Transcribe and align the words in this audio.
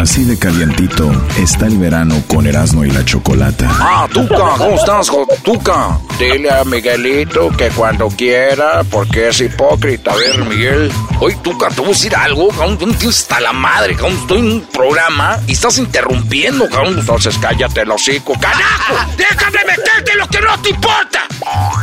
Así 0.00 0.24
de 0.24 0.38
calientito 0.38 1.12
está 1.36 1.66
el 1.66 1.76
verano 1.76 2.22
con 2.26 2.46
Erasmo 2.46 2.86
y 2.86 2.90
la 2.90 3.04
Chocolata. 3.04 3.68
Ah, 3.70 4.08
Tuca, 4.10 4.54
¿cómo 4.56 4.76
estás, 4.76 5.10
Tuca? 5.44 5.98
Dile 6.18 6.50
a 6.50 6.64
Miguelito 6.64 7.50
que 7.50 7.68
cuando 7.68 8.08
quiera, 8.08 8.82
porque 8.84 9.28
es 9.28 9.42
hipócrita. 9.42 10.12
A 10.12 10.16
ver, 10.16 10.42
Miguel. 10.46 10.90
Oye, 11.20 11.36
Tuca, 11.42 11.68
te 11.68 11.82
voy 11.82 11.90
a 11.90 11.92
decir 11.92 12.16
algo, 12.16 12.48
cabrón. 12.48 12.78
Tú 12.78 12.90
tienes 12.94 13.20
hasta 13.20 13.40
la 13.40 13.52
madre, 13.52 13.94
cabrón. 13.94 14.16
Estoy 14.16 14.38
en 14.38 14.52
un 14.52 14.60
programa 14.72 15.38
y 15.46 15.52
estás 15.52 15.76
interrumpiendo, 15.76 16.66
cabrón. 16.70 16.98
Entonces 16.98 17.36
cállate 17.36 17.82
el 17.82 17.90
hocico. 17.90 18.32
¡Carajo! 18.40 18.94
¡Déjame 19.18 19.58
meterte 19.66 20.14
lo 20.16 20.26
que 20.28 20.40
no 20.40 20.62
te 20.62 20.70
importa! 20.70 21.28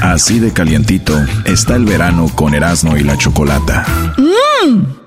Así 0.01 0.39
de 0.39 0.51
calientito 0.51 1.23
está 1.45 1.75
el 1.75 1.85
verano 1.85 2.31
con 2.33 2.55
Erasmo 2.55 2.97
y 2.97 3.03
la 3.03 3.15
Chocolata. 3.15 3.85
¡Mmm! 4.17 5.06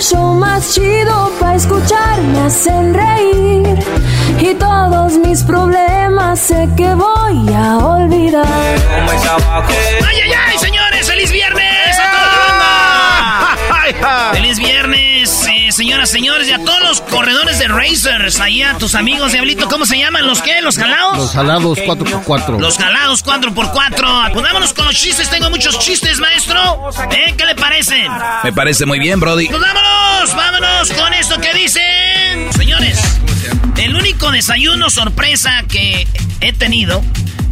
el 0.00 0.06
show 0.06 0.34
más 0.34 0.74
chido 0.74 1.30
para 1.38 1.56
escuchar. 1.56 2.20
Me 2.22 2.40
hacen 2.40 2.94
reír 2.94 3.78
y 4.40 4.54
todos 4.54 5.18
mis 5.18 5.42
problemas 5.42 6.40
sé 6.40 6.68
que 6.74 6.94
voy 6.94 7.54
a 7.54 7.76
olvidar. 7.78 8.46
¡Ay, 10.06 10.20
ay, 10.24 10.32
ay, 10.32 10.58
señores! 10.58 11.06
¡Feliz 11.06 11.30
viernes 11.30 11.98
a 11.98 12.10
toda 12.10 12.26
la 12.32 13.56
banda! 13.90 14.30
¡Feliz 14.32 14.58
viernes, 14.58 15.28
señoras, 15.72 16.10
señores! 16.10 16.48
Y 16.48 16.52
a 16.52 16.58
todos 16.64 16.80
los 16.82 17.00
corredores 17.02 17.58
de 17.58 17.68
Racers. 17.68 18.40
Ahí 18.40 18.62
a 18.62 18.76
tus 18.78 18.94
amigos, 18.94 19.32
Diablito, 19.32 19.68
¿cómo 19.68 19.86
se 19.86 19.98
llaman? 19.98 20.26
¿Los 20.26 20.42
qué? 20.42 20.60
¿Los 20.62 20.76
jalados? 20.76 21.18
Los 21.18 21.32
jalados 21.32 21.78
4x4. 21.78 22.58
Los 22.58 22.78
jalados 22.78 23.24
4x4. 23.24 24.32
Pues 24.32 24.44
vámonos 24.44 24.72
con 24.72 24.86
los 24.86 24.94
chistes. 24.94 25.30
Tengo 25.30 25.50
muchos 25.50 25.78
chistes, 25.78 26.18
maestro. 26.18 26.90
¿Eh? 27.10 27.34
¿Qué 27.36 27.44
le 27.44 27.54
parecen? 27.54 28.10
Me 28.42 28.52
parece 28.52 28.86
muy 28.86 28.98
bien, 28.98 29.20
Brody. 29.20 29.48
Pues 29.48 29.60
vámonos, 29.60 30.34
vámonos 30.34 30.90
con 30.92 31.12
esto 31.14 31.40
que 31.40 31.52
dicen. 31.54 32.52
Señores, 32.56 33.00
el 33.76 33.96
único 33.96 34.30
desayuno 34.30 34.90
sorpresa 34.90 35.62
que 35.68 36.06
he 36.40 36.52
tenido 36.52 37.02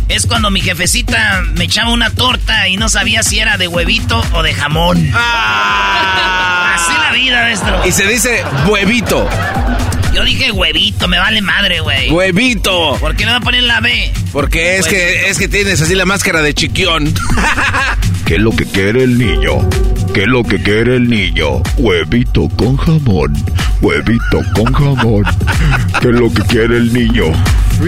es 0.09 0.27
cuando 0.27 0.51
mi 0.51 0.61
jefecita 0.61 1.43
me 1.55 1.65
echaba 1.65 1.93
una 1.93 2.11
torta 2.11 2.69
y 2.69 2.77
no 2.77 2.89
sabía 2.89 3.23
si 3.23 3.39
era 3.39 3.57
de 3.57 3.69
huevito 3.69 4.23
o 4.33 4.43
de 4.43 4.55
jamón. 4.55 5.11
Así 5.15 6.93
la 6.93 7.13
vida, 7.13 7.43
maestro. 7.43 7.87
Y 7.87 7.93
se 7.93 8.07
dice 8.07 8.43
huevito. 8.67 9.29
Yo 10.15 10.25
dije 10.25 10.51
huevito, 10.51 11.07
me 11.07 11.19
vale 11.19 11.43
madre, 11.43 11.81
güey. 11.81 12.11
Huevito. 12.11 12.97
¿Por 12.99 13.15
qué 13.15 13.25
no 13.25 13.33
va 13.33 13.37
a 13.37 13.41
poner 13.41 13.63
la 13.63 13.81
B? 13.81 14.11
Porque 14.33 14.79
es 14.79 14.89
que, 14.89 15.29
es 15.29 15.39
que 15.39 15.47
tienes 15.47 15.81
así 15.81 15.95
la 15.95 16.07
máscara 16.07 16.41
de 16.41 16.55
chiquión. 16.55 17.13
¿Qué 18.25 18.37
es 18.37 18.41
lo 18.41 18.51
que 18.51 18.65
quiere 18.65 19.05
el 19.05 19.19
niño? 19.19 19.69
¿Qué 20.15 20.23
es 20.23 20.29
lo 20.29 20.43
que 20.43 20.61
quiere 20.61 20.97
el 20.97 21.09
niño? 21.09 21.63
Huevito 21.77 22.49
con 22.57 22.77
jamón. 22.79 23.35
Huevito 23.81 24.43
con 24.55 24.73
jamón. 24.73 25.25
¿Qué 26.01 26.09
es 26.09 26.15
lo 26.15 26.33
que 26.33 26.43
quiere 26.43 26.79
el 26.79 26.93
niño? 26.93 27.25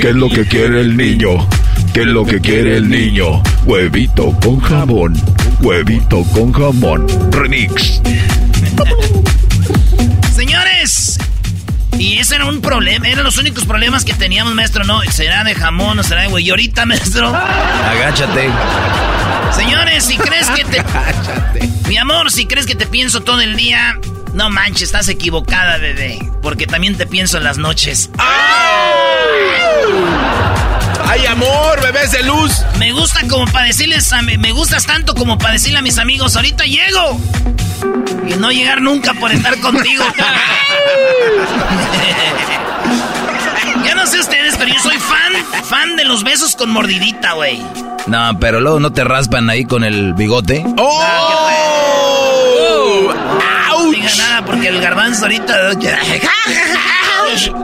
¿Qué 0.00 0.10
es 0.10 0.14
lo 0.14 0.28
que 0.28 0.46
quiere 0.46 0.82
el 0.82 0.96
niño? 0.96 1.48
¿Qué 1.92 2.02
es 2.02 2.06
lo 2.06 2.24
que 2.24 2.40
quiere 2.40 2.76
el 2.76 2.88
niño? 2.88 3.42
Huevito 3.64 4.30
con 4.44 4.60
jamón. 4.60 5.12
Huevito 5.60 6.22
con 6.32 6.52
jamón. 6.52 7.08
Remix. 7.32 8.00
Señores, 10.32 11.18
y 11.98 12.18
ese 12.18 12.36
era 12.36 12.44
un 12.44 12.60
problema, 12.60 13.08
eran 13.08 13.24
los 13.24 13.38
únicos 13.38 13.64
problemas 13.64 14.04
que 14.04 14.14
teníamos, 14.14 14.54
maestro. 14.54 14.84
No, 14.84 15.00
será 15.10 15.42
de 15.42 15.56
jamón 15.56 15.98
o 15.98 16.02
será 16.04 16.22
de 16.22 16.28
güey. 16.28 16.46
Y 16.46 16.50
ahorita, 16.50 16.86
maestro. 16.86 17.34
Agáchate. 17.34 18.50
Señores, 19.52 20.04
si 20.04 20.16
crees 20.16 20.48
que 20.50 20.64
te. 20.64 20.78
Agáchate. 20.80 21.68
Mi 21.88 21.98
amor, 21.98 22.30
si 22.30 22.46
crees 22.46 22.66
que 22.66 22.76
te 22.76 22.86
pienso 22.86 23.22
todo 23.22 23.40
el 23.40 23.56
día, 23.56 23.98
no 24.32 24.48
manches, 24.48 24.82
estás 24.82 25.08
equivocada, 25.08 25.78
bebé. 25.78 26.20
Porque 26.40 26.68
también 26.68 26.96
te 26.96 27.06
pienso 27.06 27.38
en 27.38 27.44
las 27.44 27.58
noches. 27.58 28.10
¡Ay, 28.16 28.30
amor, 31.18 31.80
bebés 31.82 32.12
de 32.12 32.22
luz! 32.22 32.62
Me 32.78 32.92
gusta 32.92 33.20
como 33.28 33.44
para 33.46 33.66
decirles 33.66 34.12
a 34.12 34.22
mi- 34.22 34.38
me 34.38 34.52
gustas 34.52 34.86
tanto 34.86 35.14
como 35.14 35.38
para 35.38 35.52
decirle 35.54 35.78
a 35.78 35.82
mis 35.82 35.98
amigos, 35.98 36.36
ahorita 36.36 36.64
llego. 36.64 37.20
Y 38.28 38.34
no 38.34 38.50
llegar 38.50 38.80
nunca 38.80 39.14
por 39.14 39.32
estar 39.32 39.58
contigo. 39.60 40.04
ya 43.84 43.94
no 43.94 44.06
sé 44.06 44.20
ustedes, 44.20 44.56
pero 44.56 44.72
yo 44.72 44.80
soy 44.80 44.96
fan, 44.98 45.32
fan 45.64 45.96
de 45.96 46.04
los 46.04 46.22
besos 46.24 46.56
con 46.56 46.70
mordidita, 46.70 47.32
güey. 47.32 47.62
No, 48.06 48.38
pero 48.40 48.60
luego 48.60 48.80
no 48.80 48.92
te 48.92 49.04
raspan 49.04 49.50
ahí 49.50 49.64
con 49.64 49.84
el 49.84 50.14
bigote. 50.14 50.64
¡Oh! 50.78 52.09
No 54.10 54.16
diga 54.16 54.28
nada 54.28 54.44
porque 54.44 54.68
el 54.68 54.80
garbanzo 54.80 55.22
ahorita... 55.22 55.72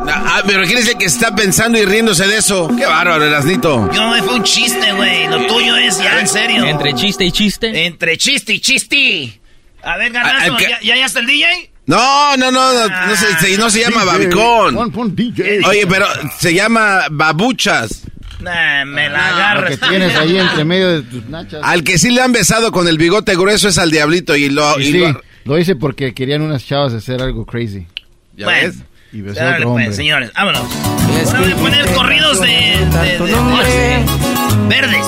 Ah, 0.08 0.42
pero 0.46 0.62
¿quién 0.64 0.78
es 0.78 0.88
el 0.88 0.96
que 0.96 1.06
está 1.06 1.34
pensando 1.34 1.76
y 1.78 1.84
riéndose 1.84 2.26
de 2.26 2.36
eso? 2.38 2.70
Qué 2.76 2.86
bárbaro, 2.86 3.24
Erasnito. 3.24 3.90
Yo, 3.92 4.24
fue 4.24 4.34
un 4.36 4.42
chiste, 4.44 4.92
güey. 4.92 5.26
Lo 5.28 5.44
tuyo 5.46 5.76
es 5.76 5.98
ya, 5.98 6.20
en 6.20 6.28
serio. 6.28 6.64
Entre 6.64 6.94
chiste 6.94 7.24
y 7.24 7.32
chiste. 7.32 7.86
Entre 7.86 8.16
chiste 8.16 8.52
y 8.52 8.60
chiste. 8.60 9.40
A 9.82 9.96
ver, 9.96 10.12
Ah, 10.16 10.22
garbanzo, 10.22 10.56
¿qué? 10.58 10.68
¿ya, 10.68 10.80
¿ya, 10.82 10.96
ya 10.96 11.06
está 11.06 11.20
el 11.20 11.26
DJ? 11.26 11.70
No, 11.86 12.36
no, 12.36 12.50
no, 12.52 12.72
no, 12.74 12.88
no 13.06 13.16
se, 13.16 13.38
se- 13.38 13.58
no 13.58 13.70
se 13.70 13.80
llama 13.80 14.04
babicón. 14.04 14.76
Oye, 14.76 15.86
pero 15.88 16.06
se 16.38 16.54
llama 16.54 17.04
babuchas. 17.10 18.02
Nah, 18.40 18.84
me 18.84 19.08
la 19.08 19.28
agarro. 19.28 19.68
que 19.68 19.76
tienes 19.88 20.16
ahí 20.16 20.38
entre 20.38 20.64
medio 20.64 20.88
de 20.92 21.02
tus 21.02 21.24
nachas. 21.26 21.60
Al 21.64 21.82
que 21.82 21.98
sí 21.98 22.10
le 22.10 22.22
han 22.22 22.32
besado 22.32 22.70
con 22.70 22.86
el 22.88 22.98
bigote 22.98 23.34
grueso 23.34 23.68
es 23.68 23.78
al 23.78 23.90
diablito 23.90 24.36
y 24.36 24.48
lo... 24.50 24.78
Y 24.78 24.82
y 24.82 24.92
sí, 24.92 24.98
lo- 24.98 25.22
lo 25.46 25.58
hice 25.58 25.76
porque 25.76 26.12
querían 26.14 26.42
unas 26.42 26.64
chavas 26.66 26.92
hacer 26.92 27.22
algo 27.22 27.46
crazy. 27.46 27.86
¿Ya 28.36 28.44
Bueno. 28.46 28.68
ves? 28.68 28.76
Y 29.12 29.20
besé 29.22 29.40
a 29.40 29.44
Dale, 29.44 29.56
otro 29.58 29.72
pues, 29.72 29.84
hombre. 29.86 29.96
señores, 29.96 30.32
vámonos. 30.34 30.62
Ahora 31.26 31.40
voy 31.40 31.52
a 31.52 31.56
poner 31.56 31.94
corridos 31.94 32.40
de, 32.40 32.46
de- 32.48 33.18
de- 33.18 33.26
de- 33.26 34.66
verdes. 34.68 35.06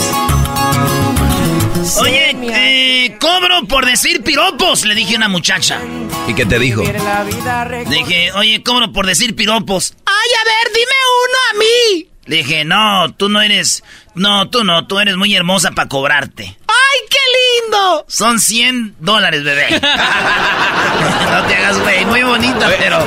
Oye, 2.01 2.37
eh, 2.53 3.17
cobro 3.21 3.67
por 3.67 3.87
decir 3.87 4.23
piropos, 4.23 4.85
le 4.85 4.95
dije 4.95 5.15
a 5.15 5.19
una 5.19 5.29
muchacha. 5.29 5.81
¿Y 6.29 6.35
qué 6.35 6.45
te 6.47 6.59
dijo? 6.59 6.83
Dije, 6.83 8.33
oye, 8.33 8.63
cobro 8.63 8.93
por 8.93 9.07
decir 9.07 9.35
piropos. 9.35 9.95
Ay, 10.05 10.31
a 10.41 10.45
ver, 10.45 10.73
dime 10.75 10.99
uno 11.25 11.39
a 11.51 11.59
mí. 11.59 12.09
Le 12.29 12.37
dije, 12.37 12.65
no, 12.65 13.11
tú 13.15 13.31
no 13.31 13.41
eres, 13.41 13.83
no, 14.15 14.51
tú 14.51 14.63
no, 14.63 14.87
tú 14.87 15.01
eres 15.01 15.17
muy 15.17 15.35
hermosa 15.35 15.71
para 15.71 15.89
cobrarte. 15.89 16.45
Ay, 16.45 17.01
qué 17.09 17.19
lindo! 17.65 18.05
Son 18.07 18.39
100 18.39 18.97
dólares, 19.01 19.45
bebé. 19.45 19.69
no 19.71 21.43
te 21.47 21.55
hagas, 21.55 21.81
güey. 21.81 22.05
Muy 22.05 22.23
bonita, 22.25 22.71
pero 22.79 22.99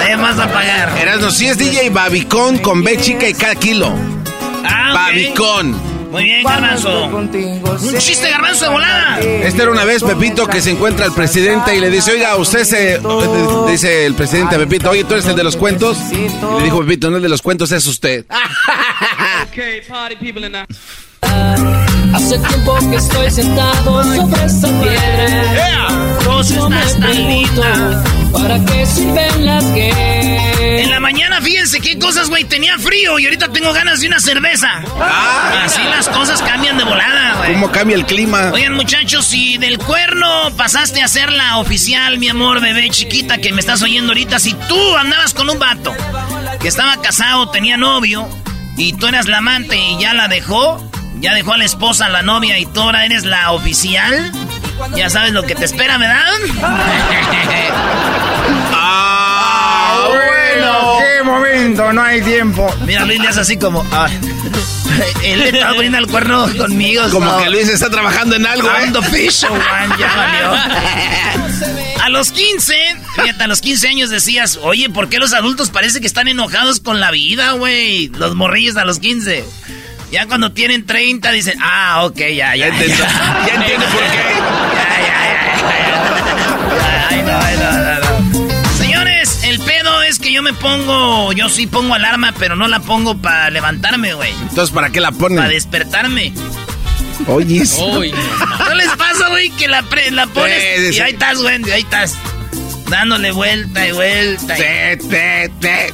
hay 0.00 0.16
más 0.16 0.40
a 0.40 0.52
pagar. 0.52 0.98
Erasno, 0.98 1.30
si 1.30 1.46
es 1.46 1.56
DJ 1.56 1.90
Babicón 1.90 2.58
con 2.58 2.82
B 2.82 2.98
chica 2.98 3.28
y 3.28 3.34
cada 3.34 3.54
kilo. 3.54 3.94
Ah. 4.64 4.92
Babicón. 4.92 5.93
Muy 6.14 6.24
bien, 6.26 6.44
garbanzo. 6.44 7.06
Un 7.08 7.98
chiste, 7.98 8.30
garbanzo 8.30 8.66
de 8.66 8.70
volada. 8.70 9.18
Este 9.18 9.62
era 9.62 9.72
una 9.72 9.84
vez 9.84 10.04
Pepito 10.04 10.46
que 10.46 10.60
se 10.60 10.70
encuentra 10.70 11.06
el 11.06 11.12
presidente 11.12 11.74
y 11.74 11.80
le 11.80 11.90
dice, 11.90 12.12
oiga, 12.12 12.36
usted 12.36 12.62
se... 12.62 13.00
Dice 13.68 14.06
el 14.06 14.14
presidente 14.14 14.54
a 14.54 14.58
Pepito, 14.58 14.90
oye, 14.90 15.02
tú 15.02 15.14
eres 15.14 15.26
el 15.26 15.34
de 15.34 15.42
los 15.42 15.56
cuentos. 15.56 15.98
Y 16.12 16.28
le 16.58 16.62
dijo 16.62 16.78
Pepito, 16.82 17.10
no 17.10 17.16
el 17.16 17.22
de 17.24 17.28
los 17.28 17.42
cuentos, 17.42 17.72
es 17.72 17.84
usted. 17.88 18.26
Hace 22.14 22.38
tiempo 22.38 22.78
que 22.90 22.96
estoy 22.96 23.28
sentado 23.28 24.04
sobre 24.04 24.44
esa 24.44 24.68
piedra. 24.80 25.88
Vos 26.24 26.48
estás 26.48 27.00
tan 27.00 27.28
linda. 27.28 28.04
¿Para 28.32 28.64
qué 28.64 28.86
sirven 28.86 29.44
las 29.44 29.64
que? 29.64 30.82
En 30.82 30.90
la 30.90 31.00
mañana, 31.00 31.40
fíjense 31.40 31.80
qué 31.80 31.98
cosas, 31.98 32.28
güey. 32.28 32.44
Tenía 32.44 32.78
frío 32.78 33.18
y 33.18 33.24
ahorita 33.24 33.48
tengo 33.48 33.72
ganas 33.72 34.00
de 34.00 34.06
una 34.06 34.20
cerveza. 34.20 34.82
Así 35.64 35.82
las 35.82 36.08
cosas 36.08 36.40
cambian 36.42 36.78
de 36.78 36.84
volada, 36.84 37.34
güey. 37.38 37.54
¿Cómo 37.54 37.72
cambia 37.72 37.96
el 37.96 38.06
clima? 38.06 38.50
Oigan, 38.52 38.74
muchachos, 38.74 39.24
si 39.24 39.58
del 39.58 39.78
cuerno 39.78 40.52
pasaste 40.56 41.02
a 41.02 41.08
ser 41.08 41.32
la 41.32 41.58
oficial, 41.58 42.18
mi 42.18 42.28
amor, 42.28 42.60
bebé 42.60 42.90
chiquita 42.90 43.38
que 43.38 43.52
me 43.52 43.60
estás 43.60 43.82
oyendo 43.82 44.12
ahorita, 44.12 44.38
si 44.38 44.54
tú 44.68 44.96
andabas 44.96 45.34
con 45.34 45.50
un 45.50 45.58
vato 45.58 45.92
que 46.60 46.68
estaba 46.68 47.00
casado, 47.02 47.50
tenía 47.50 47.76
novio, 47.76 48.28
y 48.76 48.92
tú 48.92 49.08
eras 49.08 49.26
la 49.26 49.38
amante 49.38 49.76
y 49.76 49.98
ya 49.98 50.14
la 50.14 50.28
dejó, 50.28 50.80
ya 51.24 51.32
dejó 51.32 51.54
a 51.54 51.56
la 51.56 51.64
esposa, 51.64 52.04
a 52.04 52.08
la 52.10 52.20
novia, 52.20 52.58
y 52.58 52.66
tú 52.66 52.82
ahora 52.82 53.06
eres 53.06 53.24
la 53.24 53.52
oficial, 53.52 54.30
ya 54.94 55.08
sabes 55.08 55.32
lo 55.32 55.42
que 55.44 55.54
te 55.54 55.64
espera, 55.64 55.96
¿verdad? 55.96 56.34
¡Ah, 58.72 60.06
bueno! 60.10 60.98
¡Qué 60.98 61.22
momento! 61.24 61.92
No 61.94 62.02
hay 62.02 62.20
tiempo. 62.20 62.70
Mira, 62.84 63.06
Luis 63.06 63.20
le 63.20 63.28
hace 63.28 63.40
así 63.40 63.56
como... 63.56 63.86
ah, 63.90 64.10
él 65.24 65.38
le 65.40 65.48
estaba 65.48 65.72
poniendo 65.76 65.96
el 65.96 66.08
cuerno 66.08 66.46
conmigo. 66.58 67.04
Como 67.10 67.30
so- 67.30 67.38
que 67.42 67.48
Luis 67.48 67.70
está 67.70 67.88
trabajando 67.88 68.36
en 68.36 68.44
algo, 68.44 68.68
¿eh? 68.68 68.92
fish, 69.10 69.46
man, 69.48 69.98
ya 69.98 70.14
valió. 70.14 70.52
A 72.02 72.10
los 72.10 72.32
15, 72.32 72.74
fíjate, 73.16 73.44
a 73.44 73.46
los 73.46 73.62
15 73.62 73.88
años 73.88 74.10
decías, 74.10 74.58
oye, 74.62 74.90
¿por 74.90 75.08
qué 75.08 75.18
los 75.18 75.32
adultos 75.32 75.70
parece 75.70 76.02
que 76.02 76.06
están 76.06 76.28
enojados 76.28 76.80
con 76.80 77.00
la 77.00 77.10
vida, 77.10 77.52
güey? 77.52 78.08
Los 78.08 78.34
morrillos 78.34 78.76
a 78.76 78.84
los 78.84 78.98
15. 78.98 79.42
Ya 80.14 80.26
cuando 80.28 80.52
tienen 80.52 80.86
30 80.86 81.32
dicen, 81.32 81.58
ah, 81.60 82.04
ok, 82.04 82.16
ya, 82.18 82.54
ya. 82.54 82.54
Ya 82.54 82.66
entiendo, 82.68 83.04
ya 83.48 83.54
entiendo 83.54 83.86
por 83.86 84.00
qué. 84.00 84.16
Ya, 84.76 84.88
ya, 85.00 85.16
ya, 85.26 85.56
ya, 85.56 85.78
ya. 86.78 87.08
Ay, 87.10 87.22
no, 87.22 87.38
ay, 87.40 87.56
no, 87.56 87.72
no, 87.72 88.46
no. 88.68 88.72
Señores, 88.78 89.42
el 89.42 89.58
pedo 89.58 90.02
es 90.04 90.20
que 90.20 90.32
yo 90.32 90.40
me 90.42 90.52
pongo, 90.52 91.32
yo 91.32 91.48
sí 91.48 91.66
pongo 91.66 91.94
alarma, 91.94 92.32
pero 92.38 92.54
no 92.54 92.68
la 92.68 92.78
pongo 92.78 93.16
para 93.20 93.50
levantarme, 93.50 94.14
güey. 94.14 94.30
Entonces, 94.48 94.72
¿para 94.72 94.90
qué 94.90 95.00
la 95.00 95.08
Para 95.10 95.18
ponen? 95.20 95.48
despertarme. 95.48 96.32
Oye, 97.26 97.58
¿No 98.58 98.74
les 98.76 98.88
pasa, 98.90 99.28
güey, 99.30 99.50
que 99.50 99.66
la, 99.66 99.82
pre- 99.82 100.12
la 100.12 100.28
pones 100.28 100.62
Sí, 100.76 100.92
sí, 100.92 100.98
y 100.98 101.00
ahí 101.00 101.12
estás, 101.14 101.42
güey, 101.42 101.60
y 101.66 101.70
ahí 101.72 101.80
estás? 101.82 102.14
Dándole 102.88 103.32
vuelta 103.32 103.84
y 103.84 103.90
vuelta. 103.90 104.56
y- 104.56 104.60
Te, 104.60 104.96
te, 105.08 105.48
te. 105.60 105.92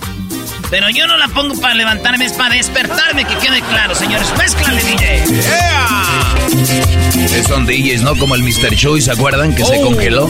Pero 0.70 0.88
yo 0.90 1.06
no 1.06 1.16
la 1.16 1.26
pongo 1.28 1.60
para 1.60 1.74
levantarme, 1.74 2.24
es 2.26 2.32
para 2.32 2.54
despertarme, 2.54 3.24
que 3.24 3.34
quede 3.36 3.60
claro, 3.62 3.94
señores. 3.94 4.28
Mézclale, 4.38 4.82
DJ. 4.82 5.24
Eh, 7.36 7.42
Son 7.46 7.66
DJs, 7.66 8.02
¿no? 8.02 8.16
Como 8.16 8.34
el 8.36 8.42
Mr. 8.42 8.76
Choi, 8.76 9.00
¿se 9.02 9.10
acuerdan? 9.10 9.54
Que 9.54 9.62
Oh. 9.64 9.66
se 9.66 9.80
congeló. 9.80 10.28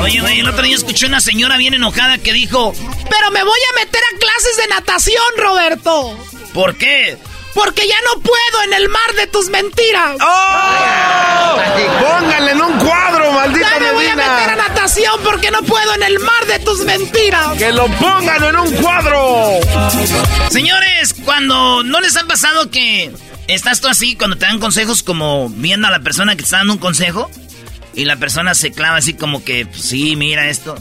Oye, 0.00 0.20
güey, 0.20 0.40
el 0.40 0.48
otro 0.48 0.62
día 0.62 0.76
escuché 0.76 1.06
una 1.06 1.20
señora 1.20 1.56
bien 1.56 1.74
enojada 1.74 2.18
que 2.18 2.32
dijo... 2.32 2.72
Pero 2.74 3.30
me 3.32 3.42
voy 3.42 3.58
a 3.72 3.84
meter 3.84 4.00
a 4.00 4.18
clases 4.18 4.56
de 4.56 4.66
natación, 4.68 5.22
Roberto. 5.36 6.18
¿Por 6.52 6.76
qué? 6.76 7.16
Porque 7.56 7.88
ya 7.88 7.96
no 8.04 8.20
puedo 8.20 8.64
en 8.64 8.74
el 8.74 8.88
mar 8.90 9.14
de 9.16 9.26
tus 9.28 9.48
mentiras. 9.48 10.18
¡Oh! 10.20 11.56
Pónganle 12.00 12.52
en 12.52 12.60
un 12.60 12.78
cuadro, 12.78 13.32
maldita 13.32 13.70
Ya 13.72 13.80
me 13.80 13.92
voy 13.92 14.06
a 14.06 14.14
meter 14.14 14.50
a 14.50 14.56
natación 14.56 15.14
porque 15.24 15.50
no 15.50 15.62
puedo 15.62 15.94
en 15.94 16.02
el 16.02 16.18
mar 16.18 16.44
de 16.46 16.58
tus 16.58 16.84
mentiras. 16.84 17.56
¡Que 17.56 17.72
lo 17.72 17.86
pongan 17.86 18.44
en 18.44 18.56
un 18.56 18.70
cuadro! 18.74 19.58
Señores, 20.50 21.14
cuando 21.24 21.82
no 21.82 22.02
les 22.02 22.18
ha 22.18 22.24
pasado 22.24 22.70
que 22.70 23.10
estás 23.48 23.80
tú 23.80 23.88
así, 23.88 24.16
cuando 24.16 24.36
te 24.36 24.44
dan 24.44 24.60
consejos 24.60 25.02
como 25.02 25.48
viendo 25.48 25.88
a 25.88 25.90
la 25.90 26.00
persona 26.00 26.32
que 26.32 26.38
te 26.38 26.44
está 26.44 26.58
dando 26.58 26.74
un 26.74 26.78
consejo 26.78 27.30
y 27.94 28.04
la 28.04 28.16
persona 28.16 28.54
se 28.54 28.70
clava 28.70 28.98
así 28.98 29.14
como 29.14 29.42
que, 29.42 29.64
pues, 29.64 29.80
sí, 29.80 30.14
mira 30.14 30.50
esto. 30.50 30.76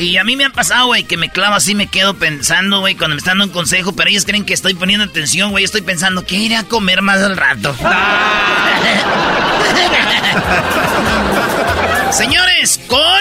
Y 0.00 0.16
a 0.16 0.24
mí 0.24 0.34
me 0.34 0.46
ha 0.46 0.50
pasado, 0.50 0.86
güey, 0.86 1.04
que 1.04 1.18
me 1.18 1.28
clavo 1.28 1.54
así, 1.54 1.74
me 1.74 1.86
quedo 1.86 2.14
pensando, 2.14 2.80
güey, 2.80 2.94
cuando 2.94 3.16
me 3.16 3.18
están 3.18 3.36
dando 3.36 3.52
un 3.52 3.52
consejo, 3.52 3.92
pero 3.92 4.08
ellos 4.08 4.24
creen 4.24 4.46
que 4.46 4.54
estoy 4.54 4.72
poniendo 4.72 5.04
atención, 5.04 5.50
güey, 5.50 5.62
estoy 5.62 5.82
pensando, 5.82 6.24
¿qué 6.24 6.36
iré 6.36 6.56
a 6.56 6.64
comer 6.64 7.02
más 7.02 7.20
al 7.20 7.36
rato? 7.36 7.76
Señores, 12.12 12.80
con 12.86 13.20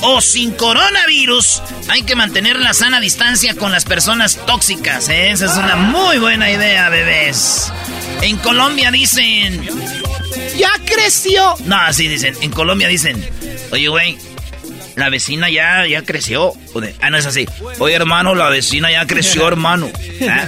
o 0.00 0.22
sin 0.22 0.52
coronavirus, 0.52 1.60
hay 1.88 2.02
que 2.04 2.16
mantener 2.16 2.58
la 2.58 2.72
sana 2.72 2.98
distancia 2.98 3.54
con 3.54 3.70
las 3.70 3.84
personas 3.84 4.38
tóxicas. 4.46 5.10
¿eh? 5.10 5.32
Esa 5.32 5.44
es 5.44 5.52
una 5.52 5.76
muy 5.76 6.18
buena 6.18 6.50
idea, 6.50 6.88
bebés. 6.88 7.70
En 8.22 8.38
Colombia 8.38 8.90
dicen... 8.90 9.68
Ya 10.56 10.70
creció. 10.86 11.56
No, 11.66 11.76
así 11.76 12.08
dicen. 12.08 12.34
En 12.40 12.50
Colombia 12.50 12.88
dicen... 12.88 13.22
Oye, 13.70 13.88
güey, 13.88 14.16
la 14.96 15.08
vecina 15.10 15.48
ya, 15.50 15.86
ya 15.86 16.02
creció. 16.02 16.52
Ah, 17.00 17.10
no 17.10 17.16
es 17.18 17.26
así. 17.26 17.46
Oye, 17.78 17.94
hermano, 17.94 18.34
la 18.34 18.48
vecina 18.48 18.90
ya 18.90 19.06
creció, 19.06 19.46
hermano. 19.48 19.88
Ah. 20.28 20.46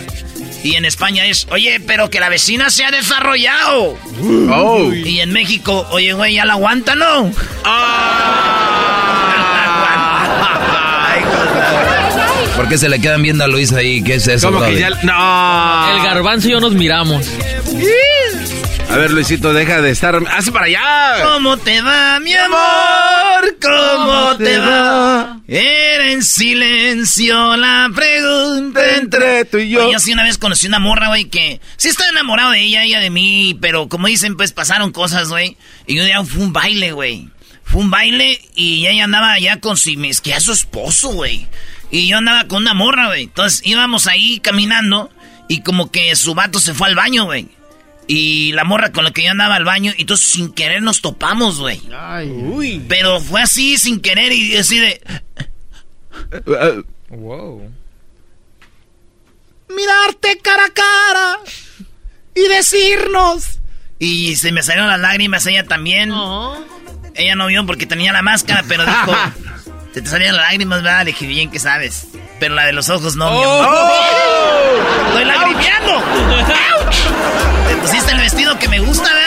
Y 0.65 0.77
en 0.77 0.85
España 0.85 1.27
es, 1.27 1.47
oye, 1.51 1.81
pero 1.87 2.09
que 2.09 2.21
la 2.21 2.29
vecina 2.29 2.71
se 2.71 2.85
ha 2.85 2.91
desarrollado. 2.91 3.99
Oh. 4.51 4.93
Y 4.93 5.21
en 5.21 5.33
México, 5.33 5.87
oye, 5.91 6.13
güey, 6.13 6.35
ya 6.35 6.45
la 6.45 6.53
aguanta, 6.53 6.95
¿no? 6.95 7.33
¿Por 12.57 12.69
qué 12.69 12.79
se 12.79 12.89
le 12.89 13.01
quedan 13.01 13.23
viendo 13.23 13.45
a 13.45 13.49
Luis 13.49 13.73
ahí? 13.73 14.03
¿Qué 14.03 14.15
es 14.17 14.29
eso, 14.29 14.49
¿Cómo 14.49 14.61
que 14.61 14.67
brody? 14.67 14.81
ya? 14.81 14.91
¡No! 15.03 15.97
El 15.97 16.03
garbanzo 16.05 16.49
y 16.49 16.53
yo 16.53 16.61
nos 16.61 16.75
miramos. 16.75 17.27
A 18.93 18.97
ver, 18.99 19.11
Luisito, 19.11 19.55
deja 19.55 19.81
de 19.81 19.91
estar... 19.91 20.15
¡Hace 20.31 20.53
para 20.53 20.67
allá! 20.67 21.25
¿Cómo 21.25 21.57
te 21.57 21.81
va, 21.81 22.21
mi 22.21 22.35
amor? 22.35 23.57
¿Cómo 23.59 24.37
te 24.37 24.59
va? 24.59 25.41
Era 25.49 26.13
en 26.13 26.23
silencio 26.23 27.57
la 27.57 27.91
pregunta 27.95 28.97
Entre 28.97 29.47
tú 29.47 29.57
y 29.57 29.71
yo. 29.71 29.89
Oye, 29.89 29.99
sí 29.99 30.13
una 30.13 30.25
vez 30.25 30.37
conocí 30.37 30.67
una 30.67 30.79
morra, 30.79 31.09
güey, 31.09 31.25
que 31.25 31.59
sí 31.79 31.89
estaba 31.89 32.11
enamorado 32.11 32.51
de 32.51 32.61
ella, 32.61 32.85
ella 32.85 33.01
de 33.01 33.09
mí, 33.09 33.57
pero 33.63 33.89
como 33.89 34.09
dicen, 34.09 34.37
pues 34.37 34.53
pasaron 34.53 34.93
cosas, 34.93 35.31
güey. 35.31 35.57
Y 35.87 35.99
un 35.99 36.05
día 36.05 36.23
fue 36.23 36.43
un 36.43 36.53
baile, 36.53 36.93
güey. 36.93 37.31
Fue 37.65 37.81
un 37.81 37.91
baile 37.91 38.43
y 38.55 38.87
ella 38.89 39.05
andaba 39.05 39.33
allá 39.33 39.59
con 39.59 39.79
si 39.79 39.97
me 39.97 40.11
que 40.23 40.35
a 40.35 40.41
su 40.41 40.53
esposo, 40.53 41.09
güey. 41.09 41.47
Y 41.91 42.09
yo 42.09 42.19
andaba 42.19 42.47
con 42.47 42.61
una 42.61 42.75
morra, 42.75 43.07
güey. 43.07 43.23
Entonces 43.23 43.63
íbamos 43.65 44.07
ahí 44.07 44.39
caminando 44.41 45.11
y 45.49 45.63
como 45.63 45.91
que 45.91 46.15
su 46.15 46.35
vato 46.35 46.59
se 46.59 46.75
fue 46.75 46.89
al 46.89 46.95
baño, 46.95 47.25
güey. 47.25 47.49
Y 48.09 48.53
la 48.53 48.65
morra 48.65 48.93
con 48.93 49.05
la 49.05 49.13
que 49.13 49.23
yo 49.23 49.31
andaba 49.31 49.55
al 49.55 49.65
baño, 49.65 49.93
y 49.97 50.03
entonces 50.03 50.27
sin 50.27 50.53
querer 50.53 50.83
nos 50.83 51.01
topamos, 51.01 51.59
güey. 51.61 51.81
Pero 52.89 53.21
fue 53.21 53.43
así 53.43 53.79
sin 53.79 54.01
querer 54.01 54.33
y 54.33 54.57
así 54.57 54.79
de... 54.79 55.01
Wow. 57.09 57.71
mirarte 59.69 60.39
cara 60.43 60.65
a 60.65 60.71
cara 60.71 61.39
y 62.35 62.49
decirnos. 62.49 63.61
Y 63.99 64.37
se 64.37 64.51
me 64.51 64.63
salieron 64.63 64.89
las 64.89 65.01
lágrimas, 65.01 65.47
ella 65.47 65.67
también. 65.67 66.13
Ella 67.15 67.35
no 67.37 67.47
vio 67.47 67.65
porque 67.67 67.87
tenía 67.87 68.13
la 68.13 68.23
máscara, 68.23 68.65
pero 68.67 68.85
dijo, 68.85 69.15
se 69.93 70.03
te 70.03 70.09
salían 70.09 70.37
las 70.37 70.47
lágrimas, 70.47 70.83
¿verdad? 70.83 71.05
Le 71.05 71.13
dije, 71.13 71.27
bien 71.27 71.51
que 71.51 71.59
sabes. 71.59 72.09
Pero 72.41 72.55
la 72.55 72.65
de 72.65 72.73
los 72.73 72.89
ojos 72.89 73.15
no, 73.15 73.31
mi 73.31 73.43
amor. 73.43 73.69
¡Estoy 75.09 75.25
lagrimeando! 75.25 75.93
¡Auch! 75.95 77.69
Te 77.69 77.77
pusiste 77.77 78.13
el 78.13 78.19
vestido 78.19 78.59
que 78.59 78.69
me 78.69 78.81
gusta, 78.81 79.13
¿verdad? 79.13 79.22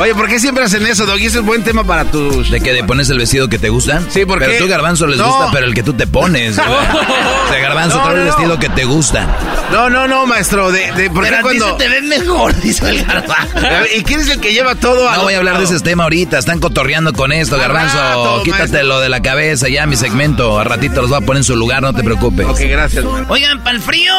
Oye, 0.00 0.12
¿por 0.14 0.28
qué 0.28 0.40
siempre 0.40 0.64
hacen 0.64 0.84
eso, 0.86 1.06
Doggy? 1.06 1.26
Ese 1.26 1.38
es 1.38 1.44
buen 1.44 1.62
tema 1.62 1.84
para 1.84 2.04
tus... 2.04 2.50
¿De 2.50 2.60
que 2.60 2.72
¿De 2.72 2.82
pones 2.82 3.08
el 3.10 3.18
vestido 3.18 3.48
que 3.48 3.60
te 3.60 3.68
gusta? 3.68 4.02
Sí, 4.10 4.24
porque... 4.26 4.46
Pero 4.46 4.64
tú, 4.64 4.68
Garbanzo, 4.68 5.06
les 5.06 5.18
No. 5.18 5.26
gusta, 5.28 5.50
pero 5.52 5.66
el 5.66 5.74
que 5.74 5.84
tú 5.84 5.92
te 5.94 6.06
pones. 6.08 6.56
güey. 6.56 6.68
O 6.68 7.48
sea, 7.52 7.60
Garbanzo, 7.60 7.98
No, 7.98 8.02
trae 8.02 8.14
el 8.16 8.20
no, 8.20 8.26
no. 8.30 8.36
vestido 8.36 8.58
que 8.58 8.68
te 8.70 8.84
gusta. 8.84 9.28
No, 9.70 9.88
no, 9.88 10.08
no, 10.08 10.26
maestro. 10.26 10.72
De, 10.72 10.90
de, 10.92 11.10
¿Por 11.10 11.22
qué 11.24 11.30
Pero 11.30 11.36
a 11.46 11.50
ti 11.50 11.58
cuando...? 11.58 11.78
se 11.78 11.84
te 11.84 11.88
ve 11.88 12.02
mejor, 12.02 12.54
dice 12.60 12.88
el 12.90 13.04
garbanzo. 13.04 13.54
¿Y 13.96 14.02
quién 14.02 14.20
es 14.20 14.28
el 14.30 14.40
que 14.40 14.52
lleva 14.52 14.74
todo 14.74 15.08
a 15.08 15.16
No 15.16 15.22
voy 15.22 15.34
a 15.34 15.38
hablar 15.38 15.58
de 15.58 15.64
ese 15.64 15.78
tema 15.78 16.02
ahorita. 16.04 16.38
Están 16.38 16.58
cotorreando 16.58 17.12
con 17.12 17.30
esto, 17.30 17.56
Garbanzo. 17.56 17.96
rato, 17.96 18.42
Quítatelo 18.42 18.98
de 19.00 19.08
la 19.08 19.22
cabeza 19.22 19.68
ya, 19.68 19.86
mi 19.86 19.94
segmento. 19.94 20.58
A 20.58 20.64
ratito 20.64 21.02
los 21.02 21.10
voy 21.10 21.22
a 21.22 21.26
poner 21.26 21.38
en 21.40 21.44
su 21.44 21.54
lugar, 21.54 21.82
no 21.82 21.94
te 21.94 22.02
preocupes. 22.02 22.46
Ok, 22.48 22.60
gracias. 22.68 23.04
Oigan, 23.28 23.62
para 23.62 23.76
el 23.76 23.80
frío. 23.82 24.12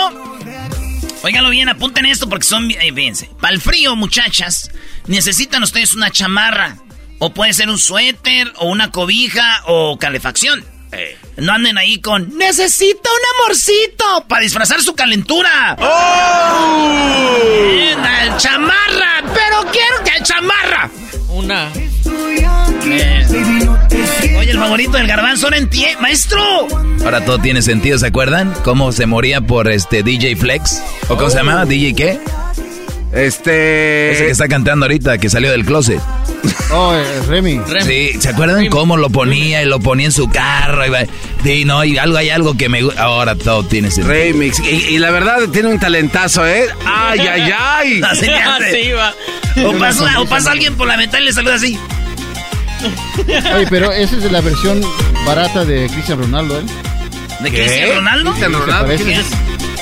Óiganlo 1.26 1.50
bien, 1.50 1.68
apunten 1.70 2.06
esto 2.06 2.30
porque 2.30 2.46
son. 2.46 2.70
Eh, 2.70 2.94
fíjense. 2.94 3.32
Para 3.42 3.56
el 3.56 3.60
frío, 3.60 3.96
muchachas, 3.96 4.70
necesitan 5.08 5.64
ustedes 5.64 5.96
una 5.96 6.12
chamarra. 6.12 6.78
O 7.18 7.34
puede 7.34 7.52
ser 7.54 7.68
un 7.68 7.80
suéter, 7.80 8.54
o 8.58 8.68
una 8.68 8.92
cobija, 8.92 9.64
o 9.66 9.98
calefacción. 9.98 10.64
No 11.38 11.54
anden 11.54 11.78
ahí 11.78 12.00
con. 12.00 12.38
Necesito 12.38 13.10
un 13.10 13.44
amorcito 13.44 14.26
para 14.28 14.42
disfrazar 14.42 14.82
su 14.82 14.96
calentura. 14.96 15.76
¡Oh! 15.80 17.36
Chamarra, 18.38 19.24
pero 19.34 19.72
quiero 19.72 20.04
que 20.04 20.24
chamarra. 20.24 20.90
Una. 21.30 21.72
Eh. 22.86 23.26
Oye, 24.38 24.52
el 24.52 24.58
favorito 24.60 24.98
del 24.98 25.08
garbanzo 25.08 25.50
no 25.50 25.56
entiende. 25.56 26.02
Maestro. 26.02 26.68
Ahora 27.04 27.24
todo 27.24 27.40
tiene 27.40 27.62
sentido, 27.62 27.98
¿se 27.98 28.08
acuerdan? 28.08 28.54
¿Cómo 28.64 28.92
se 28.92 29.06
moría 29.06 29.40
por 29.42 29.72
este 29.72 30.04
DJ 30.04 30.36
Flex? 30.36 30.82
¿O 31.08 31.16
cómo 31.16 31.30
se 31.30 31.38
llamaba? 31.38 31.66
¿DJ 31.66 31.96
qué? 31.96 32.20
Este... 33.16 34.12
Ese 34.12 34.26
que 34.26 34.32
está 34.32 34.48
cantando 34.48 34.86
ahorita, 34.86 35.18
que 35.18 35.30
salió 35.30 35.52
del 35.52 35.66
closet. 35.66 36.00
Oh, 36.72 36.94
eh, 36.96 37.22
Remy. 37.28 37.62
Sí, 37.86 38.20
¿se 38.20 38.30
acuerdan 38.30 38.68
cómo 38.68 38.98
lo 38.98 39.10
ponía 39.10 39.62
y 39.62 39.66
lo 39.66 39.80
ponía 39.80 40.08
en 40.08 40.12
su 40.12 40.28
carro? 40.30 40.86
Y, 40.86 40.90
va- 40.90 41.06
sí, 41.44 41.64
no, 41.64 41.84
y 41.86 41.98
algo 41.98 42.18
hay 42.18 42.30
algo 42.32 42.58
que 42.58 42.70
me 42.70 42.82
gusta. 42.82 43.04
Ahora 43.04 43.36
todo 43.36 43.64
tiene 43.64 43.90
sentido. 43.92 44.14
Remix. 44.14 44.60
Y, 44.60 44.96
y 44.96 44.98
la 44.98 45.12
verdad 45.12 45.48
tiene 45.54 45.70
un 45.70 45.80
talentazo, 45.80 46.46
¿eh? 46.48 46.66
¡Ay, 46.86 47.20
ay, 47.20 47.52
ay! 47.58 48.02
Así 48.10 48.28
va. 48.92 49.14
O 49.68 49.74
pasa, 49.78 50.20
o 50.22 50.26
pasa 50.26 50.52
alguien 50.52 50.76
por 50.76 50.88
la 50.88 50.98
ventana 50.98 51.22
y 51.24 51.26
le 51.28 51.34
saluda 51.34 51.56
así. 51.56 51.80
Oye, 53.56 53.68
pero 53.70 53.92
esa 53.92 54.18
es 54.18 54.32
la 54.32 54.42
versión 54.42 54.82
barata 55.26 55.66
de 55.66 55.88
Cristian 55.90 56.20
Ronaldo, 56.20 56.60
¿eh? 56.60 56.64
¿De 57.42 57.52
¿Qué? 57.52 57.58
Cristian 57.64 57.96
Ronaldo? 57.98 58.30
Cristian 58.32 58.52
¿Te 58.52 58.58
Ronaldo. 58.58 58.86
parece? 58.88 59.24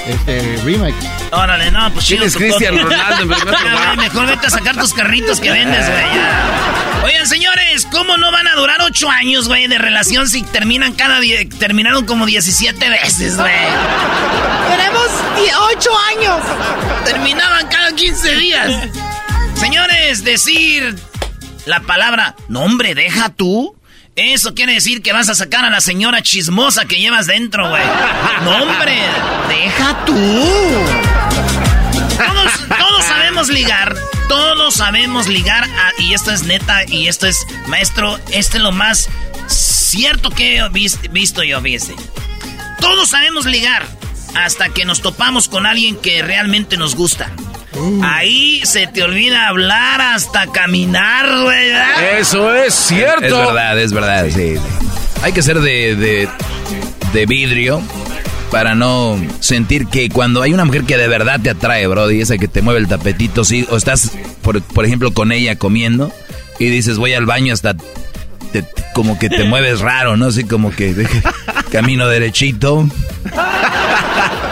Este, 0.08 0.60
remix. 0.66 0.96
Órale, 1.32 1.72
no, 1.72 1.92
pues 1.94 2.06
¿Quién 2.06 2.20
chido. 2.20 2.28
es 2.28 2.36
Cristian. 2.36 2.78
Ronaldo 2.78 3.22
en 3.24 3.30
primer 3.30 3.48
lugar? 3.62 3.96
güey, 3.96 3.98
Mejor 4.10 4.28
vete 4.28 4.48
a 4.48 4.50
sacar 4.50 4.76
tus 4.76 4.94
carritos 4.94 5.40
que 5.40 5.52
vendes, 5.52 5.86
güey. 5.90 6.06
Oigan, 7.06 7.28
señores, 7.28 7.88
¿cómo 7.92 8.18
no 8.18 8.32
van 8.32 8.48
a 8.48 8.56
durar 8.56 8.82
ocho 8.82 9.10
años, 9.10 9.48
güey, 9.48 9.68
de 9.68 9.78
relación 9.78 10.28
si 10.28 10.44
terminan 10.44 10.94
cada 10.94 11.20
die- 11.20 11.46
terminaron 11.58 12.06
como 12.06 12.26
17 12.26 12.90
veces, 12.90 13.38
güey? 13.38 13.52
Tenemos 14.70 15.08
ocho 15.72 15.90
años. 16.16 16.42
Terminaban 17.06 17.68
cada 17.68 17.94
15 17.94 18.36
días. 18.36 18.72
Señores, 19.56 20.24
decir 20.24 20.96
la 21.66 21.80
palabra, 21.82 22.36
no 22.50 22.62
hombre, 22.64 22.94
deja 22.96 23.30
tú. 23.30 23.76
Eso 24.15 24.53
quiere 24.53 24.74
decir 24.74 25.01
que 25.01 25.12
vas 25.12 25.29
a 25.29 25.36
sacar 25.36 25.65
a 25.65 25.70
la 25.72 25.82
señora 25.82 26.22
chismosa 26.22 26.86
que 26.86 26.98
llevas 26.98 27.25
dentro, 27.25 27.67
güey. 27.70 27.82
No, 28.43 28.58
hombre, 28.63 28.96
deja 29.50 30.05
tú. 30.05 30.13
Todos, 32.17 32.77
todos 32.77 33.05
sabemos 33.05 33.50
ligar. 33.50 33.96
Todos 34.29 34.75
sabemos 34.75 35.27
ligar. 35.27 35.63
a- 35.63 36.00
y 36.01 36.13
esto 36.13 36.32
es 36.32 36.43
neta. 36.43 36.84
Y 36.88 37.08
esto 37.08 37.25
es, 37.25 37.39
maestro, 37.67 38.20
este 38.32 38.58
es 38.58 38.63
lo 38.63 38.72
más 38.72 39.10
cierto 39.48 40.29
que 40.29 40.58
he 40.58 40.70
vis- 40.70 41.00
visto 41.12 41.41
yo, 41.43 41.60
fíjese. 41.62 41.96
Todos 42.79 43.10
sabemos 43.10 43.46
ligar. 43.46 43.84
Hasta 44.36 44.70
que 44.70 44.86
nos 44.86 45.01
topamos 45.01 45.48
con 45.48 45.65
alguien 45.65 45.96
que 45.96 46.22
realmente 46.22 46.77
nos 46.77 46.96
gusta. 46.96 47.32
Ahí 48.03 48.62
se 48.65 48.88
te 48.88 49.03
olvida 49.03 49.48
hablar 49.48 50.01
hasta 50.01 50.48
caminar, 50.48 51.25
güey. 51.44 51.70
¿verdad? 51.70 52.20
Eso 52.20 52.53
es 52.56 52.74
cierto. 52.74 53.25
Es 53.25 53.32
verdad, 53.48 53.80
es 53.80 53.94
verdad, 53.94 54.25
sí. 54.34 54.56
Hay 55.22 55.32
que 55.34 55.42
ser 55.42 55.60
de, 55.62 55.96
de, 55.96 56.30
de 57.13 57.25
vidrio 57.25 57.82
para 58.51 58.75
no 58.75 59.20
sentir 59.39 59.88
que 59.88 60.10
cuando 60.10 60.42
hay 60.42 60.53
una 60.53 60.65
mujer 60.65 60.84
que 60.84 60.98
de 60.98 61.08
verdad 61.08 61.39
te 61.42 61.50
atrae, 61.50 61.88
bro, 61.88 62.12
y 62.12 62.22
esa 62.22 62.38
que 62.38 62.48
te 62.48 62.62
mueve 62.62 62.80
el 62.80 62.88
tapetito, 62.88 63.44
sí, 63.44 63.65
o 63.72 63.77
estás, 63.77 64.12
por, 64.44 64.62
por 64.62 64.86
ejemplo, 64.86 65.12
con 65.13 65.32
ella 65.32 65.56
comiendo 65.56 66.12
y 66.60 66.65
dices, 66.68 66.98
voy 66.98 67.13
al 67.13 67.25
baño 67.25 67.53
hasta... 67.53 67.74
te- 67.74 68.65
como 68.94 69.18
que 69.18 69.27
te 69.27 69.44
mueves 69.46 69.80
raro, 69.80 70.18
¿no? 70.18 70.27
Así 70.27 70.44
como 70.44 70.70
que 70.70 70.94
camino 71.72 72.08
derechito. 72.08 72.88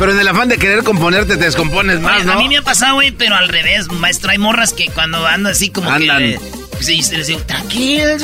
Pero 0.00 0.12
en 0.12 0.18
el 0.18 0.28
afán 0.28 0.48
de 0.48 0.56
querer 0.56 0.82
componerte 0.82 1.36
te 1.36 1.44
descompones 1.44 2.00
más, 2.00 2.16
Oye, 2.16 2.24
¿no? 2.24 2.32
A 2.32 2.36
mí 2.36 2.48
me 2.48 2.56
ha 2.56 2.62
pasado, 2.62 2.94
güey, 2.94 3.10
pero 3.10 3.36
al 3.36 3.50
revés, 3.50 3.92
maestro. 3.92 4.30
Hay 4.30 4.38
morras 4.38 4.72
que 4.72 4.86
cuando 4.86 5.26
andan 5.26 5.52
así 5.52 5.68
como 5.68 5.90
Andan. 5.90 6.20
que... 6.20 6.40
sí, 6.80 7.02
sí, 7.02 7.16
les 7.16 7.26
digo, 7.26 7.40
tranquilo, 7.42 8.16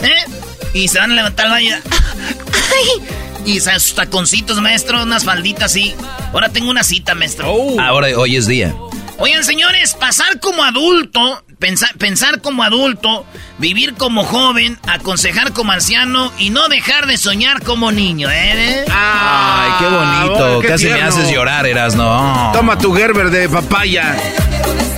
¿eh? 0.00 0.24
Y 0.72 0.88
se 0.88 0.98
van 0.98 1.12
a 1.12 1.14
levantar 1.16 1.46
el 1.46 1.52
baño. 1.52 1.76
¡Ay! 1.84 3.02
Y 3.44 3.60
sus 3.60 3.94
taconcitos, 3.94 4.58
maestro, 4.62 5.02
unas 5.02 5.24
falditas 5.24 5.64
así. 5.64 5.94
Ahora 6.32 6.48
tengo 6.48 6.70
una 6.70 6.82
cita, 6.82 7.14
maestro. 7.14 7.46
Ahora, 7.78 8.08
hoy 8.16 8.36
es 8.36 8.46
día. 8.46 8.74
Oigan, 9.18 9.44
señores, 9.44 9.92
pasar 9.92 10.40
como 10.40 10.64
adulto, 10.64 11.44
pensar, 11.60 11.94
pensar 11.96 12.40
como 12.40 12.64
adulto, 12.64 13.24
vivir 13.58 13.94
como 13.94 14.24
joven, 14.24 14.78
aconsejar 14.88 15.52
como 15.52 15.70
anciano 15.70 16.32
y 16.38 16.50
no 16.50 16.66
dejar 16.68 17.06
de 17.06 17.16
soñar 17.16 17.62
como 17.62 17.92
niño, 17.92 18.28
¿eh? 18.28 18.84
Ay, 18.90 19.70
qué 19.78 19.86
bonito. 19.86 20.38
bueno, 20.38 20.60
qué 20.60 20.68
Casi 20.68 20.88
me 20.88 21.02
haces 21.02 21.30
llorar, 21.30 21.66
eras, 21.66 21.94
no. 21.94 22.50
Toma 22.52 22.76
tu 22.78 22.92
Gerber 22.92 23.30
de 23.30 23.48
papaya. 23.48 24.16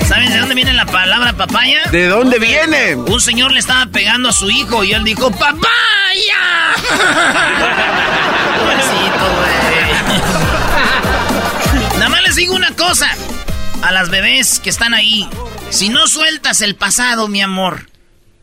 ¿Saben 0.07 0.31
de 0.31 0.39
dónde 0.39 0.55
viene 0.55 0.73
la 0.73 0.87
palabra 0.87 1.35
papaya? 1.35 1.83
¿De 1.91 2.07
dónde 2.07 2.39
viene? 2.39 2.95
Un 2.95 3.21
señor 3.21 3.53
le 3.53 3.59
estaba 3.59 3.87
pegando 3.87 4.31
a 4.31 4.33
su 4.33 4.49
hijo 4.49 4.85
y 4.85 4.93
él 4.93 5.05
dijo, 5.05 5.31
¡Papaya! 5.31 5.57
Nada 11.95 12.09
más 12.09 12.23
les 12.23 12.37
digo 12.37 12.55
una 12.55 12.71
cosa. 12.73 13.09
A 13.83 13.91
las 13.91 14.11
bebés 14.11 14.61
que 14.61 14.71
están 14.71 14.95
ahí. 14.95 15.29
Si 15.73 15.89
no 15.89 16.07
sueltas 16.07 16.61
el 16.61 16.77
pasado, 16.77 17.29
mi 17.29 17.41
amor, 17.41 17.89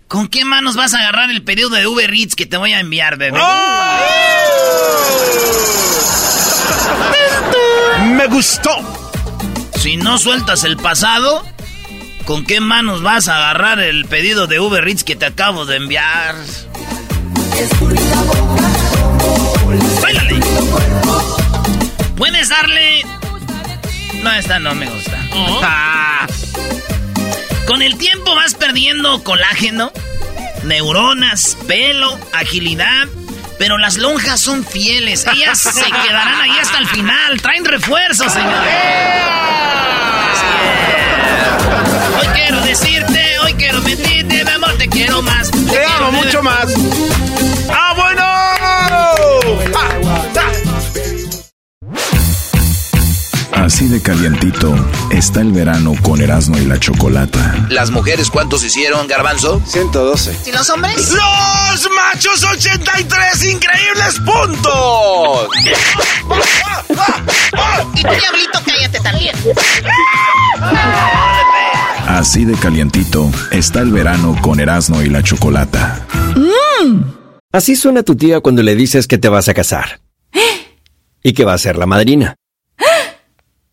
¿con 0.07 0.29
qué 0.29 0.45
manos 0.45 0.75
vas 0.75 0.95
a 0.95 0.97
agarrar 0.97 1.29
el 1.29 1.43
pedido 1.43 1.69
de 1.69 1.85
Uber 1.85 2.11
Eats 2.11 2.33
que 2.33 2.47
te 2.47 2.57
voy 2.57 2.73
a 2.73 2.79
enviar, 2.79 3.17
bebé? 3.17 3.39
Me 8.15 8.25
gustó. 8.25 8.71
Si 9.75 9.95
no 9.95 10.17
sueltas 10.17 10.63
el 10.63 10.75
pasado, 10.77 11.45
¿con 12.25 12.45
qué 12.45 12.61
manos 12.61 13.03
vas 13.03 13.27
a 13.27 13.35
agarrar 13.35 13.79
el 13.79 14.05
pedido 14.05 14.47
de 14.47 14.59
Uber 14.59 14.87
Eats 14.87 15.03
que 15.03 15.15
te 15.15 15.27
acabo 15.27 15.67
de 15.67 15.75
enviar? 15.75 16.33
¡Báilale! 20.01 20.39
Puedes 22.17 22.49
darle... 22.49 23.05
No, 24.23 24.31
esta 24.31 24.57
no 24.57 24.73
me 24.73 24.89
gusta. 24.89 25.17
Ah. 25.61 26.27
Con 27.69 27.83
el 27.83 27.99
tiempo 27.99 28.33
vas 28.33 28.55
perdiendo 28.55 29.23
colágeno, 29.23 29.91
neuronas, 30.63 31.55
pelo, 31.67 32.19
agilidad, 32.33 33.07
pero 33.59 33.77
las 33.77 33.95
lonjas 33.97 34.41
son 34.41 34.65
fieles. 34.65 35.27
Ellas 35.31 35.59
se 35.59 35.83
quedarán 35.85 36.41
ahí 36.41 36.57
hasta 36.59 36.79
el 36.79 36.87
final. 36.87 37.39
Traen 37.39 37.63
refuerzos, 37.65 38.33
señores. 38.33 38.73
Es. 41.93 42.19
Hoy 42.19 42.27
quiero 42.33 42.59
decirte, 42.61 43.37
hoy 43.43 43.53
quiero 43.53 43.81
mentirte, 43.83 44.45
mi 44.45 44.49
amor, 44.49 44.75
te 44.79 44.89
quiero 44.89 45.21
más. 45.21 45.51
Te 45.51 45.85
amo 45.85 46.11
mucho 46.11 46.41
más. 46.41 46.73
Así 53.59 53.89
de 53.89 54.01
calientito 54.01 54.73
está 55.11 55.41
el 55.41 55.51
verano 55.51 55.93
con 56.01 56.21
Erasmo 56.21 56.57
y 56.57 56.65
la 56.65 56.79
Chocolata. 56.79 57.67
¿Las 57.69 57.91
mujeres 57.91 58.29
cuántos 58.29 58.63
hicieron, 58.63 59.05
Garbanzo? 59.07 59.61
112. 59.65 60.37
¿Y 60.47 60.51
los 60.53 60.69
hombres? 60.69 61.11
¡Los 61.11 61.89
machos 61.93 62.41
83 62.45 63.43
increíbles 63.51 64.19
puntos! 64.25 65.49
Y 67.95 68.01
tú, 68.01 68.09
diablito, 68.09 68.59
cállate 68.65 68.99
también. 69.01 69.35
Así 72.07 72.45
de 72.45 72.53
calientito 72.53 73.29
está 73.51 73.81
el 73.81 73.91
verano 73.91 74.37
con 74.41 74.61
Erasmo 74.61 75.01
y 75.01 75.09
la 75.09 75.21
Chocolata. 75.21 76.07
Así 77.51 77.75
suena 77.75 78.03
tu 78.03 78.15
tía 78.15 78.39
cuando 78.39 78.63
le 78.63 78.75
dices 78.75 79.05
que 79.05 79.17
te 79.17 79.27
vas 79.27 79.49
a 79.49 79.53
casar. 79.53 79.99
Y 81.21 81.33
que 81.33 81.43
va 81.43 81.53
a 81.53 81.57
ser 81.57 81.77
la 81.77 81.85
madrina. 81.85 82.38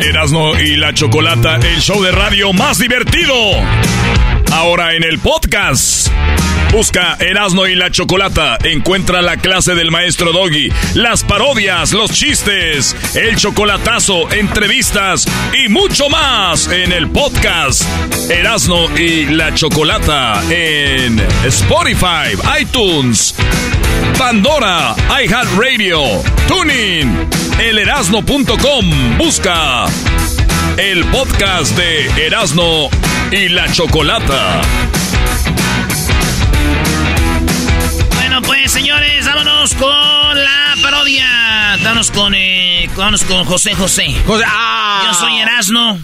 Erasmo 0.00 0.56
y 0.58 0.76
la 0.76 0.94
Chocolata, 0.94 1.56
el 1.56 1.80
show 1.80 2.02
de 2.02 2.12
radio 2.12 2.52
más 2.52 2.78
divertido. 2.78 3.34
Ahora 4.52 4.94
en 4.94 5.02
el 5.04 5.18
podcast. 5.18 6.08
Busca 6.72 7.16
Erasmo 7.18 7.66
y 7.66 7.74
la 7.74 7.90
Chocolata. 7.90 8.58
Encuentra 8.62 9.22
la 9.22 9.36
clase 9.36 9.74
del 9.74 9.90
maestro 9.90 10.32
Doggy, 10.32 10.70
las 10.94 11.24
parodias, 11.24 11.92
los 11.92 12.12
chistes, 12.12 12.94
el 13.14 13.36
chocolatazo, 13.36 14.30
entrevistas 14.32 15.26
y 15.52 15.68
mucho 15.68 16.08
más 16.08 16.68
en 16.68 16.92
el 16.92 17.08
podcast 17.10 17.82
Erasmo 18.30 18.88
y 18.96 19.26
la 19.26 19.54
Chocolata 19.54 20.42
en 20.50 21.18
Spotify, 21.46 22.36
iTunes, 22.60 23.34
Pandora, 24.18 24.94
iHeartRadio, 25.22 26.02
Tuning, 26.46 27.28
elerasno.com. 27.58 29.18
Busca 29.18 29.86
el 30.76 31.04
podcast 31.06 31.76
de 31.76 32.26
Erasmo 32.26 32.90
y 33.32 33.48
la 33.48 33.70
Chocolata. 33.72 34.60
Señores, 38.78 39.26
vámonos 39.26 39.74
con 39.74 39.88
la 39.90 40.74
parodia. 40.80 41.26
Vámonos 41.82 42.12
con, 42.12 42.32
eh, 42.36 42.88
vámonos 42.96 43.24
con 43.24 43.44
José 43.44 43.74
José. 43.74 44.06
ah. 44.46 45.02
Yo 45.04 45.14
soy 45.18 45.36
Erasno. 45.38 45.98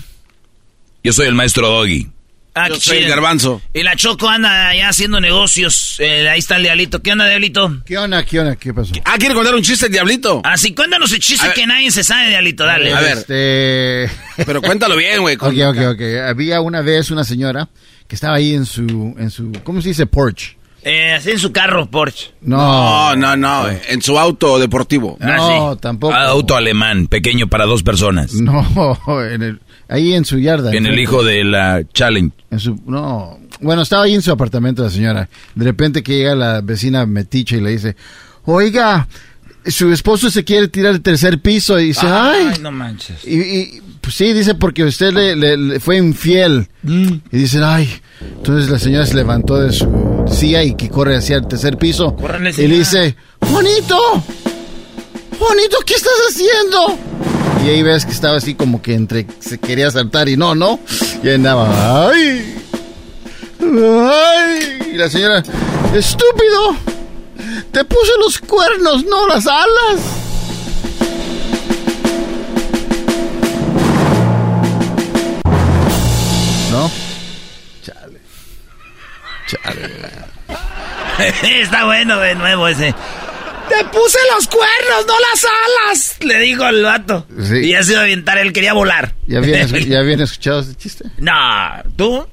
Yo 1.04 1.12
soy 1.12 1.28
el 1.28 1.34
maestro 1.34 1.68
Doggy. 1.68 2.08
Ah, 2.56 2.68
Yo 2.68 2.76
soy 2.76 2.98
el 2.98 3.08
garbanzo. 3.08 3.62
Y 3.72 3.82
la 3.84 3.94
Choco 3.94 4.28
anda 4.28 4.74
ya 4.74 4.88
haciendo 4.88 5.20
negocios. 5.20 5.96
Eh, 6.00 6.28
ahí 6.28 6.40
está 6.40 6.56
el 6.56 6.64
diablito. 6.64 7.00
¿Qué 7.00 7.12
onda, 7.12 7.28
diablito? 7.28 7.82
¿Qué 7.84 7.96
onda, 7.96 8.24
qué 8.24 8.40
onda, 8.40 8.56
qué 8.56 8.74
pasó? 8.74 8.92
Ah, 9.04 9.16
¿quiere 9.18 9.34
contar 9.36 9.54
un 9.54 9.62
chiste, 9.62 9.88
diablito? 9.88 10.40
Así, 10.44 10.74
cuéntanos 10.74 11.12
el 11.12 11.20
chiste 11.20 11.44
A 11.44 11.48
ver. 11.48 11.56
que 11.56 11.66
nadie 11.68 11.92
se 11.92 12.02
sabe, 12.02 12.28
diablito. 12.28 12.64
Dale. 12.64 12.92
A 12.92 13.00
ver. 13.00 13.18
Este... 13.18 14.10
Pero 14.46 14.60
cuéntalo 14.62 14.96
bien, 14.96 15.20
güey. 15.20 15.36
Ok, 15.36 15.44
ok, 15.44 15.78
ok. 15.94 16.00
Había 16.28 16.60
una 16.60 16.80
vez 16.80 17.10
una 17.12 17.22
señora 17.22 17.68
que 18.08 18.14
estaba 18.16 18.36
ahí 18.36 18.54
en 18.54 18.66
su, 18.66 19.14
en 19.18 19.30
su, 19.30 19.52
¿cómo 19.62 19.80
se 19.80 19.88
dice? 19.90 20.06
Porch. 20.06 20.56
Eh, 20.84 21.12
así 21.14 21.30
en 21.30 21.38
su 21.38 21.50
carro, 21.50 21.86
Porsche. 21.90 22.32
No, 22.42 23.16
no, 23.16 23.36
no. 23.36 23.64
En 23.88 24.02
su 24.02 24.18
auto 24.18 24.58
deportivo. 24.58 25.16
No, 25.20 25.70
Ah, 25.72 25.76
tampoco. 25.80 26.14
Auto 26.14 26.54
alemán, 26.56 27.06
pequeño 27.06 27.48
para 27.48 27.64
dos 27.64 27.82
personas. 27.82 28.32
No, 28.40 28.66
en 29.22 29.42
el, 29.42 29.60
ahí 29.88 30.12
en 30.14 30.24
su 30.24 30.38
yarda. 30.38 30.72
En 30.72 30.86
el 30.86 30.98
hijo 30.98 31.24
de 31.24 31.42
la 31.44 31.82
Challenge. 31.92 32.34
En 32.50 32.60
su, 32.60 32.78
no, 32.86 33.38
bueno, 33.60 33.82
estaba 33.82 34.04
ahí 34.04 34.14
en 34.14 34.22
su 34.22 34.30
apartamento 34.30 34.82
la 34.82 34.90
señora. 34.90 35.28
De 35.54 35.64
repente 35.64 36.02
que 36.02 36.16
llega 36.18 36.34
la 36.34 36.60
vecina 36.60 37.06
metiche 37.06 37.56
y 37.56 37.60
le 37.60 37.70
dice, 37.70 37.96
oiga, 38.44 39.08
su 39.66 39.90
esposo 39.92 40.30
se 40.30 40.44
quiere 40.44 40.68
tirar 40.68 40.92
el 40.94 41.00
tercer 41.00 41.40
piso 41.40 41.80
y 41.80 41.86
dice, 41.86 42.06
ay, 42.06 42.58
no 42.60 42.70
manches. 42.70 43.24
y, 43.24 43.38
y, 43.40 43.82
pues 44.02 44.14
sí, 44.16 44.34
dice 44.34 44.54
porque 44.54 44.84
usted 44.84 45.12
le, 45.14 45.34
le- 45.34 45.56
le 45.56 45.80
fue 45.80 45.96
infiel. 45.96 46.68
Y 46.86 47.20
dicen, 47.38 47.62
ay, 47.64 47.88
entonces 48.36 48.68
la 48.70 48.78
señora 48.78 49.06
se 49.06 49.14
levantó 49.14 49.56
de 49.58 49.72
su 49.72 49.86
silla 50.26 50.62
y 50.62 50.74
que 50.74 50.88
corre 50.88 51.16
hacia 51.16 51.36
el 51.36 51.46
tercer 51.46 51.76
piso. 51.76 52.16
Y 52.56 52.66
le 52.66 52.78
dice, 52.78 53.16
Juanito, 53.50 53.98
Juanito, 55.38 55.78
¿qué 55.84 55.94
estás 55.94 56.12
haciendo? 56.28 56.98
Y 57.64 57.68
ahí 57.70 57.82
ves 57.82 58.04
que 58.04 58.12
estaba 58.12 58.36
así 58.36 58.54
como 58.54 58.82
que 58.82 58.94
entre 58.94 59.26
se 59.40 59.58
quería 59.58 59.90
saltar 59.90 60.28
y 60.28 60.36
no, 60.36 60.54
no. 60.54 60.80
Y 61.22 61.30
andaba, 61.30 62.08
ay, 62.08 62.56
ay. 63.60 64.78
Y 64.92 64.96
la 64.96 65.08
señora, 65.08 65.42
estúpido, 65.94 66.76
te 67.72 67.84
puse 67.84 68.12
los 68.18 68.38
cuernos, 68.38 69.04
no 69.04 69.26
las 69.26 69.46
alas. 69.46 70.00
¿No? 76.70 77.03
Está 81.60 81.84
bueno 81.84 82.18
de 82.20 82.34
nuevo 82.34 82.68
ese. 82.68 82.94
Te 83.68 83.84
puse 83.86 84.18
los 84.34 84.46
cuernos, 84.46 85.06
no 85.06 85.14
las 85.20 85.44
alas. 85.44 86.16
Le 86.20 86.38
dijo 86.40 86.64
al 86.64 86.82
vato. 86.82 87.26
Sí. 87.42 87.56
Y 87.56 87.70
ya 87.70 87.82
se 87.82 87.92
iba 87.92 88.00
a 88.00 88.04
aventar, 88.04 88.38
él 88.38 88.52
quería 88.52 88.74
volar. 88.74 89.14
¿Ya 89.26 89.38
habían, 89.38 89.68
¿Ya 89.88 90.00
habían 90.00 90.20
escuchado 90.20 90.60
ese 90.60 90.74
chiste? 90.74 91.04
No, 91.18 91.32
¿tú? 91.96 92.26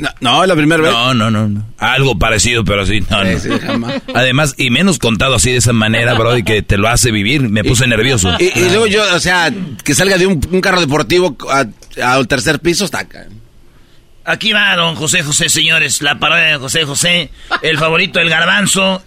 No, 0.00 0.08
no, 0.20 0.46
la 0.46 0.54
primera 0.56 0.82
vez. 0.82 0.92
No, 0.92 1.12
no, 1.14 1.30
no, 1.30 1.48
no. 1.48 1.66
Algo 1.78 2.18
parecido, 2.18 2.64
pero 2.64 2.86
sí, 2.86 3.00
no, 3.10 3.22
no. 3.22 3.38
Sí, 3.38 3.50
sí, 3.50 3.58
jamás. 3.60 4.00
Además, 4.14 4.54
y 4.56 4.70
menos 4.70 4.98
contado 4.98 5.34
así 5.34 5.52
de 5.52 5.58
esa 5.58 5.72
manera, 5.72 6.14
bro, 6.14 6.36
y 6.38 6.42
que 6.42 6.62
te 6.62 6.78
lo 6.78 6.88
hace 6.88 7.10
vivir. 7.10 7.42
Me 7.42 7.64
puse 7.64 7.86
nervioso. 7.86 8.34
Y, 8.38 8.58
y 8.58 8.68
luego 8.68 8.86
yo, 8.86 9.02
o 9.14 9.20
sea, 9.20 9.52
que 9.84 9.94
salga 9.94 10.16
de 10.16 10.26
un, 10.26 10.40
un 10.50 10.60
carro 10.60 10.80
deportivo 10.80 11.36
al 12.02 12.28
tercer 12.28 12.60
piso, 12.60 12.86
está 12.86 13.00
acá. 13.00 13.26
Aquí 14.24 14.52
va 14.52 14.74
don 14.76 14.94
José 14.96 15.22
José, 15.22 15.48
señores. 15.48 16.00
La 16.02 16.18
parodia 16.18 16.44
de 16.44 16.56
José 16.56 16.84
José. 16.84 17.30
El 17.62 17.78
favorito 17.78 18.18
del 18.18 18.30
garbanzo. 18.30 19.02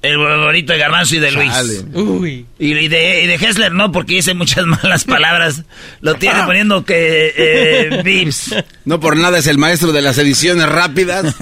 El 0.00 0.14
favorito 0.14 0.72
de 0.72 0.78
garbanzo 0.78 1.16
y 1.16 1.18
de 1.18 1.32
Luis. 1.32 1.52
Chale. 1.52 1.80
Uy. 1.92 2.46
Y, 2.58 2.72
y 2.72 2.88
de, 2.88 3.24
y 3.24 3.26
de 3.26 3.34
Hessler 3.34 3.72
no, 3.72 3.90
porque 3.90 4.14
dice 4.14 4.32
muchas 4.32 4.64
malas 4.82 5.04
palabras. 5.04 5.64
Lo 6.00 6.14
tiene 6.14 6.44
poniendo 6.44 6.84
que... 6.84 7.34
Eh, 7.36 8.02
Vips. 8.04 8.54
No 8.84 9.00
por 9.00 9.16
nada 9.16 9.38
es 9.38 9.48
el 9.48 9.58
maestro 9.58 9.92
de 9.92 10.00
las 10.00 10.16
ediciones 10.18 10.66
rápidas. 10.68 11.34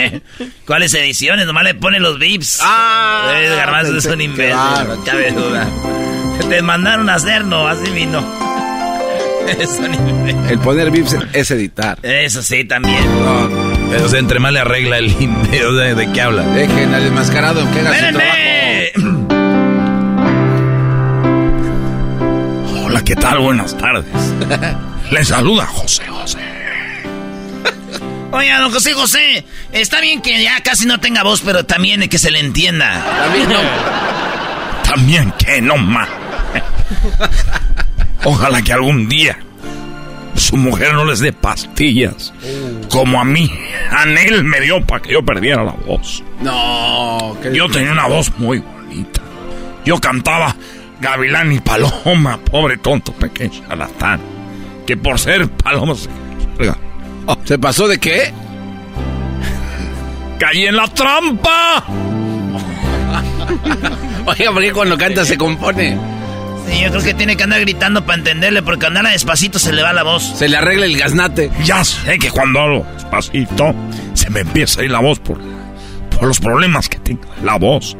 ¿Cuáles 0.66 0.92
ediciones? 0.94 1.46
Nomás 1.46 1.64
le 1.64 1.74
pone 1.74 1.98
los 1.98 2.18
Vips. 2.18 2.60
Ah, 2.62 3.32
el 3.36 3.56
garbanzo 3.56 3.96
es 3.96 4.04
un 4.04 4.20
imbécil. 4.20 4.54
No 4.54 5.02
cabe 5.04 5.32
duda. 5.32 5.66
Te 6.48 6.60
mandaron 6.62 7.08
a 7.08 7.14
hacer, 7.14 7.44
no, 7.44 7.66
así 7.66 7.90
vino. 7.90 8.53
El 10.48 10.58
poner 10.60 10.90
VIPs 10.90 11.16
es 11.32 11.50
editar. 11.50 11.98
Eso 12.02 12.42
sí, 12.42 12.64
también. 12.64 13.04
No, 13.20 14.04
O 14.04 14.08
sea, 14.08 14.18
entre 14.18 14.38
más 14.40 14.52
le 14.52 14.60
arregla 14.60 14.98
el 14.98 15.14
¿de, 15.50 15.94
de 15.94 16.12
qué 16.12 16.20
habla? 16.20 16.42
Dejen 16.42 16.94
al 16.94 17.02
desmascarado 17.04 17.70
que 17.72 17.80
haga 17.80 17.90
su 17.90 18.04
¡Espérenme! 18.04 18.92
Hola, 22.84 23.02
¿qué 23.02 23.16
tal? 23.16 23.38
Buenas 23.40 23.76
tardes. 23.76 24.06
Le 25.10 25.24
saluda 25.24 25.66
José 25.66 26.06
José. 26.06 26.38
Oiga, 28.32 28.58
don 28.58 28.72
José 28.72 28.94
José, 28.94 29.44
está 29.70 30.00
bien 30.00 30.20
que 30.20 30.42
ya 30.42 30.60
casi 30.60 30.86
no 30.86 30.98
tenga 30.98 31.22
voz, 31.22 31.42
pero 31.44 31.64
también 31.64 32.08
que 32.08 32.18
se 32.18 32.32
le 32.32 32.40
entienda. 32.40 33.00
También 33.22 33.48
no. 33.48 33.60
También 34.82 35.32
que 35.38 35.60
no 35.60 35.76
más. 35.76 36.08
Ojalá 38.24 38.62
que 38.62 38.72
algún 38.72 39.08
día 39.08 39.38
su 40.36 40.56
mujer 40.56 40.94
no 40.94 41.04
les 41.04 41.20
dé 41.20 41.32
pastillas. 41.32 42.32
Como 42.90 43.20
a 43.20 43.24
mí. 43.24 43.50
Anel 43.90 44.44
me 44.44 44.60
dio 44.60 44.84
para 44.84 45.02
que 45.02 45.12
yo 45.12 45.24
perdiera 45.24 45.64
la 45.64 45.72
voz. 45.72 46.22
No, 46.40 47.36
que 47.42 47.54
Yo 47.54 47.68
tenía 47.68 47.92
una 47.92 48.06
voz 48.06 48.32
muy 48.38 48.58
bonita. 48.58 49.20
Yo 49.84 50.00
cantaba 50.00 50.54
Gavilán 51.00 51.52
y 51.52 51.60
Paloma, 51.60 52.38
pobre 52.38 52.78
tonto 52.78 53.12
pequeño 53.12 53.62
charlatán. 53.68 54.20
Que 54.86 54.96
por 54.96 55.18
ser 55.18 55.48
paloma 55.48 55.94
se... 55.94 56.08
¿Se 57.44 57.58
pasó 57.58 57.88
de 57.88 57.98
qué? 57.98 58.32
¡Caí 60.38 60.66
en 60.66 60.76
la 60.76 60.86
trampa! 60.88 61.84
Oiga, 64.26 64.52
¿por 64.52 64.62
qué 64.62 64.72
cuando 64.72 64.98
canta 64.98 65.24
se 65.24 65.38
compone? 65.38 65.96
Sí, 66.68 66.80
yo 66.80 66.90
creo 66.90 67.02
que 67.02 67.14
tiene 67.14 67.36
que 67.36 67.44
andar 67.44 67.60
gritando 67.60 68.04
para 68.04 68.18
entenderle, 68.18 68.62
porque 68.62 68.86
habla 68.86 69.10
despacito 69.10 69.58
se 69.58 69.72
le 69.72 69.82
va 69.82 69.92
la 69.92 70.02
voz. 70.02 70.22
Se 70.36 70.48
le 70.48 70.56
arregla 70.56 70.86
el 70.86 70.96
gaznate. 70.96 71.50
Ya 71.64 71.84
sé 71.84 72.18
que 72.18 72.30
cuando 72.30 72.60
hablo 72.60 72.86
despacito 72.94 73.74
se 74.14 74.30
me 74.30 74.40
empieza 74.40 74.80
a 74.80 74.84
ir 74.84 74.90
la 74.90 75.00
voz 75.00 75.18
por, 75.18 75.38
por 76.10 76.26
los 76.26 76.40
problemas 76.40 76.88
que 76.88 76.98
tengo 76.98 77.22
en 77.38 77.46
la 77.46 77.56
voz. 77.56 77.96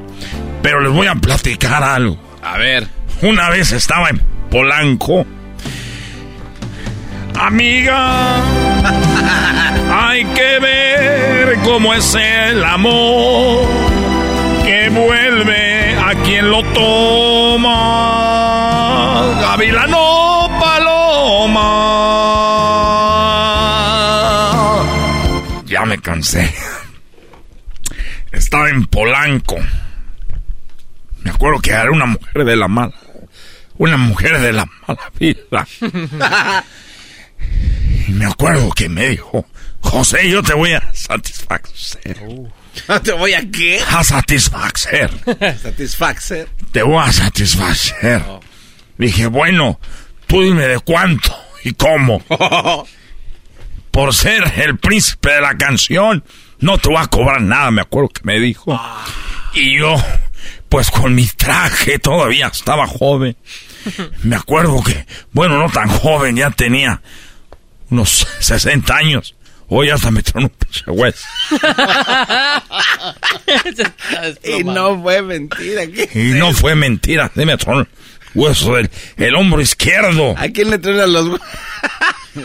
Pero 0.63 0.81
les 0.81 0.93
voy 0.93 1.07
a 1.07 1.15
platicar 1.15 1.83
algo. 1.83 2.19
A 2.43 2.57
ver. 2.59 2.89
Una 3.23 3.49
vez 3.51 3.73
estaba 3.73 4.09
en 4.11 4.21
Polanco. 4.51 5.27
Amiga, 7.39 8.37
hay 9.93 10.25
que 10.25 10.59
ver 10.61 11.59
cómo 11.65 11.93
es 11.93 12.15
el 12.15 12.65
amor 12.65 13.67
que 14.65 14.89
vuelve 14.91 15.74
a 16.25 16.27
quien 16.27 16.51
lo 16.51 16.63
toma. 16.73 17.71
Gavilano 19.41 20.49
Paloma. 20.61 21.71
Ya 25.67 25.85
me 25.85 25.99
cansé. 25.99 26.53
Estaba 28.33 28.71
en 28.71 28.87
Polanco. 28.87 29.57
Me 31.23 31.31
acuerdo 31.31 31.61
que 31.61 31.71
era 31.71 31.91
una 31.91 32.07
mujer 32.07 32.45
de 32.45 32.57
la 32.57 32.69
mala. 32.69 32.95
Una 33.77 33.97
mujer 33.97 34.41
de 34.41 34.53
la 34.53 34.67
mala 34.87 35.13
vida. 35.19 35.67
Y 38.07 38.13
me 38.13 38.27
acuerdo 38.27 38.71
que 38.73 38.89
me 38.89 39.09
dijo, 39.09 39.47
José, 39.81 40.29
yo 40.29 40.43
te 40.43 40.53
voy 40.53 40.73
a 40.73 40.93
satisfacer. 40.93 42.19
¿Te 43.03 43.13
voy 43.13 43.35
a 43.35 43.43
qué? 43.51 43.81
A 43.91 44.05
satisfacer. 44.05 45.11
Satisfacer. 45.63 46.49
Te 46.73 46.83
voy 46.83 47.03
a 47.03 47.13
satisfacer. 47.13 48.23
Dije, 48.99 49.27
bueno, 49.27 49.81
tú 50.27 50.43
dime 50.43 50.67
de 50.67 50.79
cuánto 50.81 51.35
y 51.65 51.73
cómo. 51.73 52.23
Por 53.91 54.13
ser 54.13 54.53
el 54.57 54.77
príncipe 54.79 55.31
de 55.31 55.41
la 55.41 55.57
canción, 55.57 56.25
no 56.59 56.79
te 56.79 56.89
voy 56.89 56.99
a 57.01 57.07
cobrar 57.07 57.41
nada, 57.41 57.71
me 57.71 57.83
acuerdo 57.83 58.09
que 58.09 58.23
me 58.25 58.41
dijo. 58.41 58.79
Y 59.55 59.79
yo, 59.79 59.97
pues 60.69 60.91
con 60.91 61.15
mi 61.15 61.27
traje 61.27 61.99
todavía 62.01 62.49
estaba 62.49 62.87
joven. 62.89 63.37
Me 64.23 64.35
acuerdo 64.35 64.83
que, 64.83 65.07
bueno, 65.33 65.59
no 65.59 65.71
tan 65.71 65.89
joven, 65.89 66.37
ya 66.37 66.51
tenía 66.51 67.03
unos 67.91 68.27
60 68.41 68.97
años. 68.97 69.37
Hoy 69.77 69.91
hasta 69.91 70.09
me 70.13 70.23
tronó 70.23 70.47
un 70.47 70.53
pinche 70.53 70.89
hueso. 70.89 71.27
y 74.45 74.63
no 74.63 75.03
fue 75.03 75.21
mentira. 75.21 75.83
Y 76.15 76.29
no 76.39 76.53
fue 76.53 76.77
mentira, 76.77 77.29
se 77.35 77.45
me 77.45 77.57
tronó 77.57 77.85
hueso 78.35 78.77
del 78.77 78.89
el 79.17 79.35
hombro 79.35 79.61
izquierdo. 79.61 80.37
¿A 80.39 80.47
quién 80.49 80.71
le 80.71 80.79
truenan 80.79 81.13
los 81.13 81.27
huesos? 81.29 81.49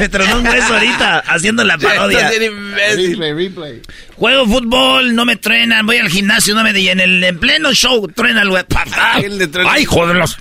Me 0.00 0.08
tronó 0.08 0.38
un 0.38 0.46
hueso 0.46 0.72
ahorita 0.74 1.18
haciendo 1.26 1.64
la 1.64 1.76
parodia. 1.76 2.30
Replay, 2.30 3.34
replay. 3.34 3.82
Juego 4.16 4.46
fútbol, 4.46 5.14
no 5.14 5.26
me 5.26 5.36
truenan, 5.36 5.84
voy 5.84 5.98
al 5.98 6.08
gimnasio, 6.08 6.54
no 6.54 6.62
me... 6.62 6.78
Y 6.78 6.88
en 6.88 7.00
el 7.00 7.22
en 7.22 7.38
pleno 7.38 7.74
show 7.74 8.08
truena 8.08 8.40
el 8.42 8.48
hueso. 8.48 8.66
¿A 8.74 9.18
quién 9.20 9.36
le 9.36 9.46
truena? 9.48 9.72
Ay, 9.72 9.84
joder, 9.84 10.16
los- 10.16 10.38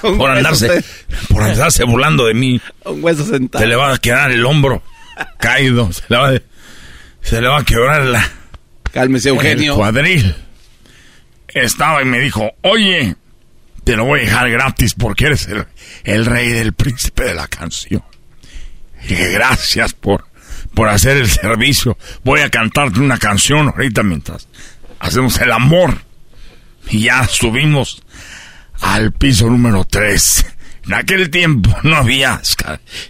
por 0.00 0.30
andarse, 0.30 0.84
por 1.28 1.42
andarse 1.42 1.84
burlando 1.84 2.26
de 2.26 2.34
mí. 2.34 2.60
Un 2.84 3.02
hueso 3.02 3.24
sentado. 3.24 3.62
Se 3.62 3.68
le 3.68 3.76
va 3.76 3.94
a 3.94 3.98
quedar 3.98 4.30
el 4.30 4.44
hombro 4.46 4.82
caído, 5.38 5.92
se 5.92 6.02
le 6.08 6.16
va, 6.16 6.28
a- 6.30 6.42
se 7.22 7.40
le 7.40 7.48
va 7.48 7.58
a 7.58 7.64
quebrar 7.64 8.02
la, 8.04 8.30
Cálmese, 8.92 9.30
el 9.30 9.36
cuadril. 9.76 10.34
Estaba 11.48 12.02
y 12.02 12.04
me 12.04 12.18
dijo, 12.20 12.50
oye, 12.62 13.16
te 13.84 13.96
lo 13.96 14.04
voy 14.04 14.20
a 14.20 14.22
dejar 14.24 14.50
gratis 14.50 14.94
porque 14.94 15.26
eres 15.26 15.48
el, 15.48 15.66
el 16.04 16.26
rey 16.26 16.48
del 16.50 16.72
príncipe 16.74 17.24
de 17.24 17.34
la 17.34 17.48
canción. 17.48 18.02
Y 19.04 19.08
dije, 19.08 19.30
gracias 19.32 19.94
por, 19.94 20.26
por 20.74 20.88
hacer 20.88 21.16
el 21.16 21.28
servicio. 21.28 21.96
Voy 22.24 22.40
a 22.40 22.50
cantarte 22.50 23.00
una 23.00 23.18
canción 23.18 23.68
ahorita 23.68 24.02
mientras 24.02 24.48
hacemos 25.00 25.38
el 25.40 25.52
amor. 25.52 25.98
Y 26.90 27.02
ya 27.04 27.26
subimos 27.26 28.02
al 28.80 29.12
piso 29.12 29.48
número 29.48 29.84
3. 29.84 30.46
En 30.86 30.94
aquel 30.94 31.30
tiempo 31.30 31.76
no 31.82 31.96
había 31.96 32.40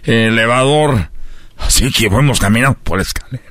elevador, 0.03 1.09
así 1.57 1.91
que 1.91 2.09
fuimos 2.09 2.39
caminando 2.39 2.77
por 2.79 2.97
la 2.97 3.03
escalera. 3.03 3.43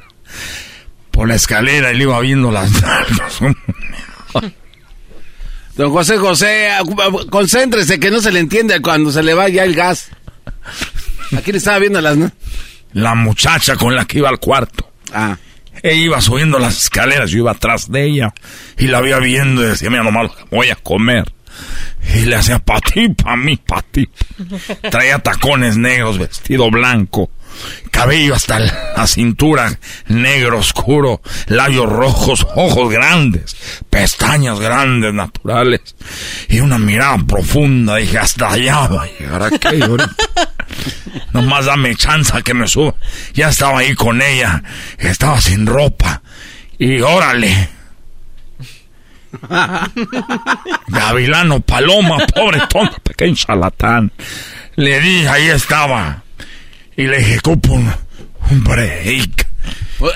Por 1.10 1.28
la 1.28 1.34
escalera 1.34 1.92
y 1.92 1.96
le 1.96 2.04
iba 2.04 2.20
viendo 2.20 2.50
las 2.50 2.70
nalgas. 2.82 3.40
Don 5.76 5.92
José 5.92 6.18
José, 6.18 6.70
concéntrese 7.30 8.00
que 8.00 8.10
no 8.10 8.20
se 8.20 8.32
le 8.32 8.40
entiende 8.40 8.80
cuando 8.80 9.12
se 9.12 9.22
le 9.22 9.32
va 9.32 9.48
ya 9.48 9.64
el 9.64 9.74
gas. 9.74 10.10
Aquí 11.36 11.52
le 11.52 11.58
estaba 11.58 11.78
viendo 11.78 12.00
las... 12.00 12.16
¿no? 12.16 12.32
La 12.92 13.14
muchacha 13.14 13.76
con 13.76 13.94
la 13.94 14.04
que 14.04 14.18
iba 14.18 14.28
al 14.28 14.40
cuarto. 14.40 14.90
Ah. 15.12 15.36
Ella 15.82 16.02
iba 16.02 16.20
subiendo 16.20 16.58
las 16.58 16.76
escaleras, 16.76 17.30
yo 17.30 17.38
iba 17.38 17.52
atrás 17.52 17.90
de 17.90 18.06
ella. 18.06 18.34
Y 18.76 18.88
la 18.88 19.00
veía 19.00 19.18
viendo 19.18 19.62
y 19.62 19.68
decía, 19.68 19.88
mira 19.88 20.02
nomás 20.02 20.32
voy 20.50 20.70
a 20.70 20.74
comer. 20.74 21.32
Y 22.14 22.20
le 22.20 22.36
hacía 22.36 22.58
pa' 22.58 22.80
ti, 22.80 23.08
pa' 23.08 23.36
mí, 23.36 23.56
pa' 23.56 23.82
ti. 23.82 24.08
Traía 24.90 25.18
tacones 25.18 25.76
negros, 25.76 26.18
vestido 26.18 26.70
blanco. 26.70 27.30
Cabello 27.90 28.34
hasta 28.34 28.58
la 28.58 29.06
cintura, 29.06 29.76
negro 30.06 30.58
oscuro, 30.58 31.20
labios 31.46 31.90
rojos, 31.90 32.46
ojos 32.54 32.90
grandes, 32.90 33.56
pestañas 33.90 34.60
grandes, 34.60 35.12
naturales, 35.12 35.80
y 36.48 36.60
una 36.60 36.78
mirada 36.78 37.18
profunda. 37.26 37.96
Dije, 37.96 38.18
hasta 38.18 38.50
allá 38.50 38.86
va 38.86 39.02
a 39.02 39.06
llegar 39.06 39.42
aquello. 39.42 39.96
Nomás 41.32 41.66
dame 41.66 41.96
chance 41.96 42.42
que 42.42 42.54
me 42.54 42.68
suba. 42.68 42.94
Ya 43.34 43.48
estaba 43.48 43.80
ahí 43.80 43.94
con 43.94 44.22
ella, 44.22 44.62
estaba 44.98 45.40
sin 45.40 45.66
ropa, 45.66 46.22
y 46.78 47.00
órale. 47.00 47.77
Gavilano, 50.88 51.60
paloma, 51.60 52.18
pobre 52.34 52.60
tonto, 52.68 52.96
pequeño 53.02 53.34
charlatán. 53.34 54.12
Le 54.76 55.00
di, 55.00 55.26
ahí 55.26 55.48
estaba. 55.48 56.22
Y 56.96 57.04
le 57.04 57.18
dije, 57.18 57.40
cupo 57.40 57.72
un, 57.72 57.92
un 58.50 58.64
break. 58.64 59.46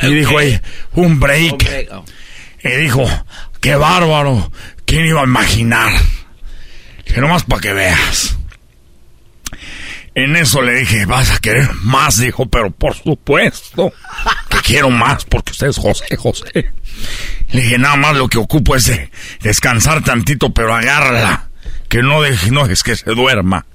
Y 0.02 0.14
dijo 0.14 0.40
ella, 0.40 0.62
un 0.94 1.20
break. 1.20 1.90
Y 2.64 2.68
dijo, 2.68 3.04
qué 3.60 3.74
bárbaro. 3.76 4.50
¿Quién 4.84 5.06
iba 5.06 5.20
a 5.20 5.24
imaginar? 5.24 5.92
Que 7.04 7.20
nomás 7.20 7.44
para 7.44 7.60
que 7.60 7.72
veas. 7.72 8.36
En 10.14 10.36
eso 10.36 10.60
le 10.60 10.74
dije, 10.74 11.06
vas 11.06 11.30
a 11.30 11.38
querer 11.38 11.72
más, 11.82 12.18
dijo, 12.18 12.46
pero 12.46 12.70
por 12.70 12.94
supuesto 12.94 13.92
que 14.50 14.58
quiero 14.58 14.90
más 14.90 15.24
porque 15.24 15.52
usted 15.52 15.68
es 15.68 15.78
José 15.78 16.16
José. 16.16 16.70
Le 17.50 17.62
dije, 17.62 17.78
nada 17.78 17.96
más 17.96 18.16
lo 18.16 18.28
que 18.28 18.38
ocupo 18.38 18.76
es 18.76 18.86
de 18.86 19.10
descansar 19.40 20.02
tantito, 20.02 20.52
pero 20.52 20.74
agárrala. 20.74 21.48
Que 21.88 22.02
no 22.02 22.22
dejes, 22.22 22.50
no 22.50 22.62
dejes 22.62 22.82
que 22.82 22.96
se 22.96 23.10
duerma. 23.10 23.66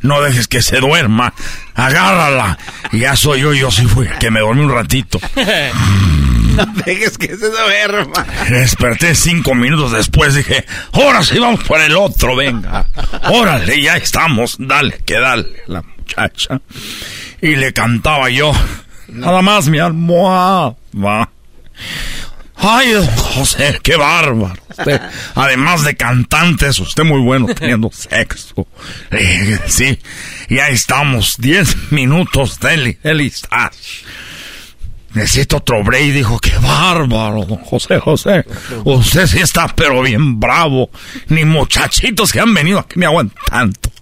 No 0.00 0.20
dejes 0.20 0.48
que 0.48 0.62
se 0.62 0.78
duerma. 0.80 1.32
Agárrala. 1.74 2.58
Y 2.92 3.00
ya 3.00 3.16
soy 3.16 3.40
yo, 3.40 3.54
yo 3.54 3.70
sí 3.70 3.86
fui, 3.86 4.06
que 4.20 4.30
me 4.30 4.40
dormí 4.40 4.62
un 4.62 4.72
ratito. 4.72 5.18
No 6.54 6.66
dejes 6.86 7.18
que 7.18 7.36
se 7.36 7.50
duerma. 7.50 8.24
Desperté 8.48 9.16
cinco 9.16 9.56
minutos 9.56 9.90
después, 9.90 10.36
dije, 10.36 10.64
ahora 10.92 11.24
sí 11.24 11.36
vamos 11.40 11.64
por 11.64 11.80
el 11.80 11.96
otro, 11.96 12.36
venga. 12.36 12.86
Órale, 13.24 13.82
ya 13.82 13.96
estamos, 13.96 14.54
dale, 14.60 15.00
que 15.04 15.18
dale, 15.18 15.48
la 15.66 15.82
muchacha. 15.82 16.60
y 17.42 17.56
le 17.56 17.72
cantaba 17.72 18.30
yo. 18.30 18.52
Nada 19.08 19.42
más 19.42 19.66
mi 19.68 19.80
almohada. 19.80 20.76
Ay, 22.56 22.92
don 22.92 23.06
José, 23.06 23.78
qué 23.82 23.96
bárbaro. 23.96 24.60
Usted, 24.70 25.00
además 25.34 25.84
de 25.84 25.96
cantante, 25.96 26.68
es 26.68 26.78
usted 26.78 27.04
muy 27.04 27.20
bueno 27.20 27.46
teniendo 27.46 27.90
sexo. 27.92 28.66
Eh, 29.10 29.58
sí, 29.66 29.98
y 30.48 30.58
ahí 30.58 30.74
estamos, 30.74 31.36
diez 31.38 31.76
minutos, 31.90 32.58
Deli, 32.60 32.98
está. 33.26 33.70
Necesito 35.14 35.58
otro 35.58 35.84
break, 35.84 36.12
dijo, 36.12 36.38
qué 36.40 36.56
bárbaro, 36.58 37.44
don 37.44 37.58
José 37.58 38.00
José. 38.00 38.44
Usted 38.84 39.28
sí 39.28 39.38
está, 39.38 39.68
pero 39.68 40.02
bien 40.02 40.40
bravo. 40.40 40.90
Ni 41.28 41.44
muchachitos 41.44 42.32
que 42.32 42.40
han 42.40 42.52
venido 42.52 42.80
aquí 42.80 42.98
me 42.98 43.06
aguantan 43.06 43.44
tanto. 43.48 43.92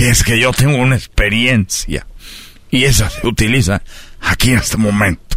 Es 0.00 0.24
que 0.24 0.40
yo 0.40 0.52
tengo 0.52 0.78
una 0.78 0.96
experiencia. 0.96 2.06
Y 2.70 2.84
esa 2.84 3.10
se 3.10 3.26
utiliza 3.26 3.82
aquí 4.20 4.52
en 4.52 4.58
este 4.58 4.78
momento. 4.78 5.27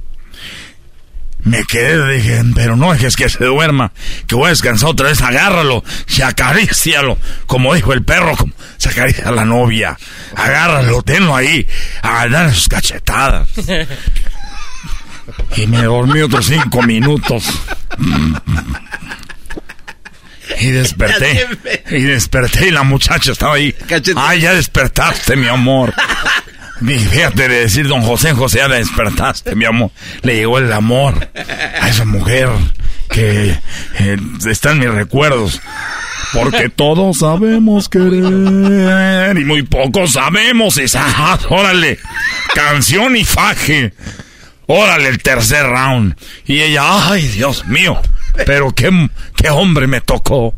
Me 1.43 1.63
quedé, 1.63 2.15
dije, 2.15 2.41
pero 2.53 2.75
no 2.75 2.93
es 2.93 3.15
que 3.15 3.27
se 3.29 3.43
duerma, 3.43 3.91
que 4.27 4.35
voy 4.35 4.47
a 4.47 4.49
descansar 4.49 4.89
otra 4.89 5.07
vez, 5.07 5.21
agárralo, 5.21 5.83
se 6.05 6.23
acarícialo, 6.23 7.17
como 7.47 7.73
dijo 7.73 7.93
el 7.93 8.03
perro, 8.03 8.35
como 8.37 8.53
se 8.77 8.89
acaricia 8.89 9.27
a 9.27 9.31
la 9.31 9.45
novia, 9.45 9.97
agárralo, 10.35 11.01
tenlo 11.01 11.35
ahí, 11.35 11.67
a 12.03 12.27
dar 12.27 12.53
sus 12.53 12.67
cachetadas. 12.67 13.49
Y 15.55 15.67
me 15.67 15.83
dormí 15.83 16.21
otros 16.21 16.45
cinco 16.45 16.81
minutos. 16.83 17.45
Y 20.59 20.71
desperté. 20.71 21.47
Y 21.89 22.01
desperté 22.01 22.67
y 22.67 22.71
la 22.71 22.83
muchacha 22.83 23.31
estaba 23.31 23.55
ahí. 23.55 23.73
Ay, 24.15 24.41
ya 24.41 24.53
despertaste, 24.53 25.35
mi 25.35 25.47
amor. 25.47 25.93
Fíjate 26.85 27.47
de 27.47 27.59
decir, 27.61 27.87
don 27.87 28.01
José, 28.01 28.33
José, 28.33 28.57
ya 28.57 28.67
despertaste, 28.67 29.55
mi 29.55 29.65
amor. 29.65 29.91
Le 30.23 30.35
llegó 30.35 30.57
el 30.57 30.71
amor 30.73 31.29
a 31.79 31.87
esa 31.87 32.05
mujer 32.05 32.49
que 33.09 33.51
eh, 33.99 34.17
está 34.49 34.71
en 34.71 34.79
mis 34.79 34.89
recuerdos. 34.89 35.61
Porque 36.33 36.69
todos 36.69 37.19
sabemos 37.19 37.89
querer 37.89 39.37
y 39.37 39.45
muy 39.45 39.63
pocos 39.63 40.13
sabemos 40.13 40.77
esa. 40.77 41.37
Órale, 41.49 41.99
canción 42.55 43.15
y 43.15 43.25
faje. 43.25 43.93
Órale, 44.65 45.09
el 45.09 45.21
tercer 45.21 45.67
round. 45.67 46.15
Y 46.45 46.61
ella, 46.61 47.11
ay, 47.11 47.27
Dios 47.27 47.65
mío, 47.67 48.01
pero 48.45 48.71
qué, 48.71 48.89
qué 49.35 49.49
hombre 49.49 49.87
me 49.87 50.01
tocó. 50.01 50.55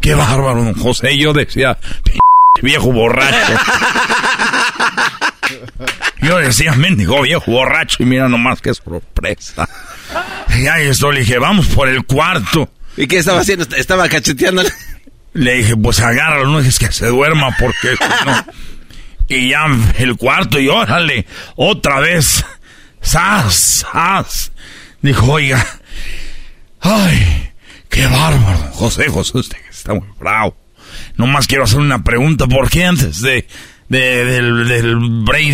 Qué 0.00 0.14
bárbaro, 0.14 0.62
don 0.64 0.74
José. 0.74 1.12
Y 1.12 1.18
yo 1.18 1.32
decía, 1.32 1.76
viejo 2.62 2.92
borracho. 2.92 3.52
Yo 6.22 6.38
decía, 6.38 6.72
mendigo 6.72 7.22
viejo 7.22 7.50
borracho, 7.50 8.02
y 8.02 8.06
mira 8.06 8.28
nomás 8.28 8.60
qué 8.60 8.74
sorpresa. 8.74 9.68
Y 10.58 10.66
ahí 10.66 10.88
estoy, 10.88 11.14
le 11.14 11.20
dije, 11.20 11.38
vamos 11.38 11.66
por 11.68 11.88
el 11.88 12.04
cuarto. 12.04 12.70
¿Y 12.96 13.06
qué 13.06 13.18
estaba 13.18 13.40
haciendo? 13.40 13.66
¿Estaba 13.76 14.08
cacheteando? 14.08 14.62
Le 15.32 15.54
dije, 15.58 15.76
pues 15.76 16.00
agárralo, 16.00 16.46
no 16.48 16.58
es 16.58 16.78
que 16.78 16.90
se 16.90 17.06
duerma 17.06 17.56
porque 17.58 17.94
no. 18.26 18.46
Y 19.28 19.50
ya 19.50 19.66
el 19.98 20.16
cuarto, 20.16 20.58
y 20.58 20.68
órale, 20.68 21.26
otra 21.54 22.00
vez. 22.00 22.44
¡Sas! 23.00 23.86
¡Sas! 23.92 24.52
Dijo, 25.00 25.32
oiga, 25.32 25.64
ay, 26.80 27.52
qué 27.88 28.06
bárbaro, 28.06 28.58
José, 28.72 29.08
José, 29.08 29.38
usted 29.38 29.58
está 29.70 29.94
muy 29.94 30.08
bravo. 30.18 30.56
Nomás 31.16 31.46
quiero 31.46 31.64
hacer 31.64 31.78
una 31.78 32.02
pregunta, 32.02 32.46
¿por 32.46 32.68
qué 32.68 32.84
antes 32.84 33.22
de 33.22 33.46
de, 33.90 34.24
del, 34.24 34.66
del 34.68 34.96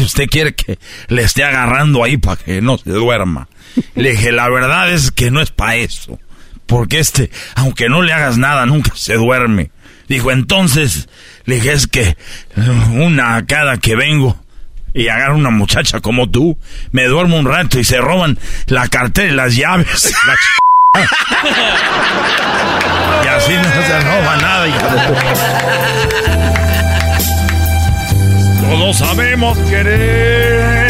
usted 0.03 0.29
quiere 0.29 0.55
que 0.55 0.79
le 1.09 1.22
esté 1.22 1.42
agarrando 1.42 2.05
ahí 2.05 2.18
para 2.18 2.37
que 2.37 2.61
no 2.62 2.79
se 2.79 2.90
duerma. 2.90 3.49
Le 3.94 4.12
dije, 4.12 4.31
la 4.31 4.49
verdad 4.49 4.92
es 4.92 5.11
que 5.11 5.33
no 5.33 5.40
es 5.40 5.51
para 5.51 5.75
eso. 5.77 6.20
Porque 6.66 7.01
este, 7.01 7.31
aunque 7.55 7.88
no 7.88 8.03
le 8.03 8.12
hagas 8.12 8.38
nada, 8.38 8.66
nunca 8.66 8.92
se 8.94 9.14
duerme. 9.14 9.70
Dijo, 10.09 10.31
entonces, 10.31 11.09
le 11.46 11.57
dije, 11.57 11.72
es 11.72 11.87
que 11.88 12.16
una 12.92 13.44
cada 13.46 13.79
que 13.79 13.96
vengo 13.96 14.38
y 14.94 15.09
agarro 15.09 15.37
una 15.37 15.51
muchacha 15.51 16.01
como 16.01 16.31
tú, 16.31 16.59
me 16.92 17.07
duermo 17.07 17.38
un 17.38 17.46
rato 17.46 17.79
y 17.81 17.85
se 17.85 17.99
roban 17.99 18.38
la 18.66 18.87
cartera 18.88 19.33
y 19.33 19.35
las 19.35 19.57
llaves. 19.57 20.14
y 23.25 23.29
así 23.29 23.55
no 23.55 23.64
se 23.64 24.01
roba 24.01 24.37
nada, 24.37 24.66
todos 28.68 28.96
sabemos 28.98 29.57
querer 29.59 30.87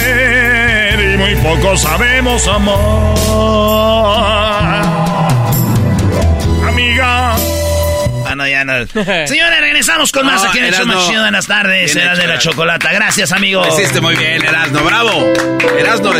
y 1.15 1.17
muy 1.19 1.35
pocos 1.37 1.83
sabemos 1.83 2.47
amar. 2.49 2.77
Amiga. 6.67 7.37
Ah, 8.27 8.35
no, 8.35 8.49
ya 8.49 8.65
no. 8.65 8.87
Señores, 9.27 9.61
regresamos 9.61 10.11
con 10.12 10.27
más 10.27 10.45
aquí 10.45 10.59
en 10.59 10.65
el 10.67 10.75
show 10.75 10.87
más 10.87 11.07
chido. 11.07 11.23
Buenas 11.23 11.47
tardes, 11.47 11.95
Eras 11.95 12.19
de 12.19 12.27
la 12.27 12.39
Chocolata. 12.39 12.93
Gracias, 12.93 13.33
amigo. 13.33 13.62
hiciste 13.67 14.01
muy 14.01 14.17
bien, 14.17 14.43
Erasno. 14.45 14.83
Bravo. 14.83 15.33
Erasno. 15.79 16.12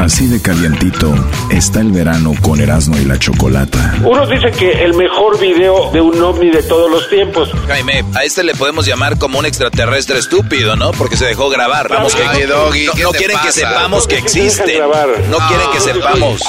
Así 0.00 0.26
de 0.28 0.40
calientito 0.40 1.14
está 1.50 1.80
el 1.80 1.92
verano 1.92 2.32
con 2.40 2.58
Erasmo 2.58 2.96
y 2.96 3.04
la 3.04 3.18
Chocolata. 3.18 3.96
Unos 4.02 4.30
dicen 4.30 4.50
que 4.54 4.82
el 4.82 4.94
mejor 4.94 5.38
video 5.38 5.90
de 5.92 6.00
un 6.00 6.18
ovni 6.22 6.48
de 6.48 6.62
todos 6.62 6.90
los 6.90 7.06
tiempos. 7.10 7.50
Jaime, 7.68 8.02
a 8.14 8.24
este 8.24 8.42
le 8.42 8.54
podemos 8.54 8.86
llamar 8.86 9.18
como 9.18 9.38
un 9.38 9.44
extraterrestre 9.44 10.18
estúpido, 10.18 10.74
¿no? 10.74 10.92
Porque 10.92 11.18
se 11.18 11.26
dejó 11.26 11.50
grabar. 11.50 11.90
Vamos, 11.90 12.14
que, 12.14 12.24
no, 12.46 13.10
quieren 13.12 13.36
que 13.44 13.52
sepamos 13.52 14.06
que 14.06 14.16
existe. 14.16 14.80
No 15.28 15.36
quieren 15.48 15.70
que 15.70 15.80
sepamos. 15.80 16.40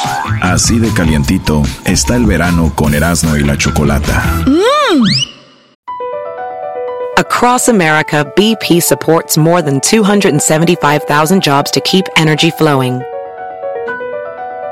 Así 0.41 0.79
de 0.79 0.93
calientito 0.93 1.61
está 1.83 2.15
el 2.15 2.25
verano 2.25 2.71
con 2.73 2.93
Erasmo 2.93 3.35
y 3.35 3.43
la 3.43 3.57
Chocolata. 3.57 4.45
Mm. 4.45 5.03
Across 7.17 7.67
America, 7.67 8.25
BP 8.37 8.81
supports 8.81 9.37
more 9.37 9.61
than 9.61 9.81
275,000 9.81 11.43
jobs 11.43 11.69
to 11.71 11.81
keep 11.81 12.05
energy 12.15 12.49
flowing. 12.51 13.01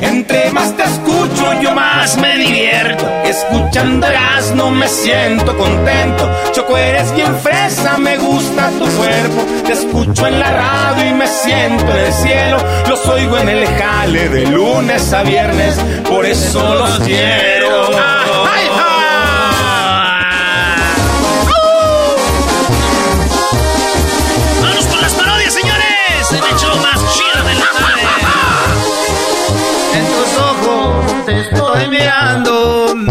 Entre 0.00 0.50
más 0.50 0.74
te 0.76 0.82
escucho, 0.82 1.60
yo 1.60 1.72
más 1.74 2.16
me 2.16 2.36
divierto. 2.38 3.06
Escuchandolas 3.24 4.54
no 4.54 4.70
me 4.70 4.88
siento 4.88 5.56
contento. 5.56 6.30
Choco, 6.52 6.76
eres 6.78 7.14
bien 7.14 7.34
fresa, 7.36 7.98
me 7.98 8.16
gusta 8.16 8.70
tu 8.70 8.86
cuerpo. 8.96 9.44
Te 9.66 9.72
escucho 9.72 10.26
en 10.26 10.38
la 10.38 10.50
radio 10.50 11.10
y 11.10 11.14
me 11.14 11.26
siento 11.26 11.84
en 11.90 11.98
el 11.98 12.12
cielo. 12.12 12.56
Los 12.88 13.06
oigo 13.08 13.36
en 13.38 13.48
el 13.50 13.66
jale 13.66 14.28
de 14.30 14.46
lunes 14.46 15.12
a 15.12 15.22
viernes, 15.22 15.74
por 16.08 16.24
eso 16.24 16.74
los 16.74 16.98
quiero. 17.00 17.88
¡Ay, 17.88 18.68
¡Vamos 24.62 24.86
con 24.86 25.00
las 25.02 25.12
parodias, 25.12 25.52
señores! 25.52 26.30
¡El 26.30 26.56
hecho 26.56 26.74
más 26.76 26.98
chido 27.14 27.44
de 27.44 27.54
la 27.54 27.71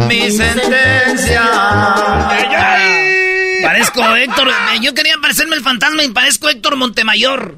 mi 0.07 0.31
sentencia. 0.31 1.41
Parezco 3.63 4.15
Héctor. 4.15 4.47
eh, 4.49 4.79
Yo 4.81 4.93
quería 4.93 5.15
parecerme 5.21 5.55
el 5.55 5.61
fantasma 5.63 6.03
y 6.03 6.09
parezco 6.09 6.49
Héctor 6.49 6.75
Montemayor. 6.77 7.55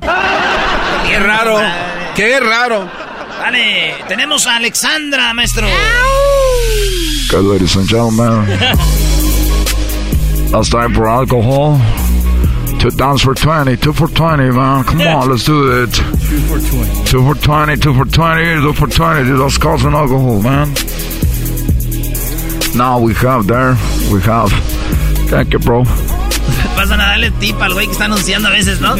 Qué 1.07 1.19
raro. 1.19 1.61
Qué 2.15 2.39
raro. 2.39 2.89
Vale, 3.39 3.95
tenemos 4.07 4.45
a 4.47 4.55
Alexandra, 4.57 5.33
maestro. 5.33 5.67
Okay, 7.27 7.41
ladies 7.41 7.75
and 7.75 7.87
gentlemen. 7.89 8.45
It's 10.55 10.69
time 10.69 10.93
for 10.93 11.07
alcohol. 11.09 11.79
To 12.83 12.89
dance 12.89 13.21
for 13.21 13.33
20, 13.33 13.77
two 13.77 13.93
for 13.93 14.09
20, 14.09 14.51
man. 14.51 14.83
Come 14.83 15.01
on, 15.03 15.29
let's 15.29 15.45
do 15.45 15.83
it. 15.83 15.93
Two 15.93 16.03
for 16.51 16.59
20. 16.59 17.05
Two 17.05 17.23
for 17.23 17.41
20, 17.41 17.77
two 17.77 17.93
for 17.93 18.03
20, 18.03 18.43
two 18.61 18.73
for 18.73 18.87
20. 18.87 19.37
That's 19.37 19.57
causing 19.57 19.93
alcohol, 19.93 20.41
man. 20.41 20.67
Now 22.75 22.99
we 22.99 23.13
have 23.13 23.47
there, 23.47 23.77
we 24.11 24.19
have. 24.23 24.51
Thank 25.29 25.53
you, 25.53 25.59
bro. 25.59 25.85
Pasan 26.75 26.99
a 26.99 27.07
darle 27.07 27.31
tip 27.39 27.61
al 27.61 27.71
güey 27.71 27.85
que 27.85 27.93
está 27.93 28.03
anunciando 28.03 28.49
a 28.49 28.51
veces, 28.51 28.81
¿no? 28.81 28.97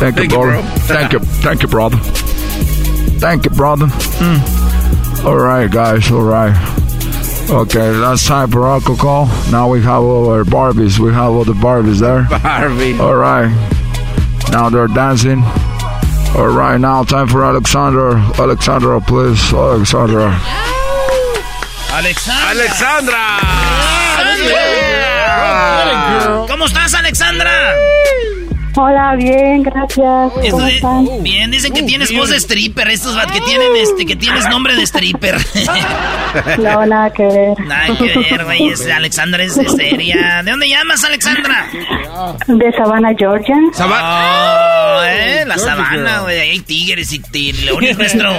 Thank, 0.00 0.16
you, 0.16 0.28
bro. 0.30 0.62
Thank 0.88 1.12
you, 1.12 1.20
thank 1.42 1.62
you, 1.62 1.68
brother. 1.68 1.98
Thank 3.20 3.44
you, 3.44 3.50
brother. 3.50 3.88
Mm. 4.20 5.26
All 5.26 5.36
right, 5.36 5.70
guys, 5.70 6.10
all 6.10 6.22
right. 6.22 6.81
Okay, 7.50 7.90
that's 7.98 8.26
time 8.26 8.50
for 8.50 8.66
alcohol. 8.66 9.26
Now 9.50 9.68
we 9.68 9.82
have 9.82 10.02
all 10.02 10.30
our 10.30 10.44
Barbies. 10.44 10.98
We 10.98 11.12
have 11.12 11.32
all 11.32 11.44
the 11.44 11.52
Barbies 11.52 12.00
there. 12.00 12.26
Barbie. 12.42 12.98
All 12.98 13.14
right. 13.16 13.50
Now 14.50 14.70
they're 14.70 14.86
dancing. 14.88 15.42
All 16.34 16.48
right, 16.48 16.78
now 16.78 17.04
time 17.04 17.28
for 17.28 17.44
Alexander. 17.44 18.12
Alexandra, 18.38 19.00
please. 19.02 19.52
Alexandra. 19.52 20.32
Alexandra. 21.92 23.38
Alexandra. 24.18 26.46
¿Cómo 26.48 26.64
estás, 26.66 26.94
Alexandra? 26.94 27.50
Hola, 28.74 29.14
bien, 29.16 29.62
gracias. 29.62 30.32
¿Cómo 30.50 30.64
de- 30.64 30.76
están? 30.76 31.06
bien, 31.22 31.50
dicen 31.50 31.74
que 31.74 31.82
tienes 31.82 32.10
voz 32.16 32.30
de 32.30 32.36
stripper, 32.36 32.88
estos 32.88 33.14
que 33.26 33.40
tienen 33.42 33.68
este, 33.76 34.06
que 34.06 34.16
tienes 34.16 34.48
nombre 34.48 34.74
de 34.74 34.82
stripper. 34.82 35.36
No, 36.58 36.86
nada 36.86 37.12
que 37.12 37.22
ver. 37.24 37.60
Nada 37.66 37.86
que 37.98 38.18
ver, 38.18 38.44
güey. 38.44 38.68
es- 38.70 38.88
Alexandra 38.88 39.44
es, 39.44 39.56
es 39.58 39.72
seria. 39.72 40.42
¿De 40.42 40.50
dónde 40.50 40.68
llamas, 40.68 41.04
Alexandra? 41.04 41.66
De 42.46 42.72
Savannah, 42.72 43.12
Georgia. 43.16 43.56
Oh, 43.78 45.02
eh, 45.04 45.44
la 45.46 45.58
sabana, 45.58 46.20
güey. 46.20 46.40
Ahí 46.40 46.50
hay 46.50 46.60
tigres 46.60 47.12
y, 47.12 47.20
y 47.34 47.52
leones 47.52 47.98
nuestro. 47.98 48.32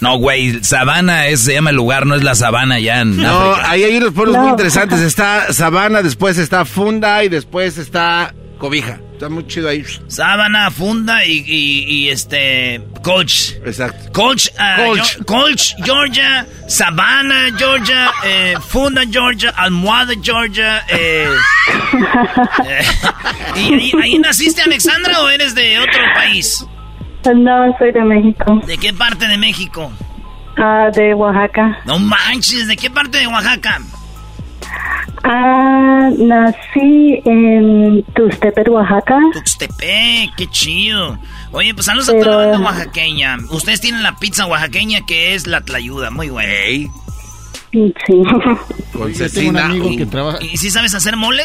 No, 0.00 0.18
güey, 0.18 0.62
Sabana 0.62 1.26
es, 1.26 1.40
se 1.40 1.54
llama 1.54 1.70
el 1.70 1.76
lugar, 1.76 2.06
no 2.06 2.14
es 2.14 2.22
la 2.22 2.34
sabana 2.36 2.78
ya 2.78 3.00
en 3.00 3.16
No, 3.16 3.52
África. 3.52 3.70
ahí 3.70 3.82
hay 3.84 3.96
unos 3.96 4.12
pueblos 4.12 4.36
muy 4.36 4.50
interesantes. 4.50 5.00
Está 5.00 5.52
Sabana, 5.52 6.02
después 6.02 6.38
está 6.38 6.64
Funda 6.64 7.24
y 7.24 7.28
después 7.28 7.76
está 7.78 8.32
Cobija. 8.58 9.00
Está 9.24 9.34
muy 9.34 9.46
chido 9.46 9.70
ahí. 9.70 9.82
Sábana, 10.06 10.70
funda 10.70 11.24
y, 11.24 11.42
y, 11.46 11.84
y, 11.88 12.08
este. 12.10 12.82
Coach. 13.02 13.52
Exacto. 13.64 14.12
Coach, 14.12 14.48
ah, 14.58 14.76
Colch. 14.84 15.16
Yo- 15.16 15.24
Colch, 15.24 15.74
Georgia. 15.82 16.46
Savannah, 16.68 17.48
Georgia. 17.56 18.10
eh, 18.22 18.54
funda, 18.60 19.00
Georgia. 19.10 19.48
Almohada, 19.56 20.12
Georgia. 20.22 20.84
eh, 20.90 21.26
eh, 22.66 22.82
¿Y 23.56 23.72
ahí, 23.72 23.92
ahí 24.02 24.18
naciste, 24.18 24.60
Alexandra, 24.60 25.22
o 25.22 25.30
eres 25.30 25.54
de 25.54 25.78
otro 25.78 26.02
país? 26.14 26.66
No, 27.34 27.74
soy 27.78 27.92
de 27.92 28.02
México. 28.02 28.60
¿De 28.66 28.76
qué 28.76 28.92
parte 28.92 29.26
de 29.26 29.38
México? 29.38 29.90
Ah, 30.58 30.90
de 30.94 31.14
Oaxaca. 31.14 31.78
No 31.86 31.98
manches, 31.98 32.68
¿de 32.68 32.76
qué 32.76 32.90
parte 32.90 33.16
de 33.20 33.26
Oaxaca? 33.26 33.80
Ah, 35.26 36.10
nací 36.18 37.20
en 37.24 38.02
Tuxtepec, 38.14 38.68
Oaxaca. 38.68 39.18
Tuxtepec, 39.32 40.34
qué 40.36 40.46
chido. 40.50 41.18
Oye, 41.52 41.72
pues 41.72 41.86
saludos 41.86 42.08
a 42.10 42.12
Pero- 42.12 42.24
toda 42.24 42.46
la 42.46 42.52
banda 42.52 42.66
oaxaqueña. 42.70 43.36
Ustedes 43.50 43.80
tienen 43.80 44.02
la 44.02 44.16
pizza 44.16 44.46
oaxaqueña 44.46 45.00
que 45.06 45.34
es 45.34 45.46
la 45.46 45.62
tlayuda, 45.62 46.10
muy 46.10 46.28
buena. 46.28 46.52
Sí. 47.72 47.92
Con 48.92 49.12
Yo 49.12 49.30
tengo 49.30 49.50
un 49.50 49.56
amigo 49.56 49.90
que 49.96 50.06
trabaja. 50.06 50.38
¿Y 50.42 50.56
si 50.58 50.70
sabes 50.70 50.94
hacer 50.94 51.16
mole? 51.16 51.42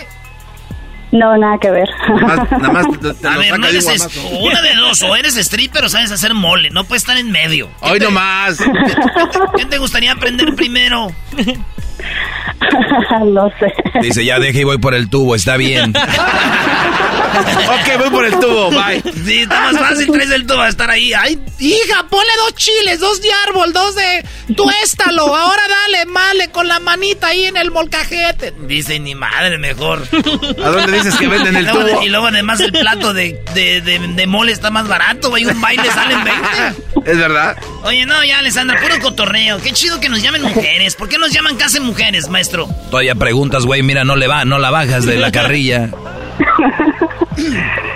No, 1.12 1.36
nada 1.38 1.58
que 1.60 1.72
ver. 1.72 1.90
Nada 2.08 2.72
más 2.72 2.86
te, 3.00 3.14
te 3.16 3.28
A 3.28 3.38
ver, 3.38 3.60
no 3.60 3.68
eres 3.68 3.88
es- 3.88 4.08
una 4.40 4.62
de 4.62 4.76
dos, 4.76 5.02
o 5.02 5.16
eres 5.16 5.36
stripper 5.38 5.84
o 5.86 5.90
sabes 5.90 6.12
hacer 6.12 6.34
mole, 6.34 6.70
no 6.70 6.84
puedes 6.84 7.04
estar 7.04 7.18
en 7.18 7.32
medio. 7.32 7.70
¿Qué 7.82 7.90
Hoy 7.92 8.00
te- 8.00 8.06
nomás. 8.06 8.58
¿Qué 9.58 9.66
te 9.66 9.78
gustaría 9.80 10.12
aprender 10.12 10.54
primero? 10.56 11.12
no 13.26 13.50
sé. 13.60 13.74
Dice, 14.02 14.24
ya 14.26 14.40
deje 14.40 14.62
y 14.62 14.64
voy 14.64 14.78
por 14.78 14.94
el 14.94 15.10
tubo, 15.10 15.36
está 15.36 15.58
bien. 15.58 15.94
ok, 15.98 18.00
voy 18.00 18.10
por 18.10 18.26
el 18.26 18.34
tubo, 18.40 18.70
bye. 18.72 19.02
Sí, 19.26 19.40
está 19.42 19.72
más 19.72 19.78
fácil, 19.80 20.12
traes 20.12 20.32
el 20.32 20.46
tubo 20.46 20.62
a 20.62 20.70
estar 20.70 20.90
ahí. 20.90 21.14
Ay, 21.14 21.40
Hija, 21.60 22.06
ponle 22.10 22.32
dos 22.38 22.56
chiles, 22.56 23.00
dos 23.00 23.22
de 23.22 23.30
árbol, 23.48 23.74
dos 23.74 23.96
de 23.96 24.26
tuéstalo. 24.56 25.36
Ahora 25.36 25.62
dale, 25.68 26.06
male 26.06 26.48
con 26.50 26.68
la 26.68 26.80
manita 26.80 27.28
ahí 27.28 27.46
en 27.46 27.58
el 27.58 27.72
molcajete. 27.72 28.54
dice 28.68 29.00
ni 29.00 29.16
madre, 29.16 29.58
mejor. 29.58 30.04
¿A 30.64 30.70
dónde 30.70 30.99
dices 31.04 31.16
que 31.20 31.28
venden 31.28 31.56
el 31.56 31.64
Y 31.64 31.66
luego- 31.72 31.88
tubo? 31.90 32.02
Y 32.04 32.10
luego 32.10 32.28
además 32.28 32.60
el 32.60 32.72
plato 32.72 33.14
de, 33.14 33.40
de, 33.54 33.82
de- 33.82 34.00
de 34.00 34.28
mole 34.28 34.52
está 34.52 34.70
más 34.70 34.88
barato, 34.88 35.30
güey. 35.30 35.46
Un 35.46 35.60
baile 35.60 35.90
salen 35.92 36.20
20. 36.24 37.12
Es 37.12 37.18
verdad. 37.18 37.58
Oye, 37.84 38.06
no, 38.06 38.24
ya, 38.24 38.40
Alessandra, 38.40 38.80
puro 38.82 39.00
cotorreo. 39.02 39.60
Qué 39.62 39.72
chido 39.72 40.00
que 40.00 40.10
nos 40.10 40.22
llamen 40.22 40.42
mujeres. 40.44 40.96
¿Por 40.96 41.10
qué 41.10 41.18
nos 41.18 41.32
llaman 41.32 41.56
casi 41.56 41.80
mujeres, 41.80 42.28
maestro? 42.30 42.68
Todavía 42.92 43.16
preguntas, 43.16 43.66
güey, 43.66 43.82
mira, 43.84 44.04
no 44.04 44.16
le 44.16 44.28
va, 44.28 44.46
no 44.46 44.60
la 44.60 44.70
bajas 44.70 45.06
de 45.06 45.18
la 45.18 45.32
carrilla. 45.34 45.90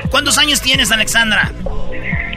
¿Cuántos 0.10 0.38
años 0.38 0.62
tienes, 0.62 0.92
Alexandra? 0.92 1.52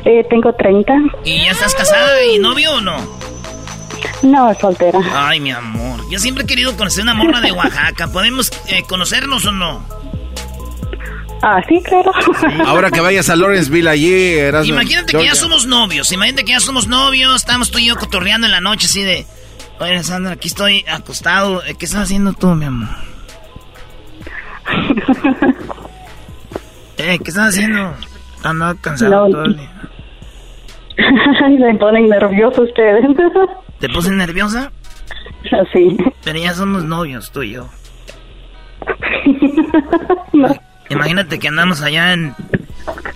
Eh, 0.04 0.24
tengo 0.30 0.52
30. 0.54 0.92
¿Y 1.24 1.44
ya 1.44 1.50
estás 1.52 1.74
casada 1.74 2.22
y 2.24 2.38
novio 2.38 2.72
o 2.74 2.80
no? 2.80 2.96
No, 4.22 4.54
soltera. 4.60 4.98
Ay, 5.14 5.40
mi 5.40 5.50
amor. 5.50 6.00
Yo 6.10 6.18
siempre 6.18 6.44
he 6.44 6.46
querido 6.46 6.76
conocer 6.76 7.02
una 7.02 7.14
morra 7.14 7.40
de 7.40 7.52
Oaxaca. 7.52 8.08
¿Podemos 8.08 8.50
eh, 8.68 8.82
conocernos 8.88 9.44
o 9.46 9.52
no? 9.52 9.84
Ah, 11.48 11.62
sí, 11.68 11.80
claro. 11.84 12.10
Ahora 12.66 12.90
que 12.90 13.00
vayas 13.00 13.30
a 13.30 13.36
Lawrenceville 13.36 13.88
allí, 13.88 14.12
eras 14.34 14.66
Imagínate 14.66 15.16
que 15.16 15.24
ya 15.24 15.36
somos 15.36 15.64
novios. 15.64 16.10
Imagínate 16.10 16.44
que 16.44 16.50
ya 16.50 16.58
somos 16.58 16.88
novios. 16.88 17.36
Estamos 17.36 17.70
tú 17.70 17.78
y 17.78 17.86
yo 17.86 17.94
cotorreando 17.94 18.48
en 18.48 18.50
la 18.50 18.60
noche 18.60 18.86
así 18.86 19.02
de... 19.02 19.24
Oye, 19.78 19.92
Alexandra, 19.92 20.32
aquí 20.32 20.48
estoy 20.48 20.84
acostado. 20.90 21.62
Eh, 21.64 21.76
¿Qué 21.78 21.84
estás 21.84 22.02
haciendo 22.02 22.32
tú, 22.32 22.48
mi 22.48 22.64
amor? 22.64 22.88
Eh, 26.98 27.18
¿qué 27.22 27.28
estás 27.30 27.50
haciendo? 27.50 27.94
Ando 28.42 28.74
cansado 28.80 29.26
No. 29.26 29.30
todo 29.30 29.44
el 29.44 29.56
día. 29.58 29.70
Me 31.60 31.74
ponen 31.74 32.08
nervioso 32.08 32.62
ustedes. 32.62 33.04
¿Te 33.80 33.88
puse 33.90 34.10
nerviosa? 34.10 34.72
Así. 35.52 35.96
Pero 36.24 36.38
ya 36.38 36.54
somos 36.54 36.84
novios, 36.84 37.30
tú 37.30 37.42
y 37.42 37.52
yo. 37.52 37.68
Imagínate 40.90 41.38
que 41.38 41.48
andamos 41.48 41.82
allá 41.82 42.12
en... 42.12 42.34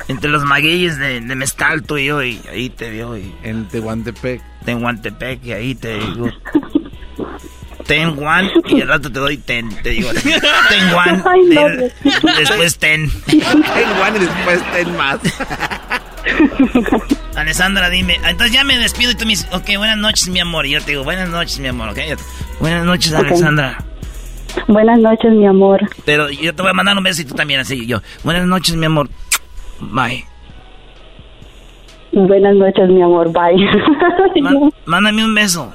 Entre 0.09 0.29
los 0.29 0.45
magueyes 0.45 0.99
de, 0.99 1.21
de 1.21 1.35
Mezcal, 1.37 1.85
tú 1.85 1.97
y 1.97 2.07
yo, 2.07 2.23
y 2.23 2.41
ahí 2.51 2.71
te 2.71 2.91
veo, 2.91 3.17
y... 3.17 3.33
En 3.45 3.69
Tehuantepec. 3.69 4.43
Tehuantepec, 4.65 5.45
y 5.45 5.53
ahí 5.53 5.75
te 5.75 5.99
digo... 5.99 6.31
Ten 7.87 8.11
one, 8.25 8.53
y 8.69 8.83
al 8.83 8.89
rato 8.89 9.11
te 9.11 9.19
doy 9.19 9.37
ten, 9.37 9.69
te 9.83 9.91
digo. 9.91 10.11
Ten 10.13 10.31
después 12.39 12.79
ten. 12.79 13.11
Ten 13.27 13.43
one 13.43 14.17
y 14.17 14.21
después 14.21 14.73
ten 14.73 14.97
más. 14.97 15.19
Alessandra, 17.35 17.91
dime. 17.91 18.21
Entonces 18.27 18.53
ya 18.53 18.63
me 18.63 18.79
despido 18.79 19.11
y 19.11 19.15
tú 19.17 19.25
me 19.25 19.31
dices, 19.31 19.49
ok, 19.51 19.71
buenas 19.77 19.99
noches, 19.99 20.29
mi 20.29 20.39
amor. 20.39 20.67
Y 20.67 20.71
yo 20.71 20.81
te 20.81 20.93
digo, 20.93 21.03
buenas 21.03 21.31
noches, 21.31 21.59
mi 21.59 21.67
amor, 21.67 21.89
ok. 21.89 21.99
Buenas 22.61 22.85
noches, 22.85 23.13
Ok. 23.13 23.27
Alexandra. 23.27 23.83
Buenas 24.67 24.99
noches, 24.99 25.33
mi 25.33 25.47
amor. 25.47 25.81
Pero 26.05 26.31
yo 26.31 26.55
te 26.55 26.63
voy 26.63 26.71
a 26.71 26.75
mandar 26.75 26.97
un 26.97 27.03
beso 27.05 27.23
y 27.23 27.25
tú 27.25 27.35
también, 27.35 27.61
así 27.61 27.87
yo. 27.87 28.01
Buenas 28.25 28.47
noches, 28.47 28.77
mi 28.77 28.87
amor. 28.87 29.09
Bye. 29.81 30.25
Buenas 32.13 32.55
noches, 32.57 32.89
mi 32.89 33.03
amor. 33.03 33.31
Bye. 33.33 33.69
Ma- 34.43 34.71
mándame 34.87 35.25
un 35.25 35.35
beso. 35.35 35.73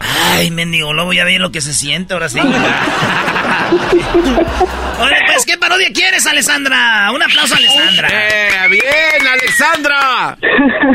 Ay, 0.00 0.50
mendigo, 0.50 0.92
luego 0.92 1.12
ya 1.12 1.24
vi 1.24 1.38
lo 1.38 1.50
que 1.50 1.60
se 1.60 1.72
siente, 1.72 2.14
ahora 2.14 2.28
sí. 2.28 2.38
Oye, 5.00 5.16
pues, 5.26 5.44
¿qué 5.46 5.56
parodia 5.58 5.88
quieres, 5.92 6.26
Alessandra? 6.26 7.10
Un 7.14 7.22
aplauso 7.22 7.54
a 7.54 7.58
Alessandra. 7.58 8.08
Eh, 8.10 8.68
bien, 8.70 9.26
Alexandra. 9.32 10.36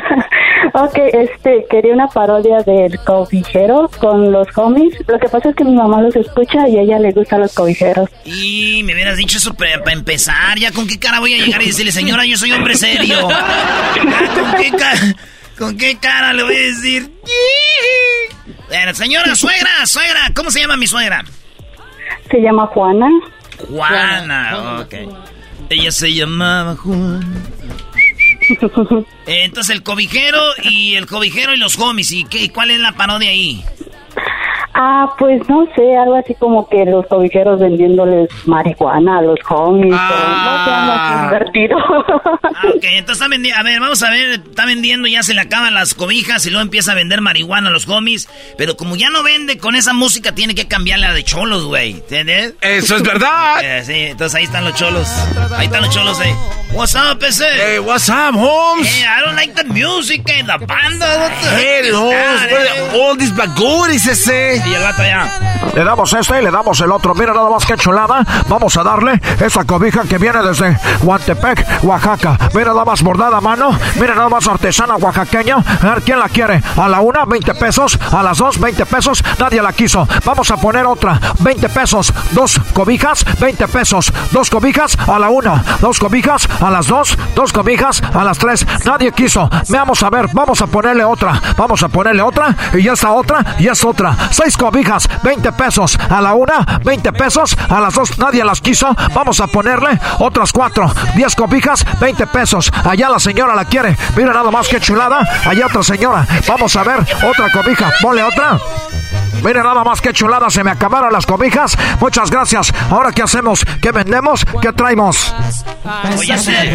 ok, 0.74 0.98
este, 1.14 1.66
quería 1.70 1.94
una 1.94 2.08
parodia 2.08 2.60
del 2.64 3.00
cobijero 3.06 3.90
con 4.00 4.32
los 4.32 4.48
homies. 4.56 4.96
Lo 5.08 5.20
que 5.20 5.30
pasa 5.30 5.50
es 5.50 5.56
que 5.56 5.64
mi 5.64 5.74
mamá 5.76 6.02
los 6.02 6.16
escucha 6.16 6.68
y 6.68 6.78
a 6.78 6.82
ella 6.82 7.00
le 7.00 7.12
gustan 7.12 7.42
los 7.42 7.54
cobijeros. 7.54 8.10
Y 8.26 8.82
me 8.84 8.94
hubieras 8.94 9.18
dicho 9.18 9.38
eso 9.38 9.54
para 9.54 9.74
empezar. 9.94 10.58
¿Ya 10.60 10.72
con 10.72 10.88
qué 10.88 11.00
cara 11.00 11.20
voy 11.20 11.34
a 11.34 11.38
llegar 11.46 11.62
y 11.62 11.68
decirle, 11.68 11.92
señora, 11.92 12.26
yo 12.26 12.38
soy 12.38 12.52
hombre 12.52 12.76
serio? 12.76 13.30
¿Ya 13.30 14.34
¿Con 14.34 14.54
qué, 14.62 14.72
ca- 14.72 15.16
¿Con 15.58 15.78
qué 15.78 15.98
cara 15.98 16.34
le 16.34 16.44
voy 16.44 16.56
a 16.56 16.60
decir? 16.60 17.10
Bueno, 18.68 18.94
señora, 18.96 19.36
suegra, 19.36 19.86
suegra, 19.86 20.32
¿cómo 20.36 20.50
se 20.52 20.60
llama 20.60 20.76
mi 20.78 20.88
suegra? 20.88 21.24
Se 22.30 22.40
llama 22.42 22.68
Juana. 22.68 23.10
Juana, 23.70 24.80
ok. 24.82 24.94
Ella 25.70 25.92
se 25.92 26.14
llamaba 26.14 26.76
Juana. 26.76 27.22
Eh, 29.26 29.46
Entonces 29.46 29.74
el 29.74 29.84
cobijero 29.84 30.38
y 30.64 30.96
el 30.96 31.06
cobijero 31.06 31.54
y 31.54 31.58
los 31.58 31.80
homies. 31.80 32.12
¿Y 32.12 32.26
qué, 32.26 32.52
cuál 32.52 32.72
es 32.72 32.80
la 32.80 32.92
parodia 32.92 33.30
ahí? 33.30 33.64
Ah, 34.76 35.14
pues 35.20 35.48
no 35.48 35.66
sé, 35.76 35.96
algo 35.98 36.16
así 36.16 36.34
como 36.36 36.68
que 36.68 36.84
los 36.86 37.06
cobijeros 37.08 37.60
vendiéndoles 37.60 38.30
marihuana 38.48 39.20
a 39.20 39.22
los 39.22 39.40
homies. 39.48 39.94
o 39.94 39.98
no 39.98 40.66
sé, 40.66 40.72
algo 40.72 40.92
así 40.94 41.24
divertido. 41.26 41.78
Ah, 42.56 42.68
ok, 42.76 42.84
entonces 42.84 43.14
está 43.22 43.28
vendiendo. 43.28 43.60
A 43.60 43.64
ver, 43.64 43.80
vamos 43.80 44.02
a 44.04 44.10
ver. 44.10 44.30
Está 44.40 44.66
vendiendo, 44.66 45.08
ya 45.08 45.22
se 45.24 45.34
le 45.34 45.42
acaban 45.42 45.74
las 45.74 45.94
cobijas 45.94 46.46
y 46.46 46.50
luego 46.50 46.64
empieza 46.64 46.92
a 46.94 46.96
vender 46.96 47.22
marihuana 47.22 47.70
a 47.70 47.72
los 47.72 47.88
homies. 47.88 48.28
Pero 48.58 48.76
como 48.78 48.96
ya 48.96 49.10
no 49.10 49.22
vende 49.24 49.58
con 49.58 49.76
esa 49.76 49.94
música, 49.94 50.34
tiene 50.34 50.56
que 50.56 50.68
cambiarla 50.68 51.14
de 51.14 51.24
cholos, 51.24 51.66
güey. 51.66 51.92
¿Entiendes? 51.92 52.56
Eso 52.62 52.96
es 52.96 53.04
verdad. 53.04 53.58
Eh, 53.64 53.82
sí, 53.86 53.94
entonces 53.94 54.36
ahí 54.36 54.44
están 54.46 54.64
los 54.66 54.74
cholos. 54.76 55.08
Ahí 55.58 55.66
están 55.68 55.82
los 55.84 55.94
cholos, 55.94 56.20
eh. 56.22 56.36
What's 56.74 56.96
up, 56.96 57.24
ese? 57.24 57.46
Hey, 57.56 57.80
what's 57.80 58.10
up, 58.10 58.36
Holmes? 58.36 58.88
Hey, 58.88 59.06
I 59.06 59.22
don't 59.24 59.36
like 59.36 59.54
the 59.54 59.64
music, 59.66 60.24
eh, 60.28 60.44
la 60.46 60.58
banda. 60.58 61.06
what 61.20 61.32
the 61.42 61.50
Hey, 61.56 61.92
where 61.92 62.66
eh? 62.66 62.90
the- 62.92 63.00
all 63.00 63.16
these 63.18 63.32
baguris, 63.36 64.08
ese. 64.08 64.63
Y 64.66 64.74
el 64.74 64.82
vato 64.82 65.02
allá. 65.02 65.54
Le 65.76 65.84
damos 65.84 66.14
este 66.14 66.40
y 66.40 66.44
le 66.44 66.52
damos 66.52 66.80
el 66.82 66.92
otro. 66.92 67.16
Mira 67.16 67.34
nada 67.34 67.50
más 67.50 67.66
que 67.66 67.76
chulada. 67.76 68.24
Vamos 68.48 68.78
a 68.78 68.84
darle 68.84 69.20
esa 69.40 69.66
cobija 69.66 70.04
que 70.04 70.18
viene 70.20 70.44
desde 70.44 70.78
Guantepec, 71.02 71.84
Oaxaca. 71.84 72.38
Mira 72.54 72.74
nada 72.74 72.86
más 72.86 73.02
bordada 73.02 73.38
a 73.38 73.42
mano. 73.42 73.72
Mira 74.00 74.14
nada 74.14 74.30
más 74.30 74.48
artesana 74.48 74.96
oaxaqueña. 74.98 75.56
A 75.58 75.86
ver 75.96 76.04
quién 76.04 76.20
la 76.20 76.30
quiere. 76.30 76.62
A 76.78 76.88
la 76.88 77.02
una, 77.02 77.26
20 77.26 77.56
pesos. 77.56 77.98
A 78.12 78.22
las 78.22 78.38
dos, 78.38 78.60
20 78.60 78.86
pesos. 78.86 79.24
Nadie 79.40 79.62
la 79.62 79.74
quiso. 79.74 80.08
Vamos 80.24 80.52
a 80.52 80.58
poner 80.58 80.86
otra. 80.86 81.20
20 81.40 81.70
pesos. 81.70 82.14
Dos 82.32 82.60
cobijas, 82.74 83.26
20 83.40 83.68
pesos. 83.68 84.14
Dos 84.32 84.50
cobijas 84.50 84.98
a 85.08 85.18
la 85.18 85.30
una. 85.30 85.64
Dos 85.82 86.00
cobijas 86.00 86.48
a 86.62 86.70
las 86.70 86.88
dos. 86.88 87.18
Dos 87.36 87.52
cobijas 87.52 88.02
a 88.14 88.24
las 88.24 88.38
tres. 88.38 88.66
Nadie 88.86 89.12
quiso. 89.12 89.50
Veamos 89.70 90.04
a 90.04 90.10
ver. 90.12 90.28
Vamos 90.34 90.62
a 90.62 90.68
ponerle 90.68 91.04
otra. 91.04 91.42
Vamos 91.58 91.82
a 91.82 91.88
ponerle 91.88 92.22
otra. 92.22 92.56
Y 92.74 92.84
ya 92.84 92.94
está 92.94 93.12
otra. 93.12 93.44
Y 93.58 93.68
es 93.68 93.84
otra. 93.84 94.16
Seis 94.30 94.53
cobijas, 94.58 95.08
20 95.24 95.52
pesos. 95.54 95.98
A 96.10 96.22
la 96.22 96.34
una, 96.34 96.80
20 96.84 97.14
pesos. 97.14 97.56
A 97.70 97.80
las 97.80 97.94
dos, 97.94 98.18
nadie 98.18 98.44
las 98.44 98.62
quiso. 98.62 98.96
Vamos 99.14 99.40
a 99.40 99.48
ponerle 99.48 100.00
otras 100.20 100.52
cuatro. 100.52 100.92
10 101.16 101.36
cobijas, 101.36 101.86
20 102.00 102.28
pesos. 102.28 102.72
Allá 102.84 103.10
la 103.10 103.20
señora 103.20 103.56
la 103.56 103.66
quiere. 103.66 103.98
Mira 104.16 104.34
nada 104.34 104.52
más 104.52 104.68
que 104.68 104.80
chulada. 104.80 105.20
Allá 105.46 105.68
otra 105.68 105.84
señora. 105.84 106.26
Vamos 106.48 106.76
a 106.76 106.84
ver 106.84 107.00
otra 107.24 107.52
cobija. 107.52 107.92
Ponle 108.02 108.24
otra. 108.24 108.60
Mira 109.44 109.62
nada 109.62 109.84
más 109.84 110.00
que 110.00 110.14
chulada, 110.14 110.50
se 110.50 110.64
me 110.64 110.72
acabaron 110.72 111.12
las 111.12 111.26
cobijas. 111.26 111.78
Muchas 112.00 112.32
gracias. 112.32 112.74
Ahora 112.90 113.12
qué 113.12 113.24
hacemos? 113.24 113.66
¿Qué 113.82 113.92
vendemos? 113.92 114.46
¿Qué 114.62 114.72
traemos? 114.72 115.34
Oye, 116.18 116.34
ese. 116.34 116.74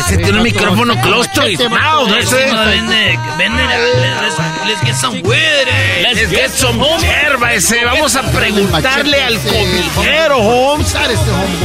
Ese 0.00 0.16
tiene 0.18 0.38
un 0.38 0.42
micrófono 0.42 0.94
close 1.00 1.28
to 1.34 1.42
his 1.42 1.58
mouth, 1.70 2.10
Ese 2.18 2.36
vende. 2.36 3.18
Vende. 3.38 3.62
Let's, 4.66 4.82
get 4.84 4.94
some 4.96 5.22
weed. 5.22 5.66
eh. 5.66 6.02
Let's 6.02 6.30
get 6.30 6.50
some 6.50 6.78
hierba 6.78 7.54
ese. 7.54 7.82
Vamos 7.84 8.14
a 8.16 8.22
preguntarle 8.30 9.22
al 9.22 9.38
cobijero, 9.38 10.36
Holmes. 10.42 10.94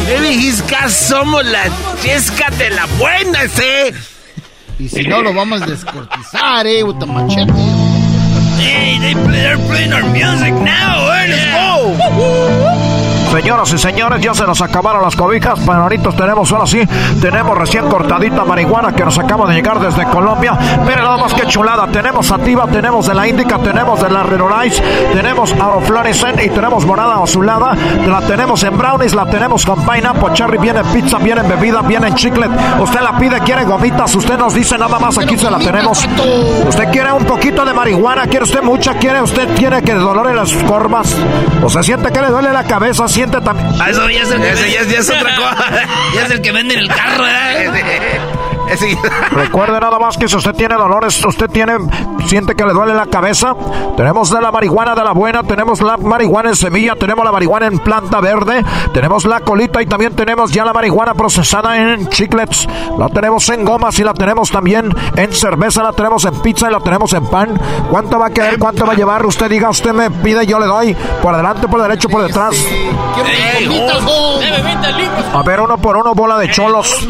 Maybe 0.07 0.36
he's 0.38 0.61
got 0.61 0.89
some 0.89 1.36
of 1.36 1.45
la 1.45 1.64
chesca 2.01 2.49
de 2.57 2.70
la 2.70 2.86
buena 2.97 3.43
ese. 3.43 3.93
Y 4.80 4.88
si 4.89 5.03
no, 5.03 5.22
lo 5.22 5.34
vamos 5.34 5.61
a 5.61 5.66
descortizar, 5.66 6.66
eh, 6.66 6.82
with 6.84 6.97
the 6.99 7.05
machete. 7.05 7.51
Hey, 8.57 8.97
they 8.99 9.14
play, 9.14 9.41
they're 9.41 9.57
playing 9.68 9.91
our 9.93 10.03
music 10.11 10.53
now. 10.64 11.11
eh, 11.11 11.28
Let's 11.28 12.16
go. 12.18 12.72
Señoras 13.34 13.74
y 13.74 13.80
señores, 13.80 14.22
ya 14.22 14.32
se 14.36 14.46
nos 14.46 14.62
acabaron 14.62 15.02
las 15.02 15.16
cobijas. 15.16 15.60
Pero 15.66 15.82
ahorita 15.82 16.12
tenemos, 16.12 16.52
ahora 16.52 16.68
sí, 16.68 16.88
tenemos 17.20 17.58
recién 17.58 17.90
cortadita 17.90 18.46
marihuana 18.46 18.94
que 18.94 19.04
nos 19.04 19.18
acaba 19.18 19.48
de 19.48 19.56
llegar 19.56 19.80
desde 19.80 20.06
Colombia. 20.06 20.56
Miren 20.86 21.04
nada 21.04 21.18
más 21.18 21.34
que 21.34 21.48
chulada. 21.48 21.88
Tenemos 21.88 22.28
sativa, 22.28 22.68
tenemos 22.68 23.08
de 23.08 23.16
la 23.16 23.28
índica, 23.28 23.58
tenemos 23.58 24.00
de 24.00 24.12
la 24.12 24.22
Renolais, 24.22 24.80
tenemos 25.14 25.52
Auroflorescent 25.52 26.44
y 26.44 26.50
tenemos 26.50 26.86
morada 26.86 27.24
azulada. 27.24 27.76
La 28.08 28.22
tenemos 28.22 28.62
en 28.62 28.78
brownies, 28.78 29.16
la 29.16 29.26
tenemos 29.26 29.66
con 29.66 29.84
pineapple, 29.84 30.34
cherry, 30.34 30.60
viene 30.60 30.82
en 30.82 30.88
pizza, 30.94 31.18
viene 31.18 31.42
en 31.42 31.50
bebida, 31.50 31.82
viene 31.82 32.10
en 32.10 32.14
chiclet. 32.14 32.52
Usted 32.80 33.02
la 33.02 33.18
pide, 33.18 33.40
quiere 33.40 33.64
gomitas, 33.64 34.14
usted 34.14 34.38
nos 34.38 34.54
dice 34.54 34.78
nada 34.78 35.00
más, 35.00 35.18
aquí 35.18 35.40
se 35.40 35.50
la 35.50 35.58
tenemos. 35.58 36.08
Usted 36.68 36.88
quiere 36.92 37.12
un 37.12 37.26
poquito 37.26 37.66
de 37.66 37.74
marihuana, 37.74 38.28
quiere 38.28 38.44
usted 38.44 38.62
mucha, 38.62 38.94
quiere 38.94 39.24
usted, 39.24 39.56
quiere 39.56 39.82
que 39.82 39.96
le 39.96 40.02
dolor 40.02 40.30
en 40.30 40.36
las 40.36 40.54
corvas. 40.68 41.18
O 41.64 41.70
se 41.70 41.82
siente 41.82 42.12
que 42.12 42.22
le 42.22 42.28
duele 42.28 42.54
la 42.54 42.64
cabeza, 42.66 43.08
siente 43.24 43.41
también. 43.41 43.69
Ah, 43.82 43.89
eso 43.89 44.09
ya 44.09 44.21
es 44.24 44.32
el 44.32 44.41
que 44.41 44.47
vende- 44.53 44.71
ya 44.71 44.82
es- 44.82 44.89
ya 44.89 44.99
es 44.99 45.09
otra 45.09 45.36
cosa. 45.36 45.88
ya 46.15 46.26
es 46.26 46.32
el 46.32 46.41
que 46.41 46.51
vende 46.51 46.74
en 46.74 46.80
el 46.82 46.88
carro, 46.89 47.24
¿verdad? 47.24 47.74
Ese- 48.74 48.97
Recuerde 49.32 49.80
nada 49.80 49.99
más 49.99 50.17
que 50.17 50.28
si 50.28 50.36
usted 50.36 50.53
tiene 50.53 50.76
dolores, 50.76 51.24
usted 51.26 51.47
tiene, 51.49 51.74
siente 52.28 52.55
que 52.55 52.65
le 52.65 52.74
duele 52.74 52.93
la 52.93 53.05
cabeza, 53.07 53.55
tenemos 53.97 54.30
de 54.32 54.41
la 54.41 54.51
marihuana 54.51 54.95
de 54.95 55.03
la 55.03 55.11
buena, 55.11 55.43
tenemos 55.43 55.82
la 55.82 55.97
marihuana 55.97 56.49
en 56.49 56.55
semilla, 56.55 56.95
tenemos 56.95 57.24
la 57.26 57.32
marihuana 57.32 57.67
en 57.67 57.80
planta 57.80 58.19
verde, 58.19 58.63
tenemos 58.93 59.26
la 59.26 59.39
colita 59.41 59.82
y 59.82 59.86
también 59.86 60.15
tenemos 60.15 60.51
ya 60.51 60.65
la 60.65 60.74
marihuana 60.74 61.13
procesada 61.13 61.78
en 61.78 62.07
chiclets, 62.09 62.67
la 62.97 63.09
tenemos 63.09 63.47
en 63.49 63.65
gomas 63.65 63.97
y 63.99 64.03
la 64.03 64.13
tenemos 64.13 64.49
también 64.51 64.93
en 65.15 65.32
cerveza, 65.34 65.84
la 65.84 65.93
tenemos 65.93 66.26
en 66.26 66.41
pizza 66.41 66.69
y 66.69 66.71
la 66.71 66.80
tenemos 66.80 67.13
en 67.13 67.26
pan. 67.28 67.59
¿Cuánto 67.89 68.17
va 68.19 68.28
a 68.28 68.30
querer? 68.30 68.57
¿Cuánto 68.59 68.86
va 68.86 68.93
a 68.93 68.95
llevar? 68.95 69.26
Usted 69.26 69.49
diga, 69.49 69.69
usted 69.69 69.91
me 69.93 70.09
pide, 70.11 70.45
yo 70.45 70.59
le 70.59 70.65
doy, 70.65 70.95
por 71.21 71.34
adelante, 71.34 71.67
por 71.67 71.82
derecho, 71.82 72.09
por 72.09 72.24
detrás. 72.24 72.55
A 75.34 75.41
ver, 75.43 75.59
uno 75.61 75.78
por 75.78 75.97
uno, 75.97 76.13
bola 76.13 76.38
de 76.38 76.49
cholos. 76.51 77.07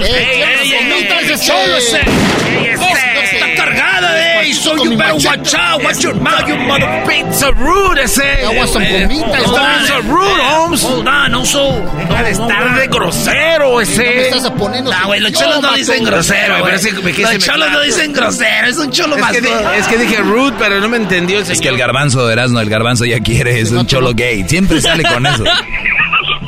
Cholo 1.42 1.78
ese. 1.78 2.00
Está 2.02 3.56
cargada, 3.56 4.42
eh. 4.44 4.54
So 4.54 4.76
you 4.78 4.96
better 4.96 5.16
watch 5.16 5.54
out. 5.56 5.84
Watch 5.84 6.04
your 6.04 6.16
mouth, 6.16 6.48
you 6.48 6.56
mother 6.58 6.88
Pizza 7.08 7.52
rude 7.52 7.98
ese. 8.04 8.22
I 8.22 8.56
want 8.56 8.70
some 8.70 8.84
Holmes. 8.86 9.24
Pizza 9.24 10.02
rude, 10.08 10.42
Holmes. 10.42 10.84
Hold 10.84 11.08
on, 11.08 11.34
also. 11.36 11.82
Deja 11.98 12.24
de 12.24 12.32
estar 12.32 12.76
de 12.80 12.88
grosero 12.88 13.70
No 13.72 13.78
me 13.78 13.84
ese. 13.84 14.30
estás 14.30 14.52
poniendo 14.52 14.92
Nah, 14.92 15.06
güey, 15.06 15.20
los 15.22 15.32
cholos 15.32 15.62
no 15.62 15.74
dicen 15.74 16.04
grosero, 16.04 16.60
güey. 16.60 16.76
es 16.76 16.86
que 16.86 16.92
Los 17.22 17.38
cholos 17.40 17.72
no 17.72 17.82
dicen 17.82 18.14
grosero, 18.14 18.68
es 18.68 18.78
un 18.78 18.92
cholo 18.92 19.16
Es 19.16 19.22
más. 19.22 19.32
que, 19.32 19.40
es 19.78 19.88
que 19.88 19.98
dije 19.98 20.18
rude, 20.18 20.54
pero 20.60 20.80
no 20.80 20.88
me 20.90 20.98
entendió 20.98 21.40
el 21.40 21.50
Es 21.52 21.60
que 21.60 21.70
el 21.70 21.78
garbanzo 21.78 22.28
de 22.28 22.34
Erasmo, 22.34 22.60
el 22.60 22.70
garbanzo 22.70 23.06
ya 23.06 23.20
quiere, 23.20 23.60
es 23.60 23.72
un 23.72 23.86
cholo 23.88 24.14
gay. 24.14 24.46
Siempre 24.48 24.82
sale 24.82 25.04
con 25.04 25.26
eso. 25.26 25.44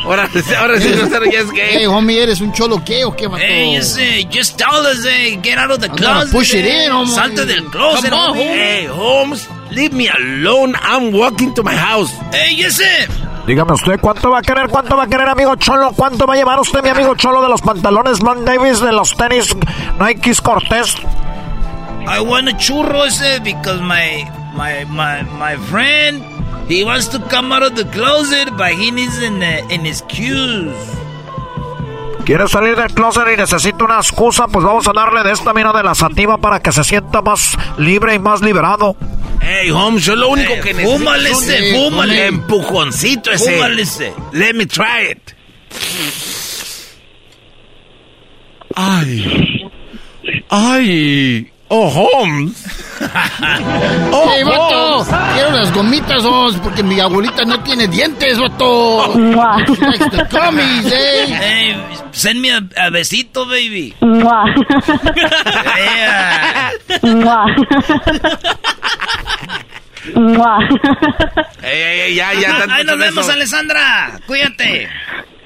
Ahora, 0.06 0.30
ahora 0.60 0.80
sí 0.80 0.90
grosero 0.90 1.26
ya 1.26 1.40
es 1.40 1.48
Hey, 1.54 1.78
gay. 1.80 1.86
homie, 1.88 2.22
¿eres 2.22 2.40
un 2.40 2.54
cholo 2.54 2.82
qué 2.86 3.04
o 3.06 3.16
qué, 3.16 3.28
vato? 3.28 3.44
Hey, 3.44 3.76
ese, 3.76 4.28
just 4.32 4.56
tell 4.58 4.86
us, 4.86 5.04
eh, 5.06 5.40
get 5.42 5.58
out 5.58 5.72
of 5.72 5.80
the 5.80 5.88
I'm 5.88 5.96
closet. 5.96 6.32
push 6.32 6.54
it 6.54 6.64
eh. 6.66 6.86
in, 6.86 6.92
homie. 6.92 7.14
Salte 7.14 7.46
del 7.46 7.66
closet, 7.66 8.12
Come 8.12 8.22
on, 8.22 8.30
homie. 8.38 8.44
Hey, 8.44 8.88
Holmes, 8.88 9.48
leave 9.72 9.94
me 9.94 10.08
alone. 10.08 10.76
I'm 10.82 11.12
walking 11.12 11.54
to 11.56 11.64
my 11.64 11.76
house. 11.76 12.12
Hey, 12.32 12.62
ese. 12.62 13.08
Dígame 13.48 13.74
usted, 13.74 14.00
¿cuánto 14.00 14.30
va 14.32 14.40
a 14.40 14.42
querer? 14.42 14.70
¿Cuánto 14.70 14.96
va 14.98 15.04
a 15.04 15.08
querer, 15.08 15.28
amigo 15.30 15.56
Cholo? 15.56 15.92
¿Cuánto 15.96 16.26
va 16.26 16.34
a 16.34 16.38
llevar 16.38 16.60
usted, 16.60 16.82
mi 16.82 16.90
amigo 16.90 17.16
Cholo, 17.16 17.42
de 17.44 17.50
los 17.50 17.62
pantalones 17.62 18.20
Van 18.20 18.44
Davis, 18.46 18.80
de 18.82 18.92
los 18.92 19.16
tenis 19.16 19.56
Nikes 20.00 20.42
Cortés? 20.42 20.96
I 22.08 22.20
want 22.22 22.48
a 22.50 22.54
churro 22.58 23.06
ese 23.06 23.40
because 23.44 23.82
my, 23.82 24.24
my, 24.56 24.84
my, 24.86 25.22
my 25.40 25.56
friend, 25.70 26.24
he 26.70 26.84
wants 26.84 27.08
to 27.10 27.20
come 27.30 27.52
out 27.54 27.64
of 27.64 27.76
the 27.76 27.86
closet, 27.92 28.50
but 28.58 28.72
he 28.72 28.92
needs 28.92 29.18
an, 29.24 29.42
uh, 29.42 29.74
an 29.74 29.86
excuse. 29.86 30.74
¿Quiere 32.26 32.48
salir 32.48 32.76
del 32.76 32.92
closet 32.94 33.24
y 33.34 33.38
necesita 33.38 33.86
una 33.86 33.98
excusa? 33.98 34.48
Pues 34.48 34.66
vamos 34.66 34.88
a 34.88 34.94
darle 34.94 35.22
de 35.24 35.32
esta 35.32 35.54
mina 35.54 35.72
de 35.72 35.84
la 35.84 35.94
sativa 35.94 36.40
para 36.40 36.60
que 36.60 36.72
se 36.72 36.84
sienta 36.84 37.22
más 37.22 37.56
libre 37.78 38.16
y 38.16 38.20
más 38.20 38.42
liberado. 38.42 38.96
Hey, 39.42 39.70
Holmes, 39.70 40.04
yo 40.06 40.16
lo 40.16 40.30
único 40.30 40.54
Eh, 40.54 40.60
que 40.62 40.74
necesito 40.74 40.98
fúmale 40.98 41.30
es 41.30 41.38
un 41.38 41.44
ese, 41.44 41.74
fúmale. 41.90 42.26
empujoncito 42.26 43.32
ese. 43.32 43.52
Fúmale 43.58 43.82
ese. 43.84 44.14
Let 44.32 44.54
me 44.56 44.66
try 44.66 45.12
it. 45.12 45.34
Ay. 48.76 49.70
Ay. 50.50 51.52
Oh, 51.68 51.90
Holmes. 51.90 52.64
Oh, 54.12 54.30
Hey, 54.32 54.44
vato, 54.44 55.00
Holmes. 55.00 55.34
quiero 55.34 55.52
las 55.52 55.74
gomitas, 55.74 56.24
Holmes, 56.24 56.60
porque 56.62 56.82
mi 56.84 57.00
abuelita 57.00 57.44
no 57.44 57.60
tiene 57.62 57.88
dientes, 57.88 58.40
vato. 58.40 59.12
The 59.14 60.28
gummies, 60.32 60.86
eh. 60.94 61.26
Hey, 61.28 61.76
send 62.12 62.40
me 62.40 62.52
a, 62.54 62.62
a 62.78 62.90
besito, 62.90 63.46
baby. 63.46 63.94
Mua. 64.00 64.46
Yeah. 65.76 66.72
Mua. 67.04 67.46
Mua. 70.16 70.60
Ey, 71.64 71.82
ey, 71.82 72.00
ey, 72.02 72.16
ya, 72.16 72.34
ya. 72.34 72.58
tanto 72.60 72.76
Ahí 72.76 72.84
nos 72.86 72.98
vemos, 72.98 73.24
eso. 73.26 73.34
Alessandra. 73.34 74.20
Cuídate. 74.28 74.88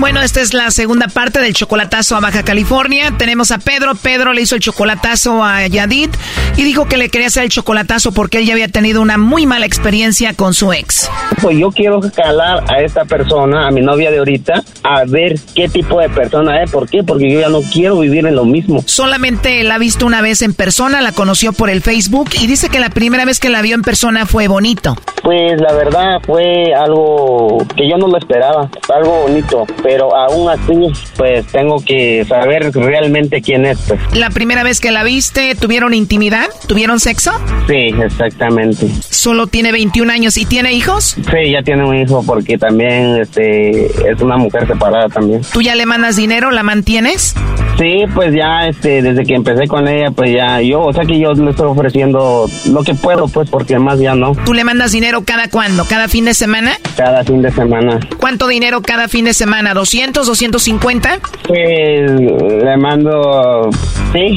Bueno, 0.00 0.22
esta 0.22 0.40
es 0.40 0.54
la 0.54 0.70
segunda 0.70 1.08
parte 1.08 1.40
del 1.40 1.52
chocolatazo 1.52 2.16
a 2.16 2.20
Baja 2.20 2.42
California. 2.42 3.12
Tenemos 3.18 3.50
a 3.50 3.58
Pedro. 3.58 3.94
Pedro 3.94 4.32
le 4.32 4.40
hizo 4.40 4.54
el 4.54 4.62
chocolatazo 4.62 5.44
a 5.44 5.66
Yadid 5.66 6.08
y 6.56 6.64
dijo 6.64 6.86
que 6.86 6.96
le 6.96 7.10
quería 7.10 7.26
hacer 7.26 7.42
el 7.42 7.50
chocolatazo 7.50 8.10
porque 8.12 8.38
él 8.38 8.46
ya 8.46 8.54
había 8.54 8.68
tenido 8.68 9.02
una 9.02 9.18
muy 9.18 9.44
mala 9.44 9.66
experiencia 9.66 10.32
con 10.32 10.54
su 10.54 10.72
ex. 10.72 11.10
Pues 11.42 11.58
yo 11.58 11.70
quiero 11.70 12.00
calar 12.00 12.64
a 12.68 12.80
esta 12.80 13.04
persona, 13.04 13.66
a 13.66 13.70
mi 13.70 13.82
novia 13.82 14.10
de 14.10 14.20
ahorita, 14.20 14.64
a 14.84 15.04
ver 15.04 15.38
qué 15.54 15.68
tipo 15.68 16.00
de 16.00 16.08
persona 16.08 16.62
es. 16.62 16.70
¿Por 16.70 16.88
qué? 16.88 17.02
Porque 17.04 17.30
yo 17.30 17.38
ya 17.38 17.50
no 17.50 17.60
quiero 17.60 17.98
vivir 17.98 18.26
en 18.26 18.36
lo 18.36 18.46
mismo. 18.46 18.82
Solamente 18.86 19.62
la 19.64 19.74
ha 19.74 19.78
visto 19.78 20.06
una 20.06 20.22
vez 20.22 20.40
en 20.40 20.54
persona, 20.54 21.02
la 21.02 21.12
conoció 21.12 21.52
por 21.52 21.68
el 21.68 21.82
Facebook 21.82 22.30
y 22.40 22.46
dice 22.46 22.70
que 22.70 22.80
la 22.80 22.88
primera 22.88 23.26
vez 23.26 23.38
que 23.38 23.50
la 23.50 23.60
vio 23.60 23.74
en 23.74 23.82
persona 23.82 24.24
fue 24.24 24.48
bonito. 24.48 24.96
Pues 25.22 25.60
la 25.60 25.74
verdad 25.74 26.20
fue 26.24 26.72
algo 26.74 27.58
que 27.76 27.86
yo 27.86 27.98
no 27.98 28.08
lo 28.08 28.16
esperaba, 28.16 28.70
algo 28.94 29.22
bonito, 29.24 29.66
pero 29.82 29.89
aún 29.98 30.50
así 30.50 30.72
pues 31.16 31.46
tengo 31.46 31.82
que 31.84 32.24
saber 32.26 32.72
realmente 32.72 33.40
quién 33.42 33.66
es. 33.66 33.78
Pues. 33.86 34.00
La 34.12 34.30
primera 34.30 34.62
vez 34.62 34.80
que 34.80 34.90
la 34.90 35.02
viste, 35.02 35.54
¿tuvieron 35.54 35.94
intimidad? 35.94 36.46
¿Tuvieron 36.66 37.00
sexo? 37.00 37.32
Sí, 37.66 37.94
exactamente. 38.02 38.88
Solo 39.08 39.46
tiene 39.46 39.72
21 39.72 40.12
años 40.12 40.36
y 40.36 40.44
tiene 40.44 40.72
hijos. 40.72 41.16
Sí, 41.16 41.50
ya 41.52 41.62
tiene 41.62 41.84
un 41.84 41.96
hijo 41.96 42.22
porque 42.26 42.58
también 42.58 43.16
este 43.20 43.86
es 44.10 44.20
una 44.20 44.36
mujer 44.36 44.66
separada 44.66 45.08
también. 45.08 45.42
¿Tú 45.52 45.62
ya 45.62 45.74
le 45.74 45.86
mandas 45.86 46.16
dinero? 46.16 46.50
¿La 46.50 46.62
mantienes? 46.62 47.34
Sí, 47.78 48.04
pues 48.14 48.34
ya 48.34 48.66
este 48.66 49.00
desde 49.00 49.24
que 49.24 49.34
empecé 49.34 49.66
con 49.66 49.88
ella 49.88 50.10
pues 50.10 50.30
ya 50.32 50.60
yo, 50.60 50.82
o 50.82 50.92
sea 50.92 51.04
que 51.04 51.18
yo 51.18 51.32
le 51.32 51.50
estoy 51.50 51.66
ofreciendo 51.66 52.46
lo 52.70 52.82
que 52.82 52.94
puedo 52.94 53.26
pues 53.28 53.48
porque 53.48 53.78
más 53.78 53.98
ya 53.98 54.14
no. 54.14 54.32
¿Tú 54.44 54.52
le 54.52 54.64
mandas 54.64 54.92
dinero 54.92 55.22
cada 55.24 55.48
cuándo? 55.48 55.84
¿Cada 55.86 56.08
fin 56.08 56.26
de 56.26 56.34
semana? 56.34 56.72
Cada 56.96 57.24
fin 57.24 57.40
de 57.40 57.50
semana. 57.50 57.98
¿Cuánto 58.18 58.48
dinero 58.48 58.82
cada 58.82 59.08
fin 59.08 59.24
de 59.24 59.32
semana? 59.32 59.72
¿200, 59.80 60.24
250? 60.24 61.20
Pues 61.46 62.10
le 62.10 62.76
mando 62.76 63.70
sí. 64.12 64.36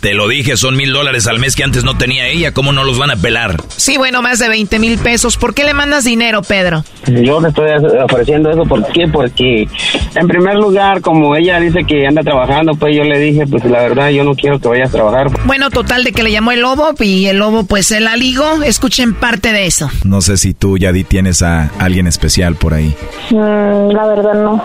Te 0.00 0.14
lo 0.14 0.28
dije, 0.28 0.56
son 0.56 0.76
mil 0.76 0.92
dólares 0.92 1.26
al 1.26 1.40
mes 1.40 1.56
que 1.56 1.64
antes 1.64 1.82
no 1.82 1.98
tenía 1.98 2.28
ella. 2.28 2.52
¿Cómo 2.52 2.72
no 2.72 2.84
los 2.84 2.98
van 2.98 3.10
a 3.10 3.16
pelar? 3.16 3.60
Sí, 3.76 3.96
bueno, 3.96 4.22
más 4.22 4.38
de 4.38 4.48
20 4.48 4.78
mil 4.78 4.96
pesos. 4.98 5.36
¿Por 5.36 5.54
qué 5.54 5.64
le 5.64 5.74
mandas 5.74 6.04
dinero, 6.04 6.42
Pedro? 6.42 6.84
Yo 7.08 7.40
le 7.40 7.48
estoy 7.48 7.70
ofreciendo 8.00 8.48
eso, 8.50 8.62
¿por 8.62 8.86
qué? 8.92 9.08
Porque 9.08 9.66
en 10.14 10.28
primer 10.28 10.54
lugar, 10.54 11.00
como 11.00 11.34
ella 11.34 11.58
dice 11.58 11.82
que 11.84 12.06
anda 12.06 12.22
trabajando, 12.22 12.74
pues 12.74 12.94
yo 12.94 13.02
le 13.02 13.18
dije, 13.18 13.44
pues 13.48 13.64
la 13.64 13.80
verdad 13.80 14.10
yo 14.10 14.22
no 14.22 14.34
quiero 14.36 14.60
que 14.60 14.68
vayas 14.68 14.90
a 14.90 14.92
trabajar. 14.92 15.30
Bueno, 15.46 15.68
total 15.70 16.04
de 16.04 16.12
que 16.12 16.22
le 16.22 16.30
llamó 16.30 16.52
el 16.52 16.60
lobo 16.60 16.94
y 17.00 17.26
el 17.26 17.38
lobo 17.38 17.64
pues 17.64 17.86
se 17.86 17.98
la 17.98 18.14
ligó. 18.14 18.62
Escuchen 18.62 19.14
parte 19.14 19.52
de 19.52 19.66
eso. 19.66 19.90
No 20.04 20.20
sé 20.20 20.36
si 20.36 20.54
tú, 20.54 20.78
Yadi, 20.78 21.02
tienes 21.02 21.42
a 21.42 21.72
alguien 21.80 22.06
especial 22.06 22.54
por 22.54 22.72
ahí. 22.74 22.94
Mm, 23.30 23.90
la 23.98 24.06
verdad 24.06 24.34
no. 24.34 24.62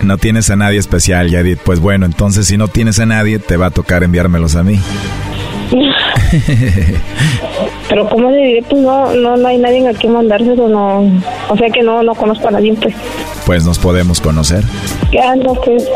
No 0.00 0.18
tienes 0.18 0.48
a 0.50 0.56
nadie 0.56 0.78
especial, 0.78 1.30
Yadit. 1.30 1.58
Pues 1.58 1.80
bueno, 1.80 2.06
entonces 2.06 2.46
si 2.46 2.56
no 2.56 2.68
tienes 2.68 3.00
a 3.00 3.06
nadie, 3.06 3.40
te 3.40 3.56
va 3.56 3.66
a 3.66 3.70
tocar 3.70 4.04
enviármelos 4.04 4.54
a 4.54 4.62
mí. 4.62 4.78
Pero 7.88 8.08
¿cómo 8.08 8.30
le 8.30 8.36
diré? 8.36 8.62
Pues 8.62 8.80
no, 8.80 9.12
no, 9.14 9.36
no 9.36 9.48
hay 9.48 9.58
nadie 9.58 9.88
a 9.88 9.92
quien 9.94 10.12
mandárselo, 10.12 10.68
no. 10.68 11.10
O 11.48 11.56
sea 11.56 11.68
que 11.70 11.82
no, 11.82 12.04
no 12.04 12.14
conozco 12.14 12.46
a 12.46 12.52
nadie, 12.52 12.72
pues. 12.80 12.94
Pues 13.44 13.64
nos 13.64 13.80
podemos 13.80 14.20
conocer. 14.20 14.62
Ya 15.10 15.34
no, 15.34 15.54
pues. 15.54 15.88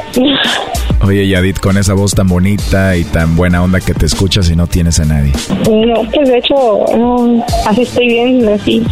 Oye, 1.05 1.27
Yadit, 1.27 1.59
con 1.59 1.77
esa 1.77 1.95
voz 1.95 2.15
tan 2.15 2.29
bonita 2.29 2.97
y 2.97 3.05
tan 3.05 3.35
buena 3.35 3.63
onda 3.63 3.81
que 3.81 3.93
te 3.93 4.07
escuchas 4.07 4.49
y 4.51 4.57
no 4.57 4.69
tienes 4.69 5.01
a 5.01 5.05
nadie. 5.05 5.33
No, 5.69 6.09
pues 6.15 6.29
de 6.29 6.39
hecho, 6.39 6.55
no, 6.97 7.45
así 7.67 7.83
estoy 7.83 8.07
bien, 8.07 8.49
así. 8.49 8.83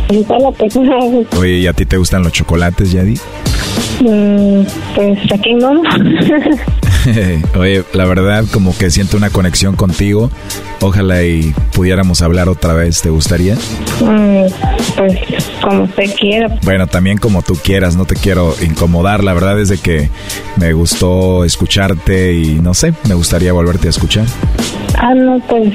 Oye, 1.38 1.58
¿y 1.58 1.66
a 1.68 1.72
ti 1.72 1.86
te 1.86 1.96
gustan 1.96 2.24
los 2.24 2.32
chocolates, 2.32 2.90
Yadit? 2.90 3.20
Mm, 4.00 4.62
pues 4.94 5.18
aquí 5.32 5.54
no. 5.54 5.82
Oye, 7.58 7.84
la 7.92 8.04
verdad 8.04 8.44
como 8.52 8.76
que 8.76 8.90
siento 8.90 9.16
una 9.16 9.30
conexión 9.30 9.76
contigo. 9.76 10.30
Ojalá 10.80 11.22
y 11.22 11.54
pudiéramos 11.72 12.22
hablar 12.22 12.48
otra 12.48 12.74
vez. 12.74 13.02
¿Te 13.02 13.10
gustaría? 13.10 13.54
Mm, 14.00 14.46
pues 14.96 15.18
como 15.62 15.84
usted 15.84 16.14
quiera. 16.18 16.58
Bueno, 16.62 16.86
también 16.86 17.18
como 17.18 17.42
tú 17.42 17.54
quieras. 17.54 17.96
No 17.96 18.04
te 18.04 18.14
quiero 18.14 18.54
incomodar. 18.62 19.24
La 19.24 19.32
verdad 19.32 19.58
es 19.60 19.68
de 19.68 19.78
que 19.78 20.10
me 20.56 20.72
gustó 20.72 21.44
escucharte 21.44 22.34
y 22.34 22.60
no 22.60 22.74
sé, 22.74 22.94
me 23.08 23.14
gustaría 23.14 23.52
volverte 23.52 23.88
a 23.88 23.90
escuchar. 23.90 24.26
Ah, 24.98 25.14
no, 25.14 25.40
pues 25.48 25.72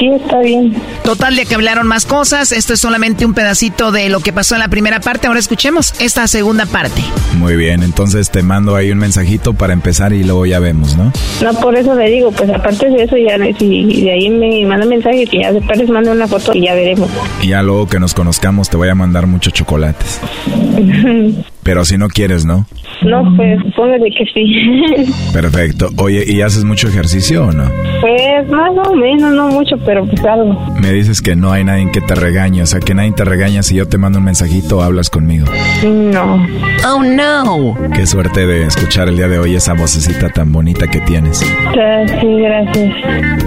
sí, 0.00 0.08
está 0.08 0.40
bien. 0.40 0.74
Total 1.04 1.36
de 1.36 1.46
que 1.46 1.54
hablaron 1.54 1.86
más 1.86 2.06
cosas. 2.06 2.52
Esto 2.52 2.74
es 2.74 2.80
solamente 2.80 3.24
un 3.24 3.34
pedacito 3.34 3.92
de 3.92 4.08
lo 4.08 4.20
que 4.20 4.32
pasó 4.32 4.54
en 4.54 4.60
la 4.60 4.68
primera 4.68 5.00
parte. 5.00 5.26
Ahora 5.26 5.38
escuchemos 5.38 5.94
esta 6.00 6.26
segunda 6.26 6.66
parte. 6.66 7.02
Muy 7.36 7.56
bien, 7.56 7.82
entonces 7.82 8.30
te 8.30 8.42
mando 8.42 8.74
ahí 8.74 8.90
un 8.90 8.98
mensajito 8.98 9.54
para 9.54 9.72
empezar 9.72 10.12
y 10.12 10.24
luego 10.24 10.46
ya 10.46 10.58
vemos, 10.58 10.96
¿no? 10.96 11.12
No, 11.42 11.52
por 11.60 11.76
eso 11.76 11.94
le 11.94 12.10
digo, 12.10 12.32
pues 12.32 12.50
aparte 12.50 12.88
de 12.88 13.04
eso, 13.04 13.16
ya 13.16 13.36
si 13.58 14.02
de 14.02 14.10
ahí 14.10 14.30
me 14.30 14.64
manda 14.66 14.86
mensaje, 14.86 15.26
que 15.26 15.40
ya 15.40 15.52
después 15.52 15.78
les 15.78 15.88
mando 15.88 16.12
una 16.12 16.26
foto 16.26 16.52
y 16.54 16.62
ya 16.62 16.74
veremos. 16.74 17.08
Y 17.42 17.48
ya 17.48 17.62
luego 17.62 17.86
que 17.86 18.00
nos 18.00 18.14
conozcamos 18.14 18.70
te 18.70 18.76
voy 18.76 18.88
a 18.88 18.94
mandar 18.94 19.26
muchos 19.26 19.52
chocolates. 19.52 20.20
Pero 21.62 21.84
si 21.84 21.98
no 21.98 22.08
quieres, 22.08 22.44
¿no? 22.44 22.66
No, 23.02 23.24
pues 23.36 23.58
póngale 23.76 24.10
que 24.10 24.24
sí. 24.32 25.12
Perfecto. 25.32 25.88
Oye, 25.96 26.24
¿y 26.26 26.42
haces 26.42 26.64
mucho 26.64 26.88
ejercicio 26.88 27.46
o 27.46 27.52
no? 27.52 27.64
Pues 28.00 28.48
más 28.50 28.70
o 28.86 28.94
menos, 28.94 29.32
no 29.32 29.48
mucho, 29.48 29.76
pero 29.84 30.04
pues 30.06 30.22
algo. 30.24 30.58
Me 30.80 30.92
dices 30.92 31.22
que 31.22 31.36
no 31.36 31.52
hay 31.52 31.64
nadie 31.64 31.90
que 31.92 32.00
te 32.00 32.14
regañe, 32.14 32.62
o 32.62 32.66
sea, 32.66 32.80
que 32.80 32.94
nadie 32.94 33.12
te 33.12 33.24
regaña 33.24 33.62
si 33.62 33.76
yo 33.76 33.86
te 33.86 33.98
mando 33.98 34.18
un 34.18 34.24
mensajito 34.24 34.78
o 34.78 34.82
hablas 34.82 35.10
conmigo. 35.10 35.46
No. 35.84 36.46
Oh, 36.86 37.02
no. 37.02 37.76
Qué 37.94 38.06
suerte 38.06 38.46
de 38.46 38.64
escuchar 38.66 39.08
el 39.08 39.16
día 39.16 39.28
de 39.28 39.38
hoy 39.38 39.54
esa 39.54 39.74
vocecita 39.74 40.28
tan 40.30 40.52
bonita 40.52 40.86
que 40.88 41.00
tienes. 41.00 41.38
Sí, 41.38 42.26
gracias. 42.42 42.94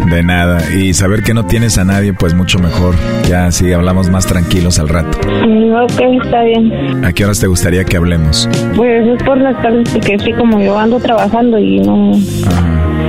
De 0.09 0.24
nada. 0.24 0.72
Y 0.74 0.93
saber 0.93 1.24
que 1.24 1.34
no 1.34 1.45
tienes 1.45 1.78
a 1.78 1.84
nadie, 1.84 2.14
pues 2.14 2.34
mucho 2.34 2.59
mejor. 2.59 2.95
Ya 3.28 3.47
así 3.47 3.72
hablamos 3.72 4.09
más 4.09 4.26
tranquilos 4.26 4.80
al 4.80 4.89
rato. 4.89 5.18
Ok, 5.20 6.01
está 6.24 6.43
bien. 6.43 7.03
¿A 7.05 7.11
qué 7.14 7.26
horas 7.26 7.39
te 7.39 7.47
gustaría 7.47 7.84
que 7.84 7.97
hablemos? 8.04 8.49
Pues 8.76 9.08
es 9.08 9.24
por 9.24 9.38
las 9.38 9.60
tardes, 9.62 9.89
porque 9.89 10.20
sí, 10.20 10.34
como 10.34 10.60
yo 10.60 10.78
ando 10.78 10.99
trabajando 10.99 11.58
y 11.58 11.80
no... 11.80 12.12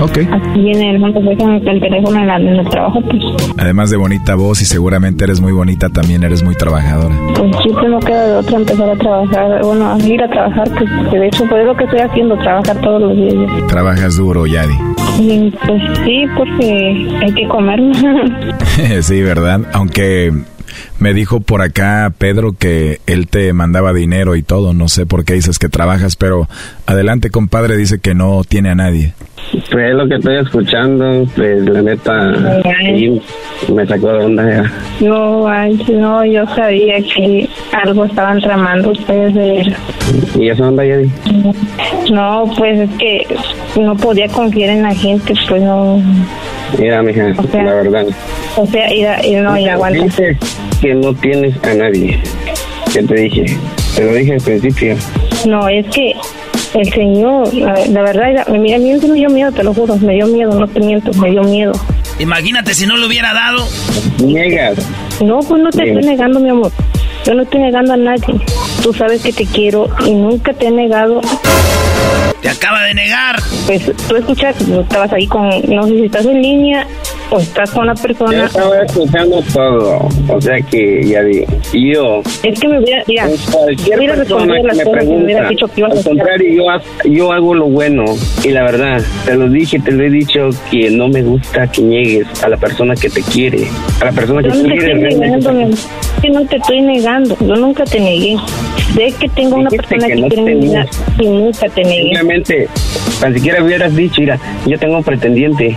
Ok. 0.01 0.18
Aquí 0.30 0.61
viene 0.61 0.90
el 0.90 0.99
mundo, 0.99 1.20
el 1.20 1.80
teléfono 1.80 2.20
en, 2.20 2.49
el 2.49 2.68
trabajo, 2.68 3.01
pues, 3.01 3.22
Además 3.59 3.90
de 3.90 3.97
bonita 3.97 4.34
voz 4.34 4.61
y 4.61 4.64
seguramente 4.64 5.24
eres 5.24 5.40
muy 5.40 5.53
bonita, 5.53 5.88
también 5.88 6.24
eres 6.24 6.42
muy 6.42 6.55
trabajadora. 6.55 7.14
pues 7.36 7.51
sí, 7.62 7.70
no 7.88 7.99
queda 8.01 8.26
de 8.26 8.36
otra 8.36 8.57
empezar 8.57 8.90
a 8.90 8.97
trabajar, 8.97 9.62
bueno, 9.62 9.92
a 9.92 9.99
ir 9.99 10.22
a 10.22 10.28
trabajar, 10.28 10.68
pues 10.76 11.12
de 11.12 11.26
hecho, 11.26 11.45
pues 11.49 11.61
es 11.61 11.66
lo 11.66 11.76
que 11.76 11.84
estoy 11.84 12.01
haciendo, 12.01 12.36
trabajar 12.38 12.80
todos 12.80 13.03
los 13.03 13.16
días. 13.16 13.66
Trabajas 13.68 14.16
duro, 14.16 14.47
Yadi. 14.47 14.74
Pues 15.66 15.82
sí, 16.05 16.24
porque 16.36 17.18
hay 17.22 17.32
que 17.32 17.49
comer. 17.49 17.80
sí, 19.03 19.22
¿verdad? 19.22 19.61
Aunque 19.72 20.32
me 20.99 21.14
dijo 21.14 21.40
por 21.40 21.62
acá 21.62 22.12
Pedro 22.16 22.53
que 22.53 23.01
él 23.07 23.26
te 23.28 23.53
mandaba 23.53 23.92
dinero 23.92 24.36
y 24.36 24.42
todo. 24.42 24.72
No 24.72 24.88
sé 24.88 25.07
por 25.07 25.24
qué 25.24 25.34
dices 25.34 25.59
que 25.59 25.68
trabajas, 25.68 26.16
pero 26.16 26.49
adelante, 26.86 27.30
compadre, 27.30 27.76
dice 27.76 27.99
que 27.99 28.14
no 28.14 28.42
tiene 28.45 28.70
a 28.70 28.74
nadie. 28.74 29.14
Pues 29.70 29.90
es 29.90 29.95
lo 29.95 30.09
que 30.09 30.14
estoy 30.16 30.36
escuchando, 30.36 31.26
pues 31.36 31.64
la 31.64 31.82
neta, 31.82 32.62
sí, 32.80 33.20
me 33.72 33.86
sacó 33.86 34.12
de 34.12 34.24
onda 34.24 34.49
ya. 34.49 34.72
No, 35.07 35.47
ay, 35.47 35.78
no, 35.92 36.24
yo 36.24 36.45
sabía 36.55 36.97
que 37.03 37.49
algo 37.72 38.05
estaban 38.05 38.40
tramando 38.40 38.90
ustedes 38.90 39.34
de 39.34 39.61
él. 39.61 39.76
¿Y 40.38 40.49
esa 40.49 40.68
onda, 40.68 40.84
Yadi? 40.84 41.11
No, 42.11 42.51
pues 42.57 42.80
es 42.80 42.90
que 42.99 43.26
no 43.80 43.97
podía 43.97 44.28
confiar 44.28 44.70
en 44.70 44.82
la 44.82 44.95
gente, 44.95 45.34
pues 45.49 45.62
no. 45.62 46.03
Mira, 46.78 47.03
mija, 47.03 47.34
sea, 47.51 47.62
la 47.62 47.74
verdad. 47.74 48.07
O 48.57 48.66
sea, 48.66 48.92
ir 48.92 49.07
a, 49.07 49.24
ir, 49.24 49.40
no, 49.40 49.57
ir 49.57 49.70
aguanta. 49.70 50.07
Que 50.85 50.93
no 50.95 51.14
tienes 51.14 51.57
a 51.64 51.72
nadie. 51.72 52.20
¿Qué 52.93 53.03
te 53.03 53.14
dije? 53.14 53.47
Te 53.97 54.05
lo 54.05 54.12
dije 54.12 54.35
al 54.35 54.41
principio. 54.43 54.97
No, 55.47 55.66
es 55.66 55.87
que 55.87 56.12
el 56.74 56.93
señor, 56.93 57.55
la, 57.55 57.72
la 57.87 58.03
verdad, 58.03 58.30
era- 58.30 58.45
mira, 58.51 58.76
a 58.76 58.78
mí 58.80 58.93
me 58.93 59.14
dio 59.14 59.30
miedo, 59.30 59.51
te 59.51 59.62
lo 59.64 59.72
juro, 59.72 59.97
me 59.97 60.12
dio 60.12 60.26
miedo, 60.26 60.53
no 60.61 60.68
te 60.68 60.80
miento, 60.80 61.11
me 61.14 61.30
dio 61.30 61.43
miedo. 61.43 61.72
Imagínate 62.18 62.74
si 62.74 62.85
no 62.87 62.99
lo 62.99 63.07
hubiera 63.07 63.32
dado. 63.32 63.66
Niegas. 64.22 64.76
No, 65.24 65.39
pues 65.41 65.62
no 65.62 65.70
te 65.70 65.85
Bien. 65.85 65.97
estoy 65.97 66.11
negando, 66.12 66.39
mi 66.39 66.51
amor. 66.51 66.70
Yo 67.24 67.32
no 67.32 67.45
estoy 67.45 67.61
negando 67.61 67.95
a 67.95 67.97
nadie. 67.97 68.35
Tú 68.82 68.93
sabes 68.93 69.22
que 69.22 69.32
te 69.32 69.47
quiero 69.47 69.89
y 70.07 70.11
nunca 70.12 70.53
te 70.53 70.66
he 70.66 70.70
negado. 70.70 71.22
Te 72.43 72.51
acaba 72.51 72.82
de 72.85 72.93
negar. 72.93 73.37
Pues 73.64 73.91
tú 74.07 74.16
escuchaste, 74.16 74.64
tú 74.66 74.80
estabas 74.80 75.11
ahí 75.14 75.26
con, 75.26 75.49
no 75.66 75.85
sé 75.87 75.95
si 75.95 76.05
estás 76.05 76.26
en 76.26 76.43
línea 76.43 76.87
o 77.31 77.39
estás 77.39 77.70
con 77.70 77.85
una 77.85 77.95
Yo 77.95 78.03
persona. 78.03 78.47
estaba 78.47 78.83
escuchando 78.83 79.43
todo. 79.53 80.09
O 80.29 80.41
sea 80.41 80.57
que, 80.70 81.03
Yadi, 81.05 81.45
yo... 81.72 82.22
Es 82.43 82.61
que 82.61 82.68
me 82.68 82.79
hubiera, 82.79 83.03
mira, 83.07 83.29
Cualquier 83.51 83.99
hubiera 83.99 84.14
persona 84.16 84.55
que 84.57 84.62
me 84.62 84.62
cosas 84.62 84.79
que 84.79 84.85
me 84.85 84.91
pregunta, 84.91 85.49
que 85.75 85.85
al 85.85 86.05
contrario, 86.05 86.64
yo, 87.05 87.11
yo 87.11 87.33
hago 87.33 87.55
lo 87.55 87.66
bueno. 87.66 88.05
Y 88.43 88.49
la 88.51 88.62
verdad, 88.62 89.03
te 89.25 89.35
lo 89.35 89.49
dije, 89.49 89.79
te 89.79 89.93
lo 89.93 90.05
he 90.05 90.11
dicho, 90.11 90.51
que 90.70 90.91
no 90.91 91.09
me 91.09 91.22
gusta 91.22 91.66
que 91.70 91.83
niegues 91.83 92.27
a 92.43 92.49
la 92.49 92.57
persona 92.57 92.95
que 92.95 93.09
te 93.11 93.22
quiere. 93.22 93.66
A 94.01 94.07
la 94.07 94.12
persona 94.12 94.43
que 94.43 94.49
Yo 94.49 94.55
no 94.55 94.62
te 94.62 94.68
quiere 94.68 94.95
negando, 94.95 95.51
que 96.20 96.31
no 96.31 96.47
te 96.47 96.57
estoy 96.57 96.81
negando. 96.81 97.37
Yo 97.41 97.55
nunca 97.57 97.85
te 97.85 98.01
negué. 98.01 98.37
Sé 98.95 99.12
que 99.18 99.29
tengo 99.31 99.57
una 99.57 99.70
persona 99.70 100.07
que 100.07 100.14
que, 100.14 100.20
no 100.20 100.29
quiere 100.29 100.55
mi 100.55 100.61
vida 100.66 100.85
tenías. 100.85 101.03
y 101.18 101.27
nunca 101.27 101.68
te 101.68 101.83
negué. 101.85 102.03
Simplemente, 102.03 102.68
tan 103.20 103.35
siquiera 103.35 103.62
hubieras 103.64 103.97
dicho, 103.97 104.20
mira, 104.20 104.39
yo 104.66 104.79
tengo 104.79 104.97
un 104.99 105.05
pretendiente, 105.05 105.77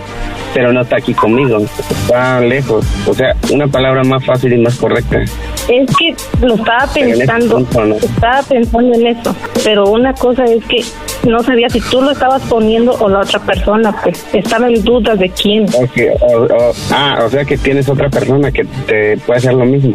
pero 0.54 0.72
no 0.72 0.82
está 0.82 0.96
aquí 0.96 1.14
conmigo, 1.14 1.37
está 1.46 2.40
lejos. 2.40 2.84
O 3.06 3.14
sea, 3.14 3.34
una 3.52 3.66
palabra 3.66 4.02
más 4.04 4.24
fácil 4.24 4.52
y 4.52 4.58
más 4.58 4.76
correcta. 4.76 5.20
Es 5.68 5.96
que 5.96 6.14
lo 6.46 6.54
estaba 6.54 6.84
ese 6.84 7.00
pensando, 7.16 7.56
punto, 7.56 7.84
¿no? 7.84 7.94
estaba 7.96 8.42
pensando 8.42 8.94
en 8.94 9.06
eso, 9.08 9.34
pero 9.64 9.84
una 9.90 10.12
cosa 10.14 10.44
es 10.44 10.64
que 10.64 10.82
no 11.28 11.42
sabía 11.42 11.68
si 11.68 11.80
tú 11.80 12.00
lo 12.00 12.10
estabas 12.12 12.42
poniendo 12.42 12.92
o 13.00 13.08
la 13.08 13.20
otra 13.20 13.38
persona, 13.40 13.94
pues 14.02 14.24
estaba 14.32 14.68
en 14.68 14.82
dudas 14.82 15.18
de 15.18 15.28
quién. 15.30 15.66
O- 15.74 16.48
ah, 16.92 17.18
o 17.24 17.28
sea 17.28 17.44
que 17.44 17.56
tienes 17.58 17.88
otra 17.88 18.08
persona 18.08 18.50
que 18.50 18.64
te 18.86 19.16
puede 19.18 19.38
hacer 19.38 19.54
lo 19.54 19.64
mismo. 19.66 19.94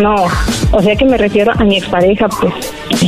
No, 0.00 0.14
o 0.72 0.82
sea 0.82 0.94
que 0.94 1.04
me 1.06 1.16
refiero 1.16 1.52
a 1.56 1.64
mi 1.64 1.78
expareja, 1.78 2.28
pues. 2.28 2.52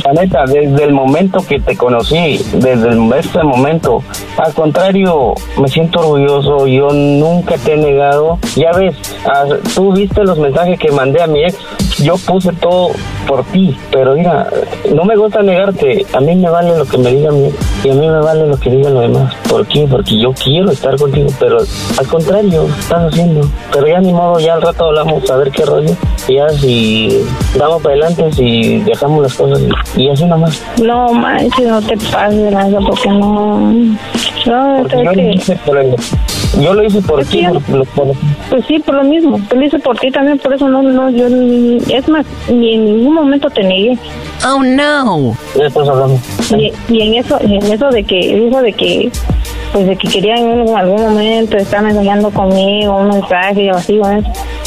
La 0.03 0.13
neta, 0.13 0.45
desde 0.45 0.83
el 0.83 0.93
momento 0.93 1.39
que 1.47 1.59
te 1.59 1.75
conocí, 1.75 2.39
desde 2.53 3.19
este 3.19 3.43
momento, 3.43 4.01
al 4.37 4.53
contrario, 4.53 5.35
me 5.59 5.67
siento 5.67 5.99
orgulloso, 5.99 6.67
yo 6.67 6.89
nunca 6.91 7.55
te 7.57 7.73
he 7.73 7.77
negado. 7.77 8.39
Ya 8.55 8.71
ves, 8.71 8.95
ah, 9.25 9.45
tú 9.75 9.93
viste 9.93 10.23
los 10.23 10.39
mensajes 10.39 10.79
que 10.79 10.91
mandé 10.91 11.21
a 11.21 11.27
mi 11.27 11.43
ex, 11.43 11.55
yo 11.99 12.15
puse 12.17 12.51
todo 12.53 12.89
por 13.27 13.43
ti, 13.45 13.77
pero 13.91 14.15
mira, 14.15 14.47
no 14.93 15.05
me 15.05 15.15
gusta 15.15 15.43
negarte, 15.43 16.05
a 16.13 16.19
mí 16.19 16.35
me 16.35 16.49
vale 16.49 16.77
lo 16.77 16.85
que 16.85 16.97
me 16.97 17.11
diga 17.11 17.31
mi 17.31 17.47
ex 17.47 17.55
y 17.83 17.89
a 17.89 17.93
mí 17.93 18.07
me 18.07 18.19
vale 18.19 18.47
lo 18.47 18.57
que 18.57 18.69
digan 18.69 18.93
los 18.93 19.03
demás. 19.03 19.33
¿Por 19.49 19.65
qué? 19.67 19.87
Porque 19.89 20.19
yo 20.19 20.33
quiero 20.33 20.71
estar 20.71 20.97
contigo, 20.97 21.29
pero 21.39 21.57
al 21.59 22.07
contrario, 22.07 22.67
estás 22.79 23.11
haciendo. 23.11 23.47
Pero 23.71 23.87
ya 23.87 23.99
ni 23.99 24.11
modo, 24.11 24.39
ya 24.39 24.53
al 24.53 24.61
rato 24.61 24.85
hablamos 24.85 25.29
a 25.29 25.37
ver 25.37 25.51
qué 25.51 25.65
rollo. 25.65 25.95
Y 26.27 26.35
ya 26.35 26.49
si 26.49 26.78
damos 27.57 27.81
para 27.81 27.95
adelante, 27.95 28.31
si 28.33 28.77
dejamos 28.79 29.23
las 29.23 29.33
cosas 29.33 29.61
y, 29.95 30.03
y 30.03 30.09
así 30.09 30.25
nomás. 30.25 30.61
No, 30.81 31.13
manches, 31.13 31.67
no 31.67 31.81
te 31.81 31.97
pases 31.97 32.51
lanza 32.51 32.79
porque 32.79 33.09
no... 33.09 33.73
No, 34.45 34.77
Porque 34.81 34.95
yo 34.97 35.03
lo 35.03 35.11
que... 35.11 35.31
hice 35.31 35.55
por 35.65 35.77
el- 35.77 35.95
yo 36.61 36.73
lo 36.73 36.83
hice 36.83 37.01
por 37.01 37.19
Es 37.19 37.27
ti, 37.29 37.45
por- 37.69 37.85
por- 37.87 38.15
Pues 38.49 38.65
sí, 38.67 38.79
por 38.79 38.95
lo 38.95 39.03
mismo. 39.03 39.37
Yo 39.51 39.55
lo 39.59 39.65
hice 39.65 39.77
por 39.79 39.97
ti 39.99 40.09
también, 40.09 40.39
por 40.39 40.53
eso 40.53 40.67
no, 40.67 40.81
no, 40.81 41.09
yo... 41.09 41.27
ni- 41.29 41.77
Es 41.93 42.07
más, 42.07 42.25
ni 42.49 42.75
en 42.75 42.85
ningún 42.85 43.13
momento 43.15 43.49
te 43.49 43.63
negué. 43.63 43.97
Oh 44.47 44.63
no. 44.63 45.35
Después 45.55 45.87
hablamos. 45.89 46.19
Y, 46.57 46.71
y 46.93 47.01
en 47.01 47.15
eso, 47.15 47.37
y 47.45 47.55
en 47.57 47.63
eso 47.71 47.89
de 47.89 48.03
que 48.03 48.17
dijo 48.45 48.61
de 48.61 48.73
que 48.73 49.11
pues 49.71 49.85
de 49.87 49.95
que 49.95 50.07
quería 50.07 50.35
en 50.35 50.75
algún 50.75 51.01
momento 51.01 51.57
estar 51.57 51.81
mensajeando 51.81 52.29
conmigo, 52.31 52.95
un 52.95 53.09
mensaje 53.09 53.71
o 53.71 53.75
así, 53.75 53.97
bueno, 53.97 54.23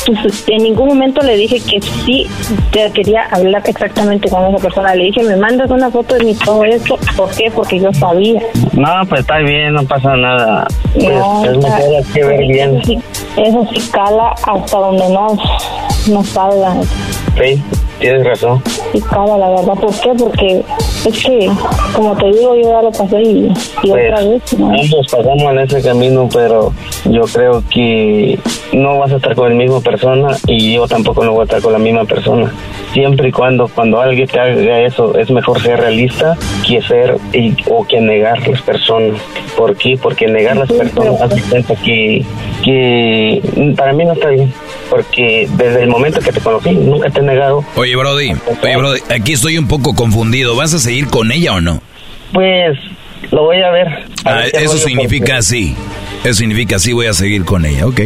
pues 0.06 0.44
en 0.48 0.62
ningún 0.62 0.88
momento 0.88 1.22
le 1.22 1.36
dije 1.36 1.60
que 1.60 1.80
sí 1.80 2.26
te 2.70 2.90
quería 2.92 3.24
hablar 3.30 3.62
exactamente 3.66 4.28
con 4.28 4.44
esa 4.46 4.62
persona. 4.62 4.94
Le 4.94 5.04
dije, 5.04 5.22
me 5.22 5.36
mandas 5.36 5.70
una 5.70 5.90
foto 5.90 6.14
de 6.14 6.24
mi 6.24 6.34
todo 6.34 6.64
esto. 6.64 6.98
¿Por 7.16 7.30
qué? 7.30 7.50
Porque 7.54 7.80
yo 7.80 7.92
sabía. 7.92 8.40
No, 8.72 8.88
pues 9.08 9.20
está 9.22 9.38
bien, 9.38 9.74
no 9.74 9.84
pasa 9.84 10.16
nada. 10.16 10.66
Pues, 10.94 11.08
No, 11.08 11.44
es 11.44 11.56
mejor 11.56 11.80
hay 11.96 12.04
que 12.12 12.24
ver 12.24 12.46
bien. 12.46 12.76
Eso 12.76 12.86
sí, 12.86 12.98
eso 13.36 13.68
sí 13.72 13.90
cala 13.92 14.30
hasta 14.30 14.78
donde 14.78 15.08
no, 15.08 15.36
no 16.08 16.24
salga. 16.24 16.74
Sí, 17.40 17.62
tienes 17.98 18.24
razón. 18.24 18.62
Sí 18.92 19.00
cala, 19.00 19.38
la 19.38 19.48
verdad. 19.48 19.74
¿Por 19.74 19.94
qué? 20.00 20.10
Porque 20.18 20.62
es 21.06 21.24
que, 21.24 21.50
como 21.94 22.14
te 22.16 22.26
digo, 22.26 22.54
yo 22.56 22.62
ya 22.70 22.82
lo 22.82 22.90
pasé 22.92 23.22
y, 23.22 23.52
y 23.82 23.90
otra 23.90 24.16
Pues, 24.20 24.28
vez. 24.28 24.58
¿no? 24.58 24.66
ambos 24.68 25.06
pasamos 25.10 25.52
en 25.52 25.58
ese 25.60 25.82
camino, 25.82 26.28
pero 26.32 26.72
yo 27.06 27.22
creo 27.32 27.62
que 27.70 28.38
no 28.72 28.98
vas 28.98 29.12
a 29.12 29.16
estar 29.16 29.34
con 29.34 29.48
la 29.48 29.54
misma 29.54 29.80
persona 29.80 30.36
y 30.46 30.74
yo 30.74 30.86
tampoco 30.86 31.24
no 31.24 31.32
voy 31.32 31.40
a 31.40 31.44
estar 31.44 31.62
con 31.62 31.72
la 31.72 31.78
misma 31.78 32.04
persona. 32.04 32.52
Siempre 32.92 33.28
y 33.28 33.32
cuando 33.32 33.68
cuando 33.68 34.00
alguien 34.00 34.28
te 34.28 34.38
haga 34.38 34.80
eso, 34.80 35.16
es 35.16 35.30
mejor 35.30 35.62
ser 35.62 35.80
realista 35.80 36.36
que 36.66 36.82
ser 36.82 37.16
y, 37.32 37.54
o 37.70 37.84
que 37.86 38.00
negar 38.00 38.46
las 38.46 38.60
personas. 38.60 39.18
¿Por 39.56 39.76
qué? 39.76 39.98
Porque 40.00 40.26
negar 40.26 40.56
las 40.56 40.70
personas 40.70 41.20
hace 41.22 41.40
que, 41.82 42.24
que 42.62 43.74
para 43.76 43.92
mí 43.94 44.04
no 44.04 44.12
está 44.12 44.28
bien. 44.28 44.52
Porque 44.90 45.48
desde 45.56 45.82
el 45.84 45.88
momento 45.88 46.20
que 46.20 46.32
te 46.32 46.40
conocí, 46.40 46.70
nunca 46.72 47.08
te 47.10 47.20
he 47.20 47.22
negado. 47.22 47.64
Oye, 47.76 47.96
Brody, 47.96 48.32
oye, 48.62 48.76
Brody, 48.76 49.00
aquí 49.14 49.32
estoy 49.32 49.58
un 49.58 49.68
poco 49.68 49.94
confundido. 49.94 50.54
¿Vas 50.56 50.74
a 50.74 50.78
seguir 50.78 51.06
con 51.08 51.32
ella 51.32 51.54
o 51.54 51.60
no? 51.60 51.80
Pues 52.32 52.78
lo 53.30 53.44
voy 53.44 53.62
a 53.62 53.70
ver. 53.70 53.88
A 54.24 54.30
Ah, 54.30 54.34
ver 54.42 54.50
eso 54.56 54.76
significa 54.78 55.40
sí. 55.42 55.74
Eso 56.24 56.34
significa 56.34 56.78
sí 56.78 56.92
voy 56.92 57.06
a 57.06 57.12
seguir 57.12 57.44
con 57.44 57.64
ella, 57.64 57.86
ok. 57.86 58.00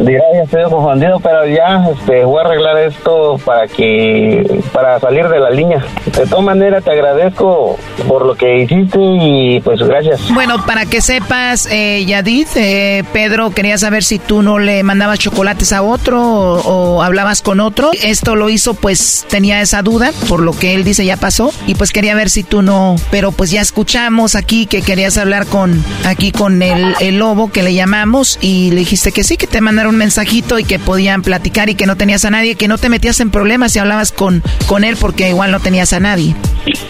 Dirá, 0.00 0.22
ya 0.34 0.42
estoy 0.44 0.64
confundido, 0.64 1.20
pero 1.20 1.46
ya 1.46 1.88
este, 1.90 2.24
voy 2.24 2.42
a 2.42 2.46
arreglar 2.46 2.78
esto 2.78 3.38
para 3.44 3.66
que 3.66 4.60
para 4.72 5.00
salir 5.00 5.28
de 5.28 5.38
la 5.38 5.50
línea. 5.50 5.84
De 6.16 6.26
todas 6.26 6.44
maneras, 6.44 6.84
te 6.84 6.90
agradezco 6.90 7.78
por 8.06 8.26
lo 8.26 8.34
que 8.34 8.62
hiciste 8.62 8.98
y 9.00 9.60
pues 9.60 9.80
gracias. 9.80 10.20
Bueno, 10.34 10.64
para 10.66 10.86
que 10.86 11.00
sepas, 11.00 11.66
eh, 11.70 12.04
Yadid, 12.04 12.46
eh, 12.56 13.04
Pedro 13.12 13.50
quería 13.50 13.78
saber 13.78 14.04
si 14.04 14.18
tú 14.18 14.42
no 14.42 14.58
le 14.58 14.82
mandabas 14.82 15.18
chocolates 15.18 15.72
a 15.72 15.82
otro 15.82 16.22
o, 16.22 16.96
o 16.96 17.02
hablabas 17.02 17.42
con 17.42 17.60
otro. 17.60 17.90
Esto 18.02 18.36
lo 18.36 18.50
hizo, 18.50 18.74
pues 18.74 19.26
tenía 19.28 19.60
esa 19.60 19.82
duda, 19.82 20.12
por 20.28 20.40
lo 20.40 20.52
que 20.52 20.74
él 20.74 20.84
dice 20.84 21.04
ya 21.04 21.16
pasó, 21.16 21.52
y 21.66 21.74
pues 21.74 21.90
quería 21.92 22.14
ver 22.14 22.28
si 22.28 22.42
tú 22.42 22.60
no. 22.62 22.96
Pero 23.10 23.32
pues 23.32 23.50
ya 23.50 23.60
escuchamos 23.60 24.34
aquí 24.34 24.66
que 24.66 24.82
querías 24.82 25.16
hablar 25.16 25.46
con 25.46 25.82
aquí 26.04 26.32
con 26.32 26.62
el, 26.62 26.94
el 27.00 27.18
lobo 27.18 27.50
que 27.50 27.61
le 27.62 27.74
llamamos 27.74 28.38
y 28.40 28.70
le 28.70 28.76
dijiste 28.76 29.12
que 29.12 29.24
sí, 29.24 29.36
que 29.36 29.46
te 29.46 29.60
mandaron 29.60 29.94
un 29.94 29.98
mensajito 29.98 30.58
y 30.58 30.64
que 30.64 30.78
podían 30.78 31.22
platicar 31.22 31.68
y 31.68 31.74
que 31.74 31.86
no 31.86 31.96
tenías 31.96 32.24
a 32.24 32.30
nadie, 32.30 32.54
que 32.54 32.68
no 32.68 32.78
te 32.78 32.88
metías 32.88 33.20
en 33.20 33.30
problemas 33.30 33.72
si 33.72 33.78
hablabas 33.78 34.12
con, 34.12 34.42
con 34.66 34.84
él 34.84 34.96
porque 35.00 35.28
igual 35.28 35.50
no 35.50 35.60
tenías 35.60 35.92
a 35.92 36.00
nadie. 36.00 36.34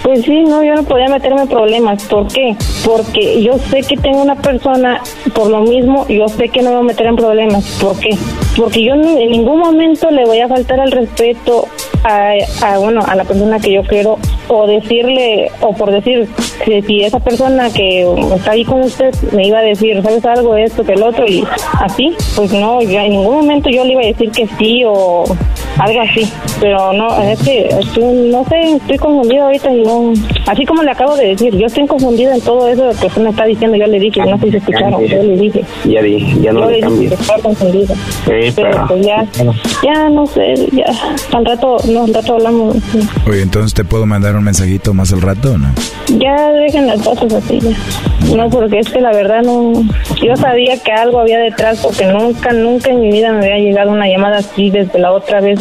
Pues 0.02 0.24
sí, 0.24 0.42
no, 0.42 0.62
yo 0.62 0.74
no 0.74 0.82
podía 0.82 1.08
meterme 1.08 1.42
en 1.42 1.48
problemas. 1.48 2.02
¿Por 2.04 2.26
qué? 2.28 2.56
Porque 2.84 3.42
yo 3.42 3.58
sé 3.70 3.82
que 3.82 3.96
tengo 3.96 4.22
una 4.22 4.36
persona, 4.36 5.00
por 5.34 5.48
lo 5.48 5.62
mismo, 5.62 6.06
yo 6.08 6.28
sé 6.28 6.48
que 6.48 6.62
no 6.62 6.70
me 6.70 6.76
voy 6.76 6.84
a 6.84 6.88
meter 6.88 7.06
en 7.06 7.16
problemas. 7.16 7.64
¿Por 7.80 7.98
qué? 7.98 8.16
Porque 8.56 8.84
yo 8.84 8.94
en 8.94 9.30
ningún 9.30 9.60
momento 9.60 10.10
le 10.10 10.24
voy 10.24 10.40
a 10.40 10.48
faltar 10.48 10.80
al 10.80 10.90
respeto 10.90 11.68
a, 12.04 12.32
a, 12.62 12.78
bueno, 12.78 13.00
a 13.06 13.14
la 13.14 13.24
persona 13.24 13.58
que 13.58 13.72
yo 13.72 13.82
quiero 13.84 14.18
o 14.48 14.66
decirle, 14.66 15.50
o 15.60 15.72
por 15.72 15.90
decir, 15.90 16.28
que 16.64 16.82
si 16.82 17.02
esa 17.02 17.20
persona 17.20 17.70
que 17.70 18.02
está 18.34 18.52
ahí 18.52 18.64
con 18.64 18.82
usted 18.82 19.14
me 19.32 19.46
iba 19.46 19.58
a 19.58 19.62
decir, 19.62 20.02
¿sabes 20.02 20.24
algo? 20.24 20.56
Esto, 20.56 20.84
que 20.84 20.92
el 20.92 21.02
otro, 21.02 21.26
y 21.26 21.44
así, 21.80 22.14
pues 22.36 22.52
no, 22.52 22.80
en 22.80 23.10
ningún 23.10 23.36
momento 23.36 23.70
yo 23.70 23.84
le 23.84 23.92
iba 23.92 24.02
a 24.02 24.06
decir 24.06 24.30
que 24.30 24.46
sí 24.58 24.82
o 24.86 25.24
algo 25.78 26.00
así, 26.00 26.30
pero 26.60 26.92
no, 26.92 27.20
es 27.22 27.40
que 27.42 27.66
estoy, 27.68 28.04
no 28.30 28.44
sé, 28.44 28.60
estoy 28.76 28.98
confundida 28.98 29.44
ahorita 29.44 29.72
y 29.72 29.82
no, 29.82 30.12
así 30.46 30.64
como 30.66 30.82
le 30.82 30.90
acabo 30.90 31.16
de 31.16 31.28
decir, 31.28 31.56
yo 31.56 31.66
estoy 31.66 31.86
confundida 31.86 32.34
en 32.34 32.40
todo 32.40 32.68
eso 32.68 32.90
que 33.00 33.06
usted 33.06 33.22
me 33.22 33.30
está 33.30 33.44
diciendo, 33.44 33.76
yo 33.76 33.86
le 33.86 33.98
dije, 33.98 34.20
no 34.24 34.38
sé 34.38 34.50
si 34.50 34.56
escucharon, 34.58 35.04
yo 35.06 35.22
le 35.22 35.36
dije. 35.36 35.64
Ya 35.84 36.02
dije, 36.02 36.40
ya 36.40 36.52
no 36.52 36.60
yo 36.60 36.70
le 36.70 36.80
cambies. 36.80 37.12
estaba 37.12 37.38
confundida. 37.42 37.94
Sí, 37.94 38.52
pero 38.54 38.70
pero- 38.70 38.86
pues 38.88 39.06
ya, 39.06 39.26
ya 39.82 40.08
no 40.08 40.26
sé, 40.26 40.54
ya, 40.72 40.84
al 41.36 41.44
rato, 41.44 41.76
no, 41.88 42.04
al 42.04 42.14
rato 42.14 42.34
hablamos, 42.34 42.76
Oye, 43.28 43.42
entonces 43.42 43.74
te 43.74 43.84
puedo 43.84 44.06
mandar 44.06 44.36
un 44.36 44.44
mensajito 44.44 44.94
más 44.94 45.12
al 45.12 45.22
rato 45.22 45.56
no? 45.58 45.68
ya 46.18 46.52
dejen 46.52 46.86
las 46.86 47.00
cosas 47.02 47.32
así 47.32 47.58
ya. 47.60 48.36
No, 48.36 48.48
porque 48.50 48.78
es 48.78 48.88
que 48.88 49.00
la 49.00 49.12
verdad 49.12 49.42
no, 49.42 49.72
yo 50.22 50.36
sabía 50.36 50.76
que 50.82 50.92
algo 50.92 51.20
había 51.20 51.38
detrás 51.38 51.80
porque 51.82 52.06
nunca, 52.06 52.52
nunca 52.52 52.90
en 52.90 53.00
mi 53.00 53.10
vida 53.10 53.32
me 53.32 53.38
había 53.38 53.58
llegado 53.58 53.90
una 53.90 54.06
llamada 54.08 54.38
así 54.38 54.70
desde 54.70 54.98
la 54.98 55.12
otra 55.12 55.40
vez 55.40 55.60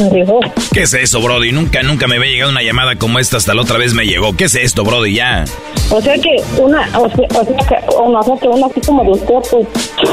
¿Qué 0.73 0.81
es 0.83 0.93
eso, 0.93 1.21
Brody? 1.21 1.51
Nunca, 1.51 1.83
nunca 1.83 2.07
me 2.07 2.15
había 2.17 2.29
llegado 2.31 2.51
una 2.51 2.63
llamada 2.63 2.95
como 2.95 3.19
esta, 3.19 3.37
hasta 3.37 3.53
la 3.53 3.61
otra 3.61 3.77
vez 3.77 3.93
me 3.93 4.05
llegó. 4.05 4.35
¿Qué 4.35 4.45
es 4.45 4.55
esto, 4.55 4.83
Brody? 4.83 5.13
Ya. 5.13 5.45
o 5.89 6.01
sea 6.01 6.15
que 6.15 6.37
una, 6.59 6.87
o 6.97 7.09
sea, 7.09 7.27
o 7.39 7.45
sea 7.45 7.57
que, 7.57 7.65
sea 7.65 8.39
que 8.41 8.47
una 8.47 8.65
así 8.67 8.81
como 8.85 9.03
de 9.03 9.11
usted 9.11 9.33
pues 9.51 9.67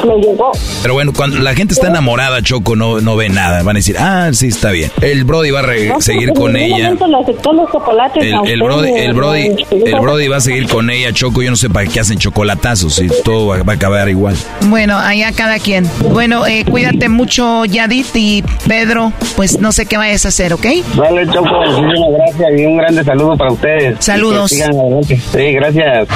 me 0.05 0.15
llegó. 0.17 0.53
Pero 0.83 0.95
bueno, 0.95 1.13
cuando 1.15 1.39
la 1.39 1.55
gente 1.55 1.75
está 1.75 1.89
enamorada, 1.89 2.43
Choco, 2.43 2.77
no, 2.77 3.01
no 3.01 3.17
ve 3.17 3.29
nada. 3.29 3.63
Van 3.63 3.77
a 3.77 3.79
decir, 3.79 3.97
ah, 3.99 4.31
sí, 4.33 4.49
está 4.49 4.71
bien. 4.71 4.91
El 5.01 5.25
Brody 5.25 5.51
va 5.51 5.61
a 5.61 5.63
re- 5.63 5.87
No, 5.89 6.01
seguir 6.01 6.29
pues, 6.31 6.39
con 6.41 6.57
en 6.57 6.63
ella. 6.65 6.77
momento 6.77 7.07
le 7.07 7.17
aceptó 7.19 7.53
los 7.53 7.71
chocolates 7.73 8.23
El, 8.25 8.61
Brody, 8.63 8.91
el, 8.93 9.13
Brody, 9.15 9.55
el 9.71 9.95
Brody 10.01 10.29
va 10.29 10.37
a 10.37 10.41
seguir 10.41 10.69
con 10.69 10.91
ella, 10.91 11.13
Choco. 11.13 11.43
Yo 11.43 11.51
no 11.51 11.57
sé 11.57 11.71
para 11.71 11.87
qué 11.87 12.01
hacen 12.01 12.19
chocolatazos 12.19 13.01
y 13.01 13.09
todo 13.25 13.47
va, 13.49 13.63
va 13.63 13.73
a 13.73 13.77
acabar 13.77 14.09
igual. 14.09 14.37
Bueno, 14.67 14.99
allá 14.99 15.33
cada 15.33 15.59
quien. 15.59 15.89
Bueno, 16.11 16.47
eh, 16.47 16.65
cuídate 16.69 17.09
mucho, 17.09 17.65
Yadit 17.65 18.07
y 18.15 18.43
Pedro. 18.67 19.13
Pues 19.37 19.61
no 19.61 19.73
sé 19.73 19.78
qué 19.87 19.97
vayas 19.97 20.25
a 20.25 20.29
hacer, 20.29 20.53
¿ok? 20.53 20.67
Vale, 20.95 21.27
Choco, 21.27 21.49
muchísimas 21.49 22.11
gracias 22.13 22.61
y 22.61 22.67
un 22.67 22.77
grande 22.77 23.05
saludo 23.05 23.37
para 23.37 23.53
ustedes. 23.53 23.97
Saludos. 24.05 24.51
Sigan 24.51 24.79
adelante. 24.79 25.21
Sí, 25.33 25.53
gracias. 25.53 26.09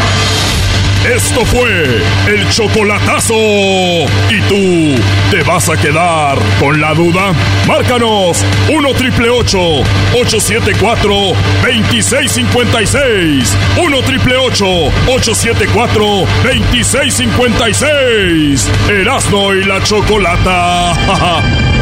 Esto 1.04 1.44
fue 1.44 2.00
el 2.28 2.48
chocolatazo. 2.50 3.34
¿Y 3.34 4.40
tú 4.48 5.02
te 5.32 5.42
vas 5.42 5.68
a 5.68 5.76
quedar 5.76 6.38
con 6.60 6.80
la 6.80 6.94
duda? 6.94 7.32
Márcanos 7.66 8.38
1 8.72 8.94
triple 8.94 9.28
874 9.28 11.12
2656. 11.64 13.56
1 13.84 14.02
triple 14.02 14.36
874 14.36 16.04
2656. 16.44 18.70
Erasno 18.88 19.54
y 19.54 19.64
la 19.64 19.82
chocolata. 19.82 20.92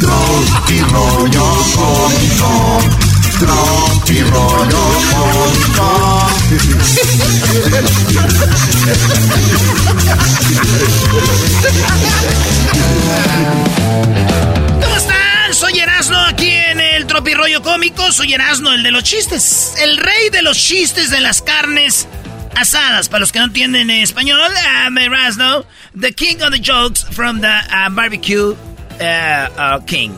Tropi 0.00 0.80
rollo 0.80 1.46
cómico. 1.76 2.80
Tropi 3.38 4.20
rollo 4.22 4.80
¿Cómo 14.80 14.96
están? 14.96 15.52
Soy 15.52 15.78
Erasno 15.80 16.18
aquí 16.18 16.48
en 16.48 16.80
el 16.80 17.06
Tropirollo 17.06 17.62
Cómico. 17.62 18.10
Soy 18.10 18.32
Erasno, 18.32 18.72
el 18.72 18.82
de 18.82 18.92
los 18.92 19.04
chistes. 19.04 19.74
El 19.82 19.98
rey 19.98 20.30
de 20.32 20.40
los 20.40 20.56
chistes 20.56 21.10
de 21.10 21.20
las 21.20 21.42
carnes 21.42 22.08
asadas. 22.56 23.10
Para 23.10 23.20
los 23.20 23.32
que 23.32 23.38
no 23.38 23.46
entienden 23.46 23.90
español, 23.90 24.50
I'm 24.64 24.96
Erasno, 24.96 25.66
the 25.98 26.12
king 26.12 26.40
of 26.42 26.52
the 26.52 26.58
jokes 26.58 27.04
from 27.04 27.40
the 27.42 27.48
uh, 27.48 27.90
barbecue 27.90 28.54
uh, 29.00 29.76
uh, 29.76 29.84
king. 29.86 30.12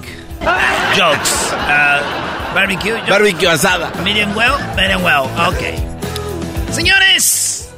Jokes. 0.96 1.52
Uh, 1.52 2.54
barbecue. 2.54 2.96
jokes. 2.96 3.10
Barbecue 3.10 3.48
asada. 3.48 3.92
Medium 4.02 4.34
well, 4.34 4.58
medium 4.76 5.02
well. 5.02 5.24
Ok. 5.48 5.62
Señores, 6.72 7.70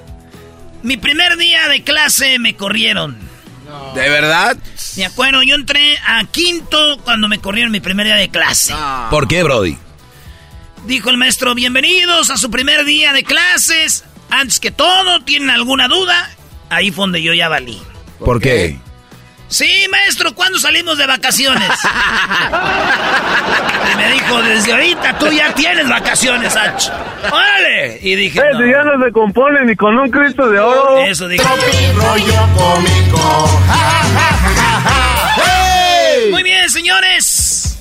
mi 0.82 0.96
primer 0.96 1.36
día 1.36 1.68
de 1.68 1.82
clase 1.82 2.38
me 2.38 2.57
corrieron. 2.57 3.18
¿De 3.94 4.09
verdad? 4.09 4.57
Me 4.96 5.05
acuerdo, 5.05 5.42
yo 5.42 5.57
entré 5.57 5.98
a 6.07 6.24
quinto 6.24 6.98
cuando 7.05 7.28
me 7.28 7.38
corrieron 7.38 7.72
mi 7.72 7.80
primer 7.80 8.07
día 8.07 8.16
de 8.16 8.28
clase. 8.28 8.74
¿Por 9.11 9.26
qué, 9.26 9.42
Brody? 9.42 9.76
Dijo 10.86 11.11
el 11.11 11.16
maestro, 11.16 11.55
bienvenidos 11.55 12.30
a 12.30 12.36
su 12.36 12.50
primer 12.50 12.84
día 12.84 13.12
de 13.12 13.24
clases. 13.24 14.05
Antes 14.30 14.61
que 14.61 14.70
todo, 14.70 15.20
¿tienen 15.20 15.50
alguna 15.50 15.88
duda? 15.88 16.30
Ahí 16.70 16.90
fue 16.90 17.02
donde 17.05 17.22
yo 17.22 17.32
ya 17.34 17.48
valí. 17.48 17.80
¿Por 18.18 18.40
qué? 18.40 18.78
Sí, 19.49 19.86
maestro, 19.90 20.34
¿cuándo 20.34 20.59
salimos 20.59 20.99
de 20.99 21.07
vacaciones? 21.07 21.68
y 23.92 23.97
me 23.97 24.12
dijo, 24.12 24.42
desde 24.42 24.72
ahorita 24.72 25.18
tú 25.18 25.30
ya 25.30 25.55
tienes 25.55 25.88
vacaciones, 25.88 26.57
Ach. 26.57 26.88
¡Órale! 27.30 27.99
Y 28.03 28.16
dije, 28.16 28.40
no. 28.40 28.59
Ese 28.59 28.70
ya 28.70 28.82
no 28.82 29.05
se 29.05 29.12
compone 29.12 29.64
ni 29.64 29.76
con 29.76 29.97
un 29.99 30.11
Cristo 30.11 30.49
de 30.49 30.59
oro. 30.59 30.99
Eso 31.01 31.28
dije. 31.28 31.45
rollo 31.95 32.49
cómico. 32.57 33.61
Muy 36.30 36.42
bien, 36.42 36.68
señores. 36.70 37.78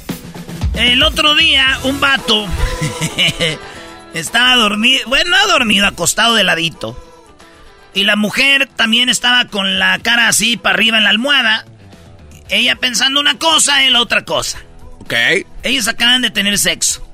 El 0.75 1.01
otro 1.03 1.35
día, 1.35 1.79
un 1.83 1.99
vato 1.99 2.47
estaba 4.13 4.55
dormido, 4.55 5.07
bueno, 5.07 5.31
no 5.31 5.47
dormido, 5.51 5.87
acostado 5.87 6.35
de 6.35 6.43
ladito. 6.43 6.97
Y 7.93 8.03
la 8.03 8.15
mujer 8.15 8.69
también 8.75 9.09
estaba 9.09 9.45
con 9.45 9.79
la 9.79 9.99
cara 9.99 10.27
así 10.27 10.57
para 10.57 10.75
arriba 10.75 10.97
en 10.97 11.03
la 11.03 11.11
almohada. 11.11 11.65
Ella 12.49 12.75
pensando 12.75 13.19
una 13.19 13.37
cosa, 13.37 13.83
él 13.85 13.95
otra 13.95 14.25
cosa. 14.25 14.59
Ok. 14.99 15.13
Ellos 15.63 15.87
acaban 15.87 16.21
de 16.21 16.31
tener 16.31 16.57
sexo. 16.57 17.07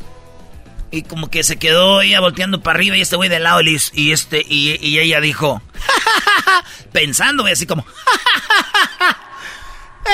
Y 0.92 1.04
como 1.04 1.30
que 1.30 1.44
se 1.44 1.58
quedó 1.58 2.02
ella 2.02 2.20
volteando 2.20 2.62
para 2.62 2.78
arriba 2.78 2.98
y 2.98 3.02
este 3.02 3.16
güey 3.16 3.30
de 3.30 3.40
lado 3.40 3.62
y, 3.62 3.78
y 3.94 4.12
este 4.12 4.44
y, 4.48 4.78
y 4.82 5.00
ella 5.00 5.22
dijo, 5.22 5.62
pensando, 6.92 7.46
así 7.46 7.68
como, 7.68 7.86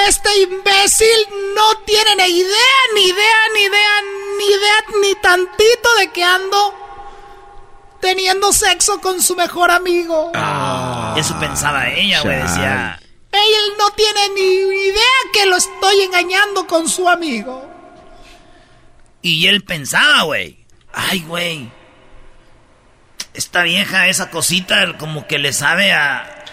Este 0.08 0.30
imbécil 0.42 1.28
no 1.56 1.78
tiene 1.86 2.16
ni 2.18 2.38
idea, 2.38 2.80
ni 2.94 3.02
idea, 3.08 3.38
ni 3.54 3.62
idea, 3.62 4.02
ni 4.38 4.46
idea, 4.46 4.84
ni 5.02 5.16
tantito 5.22 5.96
de 6.00 6.12
que 6.12 6.24
ando 6.24 6.85
teniendo 8.06 8.54
sexo 8.54 9.02
con 9.02 9.20
su 9.20 9.36
mejor 9.36 9.72
amigo. 9.72 10.32
eso 11.18 11.40
pensaba 11.40 11.90
ella, 11.90 12.22
güey, 12.22 12.40
decía. 12.40 13.00
Él 13.32 13.74
no 13.80 13.90
tiene 13.92 14.30
ni 14.36 14.42
idea 14.42 15.02
que 15.34 15.48
lo 15.48 15.56
estoy 15.56 16.02
engañando 16.02 16.68
con 16.68 16.88
su 16.88 17.10
amigo. 17.10 17.68
Y 19.24 19.48
él 19.48 19.64
pensaba, 19.64 20.22
güey. 20.22 20.64
Ay, 20.94 21.22
güey. 21.22 21.72
Esta 23.34 23.64
vieja, 23.64 24.08
esa 24.08 24.30
cosita, 24.30 24.98
como 25.00 25.26
que 25.26 25.40
le 25.40 25.52
sabe 25.52 25.92
a. 25.92 26.46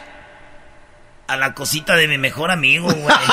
a 1.27 1.37
la 1.37 1.53
cosita 1.53 1.97
de 1.97 2.09
mi 2.09 2.17
mejor 2.17 2.51
amigo, 2.51 2.91
güey. 2.91 3.15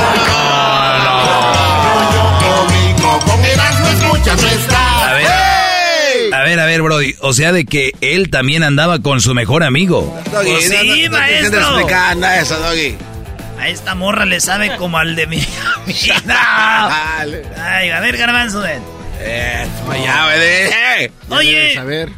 A 0.00 0.27
ver, 6.48 6.60
a 6.60 6.66
ver, 6.66 6.82
Brody. 6.82 7.14
O 7.20 7.32
sea, 7.32 7.52
de 7.52 7.64
que 7.64 7.92
él 8.00 8.30
también 8.30 8.62
andaba 8.62 9.00
con 9.00 9.20
su 9.20 9.34
mejor 9.34 9.62
amigo. 9.62 10.18
Doggy, 10.32 10.50
Pues 10.50 10.70
no, 10.70 10.80
sí, 10.80 11.02
no, 11.04 11.10
no 11.12 11.18
maestro. 11.18 11.46
intentes 11.46 11.60
explicar 11.68 12.38
eso, 12.42 12.58
Doggy. 12.58 12.96
A 13.60 13.68
esta 13.68 13.94
morra 13.94 14.24
le 14.24 14.40
sabe 14.40 14.76
como 14.78 14.98
al 14.98 15.14
de 15.16 15.26
mi 15.26 15.40
amiga. 15.84 16.22
Ay, 17.56 17.90
a 17.90 18.00
ver, 18.00 18.16
garbanzo, 18.16 18.60
ven. 18.60 18.82
Eh, 19.20 19.66
ya, 20.04 20.24
güey. 20.24 21.10
Oye, 21.40 21.74
saber. 21.74 22.08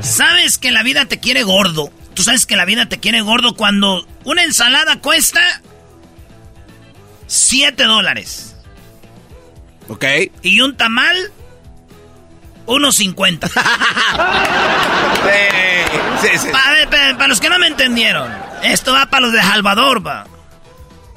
¿sabes 0.00 0.58
que 0.58 0.70
la 0.70 0.82
vida 0.82 1.06
te 1.06 1.18
quiere 1.20 1.42
gordo? 1.44 1.90
Tú 2.14 2.22
sabes 2.24 2.46
que 2.46 2.56
la 2.56 2.64
vida 2.64 2.88
te 2.88 2.98
quiere 2.98 3.20
gordo 3.20 3.54
cuando 3.54 4.06
una 4.24 4.42
ensalada 4.42 4.98
cuesta 5.00 5.40
7 7.28 7.84
dólares. 7.84 8.56
Ok. 9.88 10.04
Y 10.42 10.60
un 10.60 10.76
tamal, 10.76 11.16
unos 12.68 12.96
50. 12.96 13.48
sí, 13.48 13.54
sí. 16.38 16.48
Para, 16.52 17.28
los 17.28 17.40
que 17.40 17.48
no 17.48 17.58
me 17.58 17.66
entendieron, 17.66 18.30
esto 18.62 18.92
va 18.92 19.06
para 19.06 19.22
los 19.22 19.32
de 19.32 19.42
Salvador, 19.42 20.06
va. 20.06 20.26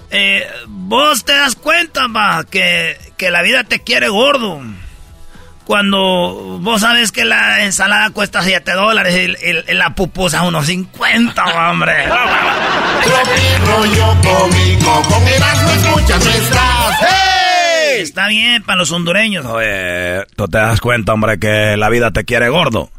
Eh, 0.09 0.49
vos 0.67 1.23
te 1.23 1.33
das 1.33 1.55
cuenta, 1.55 2.07
va, 2.07 2.43
que, 2.43 2.97
que 3.17 3.31
la 3.31 3.41
vida 3.41 3.63
te 3.63 3.81
quiere 3.81 4.09
gordo. 4.09 4.61
Cuando 5.63 6.57
vos 6.59 6.81
sabes 6.81 7.11
que 7.11 7.23
la 7.23 7.63
ensalada 7.63 8.09
cuesta 8.09 8.43
7 8.43 8.71
dólares 8.73 9.15
y, 9.15 9.71
y 9.71 9.73
la 9.73 9.95
pupusa 9.95 10.41
unos 10.41 10.65
50, 10.65 11.43
hombre. 11.69 12.07
rollo 13.65 14.17
cómico, 14.21 15.01
con 15.03 15.27
Erasmo 15.27 15.71
escuchas 15.71 16.25
nuestras. 16.25 16.97
¡Hey! 16.99 17.50
Está 17.99 18.27
bien 18.27 18.63
para 18.63 18.79
los 18.79 18.91
hondureños. 18.91 19.45
Oye, 19.45 20.25
tú 20.35 20.47
te 20.47 20.57
das 20.57 20.79
cuenta, 20.81 21.13
hombre, 21.13 21.39
que 21.39 21.75
la 21.77 21.89
vida 21.89 22.11
te 22.11 22.25
quiere 22.25 22.49
gordo. 22.49 22.89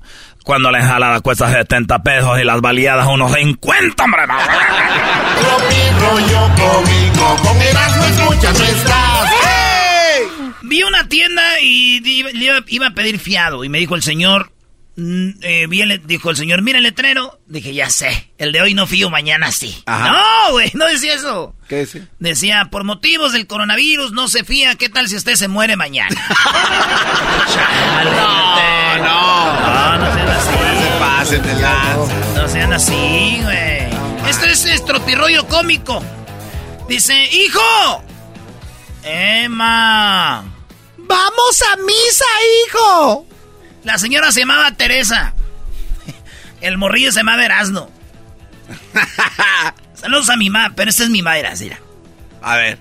Cuando 0.45 0.71
la 0.71 0.81
ensalada 0.81 1.21
cuesta 1.21 1.53
70 1.53 2.03
pesos 2.03 2.41
y 2.41 2.45
las 2.45 2.61
baleadas 2.61 3.07
unos 3.07 3.33
50, 3.33 4.05
hombre. 4.05 4.23
rollo 6.01 6.51
cómico, 6.57 7.37
con 7.43 7.63
Erasmo 7.63 8.05
escuchas. 8.05 8.63
Vi 10.63 10.83
una 10.83 11.09
tienda 11.09 11.43
y 11.61 12.03
iba, 12.69 12.87
a 12.87 12.91
pedir 12.91 13.19
fiado 13.19 13.63
y 13.65 13.69
me 13.69 13.79
dijo 13.79 13.95
el 13.95 14.03
señor, 14.03 14.51
eh, 14.97 15.67
vi 15.69 15.81
el- 15.81 16.07
dijo 16.07 16.31
el 16.31 16.37
señor, 16.37 16.63
mira 16.63 16.79
el 16.79 16.85
letrero. 16.85 17.39
Dije, 17.47 17.73
ya 17.75 17.89
sé, 17.91 18.31
el 18.39 18.53
de 18.53 18.61
hoy 18.61 18.75
no 18.75 18.87
fío, 18.87 19.09
mañana 19.11 19.51
sí. 19.53 19.83
Ajá. 19.87 20.11
No, 20.11 20.53
güey, 20.53 20.71
no 20.75 20.87
decía 20.87 21.15
eso. 21.15 21.55
¿Qué 21.69 21.81
dice? 21.81 22.07
Decía, 22.19 22.69
por 22.71 22.85
motivos 22.85 23.33
del 23.33 23.47
coronavirus 23.47 24.13
no 24.13 24.29
se 24.29 24.45
fía, 24.45 24.75
¿qué 24.77 24.89
tal 24.89 25.09
si 25.09 25.17
usted 25.17 25.35
se 25.37 25.49
muere 25.49 25.77
mañana? 25.77 26.15
Chale, 27.53 28.11
No, 28.11 28.99
no. 28.99 29.53
No, 29.73 29.99
no 29.99 30.15
sean 30.15 30.29
así. 30.29 30.51
Se 30.83 30.99
pasen 31.01 31.43
de 31.43 31.55
lanza. 31.61 32.15
No 32.37 32.49
sean 32.49 32.73
así, 32.73 33.41
güey. 33.43 33.83
Esto 34.29 34.47
es, 34.47 34.65
es 34.67 34.85
tropirroyo 34.85 35.47
cómico. 35.49 36.03
Dice, 36.89 37.15
hijo. 37.33 38.05
Emma. 39.05 40.45
Vamos 40.99 41.63
a 41.73 41.77
misa, 41.77 42.25
hijo. 42.69 43.27
La 43.85 43.99
señora 43.99 44.31
se 44.33 44.41
llamaba 44.41 44.73
Teresa. 44.73 45.35
El 46.61 46.79
morrillo 46.79 47.11
se 47.13 47.21
llamaba 47.21 47.45
Erasno. 47.45 47.91
Saludos 49.95 50.31
a 50.31 50.37
mi 50.37 50.51
mamá, 50.51 50.73
pero 50.77 50.91
esta 50.91 51.05
es 51.05 51.11
mi 51.11 51.23
madre, 51.23 51.49
mira. 51.61 51.79
A 52.41 52.57
ver. 52.57 52.79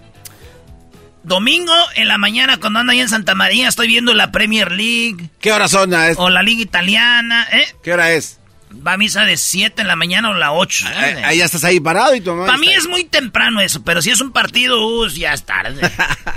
Domingo 1.23 1.73
en 1.95 2.07
la 2.07 2.17
mañana 2.17 2.57
cuando 2.57 2.79
ando 2.79 2.91
ahí 2.93 2.99
en 2.99 3.09
Santa 3.09 3.35
María 3.35 3.67
estoy 3.67 3.87
viendo 3.87 4.13
la 4.13 4.31
Premier 4.31 4.71
League. 4.71 5.29
¿Qué 5.39 5.51
hora 5.51 5.67
son? 5.67 5.93
ah, 5.93 6.09
es- 6.09 6.17
O 6.17 6.29
la 6.29 6.41
Liga 6.41 6.61
Italiana, 6.61 7.47
¿eh? 7.51 7.65
¿Qué 7.83 7.93
hora 7.93 8.11
es? 8.11 8.39
Va 8.71 8.93
a 8.93 8.97
misa 8.97 9.25
de 9.25 9.37
7 9.37 9.81
en 9.81 9.87
la 9.87 9.95
mañana 9.95 10.29
o 10.29 10.33
la 10.33 10.51
8. 10.53 10.87
Eh, 10.89 11.21
Ahí 11.25 11.37
ya 11.39 11.45
estás 11.45 11.63
ahí 11.63 11.79
parado 11.79 12.15
y 12.15 12.21
tu 12.21 12.31
mamá 12.31 12.45
Para 12.45 12.57
mí 12.57 12.69
es 12.71 12.87
muy 12.87 13.03
temprano 13.03 13.59
eso, 13.61 13.83
pero 13.83 14.01
si 14.01 14.09
es 14.09 14.21
un 14.21 14.31
partido, 14.31 14.87
uh, 14.87 15.07
ya 15.09 15.33
es 15.33 15.43
tarde. 15.45 15.91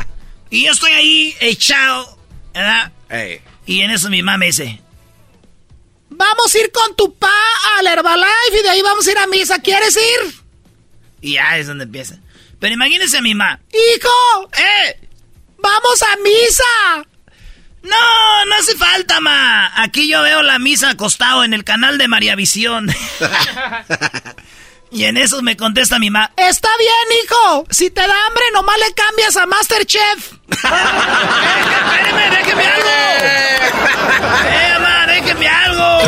y 0.51 0.65
yo 0.67 0.73
estoy 0.73 0.93
ahí 0.93 1.35
echado, 1.41 2.19
¿verdad? 2.53 2.93
Ey. 3.09 3.41
Y 3.67 3.81
en 3.81 3.91
eso 3.91 4.11
mi 4.11 4.23
mamá 4.23 4.39
me 4.39 4.47
dice, 4.47 4.81
vamos 6.11 6.55
a 6.55 6.59
ir 6.59 6.71
con 6.71 6.95
tu 6.97 7.15
pa 7.15 7.33
al 7.79 7.87
Herbalife 7.87 8.59
y 8.61 8.63
de 8.63 8.69
ahí 8.69 8.83
vamos 8.83 9.07
a 9.07 9.13
ir 9.13 9.19
a 9.19 9.27
misa, 9.27 9.59
¿quieres 9.61 9.97
ir? 9.97 10.35
Y 11.21 11.35
ya 11.35 11.57
es 11.57 11.67
donde 11.67 11.85
empieza. 11.85 12.17
Pero 12.61 12.75
imagínense 12.75 13.19
a 13.19 13.23
mi 13.23 13.35
mamá, 13.35 13.61
hijo, 13.73 14.51
eh, 14.59 15.09
vamos 15.59 16.03
a 16.03 16.17
misa. 16.17 17.09
No, 17.83 18.45
no 18.47 18.55
hace 18.55 18.77
falta, 18.77 19.21
ma. 19.21 19.83
Aquí 19.83 20.09
yo 20.09 20.23
veo 20.23 20.43
la 20.43 20.59
misa 20.59 20.91
acostado 20.91 21.45
en 21.45 21.53
el 21.53 21.65
canal 21.65 21.99
de 21.99 22.09
María 22.09 22.35
Visión. 22.35 22.89
y 24.95 25.05
en 25.05 25.17
eso 25.17 25.43
me 25.43 25.57
contesta 25.57 25.99
mi 25.99 26.09
mamá, 26.11 26.31
está 26.37 26.69
bien, 26.79 27.19
hijo. 27.25 27.67
Si 27.71 27.91
te 27.91 28.01
da 28.01 28.15
hambre, 28.27 28.45
nomás 28.55 28.77
le 28.79 28.95
cambias 28.95 29.37
a 29.37 29.47
Masterchef. 29.47 30.33
Espéreme, 30.53 32.31
déjeme 32.31 32.67
algo. 32.67 32.89
Eh, 32.89 34.69
mamá, 34.75 35.07
déjeme 35.07 35.49
algo. 35.49 36.01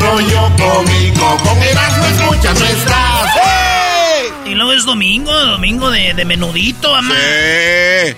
rollo 0.00 0.50
cómico, 0.56 1.36
con 1.44 1.62
Erasmo 1.62 2.04
escuchas 2.06 2.58
nuestras. 2.58 3.28
¡Hey! 3.42 4.32
Y 4.46 4.54
luego 4.54 4.72
es 4.72 4.84
domingo, 4.84 5.32
domingo 5.32 5.90
de, 5.90 6.14
de 6.14 6.24
menudito, 6.24 6.90
mamá. 6.92 7.14
Sí. 7.14 8.14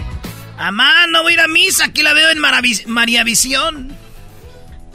Mamá, 0.56 1.06
no 1.08 1.22
voy 1.22 1.32
a 1.32 1.34
ir 1.34 1.40
a 1.40 1.48
misa, 1.48 1.86
aquí 1.86 2.02
la 2.02 2.12
veo 2.14 2.30
en 2.30 2.38
Maravi- 2.38 2.86
María 2.86 3.24
Visión. 3.24 3.96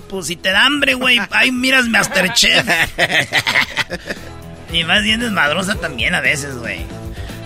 Pues 0.10 0.28
si 0.28 0.36
te 0.38 0.50
da 0.52 0.66
hambre, 0.66 0.96
güey, 0.96 1.20
ahí 1.32 1.52
miras 1.52 1.86
Masterchef. 1.88 2.66
y 4.72 4.84
más 4.84 5.04
bien 5.04 5.20
desmadrosa 5.20 5.76
también 5.76 6.16
a 6.16 6.22
veces, 6.22 6.56
güey. 6.58 6.86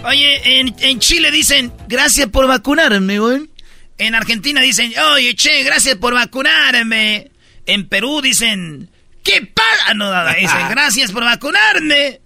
Oye, 0.03 0.59
en, 0.59 0.75
en 0.79 0.99
Chile 0.99 1.31
dicen, 1.31 1.71
gracias 1.87 2.27
por 2.27 2.47
vacunarme, 2.47 3.19
güey. 3.19 3.49
En 3.97 4.15
Argentina 4.15 4.59
dicen, 4.61 4.91
oye, 5.13 5.33
che, 5.35 5.63
gracias 5.63 5.95
por 5.95 6.13
vacunarme. 6.13 7.31
En 7.65 7.87
Perú 7.87 8.21
dicen, 8.21 8.89
¿qué 9.23 9.49
pasa? 9.53 9.93
No, 9.93 10.11
nada, 10.11 10.33
dicen, 10.33 10.59
gracias 10.69 11.11
por 11.11 11.23
vacunarme. 11.23 12.19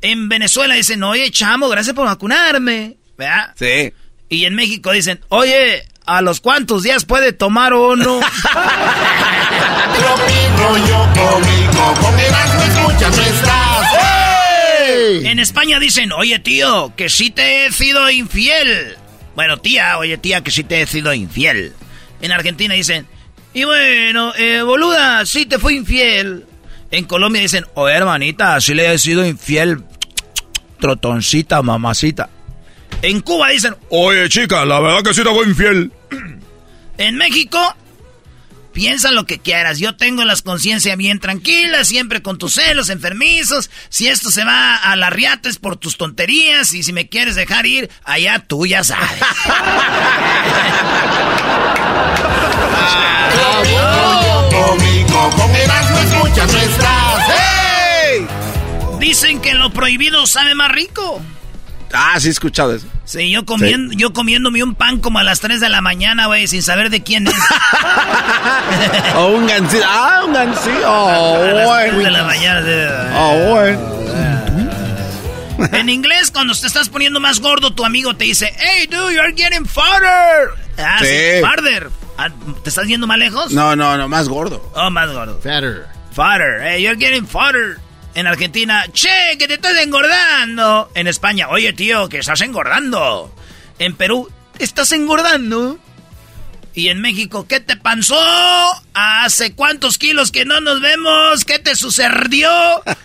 En 0.00 0.28
Venezuela 0.28 0.74
dicen, 0.74 1.02
oye, 1.04 1.30
chamo, 1.30 1.68
gracias 1.68 1.94
por 1.94 2.06
vacunarme. 2.06 2.96
¿Verdad? 3.16 3.54
Sí. 3.56 3.92
Y 4.28 4.46
en 4.46 4.54
México 4.56 4.90
dicen, 4.90 5.20
oye, 5.28 5.86
¿a 6.06 6.22
los 6.22 6.40
cuántos 6.40 6.82
días 6.82 7.04
puede 7.04 7.32
tomar 7.32 7.72
uno? 7.74 8.20
rollo 10.56 11.08
cómico, 11.14 11.94
con 12.00 12.18
escuchas 12.18 13.16
nuestras. 13.16 14.21
En 15.24 15.38
España 15.38 15.78
dicen, 15.78 16.12
oye 16.12 16.38
tío, 16.38 16.92
que 16.96 17.08
sí 17.08 17.30
te 17.30 17.66
he 17.66 17.72
sido 17.72 18.10
infiel. 18.10 18.96
Bueno, 19.34 19.56
tía, 19.58 19.98
oye 19.98 20.18
tía, 20.18 20.42
que 20.42 20.50
sí 20.50 20.62
te 20.64 20.82
he 20.82 20.86
sido 20.86 21.12
infiel. 21.12 21.72
En 22.20 22.32
Argentina 22.32 22.74
dicen, 22.74 23.06
y 23.54 23.64
bueno, 23.64 24.32
eh, 24.36 24.62
boluda, 24.62 25.24
sí 25.26 25.46
te 25.46 25.58
fui 25.58 25.76
infiel. 25.76 26.46
En 26.90 27.04
Colombia 27.04 27.42
dicen, 27.42 27.64
oye 27.74 27.94
hermanita, 27.94 28.60
sí 28.60 28.74
le 28.74 28.92
he 28.92 28.98
sido 28.98 29.26
infiel. 29.26 29.82
Trotoncita, 30.80 31.62
mamacita. 31.62 32.28
En 33.02 33.20
Cuba 33.20 33.48
dicen, 33.48 33.74
Oye, 33.88 34.28
chica, 34.28 34.64
la 34.64 34.78
verdad 34.80 35.02
que 35.02 35.14
sí 35.14 35.22
te 35.22 35.30
fue 35.30 35.46
infiel. 35.46 35.92
En 36.98 37.16
México, 37.16 37.58
piensa 38.72 39.10
lo 39.10 39.26
que 39.26 39.38
quieras. 39.38 39.78
Yo 39.78 39.96
tengo 39.96 40.24
las 40.24 40.42
conciencias 40.42 40.96
bien 40.96 41.20
tranquilas, 41.20 41.88
siempre 41.88 42.22
con 42.22 42.38
tus 42.38 42.54
celos 42.54 42.88
enfermizos. 42.90 43.70
Si 43.88 44.08
esto 44.08 44.30
se 44.30 44.44
va 44.44 44.76
a 44.76 44.96
la 44.96 45.10
riata 45.10 45.48
es 45.48 45.58
por 45.58 45.76
tus 45.76 45.96
tonterías. 45.96 46.72
Y 46.72 46.82
si 46.82 46.92
me 46.92 47.08
quieres 47.08 47.34
dejar 47.34 47.66
ir, 47.66 47.90
allá 48.04 48.44
tú 48.46 48.66
ya 48.66 48.82
sabes. 48.84 49.10
Dicen 58.98 59.40
que 59.40 59.54
lo 59.54 59.70
prohibido 59.70 60.26
sabe 60.26 60.54
más 60.54 60.70
rico. 60.70 61.20
Ah, 61.92 62.18
sí 62.18 62.28
he 62.28 62.30
escuchado 62.30 62.74
eso. 62.74 62.86
Sí, 63.04 63.30
yo 63.30 63.44
comiendo, 63.44 63.92
yo 63.94 64.12
comiéndome 64.12 64.62
un 64.62 64.74
pan 64.74 64.98
como 65.00 65.18
a 65.18 65.22
las 65.22 65.40
3 65.40 65.60
de 65.60 65.68
la 65.68 65.80
mañana, 65.80 66.26
güey, 66.26 66.46
sin 66.46 66.62
saber 66.62 66.88
de 66.90 67.02
quién 67.02 67.26
es. 67.26 67.34
O 69.16 69.26
un 69.28 69.46
gancito. 69.46 69.84
Ah, 69.86 70.22
un 70.26 70.32
gancito. 70.32 70.80
Oh, 70.86 71.34
a 71.36 71.38
las 71.52 71.84
3 71.90 72.04
de 72.04 72.10
la 72.10 72.24
mañana. 72.24 73.12
Oh, 73.16 73.50
bueno. 73.50 73.92
En 75.72 75.88
inglés, 75.88 76.30
cuando 76.30 76.54
te 76.54 76.66
estás 76.66 76.88
poniendo 76.88 77.20
más 77.20 77.38
gordo, 77.40 77.72
tu 77.72 77.84
amigo 77.84 78.14
te 78.16 78.24
dice, 78.24 78.52
hey, 78.58 78.86
dude, 78.90 79.14
you're 79.14 79.32
getting 79.36 79.64
farther. 79.66 80.50
Ah, 80.78 80.96
sí, 81.00 81.06
Sí. 81.06 81.40
farther. 81.42 81.90
Ah, 82.18 82.30
¿Te 82.62 82.68
estás 82.70 82.86
yendo 82.86 83.06
más 83.06 83.18
lejos? 83.18 83.52
No, 83.52 83.76
no, 83.76 83.96
no, 83.96 84.08
más 84.08 84.28
gordo. 84.28 84.70
Oh, 84.74 84.90
más 84.90 85.10
gordo. 85.12 85.38
Fatter. 85.42 85.86
Fatter. 86.12 86.60
Hey, 86.62 86.82
you're 86.82 86.96
getting 86.98 87.26
fatter. 87.26 87.78
En 88.14 88.26
Argentina, 88.26 88.84
che, 88.92 89.36
que 89.38 89.48
te 89.48 89.54
estás 89.54 89.76
engordando. 89.78 90.90
En 90.94 91.06
España, 91.06 91.48
oye 91.48 91.72
tío, 91.72 92.08
que 92.08 92.18
estás 92.18 92.40
engordando. 92.42 93.34
En 93.78 93.96
Perú, 93.96 94.30
estás 94.58 94.92
engordando. 94.92 95.78
Y 96.74 96.88
en 96.88 97.02
México, 97.02 97.46
¿qué 97.46 97.60
te 97.60 97.76
pasó? 97.76 98.18
¿Hace 98.94 99.54
cuántos 99.54 99.98
kilos 99.98 100.32
que 100.32 100.46
no 100.46 100.60
nos 100.60 100.80
vemos? 100.80 101.44
¿Qué 101.44 101.58
te 101.58 101.76
sucedió? 101.76 102.50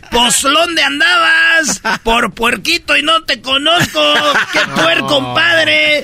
Pues, 0.09 0.41
¿dónde 0.41 0.83
andabas? 0.83 1.81
Por 2.03 2.33
puerquito 2.33 2.95
y 2.95 3.03
no 3.03 3.23
te 3.23 3.41
conozco. 3.41 4.01
¡Qué 4.53 4.59
puerco, 4.73 5.33
padre! 5.33 6.01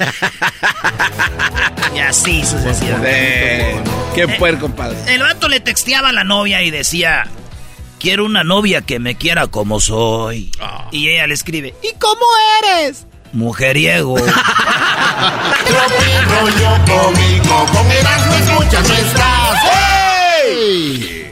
Y 1.95 1.99
así 1.99 2.43
sucesivamente. 2.43 3.82
¡Qué 4.14 4.28
puerco, 4.28 4.70
padre! 4.70 4.97
El 5.08 5.22
vato 5.22 5.47
le 5.47 5.62
texteaba 5.62 6.10
a 6.10 6.14
la 6.14 6.26
novia 6.26 6.62
y 6.64 6.72
decía... 6.72 7.30
Quiero 8.04 8.26
una 8.26 8.43
novia 8.43 8.82
que 8.82 8.99
me 8.99 9.16
quiera 9.16 9.47
como 9.47 9.80
soy. 9.80 10.51
Y 10.91 11.08
ella 11.08 11.26
le 11.26 11.34
escribe... 11.36 11.74
¿Y 11.82 11.97
cómo 11.97 12.20
eres? 12.62 13.08
Mujeriego. 13.32 14.18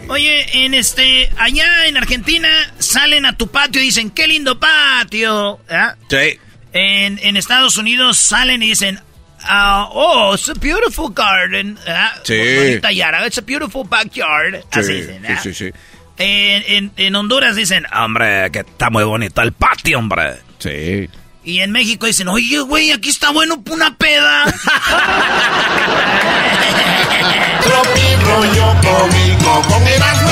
Oye, 0.08 0.66
en 0.66 0.74
este, 0.74 1.30
allá 1.38 1.86
en 1.88 1.98
Argentina 1.98 2.50
salen 2.80 3.26
a 3.26 3.38
tu 3.38 3.48
patio 3.48 3.82
y 3.82 3.86
dicen, 3.86 4.10
qué 4.10 4.28
lindo 4.28 4.60
patio. 4.60 5.60
¿Ah? 5.70 5.96
Sí. 6.10 6.38
En, 6.74 7.20
en 7.20 7.38
Estados 7.38 7.78
Unidos 7.78 8.18
salen 8.18 8.62
y 8.62 8.70
dicen, 8.70 9.00
ah, 9.44 9.88
oh, 9.92 10.34
it's 10.36 10.50
a 10.50 10.54
beautiful 10.54 11.12
garden. 11.14 11.78
¿Ah? 11.88 12.14
Sí. 12.24 12.38
Bonita 12.38 12.92
yara, 12.92 13.26
it's 13.26 13.38
a 13.38 13.42
beautiful 13.42 13.86
backyard. 13.88 14.64
Así 14.72 14.84
Sí, 14.88 14.94
dicen, 14.94 15.22
sí, 15.26 15.34
¿ah? 15.34 15.40
sí, 15.42 15.54
sí. 15.54 15.72
En, 16.22 16.64
en- 16.68 16.92
en 16.98 17.16
Honduras 17.16 17.56
dicen, 17.56 17.86
Hombre, 17.94 18.50
que 18.52 18.60
está 18.60 18.90
muy 18.90 19.04
bonito 19.04 19.42
el 19.42 19.52
patio, 19.54 20.00
hombre. 20.00 20.38
Sí. 20.60 21.10
y 21.44 21.60
en 21.62 21.72
México 21.72 22.06
dicen, 22.06 22.28
oye, 22.28 22.60
güey, 22.60 22.92
aquí 22.92 23.10
está 23.10 23.32
bueno 23.32 23.64
una 23.70 23.96
peda. 23.98 24.46
Tropi 27.64 28.16
rollo 28.24 28.76
cómico, 28.82 29.62
con 29.68 29.84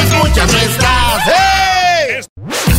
escuchas 0.01 0.51
nuestras. 0.53 2.78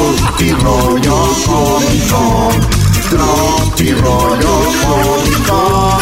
rollo 0.39 1.33
cómico, 1.45 2.51
tropi 3.09 3.91
rollo 3.91 4.71
cómico. 4.81 6.01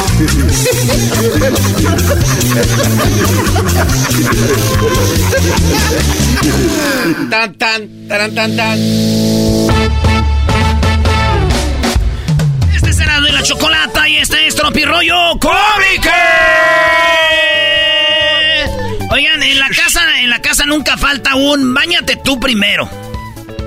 Tan, 7.30 7.54
tan, 7.56 8.08
taran, 8.08 8.36
tan, 8.36 8.56
tan. 8.56 8.80
Este 12.74 12.90
es 12.90 13.00
Erasmo 13.00 13.28
y 13.28 13.32
la 13.32 13.44
Chocolata 13.44 14.10
y 14.10 14.18
este 14.18 14.48
es 14.48 14.56
Tropirollo 14.56 15.40
Cómico. 15.40 16.10
Oigan, 19.12 19.44
en 19.44 19.60
la 19.60 19.70
casa, 19.70 20.20
en 20.22 20.30
la 20.30 20.42
casa 20.42 20.66
nunca 20.66 20.98
falta 20.98 21.36
un 21.36 21.74
bañate 21.74 22.18
tú 22.18 22.40
primero. 22.40 22.90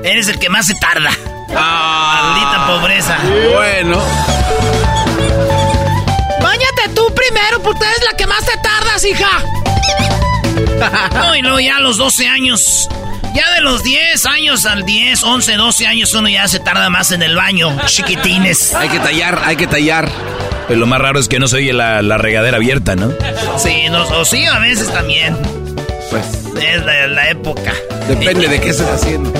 Eres 0.04 0.28
el 0.28 0.38
que 0.38 0.48
más 0.48 0.66
se 0.66 0.74
tarda. 0.74 1.10
Maldita 1.48 2.66
pobreza. 2.66 3.18
Bueno. 3.52 4.00
Báñate 6.40 6.88
tú 6.94 7.12
primero, 7.14 7.62
porque 7.62 7.84
eres 7.84 8.02
la 8.10 8.16
que 8.16 8.26
más 8.26 8.44
te 8.44 8.52
tardas, 8.62 9.04
hija. 9.04 9.28
No, 11.14 11.36
y 11.36 11.42
luego 11.42 11.60
ya 11.60 11.76
a 11.76 11.80
los 11.80 11.96
12 11.96 12.26
años. 12.26 12.88
Ya 13.34 13.50
de 13.54 13.60
los 13.62 13.82
10 13.84 14.26
años 14.26 14.66
al 14.66 14.84
10, 14.84 15.22
11, 15.22 15.54
12 15.56 15.86
años 15.86 16.12
uno 16.14 16.28
ya 16.28 16.46
se 16.48 16.58
tarda 16.58 16.90
más 16.90 17.12
en 17.12 17.22
el 17.22 17.36
baño. 17.36 17.74
Chiquitines. 17.86 18.74
Hay 18.74 18.88
que 18.88 18.98
tallar, 18.98 19.40
hay 19.44 19.56
que 19.56 19.66
tallar. 19.66 20.10
Pues 20.66 20.78
lo 20.78 20.86
más 20.86 21.00
raro 21.00 21.18
es 21.20 21.28
que 21.28 21.38
no 21.38 21.46
se 21.48 21.56
oye 21.56 21.72
la, 21.72 22.02
la 22.02 22.18
regadera 22.18 22.56
abierta, 22.56 22.96
¿no? 22.96 23.12
Sí, 23.58 23.84
no, 23.90 24.06
o 24.08 24.24
sí, 24.24 24.44
a 24.44 24.58
veces 24.58 24.92
también. 24.92 25.36
Pues 26.10 26.24
Es 26.62 26.84
la, 26.84 27.06
la 27.06 27.30
época. 27.30 27.72
depende 28.08 28.48
de 28.48 28.60
qué 28.60 28.70
estés 28.70 28.88
haciendo. 28.88 29.32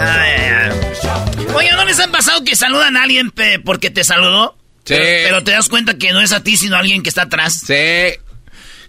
Ay, 0.00 0.30
ay, 0.30 0.70
ay. 0.70 1.46
Oye, 1.54 1.72
¿no 1.72 1.84
les 1.84 1.98
han 2.00 2.10
pasado 2.12 2.44
que 2.44 2.56
saludan 2.56 2.96
a 2.96 3.02
alguien 3.02 3.30
pe- 3.30 3.58
porque 3.58 3.90
te 3.90 4.04
saludó? 4.04 4.56
Sí. 4.84 4.94
Pero, 4.96 5.04
pero 5.28 5.44
te 5.44 5.50
das 5.52 5.68
cuenta 5.68 5.98
que 5.98 6.12
no 6.12 6.20
es 6.20 6.32
a 6.32 6.42
ti, 6.42 6.56
sino 6.56 6.76
a 6.76 6.80
alguien 6.80 7.02
que 7.02 7.08
está 7.08 7.22
atrás. 7.22 7.62
Sí. 7.66 8.18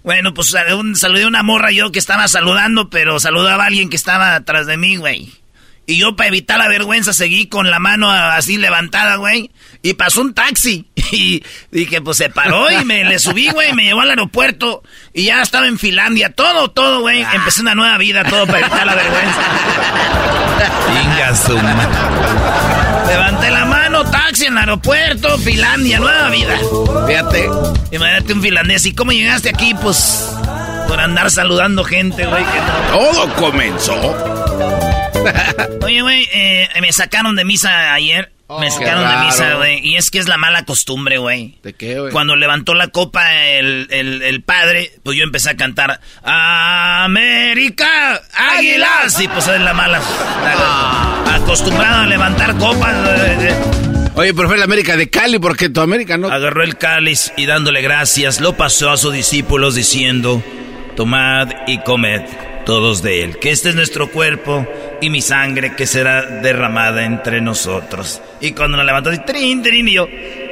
Bueno, 0.04 0.34
pues 0.34 0.54
un- 0.76 0.96
saludé 0.96 1.24
a 1.24 1.28
una 1.28 1.44
morra 1.44 1.72
yo 1.72 1.92
que 1.92 2.00
estaba 2.00 2.28
saludando, 2.28 2.90
pero 2.90 3.20
saludaba 3.20 3.64
a 3.64 3.68
alguien 3.68 3.90
que 3.90 3.96
estaba 3.98 4.36
atrás 4.36 4.66
de 4.68 4.78
mí, 4.78 4.96
güey. 4.98 5.32
Y 5.90 5.98
yo, 5.98 6.16
para 6.16 6.28
evitar 6.28 6.60
la 6.60 6.68
vergüenza, 6.68 7.14
seguí 7.14 7.48
con 7.48 7.72
la 7.72 7.80
mano 7.80 8.12
así 8.12 8.58
levantada, 8.58 9.16
güey. 9.16 9.50
Y 9.82 9.96
pasó 9.96 10.22
un 10.22 10.36
taxi. 10.36 10.88
Y 11.12 11.44
dije, 11.72 12.02
pues 12.02 12.18
se 12.18 12.30
paró 12.30 12.70
y 12.70 12.86
me 12.86 13.04
le 13.04 13.18
subí, 13.18 13.50
güey. 13.50 13.74
Me 13.74 13.86
llevó 13.86 14.02
al 14.02 14.12
aeropuerto. 14.12 14.84
Y 15.12 15.24
ya 15.24 15.42
estaba 15.42 15.66
en 15.66 15.80
Finlandia. 15.80 16.32
Todo, 16.32 16.70
todo, 16.70 17.02
güey. 17.02 17.26
Empecé 17.34 17.62
una 17.62 17.74
nueva 17.74 17.98
vida, 17.98 18.24
todo 18.24 18.46
para 18.46 18.60
evitar 18.60 18.86
la 18.86 18.94
vergüenza. 18.94 19.42
Levanté 23.08 23.50
la 23.50 23.66
mano, 23.66 24.06
taxi 24.12 24.46
en 24.46 24.54
el 24.54 24.60
aeropuerto, 24.60 25.40
Finlandia, 25.40 26.00
nueva 26.00 26.30
vida. 26.30 26.56
Fíjate. 27.08 27.50
Imagínate 27.92 28.34
un 28.34 28.42
finlandés. 28.44 28.86
¿Y 28.86 28.94
cómo 28.94 29.12
llegaste 29.12 29.50
aquí? 29.50 29.74
Pues 29.82 30.30
por 30.88 31.00
andar 31.00 31.32
saludando 31.32 31.84
gente, 31.84 32.28
güey. 32.28 32.44
que 32.44 32.60
no. 32.60 33.00
Todo 33.00 33.34
comenzó. 33.34 34.39
Oye, 35.84 36.02
güey, 36.02 36.28
eh, 36.34 36.68
me 36.82 36.92
sacaron 36.94 37.36
de 37.36 37.46
misa 37.46 37.94
ayer. 37.94 38.32
me 38.50 38.68
Oh, 38.68 38.72
sacaron 38.72 39.08
de 39.10 39.26
misa, 39.26 39.56
güey. 39.56 39.80
Y 39.88 39.96
es 39.96 40.10
que 40.12 40.18
es 40.20 40.28
la 40.28 40.38
mala 40.38 40.66
costumbre, 40.66 41.18
güey. 41.18 41.58
¿De 41.64 41.74
qué, 41.74 42.00
güey? 42.00 42.12
Cuando 42.12 42.36
levantó 42.36 42.74
la 42.74 42.88
copa 42.88 43.36
el, 43.46 43.88
el- 43.92 44.22
el 44.24 44.42
padre, 44.44 44.92
pues 45.04 45.18
yo 45.18 45.24
empecé 45.24 45.52
a 45.52 45.56
cantar 45.58 46.00
América, 47.04 48.22
Águilas. 48.34 49.20
Y 49.22 49.28
pues 49.28 49.48
es 49.48 49.62
la 49.62 49.74
mala. 49.74 50.00
la- 50.00 51.36
acostumbrado 51.36 52.02
a 52.04 52.06
levantar 52.08 52.56
copas. 52.58 52.96
Oye, 54.16 54.34
pero 54.34 54.48
fue 54.50 54.58
la 54.58 54.66
América 54.66 54.98
de 54.98 55.10
Cali, 55.10 55.40
porque 55.40 55.70
tu 55.70 55.80
América 55.82 56.18
no. 56.18 56.30
Agarró 56.30 56.64
el 56.64 56.78
cáliz 56.78 57.32
y 57.38 57.46
dándole 57.46 57.82
gracias, 57.82 58.42
lo 58.42 58.58
pasó 58.58 58.90
a 58.90 58.98
sus 58.98 59.14
discípulos 59.14 59.76
diciendo, 59.76 60.44
tomad 60.96 61.50
y 61.68 61.78
comed 61.80 62.22
todos 62.70 63.02
de 63.02 63.24
él, 63.24 63.40
que 63.40 63.50
este 63.50 63.70
es 63.70 63.76
nuestro 63.76 64.12
cuerpo 64.12 64.64
y 65.02 65.10
mi 65.10 65.24
sangre 65.24 65.76
que 65.76 65.88
será 65.88 66.22
derramada 66.22 67.04
entre 67.04 67.42
nosotros. 67.42 68.22
Y 68.42 68.52
cuando 68.52 68.78
lo 68.78 68.84
levantó, 68.84 69.10
así, 69.10 69.20
trin, 69.26 69.64
trin, 69.64 69.88
y 69.88 69.94
yo, 69.94 70.08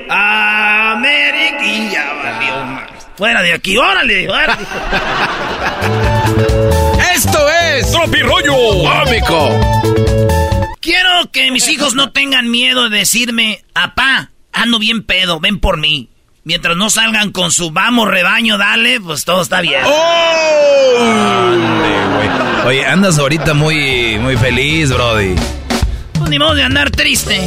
América, 0.09 1.63
y 1.63 1.91
ya 1.91 2.13
valió 2.15 2.65
más. 2.65 2.89
Fuera 3.15 3.43
de 3.43 3.53
aquí, 3.53 3.77
órale, 3.77 4.27
órale. 4.27 4.63
Esto 7.13 7.49
es 7.49 7.91
Tropirollo 7.91 8.55
cómico. 8.81 9.51
Quiero 10.81 11.31
que 11.31 11.51
mis 11.51 11.67
hijos 11.67 11.93
no 11.93 12.13
tengan 12.13 12.49
miedo 12.49 12.89
de 12.89 12.97
decirme, 12.97 13.63
apá, 13.75 14.31
ando 14.51 14.79
bien 14.79 15.03
pedo, 15.03 15.39
ven 15.39 15.59
por 15.59 15.77
mí. 15.77 16.09
Mientras 16.47 16.77
no 16.77 16.89
salgan 16.89 17.33
con 17.33 17.51
su 17.51 17.71
vamos 17.71 18.07
rebaño, 18.07 18.57
dale, 18.57 19.01
pues 19.01 19.25
todo 19.25 19.41
está 19.41 19.59
bien. 19.59 19.81
Ande, 20.97 21.89
güey. 22.15 22.29
Oye, 22.67 22.85
andas 22.85 23.19
ahorita 23.19 23.53
muy, 23.53 24.17
muy 24.17 24.37
feliz, 24.37 24.89
Brody. 24.93 25.35
Pues 26.13 26.29
ni 26.29 26.39
modo 26.39 26.55
de 26.55 26.63
andar 26.63 26.89
triste. 26.89 27.45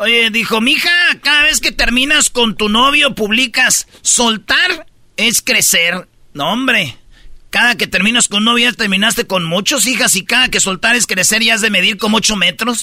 Oye, 0.00 0.30
dijo, 0.30 0.62
mija, 0.62 0.88
cada 1.22 1.42
vez 1.42 1.60
que 1.60 1.72
terminas 1.72 2.30
con 2.30 2.56
tu 2.56 2.70
novio, 2.70 3.14
publicas, 3.14 3.86
soltar 4.00 4.86
es 5.18 5.42
crecer. 5.42 6.08
No, 6.32 6.54
hombre. 6.54 6.96
Cada 7.50 7.74
que 7.74 7.86
terminas 7.86 8.28
con 8.28 8.38
un 8.38 8.44
novio, 8.46 8.70
ya 8.70 8.74
terminaste 8.74 9.26
con 9.26 9.44
muchos 9.44 9.84
hijas 9.84 10.16
y 10.16 10.24
cada 10.24 10.48
que 10.48 10.58
soltar 10.58 10.96
es 10.96 11.06
crecer 11.06 11.42
ya 11.42 11.52
has 11.52 11.60
de 11.60 11.68
medir 11.68 11.98
como 11.98 12.16
8 12.16 12.36
metros. 12.36 12.80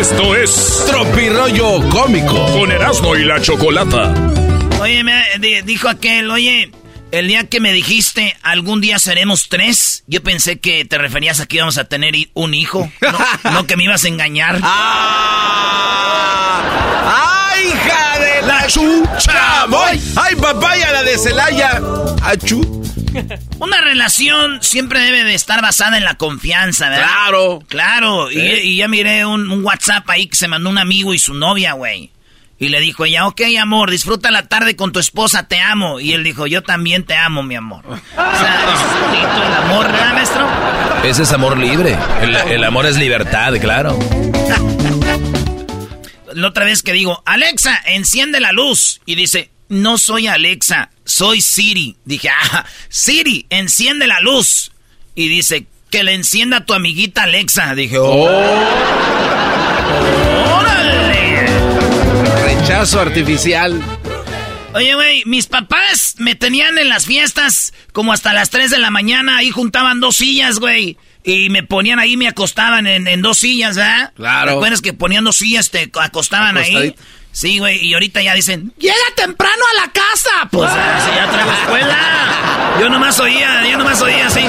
Esto 0.00 0.34
es 0.34 0.84
Tropirollo 0.86 1.86
cómico. 1.90 2.46
con 2.52 2.72
Erasmo 2.72 3.14
y 3.16 3.24
la 3.24 3.40
Chocolata. 3.40 4.12
Oye, 4.80 5.04
me, 5.04 5.22
di- 5.40 5.60
dijo 5.62 5.88
aquel, 5.88 6.30
oye, 6.30 6.70
El 7.12 7.26
día 7.28 7.48
que 7.48 7.58
me 7.60 7.72
dijiste, 7.72 8.36
algún 8.42 8.80
día 8.80 8.98
seremos 9.00 9.48
tres, 9.48 10.04
yo 10.06 10.22
pensé 10.22 10.60
que 10.60 10.84
te 10.84 10.96
referías 10.96 11.40
a 11.40 11.46
que 11.46 11.56
íbamos 11.56 11.76
a 11.76 11.84
tener 11.84 12.14
un 12.34 12.54
hijo, 12.54 12.88
no, 13.52 13.66
que 13.66 13.76
me 13.76 13.82
ibas 13.84 14.04
a 14.04 14.08
engañar. 14.08 14.60
¡Ah! 14.62 16.62
¡Ay, 17.52 17.66
hija 17.66 18.18
de 18.20 18.42
la 18.46 18.66
chucha! 18.68 19.66
¡Voy! 19.68 20.00
¡Ay, 20.16 20.36
papaya, 20.36 20.92
la 20.92 21.02
de 21.02 21.18
Celaya! 21.18 21.80
¡Achú! 22.22 22.80
Una 23.58 23.80
relación 23.80 24.62
siempre 24.62 25.00
debe 25.00 25.24
de 25.24 25.34
estar 25.34 25.62
basada 25.62 25.96
en 25.96 26.04
la 26.04 26.14
confianza, 26.14 26.88
¿verdad? 26.88 27.06
Claro. 27.06 27.62
Claro. 27.68 28.30
Y, 28.30 28.76
ya 28.76 28.88
miré 28.88 29.26
un, 29.26 29.50
un 29.50 29.64
WhatsApp 29.64 30.08
ahí 30.10 30.26
que 30.26 30.36
se 30.36 30.48
mandó 30.48 30.70
un 30.70 30.78
amigo 30.78 31.14
y 31.14 31.18
su 31.18 31.34
novia, 31.34 31.72
güey. 31.72 32.10
Y 32.60 32.68
le 32.68 32.78
dijo 32.78 33.06
ella, 33.06 33.26
ok, 33.26 33.40
amor, 33.58 33.90
disfruta 33.90 34.30
la 34.30 34.46
tarde 34.46 34.76
con 34.76 34.92
tu 34.92 34.98
esposa, 34.98 35.48
te 35.48 35.58
amo. 35.58 35.98
Y 35.98 36.12
él 36.12 36.22
dijo, 36.22 36.46
yo 36.46 36.62
también 36.62 37.04
te 37.04 37.16
amo, 37.16 37.42
mi 37.42 37.54
amor. 37.54 37.86
O 37.86 37.96
sea, 38.14 38.74
es 38.74 39.00
bonito 39.00 39.46
el 39.46 39.54
amor, 39.54 39.90
¿verdad, 39.90 40.12
maestro? 40.12 40.46
Ese 41.02 41.22
es 41.22 41.32
amor 41.32 41.56
libre. 41.56 41.96
El, 42.20 42.62
amor 42.62 42.84
es 42.84 42.98
libertad, 42.98 43.54
claro. 43.62 43.98
la 46.34 46.48
otra 46.48 46.66
vez 46.66 46.82
que 46.82 46.92
digo, 46.92 47.22
Alexa, 47.24 47.80
enciende 47.86 48.40
la 48.40 48.52
luz. 48.52 49.00
Y 49.06 49.14
dice, 49.14 49.50
no 49.70 49.96
soy 49.96 50.26
Alexa, 50.26 50.90
soy 51.04 51.40
Siri. 51.40 51.96
Dije, 52.04 52.28
ah, 52.28 52.66
Siri, 52.90 53.46
enciende 53.48 54.06
la 54.06 54.20
luz. 54.20 54.72
Y 55.14 55.28
dice, 55.28 55.66
que 55.90 56.04
le 56.04 56.14
encienda 56.14 56.66
tu 56.66 56.74
amiguita 56.74 57.22
Alexa. 57.22 57.74
Dije, 57.74 57.98
oh. 57.98 58.28
¡Órale! 60.58 61.46
Rechazo 62.44 63.00
artificial. 63.00 63.80
Oye, 64.74 64.94
güey, 64.94 65.24
mis 65.24 65.46
papás 65.46 66.14
me 66.18 66.34
tenían 66.36 66.78
en 66.78 66.88
las 66.88 67.06
fiestas 67.06 67.72
como 67.92 68.12
hasta 68.12 68.32
las 68.32 68.50
3 68.50 68.70
de 68.70 68.78
la 68.78 68.90
mañana. 68.90 69.38
Ahí 69.38 69.50
juntaban 69.50 70.00
dos 70.00 70.16
sillas, 70.16 70.60
güey. 70.60 70.96
Y 71.22 71.50
me 71.50 71.62
ponían 71.62 71.98
ahí, 71.98 72.16
me 72.16 72.28
acostaban 72.28 72.86
en, 72.86 73.22
dos 73.22 73.38
sillas, 73.38 73.76
¿verdad? 73.76 74.12
Claro. 74.14 74.52
¿Te 74.52 74.56
acuerdas 74.56 74.80
que 74.80 74.92
ponían 74.94 75.24
dos 75.24 75.36
sillas, 75.36 75.70
te 75.70 75.90
acostaban 76.00 76.56
ahí? 76.56 76.94
Sí, 77.32 77.58
güey, 77.58 77.84
y 77.86 77.94
ahorita 77.94 78.22
ya 78.22 78.34
dicen, 78.34 78.72
llega 78.78 78.94
temprano 79.16 79.62
a 79.72 79.86
la 79.86 79.92
casa. 79.92 80.30
Pues 80.50 80.70
ah, 80.72 81.00
si 81.04 81.14
ya 81.14 81.30
traigo 81.30 81.52
escuela. 81.52 81.96
Yo 82.80 82.88
nomás 82.88 83.18
oía, 83.20 83.66
yo 83.70 83.78
nomás 83.78 84.00
oía 84.02 84.26
así. 84.26 84.40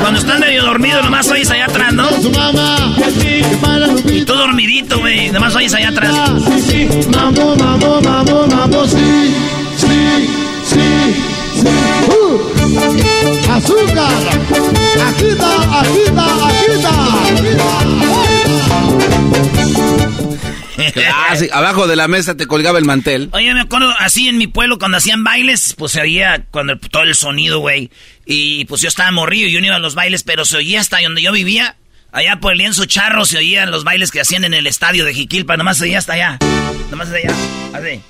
Cuando 0.00 0.20
están 0.20 0.40
medio 0.40 0.62
dormidos, 0.62 1.04
nomás 1.04 1.28
oís 1.30 1.50
allá 1.50 1.64
atrás, 1.66 1.92
¿no? 1.92 2.08
Y 4.10 4.24
tú 4.24 4.34
dormidito, 4.34 4.98
güey, 4.98 5.30
nomás 5.30 5.54
oís 5.54 5.72
allá 5.74 5.88
atrás. 5.88 6.14
Mambo, 7.14 7.56
mambo, 7.56 8.00
mambo, 8.02 8.46
mambo, 8.46 8.86
sí, 8.86 9.34
sí, 9.76 10.28
sí, 10.64 10.80
sí. 11.54 11.68
Uh. 12.08 12.58
Azúcar, 13.52 14.12
agita, 15.08 15.80
agita, 15.80 16.26
agita. 16.60 17.87
Abajo 21.52 21.86
de 21.86 21.96
la 21.96 22.08
mesa 22.08 22.36
te 22.36 22.46
colgaba 22.46 22.78
el 22.78 22.84
mantel. 22.84 23.28
Oye, 23.32 23.52
me 23.54 23.60
acuerdo 23.60 23.92
así 23.98 24.28
en 24.28 24.38
mi 24.38 24.46
pueblo 24.46 24.78
cuando 24.78 24.98
hacían 24.98 25.24
bailes, 25.24 25.74
pues 25.76 25.92
se 25.92 26.00
oía 26.00 26.44
cuando 26.50 26.78
todo 26.78 27.02
el 27.02 27.14
sonido, 27.14 27.60
güey. 27.60 27.90
Y 28.26 28.64
pues 28.66 28.80
yo 28.80 28.88
estaba 28.88 29.10
morrido 29.10 29.48
y 29.48 29.52
yo 29.52 29.60
no 29.60 29.66
iba 29.66 29.76
a 29.76 29.80
los 29.80 29.94
bailes, 29.94 30.22
pero 30.22 30.44
se 30.44 30.56
oía 30.56 30.80
hasta 30.80 31.00
donde 31.00 31.22
yo 31.22 31.32
vivía. 31.32 31.76
Allá 32.10 32.40
por 32.40 32.52
el 32.52 32.58
lienzo 32.58 32.86
charro 32.86 33.24
se 33.26 33.38
oían 33.38 33.70
los 33.70 33.84
bailes 33.84 34.10
que 34.10 34.20
hacían 34.20 34.44
en 34.44 34.54
el 34.54 34.66
estadio 34.66 35.04
de 35.04 35.14
Jiquilpa. 35.14 35.56
Nomás 35.56 35.78
se 35.78 35.84
oía 35.84 35.98
hasta 35.98 36.14
allá. 36.14 36.38
Nomás 36.90 37.10
de 37.10 37.18
allá. 37.18 37.34
Así. 37.74 38.00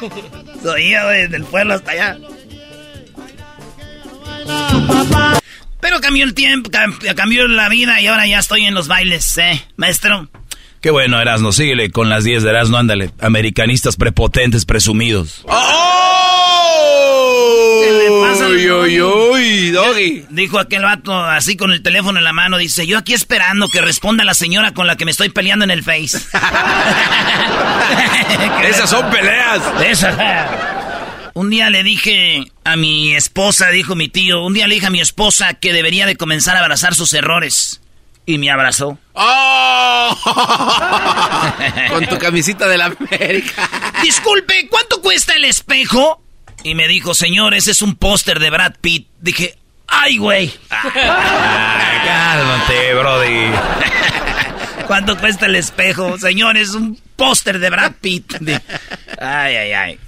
se 0.62 0.68
oía, 0.68 1.04
güey, 1.04 1.28
del 1.28 1.44
pueblo 1.44 1.74
hasta 1.74 1.90
allá. 1.92 2.18
Pero 5.80 6.00
cambió 6.00 6.24
el 6.24 6.34
tiempo, 6.34 6.70
cambió 7.16 7.48
la 7.48 7.68
vida 7.68 8.00
y 8.00 8.06
ahora 8.06 8.26
ya 8.26 8.38
estoy 8.38 8.64
en 8.64 8.74
los 8.74 8.88
bailes, 8.88 9.38
¿eh, 9.38 9.64
maestro? 9.76 10.28
Qué 10.80 10.90
bueno, 10.90 11.20
Erasno, 11.20 11.52
síguele 11.52 11.90
con 11.90 12.08
las 12.08 12.24
10 12.24 12.42
de 12.42 12.50
Erasno, 12.50 12.78
ándale. 12.78 13.10
Americanistas 13.20 13.96
prepotentes, 13.96 14.64
presumidos. 14.64 15.44
¡Oh! 15.46 16.70
¿Qué 17.84 17.92
le 17.92 18.08
pasa 18.22 18.46
uy, 18.48 18.70
uy, 18.70 19.02
uy, 19.02 19.70
doggy. 19.70 20.24
Dijo 20.30 20.58
aquel 20.58 20.82
vato 20.82 21.14
así 21.22 21.56
con 21.58 21.72
el 21.72 21.82
teléfono 21.82 22.18
en 22.18 22.24
la 22.24 22.32
mano, 22.32 22.56
dice, 22.56 22.86
yo 22.86 22.96
aquí 22.96 23.12
esperando 23.12 23.68
que 23.68 23.82
responda 23.82 24.24
la 24.24 24.32
señora 24.32 24.72
con 24.72 24.86
la 24.86 24.96
que 24.96 25.04
me 25.04 25.10
estoy 25.10 25.28
peleando 25.28 25.66
en 25.66 25.70
el 25.70 25.82
Face. 25.82 26.18
Esas 28.64 28.88
son 28.88 29.10
peleas. 29.10 29.60
Esas. 29.84 30.16
Un 31.40 31.48
día 31.48 31.70
le 31.70 31.82
dije 31.82 32.44
a 32.64 32.76
mi 32.76 33.14
esposa, 33.14 33.70
dijo 33.70 33.94
mi 33.94 34.08
tío, 34.08 34.44
un 34.44 34.52
día 34.52 34.66
le 34.68 34.74
dije 34.74 34.88
a 34.88 34.90
mi 34.90 35.00
esposa 35.00 35.54
que 35.54 35.72
debería 35.72 36.04
de 36.04 36.14
comenzar 36.14 36.54
a 36.54 36.60
abrazar 36.60 36.94
sus 36.94 37.14
errores. 37.14 37.80
Y 38.26 38.36
me 38.36 38.50
abrazó. 38.50 38.98
¡Oh! 39.14 40.18
Con 41.88 42.04
tu 42.08 42.18
camisita 42.18 42.68
de 42.68 42.76
la 42.76 42.94
América. 42.94 43.70
Disculpe, 44.02 44.68
¿cuánto 44.68 45.00
cuesta 45.00 45.32
el 45.34 45.46
espejo? 45.46 46.22
Y 46.62 46.74
me 46.74 46.86
dijo, 46.88 47.14
señor, 47.14 47.54
ese 47.54 47.70
es 47.70 47.80
un 47.80 47.94
póster 47.94 48.38
de 48.38 48.50
Brad 48.50 48.74
Pitt. 48.78 49.08
Dije, 49.18 49.56
¡ay, 49.86 50.18
güey! 50.18 50.52
cálmate, 52.04 52.94
Brody. 52.96 53.50
¿Cuánto 54.86 55.16
cuesta 55.16 55.46
el 55.46 55.56
espejo? 55.56 56.18
Señor, 56.18 56.58
es 56.58 56.74
un 56.74 57.00
póster 57.16 57.60
de 57.60 57.70
Brad 57.70 57.92
Pitt. 57.98 58.34
Ay, 59.18 59.56
ay, 59.56 59.72
ay. 59.72 59.98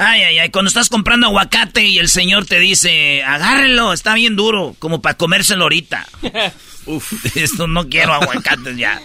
Ay, 0.00 0.22
ay, 0.22 0.38
ay, 0.38 0.50
cuando 0.50 0.68
estás 0.68 0.88
comprando 0.88 1.26
aguacate 1.26 1.84
y 1.84 1.98
el 1.98 2.08
señor 2.08 2.46
te 2.46 2.60
dice, 2.60 3.24
agárrelo, 3.24 3.92
está 3.92 4.14
bien 4.14 4.36
duro, 4.36 4.76
como 4.78 5.02
para 5.02 5.16
comérselo 5.16 5.64
ahorita. 5.64 6.06
Uf, 6.86 7.36
esto 7.36 7.66
no 7.66 7.88
quiero 7.88 8.14
aguacates 8.14 8.76
ya. 8.76 9.02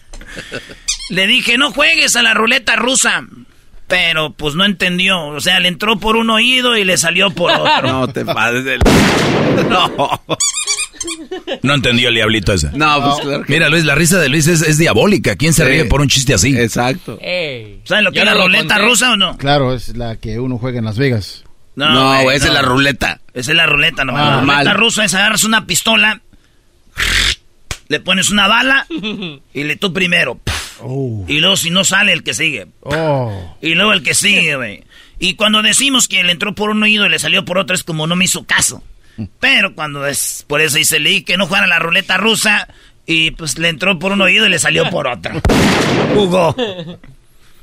le 1.10 1.28
dije, 1.28 1.56
no 1.58 1.70
juegues 1.70 2.16
a 2.16 2.22
la 2.22 2.34
ruleta 2.34 2.74
rusa. 2.74 3.24
Pero 3.86 4.32
pues 4.32 4.54
no 4.54 4.64
entendió. 4.64 5.26
O 5.28 5.40
sea, 5.40 5.60
le 5.60 5.68
entró 5.68 5.98
por 5.98 6.16
un 6.16 6.30
oído 6.30 6.76
y 6.76 6.84
le 6.84 6.96
salió 6.96 7.30
por 7.30 7.52
otro. 7.60 7.82
No 7.82 8.08
te 8.08 8.24
pases 8.24 8.64
del. 8.64 8.80
No. 9.68 10.20
No 11.62 11.74
entendió 11.74 12.08
el 12.08 12.14
diablito 12.14 12.52
ese. 12.52 12.70
No, 12.72 13.02
pues 13.02 13.20
claro. 13.20 13.44
Mira, 13.46 13.68
Luis, 13.68 13.84
la 13.84 13.94
risa 13.94 14.18
de 14.18 14.28
Luis 14.28 14.46
es, 14.46 14.78
diabólica. 14.78 15.36
¿Quién 15.36 15.52
se 15.52 15.64
ríe 15.64 15.84
por 15.84 16.00
un 16.00 16.08
chiste 16.08 16.34
así? 16.34 16.56
Exacto. 16.58 17.18
¿Saben 17.84 18.04
lo 18.04 18.10
que 18.10 18.20
es 18.20 18.24
la 18.24 18.34
ruleta 18.34 18.78
rusa 18.78 19.12
o 19.12 19.16
no? 19.16 19.36
Claro, 19.36 19.74
es 19.74 19.96
la 19.96 20.16
que 20.16 20.40
uno 20.40 20.58
juega 20.58 20.78
en 20.78 20.86
Las 20.86 20.98
Vegas. 20.98 21.44
No, 21.76 22.30
esa 22.30 22.46
es 22.48 22.52
la 22.52 22.62
ruleta. 22.62 23.20
Esa 23.32 23.50
es 23.50 23.56
la 23.56 23.66
ruleta, 23.66 24.04
no. 24.04 24.12
la 24.12 24.40
ruleta 24.40 24.74
rusa 24.74 25.04
es 25.04 25.14
agarras 25.14 25.44
una 25.44 25.66
pistola, 25.66 26.20
le 27.88 28.00
pones 28.00 28.30
una 28.30 28.46
bala 28.46 28.86
y 29.54 29.64
le 29.64 29.76
tú 29.76 29.92
primero. 29.92 30.40
Oh. 30.86 31.24
Y 31.26 31.40
luego 31.40 31.56
si 31.56 31.70
no 31.70 31.82
sale 31.82 32.12
el 32.12 32.22
que 32.22 32.34
sigue. 32.34 32.66
Oh. 32.82 33.56
Y 33.62 33.74
luego 33.74 33.92
el 33.94 34.02
que 34.02 34.14
sigue, 34.14 34.56
güey. 34.56 34.84
Y 35.18 35.34
cuando 35.34 35.62
decimos 35.62 36.08
que 36.08 36.22
le 36.22 36.32
entró 36.32 36.54
por 36.54 36.68
un 36.68 36.82
oído 36.82 37.06
y 37.06 37.08
le 37.08 37.18
salió 37.18 37.44
por 37.44 37.56
otro 37.56 37.74
es 37.74 37.84
como 37.84 38.06
no 38.06 38.16
me 38.16 38.26
hizo 38.26 38.44
caso. 38.44 38.82
Pero 39.40 39.74
cuando 39.74 40.06
es, 40.06 40.44
por 40.46 40.60
eso 40.60 40.76
dice 40.76 41.00
leí 41.00 41.22
que 41.22 41.36
no 41.36 41.46
jugara 41.46 41.66
la 41.66 41.78
ruleta 41.78 42.18
rusa 42.18 42.68
y 43.06 43.30
pues 43.30 43.58
le 43.58 43.68
entró 43.68 43.98
por 43.98 44.12
un 44.12 44.20
oído 44.20 44.46
y 44.46 44.50
le 44.50 44.58
salió 44.58 44.90
por 44.90 45.06
otro. 45.06 45.40
Hugo. 46.14 46.54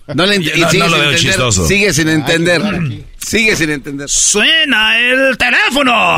No, 0.07 0.25
le 0.25 0.39
no, 0.39 0.87
lo 0.87 0.99
veo 0.99 1.15
chistoso. 1.15 1.67
Sigue 1.67 1.93
sin 1.93 2.09
entender. 2.09 2.61
Sigue 3.17 3.55
sin 3.55 3.69
entender. 3.69 4.09
Suena 4.09 4.99
el 4.99 5.37
teléfono. 5.37 6.17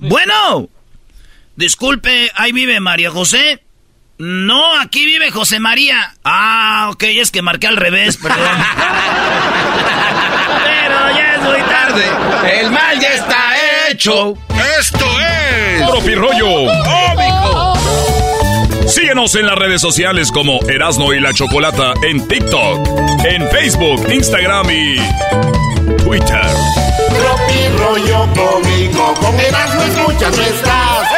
bueno. 0.00 0.68
Disculpe, 1.56 2.30
ahí 2.34 2.52
vive 2.52 2.78
María 2.80 3.10
José. 3.10 3.62
No, 4.18 4.80
aquí 4.80 5.06
vive 5.06 5.30
José 5.30 5.60
María. 5.60 6.14
Ah, 6.24 6.88
ok, 6.92 7.04
es 7.04 7.30
que 7.30 7.40
marqué 7.40 7.68
al 7.68 7.76
revés, 7.76 8.16
perdón. 8.16 8.40
Pero 10.64 11.16
ya 11.16 11.34
es 11.36 11.42
muy 11.42 11.60
tarde. 11.62 12.04
El 12.60 12.70
mal 12.72 13.00
ya 13.00 13.14
está 13.14 13.54
hecho. 13.88 14.34
Esto 14.78 15.06
es. 15.20 15.86
Tropi 15.86 16.14
Rollo 16.16 16.68
Síguenos 18.88 19.34
en 19.36 19.46
las 19.46 19.56
redes 19.56 19.80
sociales 19.80 20.32
como 20.32 20.58
Erasno 20.68 21.12
y 21.12 21.20
la 21.20 21.32
Chocolata 21.32 21.92
en 22.02 22.26
TikTok, 22.26 22.88
en 23.24 23.48
Facebook, 23.50 24.04
Instagram 24.10 24.68
y 24.70 24.96
Twitter. 26.02 26.46
Tropi 27.08 27.68
Rollo 27.78 28.26
Cómico. 28.34 29.14
Con 29.14 29.38
Erasmo 29.38 29.82
escuchas 29.82 30.36
nuestras. 30.36 31.17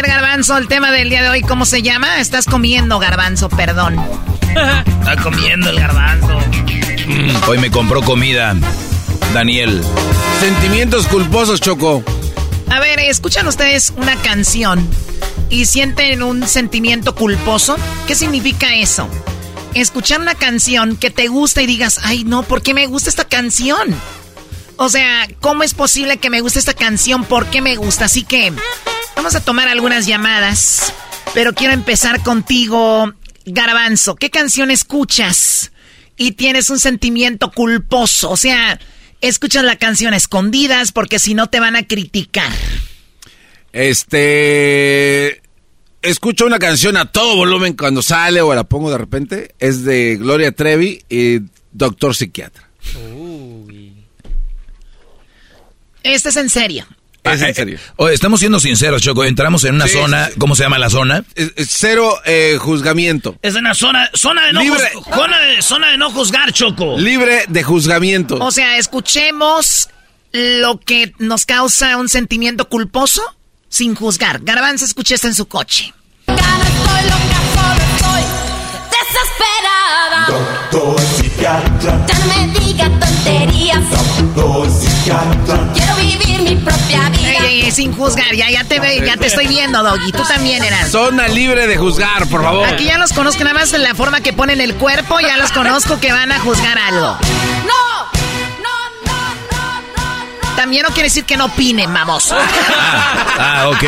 Ver, 0.00 0.06
Garbanzo, 0.06 0.56
el 0.56 0.68
tema 0.68 0.92
del 0.92 1.10
día 1.10 1.24
de 1.24 1.28
hoy, 1.28 1.42
¿cómo 1.42 1.66
se 1.66 1.82
llama? 1.82 2.20
Estás 2.20 2.46
comiendo, 2.46 3.00
Garbanzo, 3.00 3.48
perdón. 3.48 3.96
Está 5.00 5.16
comiendo 5.20 5.70
el 5.70 5.80
garbanzo. 5.80 6.38
Mm, 7.08 7.48
hoy 7.48 7.58
me 7.58 7.68
compró 7.72 8.00
comida, 8.02 8.54
Daniel. 9.34 9.82
Sentimientos 10.38 11.08
culposos, 11.08 11.60
Choco. 11.60 12.04
A 12.70 12.78
ver, 12.78 13.00
escuchan 13.00 13.48
ustedes 13.48 13.92
una 13.96 14.14
canción 14.14 14.88
y 15.50 15.66
sienten 15.66 16.22
un 16.22 16.46
sentimiento 16.46 17.16
culposo. 17.16 17.76
¿Qué 18.06 18.14
significa 18.14 18.76
eso? 18.76 19.08
Escuchar 19.74 20.20
una 20.20 20.36
canción 20.36 20.94
que 20.96 21.10
te 21.10 21.26
gusta 21.26 21.60
y 21.60 21.66
digas, 21.66 21.98
ay 22.04 22.22
no, 22.22 22.44
¿por 22.44 22.62
qué 22.62 22.72
me 22.72 22.86
gusta 22.86 23.10
esta 23.10 23.24
canción? 23.24 23.92
O 24.76 24.88
sea, 24.90 25.26
¿cómo 25.40 25.64
es 25.64 25.74
posible 25.74 26.18
que 26.18 26.30
me 26.30 26.40
guste 26.40 26.60
esta 26.60 26.74
canción? 26.74 27.24
¿Por 27.24 27.46
qué 27.46 27.60
me 27.62 27.74
gusta? 27.74 28.04
Así 28.04 28.22
que 28.22 28.52
vamos 29.18 29.34
a 29.34 29.40
tomar 29.40 29.66
algunas 29.66 30.06
llamadas. 30.06 30.94
Pero 31.34 31.52
quiero 31.52 31.74
empezar 31.74 32.22
contigo, 32.22 33.12
Garbanzo. 33.46 34.14
¿Qué 34.14 34.30
canción 34.30 34.70
escuchas? 34.70 35.72
Y 36.16 36.32
tienes 36.32 36.70
un 36.70 36.78
sentimiento 36.78 37.50
culposo. 37.50 38.30
O 38.30 38.36
sea, 38.36 38.78
escuchas 39.20 39.64
la 39.64 39.74
canción 39.74 40.14
a 40.14 40.16
escondidas 40.16 40.92
porque 40.92 41.18
si 41.18 41.34
no 41.34 41.48
te 41.48 41.58
van 41.58 41.74
a 41.74 41.84
criticar. 41.84 42.52
Este. 43.72 45.42
Escucho 46.00 46.46
una 46.46 46.60
canción 46.60 46.96
a 46.96 47.10
todo 47.10 47.34
volumen 47.34 47.72
cuando 47.72 48.02
sale 48.02 48.40
o 48.40 48.54
la 48.54 48.64
pongo 48.64 48.88
de 48.88 48.98
repente. 48.98 49.54
Es 49.58 49.82
de 49.82 50.16
Gloria 50.16 50.52
Trevi 50.52 51.02
y 51.08 51.40
Doctor 51.72 52.14
Psiquiatra. 52.14 52.70
Este 56.04 56.28
es 56.28 56.36
en 56.36 56.48
serio. 56.48 56.86
Es 57.32 57.42
en 57.42 57.54
serio. 57.54 57.78
estamos 58.10 58.40
siendo 58.40 58.60
sinceros, 58.60 59.02
Choco. 59.02 59.24
Entramos 59.24 59.64
en 59.64 59.74
una 59.74 59.88
zona, 59.88 60.28
¿cómo 60.38 60.54
se 60.54 60.62
llama 60.62 60.78
la 60.78 60.90
zona? 60.90 61.24
cero 61.56 62.14
eh, 62.24 62.56
juzgamiento. 62.58 63.36
Es 63.42 63.54
una 63.54 63.74
zona, 63.74 64.10
zona 64.14 64.46
de 64.46 64.52
no 64.52 64.60
Libre. 64.60 64.90
zona, 65.14 65.38
de, 65.38 65.62
zona 65.62 65.90
de 65.90 65.98
no 65.98 66.10
juzgar, 66.10 66.52
Choco. 66.52 66.98
Libre 66.98 67.44
de 67.48 67.62
juzgamiento. 67.62 68.36
O 68.36 68.50
sea, 68.50 68.78
escuchemos 68.78 69.88
lo 70.32 70.78
que 70.80 71.12
nos 71.18 71.46
causa 71.46 71.96
un 71.96 72.08
sentimiento 72.08 72.68
culposo 72.68 73.22
sin 73.68 73.94
juzgar. 73.94 74.40
Garbanzo, 74.42 74.84
escuché 74.84 75.14
esto 75.14 75.28
en 75.28 75.34
su 75.34 75.46
coche. 75.46 75.92
desesperada. 78.90 80.26
Doctor 80.70 81.17
psiquiatra. 81.38 82.06
Ya 82.06 82.18
no 82.18 82.26
me 82.26 82.60
diga 82.60 82.90
tonterías. 82.98 83.82
Doctor 84.34 84.70
psiquiatra. 84.70 85.72
Quiero 85.74 85.96
vivir 85.96 86.42
mi 86.42 86.56
propia 86.56 87.08
vida. 87.10 87.46
Ey, 87.46 87.62
ey, 87.62 87.70
sin 87.70 87.92
juzgar, 87.92 88.34
ya, 88.34 88.50
ya 88.50 88.64
te 88.64 88.80
ve, 88.80 89.02
ya 89.04 89.16
te 89.16 89.26
estoy 89.26 89.46
viendo, 89.46 89.82
Doggy. 89.82 90.12
Tú 90.12 90.22
también 90.24 90.62
eras. 90.64 90.90
Zona 90.90 91.28
libre 91.28 91.66
de 91.66 91.76
juzgar, 91.76 92.26
por 92.26 92.42
favor. 92.42 92.66
Aquí 92.66 92.84
ya 92.84 92.98
los 92.98 93.12
conozco, 93.12 93.44
nada 93.44 93.54
más 93.54 93.72
en 93.72 93.82
la 93.82 93.94
forma 93.94 94.20
que 94.20 94.32
ponen 94.32 94.60
el 94.60 94.74
cuerpo, 94.74 95.20
ya 95.20 95.36
los 95.36 95.52
conozco 95.52 96.00
que 96.00 96.12
van 96.12 96.32
a 96.32 96.40
juzgar 96.40 96.78
algo. 96.78 97.16
¡No! 97.66 97.87
También 100.58 100.82
no 100.82 100.88
quiere 100.88 101.04
decir 101.04 101.24
que 101.24 101.36
no 101.36 101.44
opinen, 101.44 101.94
vamos. 101.94 102.34
Ah, 103.40 103.68
ok. 103.68 103.84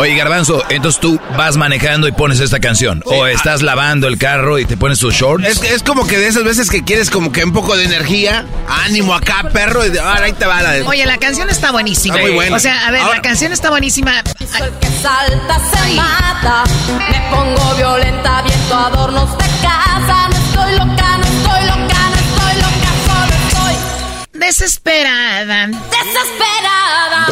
Oye, 0.00 0.16
Garbanzo, 0.16 0.64
entonces 0.68 1.00
tú 1.00 1.20
vas 1.36 1.56
manejando 1.56 2.08
y 2.08 2.12
pones 2.12 2.40
esta 2.40 2.58
canción. 2.58 3.00
O 3.06 3.28
estás 3.28 3.62
lavando 3.62 4.08
el 4.08 4.18
carro 4.18 4.58
y 4.58 4.64
te 4.64 4.76
pones 4.76 4.98
tus 4.98 5.14
shorts. 5.14 5.46
Es, 5.46 5.62
es 5.62 5.82
como 5.84 6.04
que 6.08 6.18
de 6.18 6.26
esas 6.26 6.42
veces 6.42 6.68
que 6.68 6.82
quieres 6.82 7.10
como 7.10 7.30
que 7.30 7.44
un 7.44 7.52
poco 7.52 7.76
de 7.76 7.84
energía, 7.84 8.44
ánimo 8.68 9.14
acá, 9.14 9.44
perro, 9.52 9.86
y 9.86 9.90
de, 9.90 10.00
ahora 10.00 10.24
ahí 10.24 10.32
te 10.32 10.46
va 10.46 10.60
la 10.62 10.72
de... 10.72 10.82
Oye, 10.82 11.06
la 11.06 11.18
canción 11.18 11.48
está 11.48 11.70
buenísima. 11.70 12.16
Está 12.16 12.26
muy 12.26 12.34
buena. 12.34 12.56
O 12.56 12.58
sea, 12.58 12.88
a 12.88 12.90
ver, 12.90 13.02
Ahora- 13.02 13.16
la 13.16 13.22
canción 13.22 13.52
está 13.52 13.70
buenísima. 13.70 14.18
El 14.18 14.70
que 14.80 14.88
salta 15.00 15.60
se 15.70 15.94
mata. 15.94 16.64
Me 16.98 17.20
pongo 17.30 17.74
violenta, 17.76 18.42
viento 18.42 18.74
adornos 18.76 19.30
de 19.38 19.44
casa. 19.62 20.28
No 20.28 20.36
estoy 20.36 20.72
loca, 20.76 21.18
no 21.18 21.19
estoy 21.19 21.19
loca, 21.19 21.19
Desesperada. 24.40 25.66
desesperada. 25.66 27.26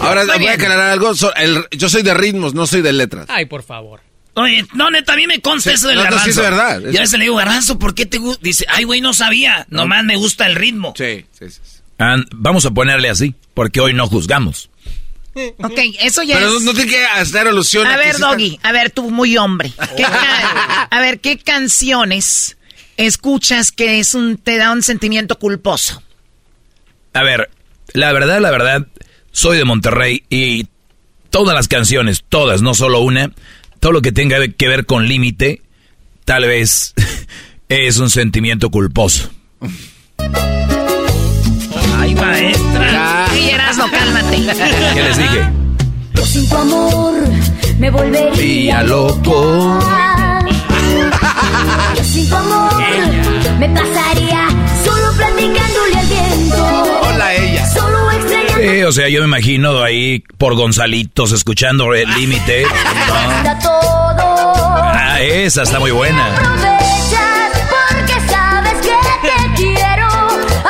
Ahora 0.00 0.24
voy 0.36 0.46
a 0.48 0.52
aclarar 0.54 0.90
algo. 0.90 1.14
so- 1.14 1.34
el- 1.36 1.64
yo 1.70 1.88
soy 1.88 2.02
de 2.02 2.12
ritmos, 2.14 2.54
no 2.54 2.66
soy 2.66 2.82
de 2.82 2.92
letras. 2.92 3.26
Ay, 3.28 3.46
por 3.46 3.62
favor. 3.62 4.00
Oye, 4.34 4.64
no, 4.74 4.90
neta, 4.90 5.12
a 5.12 5.16
mí 5.16 5.26
me 5.26 5.40
consta 5.40 5.70
Sí, 5.70 5.76
eso 5.76 5.88
del 5.88 5.96
no, 5.98 6.02
no, 6.04 6.10
garbanzo. 6.10 6.24
sí 6.24 6.30
es 6.30 6.36
verdad. 6.36 6.80
Y 6.90 6.96
a 6.96 7.00
veces 7.00 7.18
le 7.18 7.24
digo, 7.26 7.36
garbanzo, 7.36 7.78
¿por 7.78 7.94
qué 7.94 8.06
te 8.06 8.18
gusta? 8.18 8.40
Dice, 8.42 8.64
ay, 8.68 8.84
güey, 8.84 9.00
no 9.00 9.12
sabía. 9.14 9.66
Nomás 9.68 10.04
me 10.04 10.16
gusta 10.16 10.46
el 10.46 10.54
ritmo. 10.56 10.94
Sí, 10.96 11.24
sí, 11.38 11.46
sí. 11.50 11.60
Vamos 12.32 12.66
a 12.66 12.70
ponerle 12.72 13.08
así, 13.10 13.34
porque 13.54 13.80
hoy 13.80 13.92
no 13.94 14.06
juzgamos. 14.08 14.70
Ok, 15.34 15.78
eso 16.00 16.22
ya 16.24 16.36
Pero 16.36 16.50
no, 16.50 16.56
es... 16.58 16.62
no 16.64 16.74
tiene 16.74 16.90
que 16.90 17.04
hacer 17.06 17.46
alusión 17.48 17.86
A 17.86 17.96
ver, 17.96 18.18
Doggy, 18.18 18.58
a 18.62 18.72
ver, 18.72 18.90
tú 18.90 19.10
muy 19.10 19.36
hombre. 19.38 19.72
¿Qué 19.96 20.02
ca- 20.02 20.88
a 20.90 21.00
ver, 21.00 21.20
¿qué 21.20 21.38
canciones 21.38 22.56
escuchas 22.96 23.72
que 23.72 23.98
es 23.98 24.14
un, 24.14 24.36
te 24.36 24.56
da 24.56 24.72
un 24.72 24.82
sentimiento 24.82 25.38
culposo? 25.38 26.02
A 27.14 27.22
ver, 27.22 27.50
la 27.92 28.12
verdad, 28.12 28.40
la 28.40 28.50
verdad, 28.50 28.86
soy 29.32 29.58
de 29.58 29.64
Monterrey 29.64 30.24
y 30.30 30.66
todas 31.30 31.54
las 31.54 31.68
canciones, 31.68 32.24
todas, 32.28 32.62
no 32.62 32.74
solo 32.74 33.00
una, 33.00 33.32
todo 33.80 33.92
lo 33.92 34.02
que 34.02 34.12
tenga 34.12 34.46
que 34.48 34.68
ver 34.68 34.86
con 34.86 35.08
límite, 35.08 35.62
tal 36.24 36.44
vez 36.44 36.94
es 37.68 37.98
un 37.98 38.10
sentimiento 38.10 38.70
culposo. 38.70 39.30
Ay, 41.96 42.14
maestra. 42.14 43.26
Ey, 43.32 43.50
Erasmo, 43.50 43.84
cálmate. 43.90 44.36
¿Qué 44.94 45.02
les 45.02 45.18
dije? 45.18 45.50
Yo 46.14 46.26
sin 46.26 46.48
tu 46.48 46.56
amor 46.56 47.14
me 47.78 47.90
volvería 47.90 48.82
loco. 48.82 49.78
Yo 51.96 52.04
sin 52.04 52.28
tu 52.28 52.36
amor 52.36 52.82
me 53.58 53.68
pasaría 53.68 54.48
solo 54.84 55.12
platicándole 55.16 55.96
al 55.96 56.06
viento. 56.06 57.00
Hola, 57.02 57.34
ella. 57.34 57.70
Solo 57.70 58.10
extrañando 58.10 58.72
Sí, 58.72 58.82
o 58.82 58.92
sea, 58.92 59.08
yo 59.08 59.20
me 59.20 59.26
imagino 59.26 59.82
ahí 59.82 60.24
por 60.38 60.54
Gonzalitos 60.54 61.32
escuchando 61.32 61.94
el 61.94 62.08
límite. 62.14 62.64
a 63.48 63.58
todo. 63.60 64.34
Ah, 64.94 65.18
esa 65.20 65.62
está 65.62 65.78
muy 65.78 65.90
buena. 65.90 66.26
Aprovechas 66.26 67.50
porque 67.70 68.32
sabes 68.32 68.74
que 68.80 69.28
te 69.28 69.62
quiero. 69.62 70.08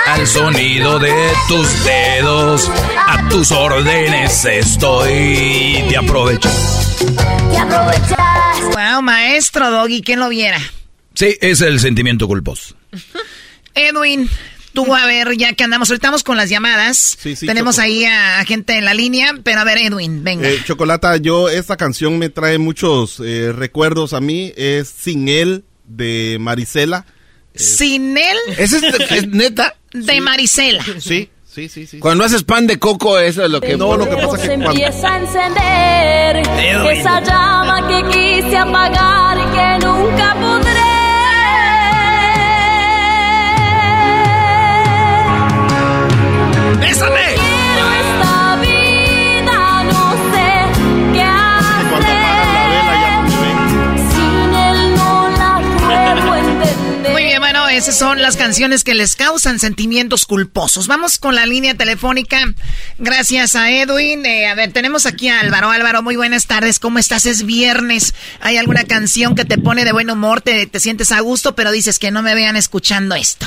Al 0.07 0.27
sonido 0.27 0.99
de 0.99 1.15
tus 1.49 1.85
dedos, 1.85 2.71
a 3.07 3.29
tus 3.29 3.53
órdenes 3.53 4.45
estoy. 4.45 5.85
Te 5.89 5.97
aprovecho. 5.97 6.51
Te 7.07 7.59
aprovechas. 7.59 8.61
Wow, 8.75 9.03
maestro 9.03 9.71
Doggy, 9.71 10.03
¿quién 10.03 10.21
lo 10.21 10.29
viera? 10.29 10.59
Sí, 11.15 11.37
es 11.41 11.61
el 11.61 11.81
sentimiento 11.81 12.27
culposo. 12.27 12.75
Edwin, 13.75 14.29
tú 14.73 14.95
a 14.95 15.07
ver, 15.07 15.37
ya 15.37 15.53
que 15.55 15.65
andamos, 15.65 15.91
ahorita 15.91 16.09
vamos 16.09 16.23
con 16.25 16.37
las 16.37 16.49
llamadas. 16.49 17.17
Sí, 17.21 17.37
sí, 17.37 17.47
Tenemos 17.47 17.77
Choco. 17.77 17.85
ahí 17.85 18.05
a, 18.05 18.41
a 18.41 18.45
gente 18.45 18.77
en 18.79 18.85
la 18.85 18.95
línea, 18.95 19.35
pero 19.43 19.61
a 19.61 19.65
ver, 19.65 19.79
Edwin, 19.79 20.23
venga. 20.25 20.49
Eh, 20.49 20.61
Chocolata, 20.65 21.17
yo 21.17 21.49
esta 21.49 21.77
canción 21.77 22.19
me 22.19 22.29
trae 22.29 22.59
muchos 22.59 23.21
eh, 23.25 23.53
recuerdos 23.53 24.13
a 24.13 24.21
mí. 24.21 24.53
Es 24.57 24.89
Sin 24.89 25.29
él 25.29 25.65
de 25.87 26.37
Marisela. 26.41 27.05
Sin 27.55 28.17
él, 28.17 28.37
¿Ese 28.57 28.79
es, 28.79 29.11
es 29.11 29.29
neta? 29.29 29.77
de 29.93 30.21
Marisela. 30.23 30.83
Sí, 30.99 31.29
sí, 31.53 31.69
sí, 31.69 31.87
sí. 31.87 31.99
Cuando 31.99 32.25
haces 32.25 32.43
pan 32.45 32.67
de 32.67 32.79
coco, 32.79 33.19
eso 33.19 33.45
es 33.45 33.51
lo 33.51 33.61
que... 33.61 33.77
No, 33.77 33.97
lo 33.97 34.09
que 34.09 34.17
pasa 34.17 34.37
es 34.37 34.41
Se 34.43 34.49
que 34.49 34.55
cuando... 34.55 34.71
empieza 34.71 35.15
a 35.15 35.19
encender 35.19 36.37
esa 36.93 37.21
llama 37.21 37.89
que 37.89 38.03
quise 38.09 38.57
apagar 38.57 39.39
y 39.39 39.45
que 39.55 39.87
nunca 39.87 40.35
podré. 40.41 40.73
¡Bésame! 46.81 47.32
Bueno, 57.43 57.69
esas 57.69 57.99
son 57.99 58.23
las 58.23 58.37
canciones 58.37 58.85
que 58.85 58.95
les 58.95 59.17
causan 59.17 59.59
sentimientos 59.59 60.27
culposos. 60.27 60.87
Vamos 60.87 61.19
con 61.19 61.35
la 61.35 61.45
línea 61.45 61.75
telefónica. 61.75 62.37
Gracias 63.01 63.57
a 63.57 63.69
Edwin. 63.69 64.25
Eh, 64.25 64.47
a 64.47 64.55
ver, 64.55 64.73
tenemos 64.73 65.07
aquí 65.07 65.29
a 65.29 65.41
Álvaro. 65.41 65.69
Álvaro, 65.69 66.05
muy 66.05 66.15
buenas 66.15 66.47
tardes. 66.47 66.79
¿Cómo 66.79 67.01
estás? 67.01 67.27
Es 67.27 67.45
viernes. 67.45 68.15
¿Hay 68.41 68.59
alguna 68.59 68.85
canción 68.85 69.35
que 69.35 69.45
te 69.45 69.59
pone 69.59 69.85
de 69.85 69.93
buen 69.93 70.09
humor? 70.09 70.41
Te, 70.41 70.69
te 70.69 70.79
sientes 70.79 71.11
a 71.11 71.19
gusto, 71.19 71.57
pero 71.57 71.73
dices 71.73 71.99
que 71.99 72.13
no 72.13 72.23
me 72.23 72.37
vean 72.37 72.55
escuchando 72.55 73.17
esto. 73.17 73.47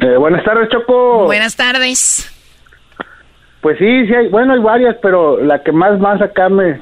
Eh, 0.00 0.16
buenas 0.16 0.42
tardes, 0.42 0.70
Choco. 0.70 1.26
Buenas 1.26 1.56
tardes. 1.56 2.26
Pues 3.60 3.76
sí, 3.76 4.06
sí 4.06 4.14
hay, 4.14 4.28
bueno, 4.28 4.54
hay 4.54 4.60
varias, 4.60 4.96
pero 5.02 5.44
la 5.44 5.62
que 5.62 5.72
más, 5.72 6.00
más 6.00 6.22
acá 6.22 6.48
me, 6.48 6.80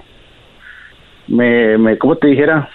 me, 1.26 1.76
me 1.78 1.98
¿cómo 1.98 2.14
te 2.14 2.28
dijera? 2.28 2.70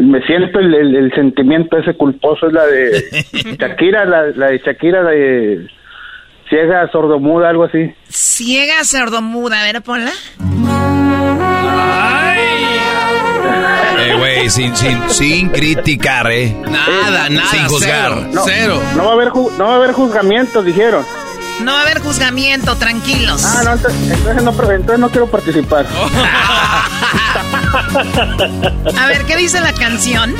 Me 0.00 0.20
siento 0.26 0.58
el, 0.60 0.74
el- 0.74 0.96
el 0.96 1.12
sentimiento 1.14 1.76
ese 1.78 1.94
culposo, 1.94 2.46
es 2.46 2.52
la 2.52 2.66
de 2.66 3.04
Shakira, 3.60 4.04
la, 4.06 4.26
la 4.34 4.46
de 4.48 4.58
Shakira, 4.58 5.02
la 5.02 5.10
de 5.10 5.66
ciega, 6.48 6.88
sordomuda, 6.90 7.50
algo 7.50 7.64
así. 7.64 7.92
Ciega 8.08 8.82
sordomuda, 8.84 9.60
a 9.60 9.64
ver, 9.64 9.82
ponla. 9.82 10.10
Eh, 14.02 14.14
güey, 14.16 14.48
sin, 14.48 14.74
sin, 14.74 14.98
sin 15.10 15.48
criticar, 15.50 16.30
¿eh? 16.30 16.54
Nada, 16.68 17.28
nada, 17.28 17.46
Sin 17.48 17.64
juzgar. 17.66 18.12
No, 18.32 18.44
No 18.96 19.04
va 19.04 19.10
a 19.10 19.12
haber, 19.14 19.28
ju- 19.28 19.52
no 19.58 19.64
va 19.64 19.72
a 19.74 19.76
haber 19.76 19.92
juzgamientos, 19.92 20.64
dijeron. 20.64 21.04
No 21.64 21.72
va 21.72 21.78
a 21.80 21.82
haber 21.82 22.00
juzgamiento, 22.00 22.76
tranquilos. 22.76 23.44
Ah, 23.44 23.62
no, 23.64 23.72
entonces, 23.74 24.00
entonces 24.10 24.42
no, 24.42 24.50
entonces 24.50 24.98
no 24.98 25.10
quiero 25.10 25.26
participar. 25.26 25.86
A 28.98 29.06
ver, 29.06 29.24
¿qué 29.26 29.36
dice 29.36 29.60
la 29.60 29.72
canción? 29.72 30.34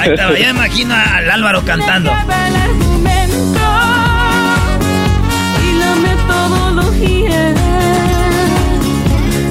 Ahí 0.00 0.10
está, 0.10 0.32
ya 0.38 0.52
me 0.52 0.60
imagino 0.60 0.94
al 0.94 1.30
Álvaro 1.30 1.62
cantando. 1.64 2.10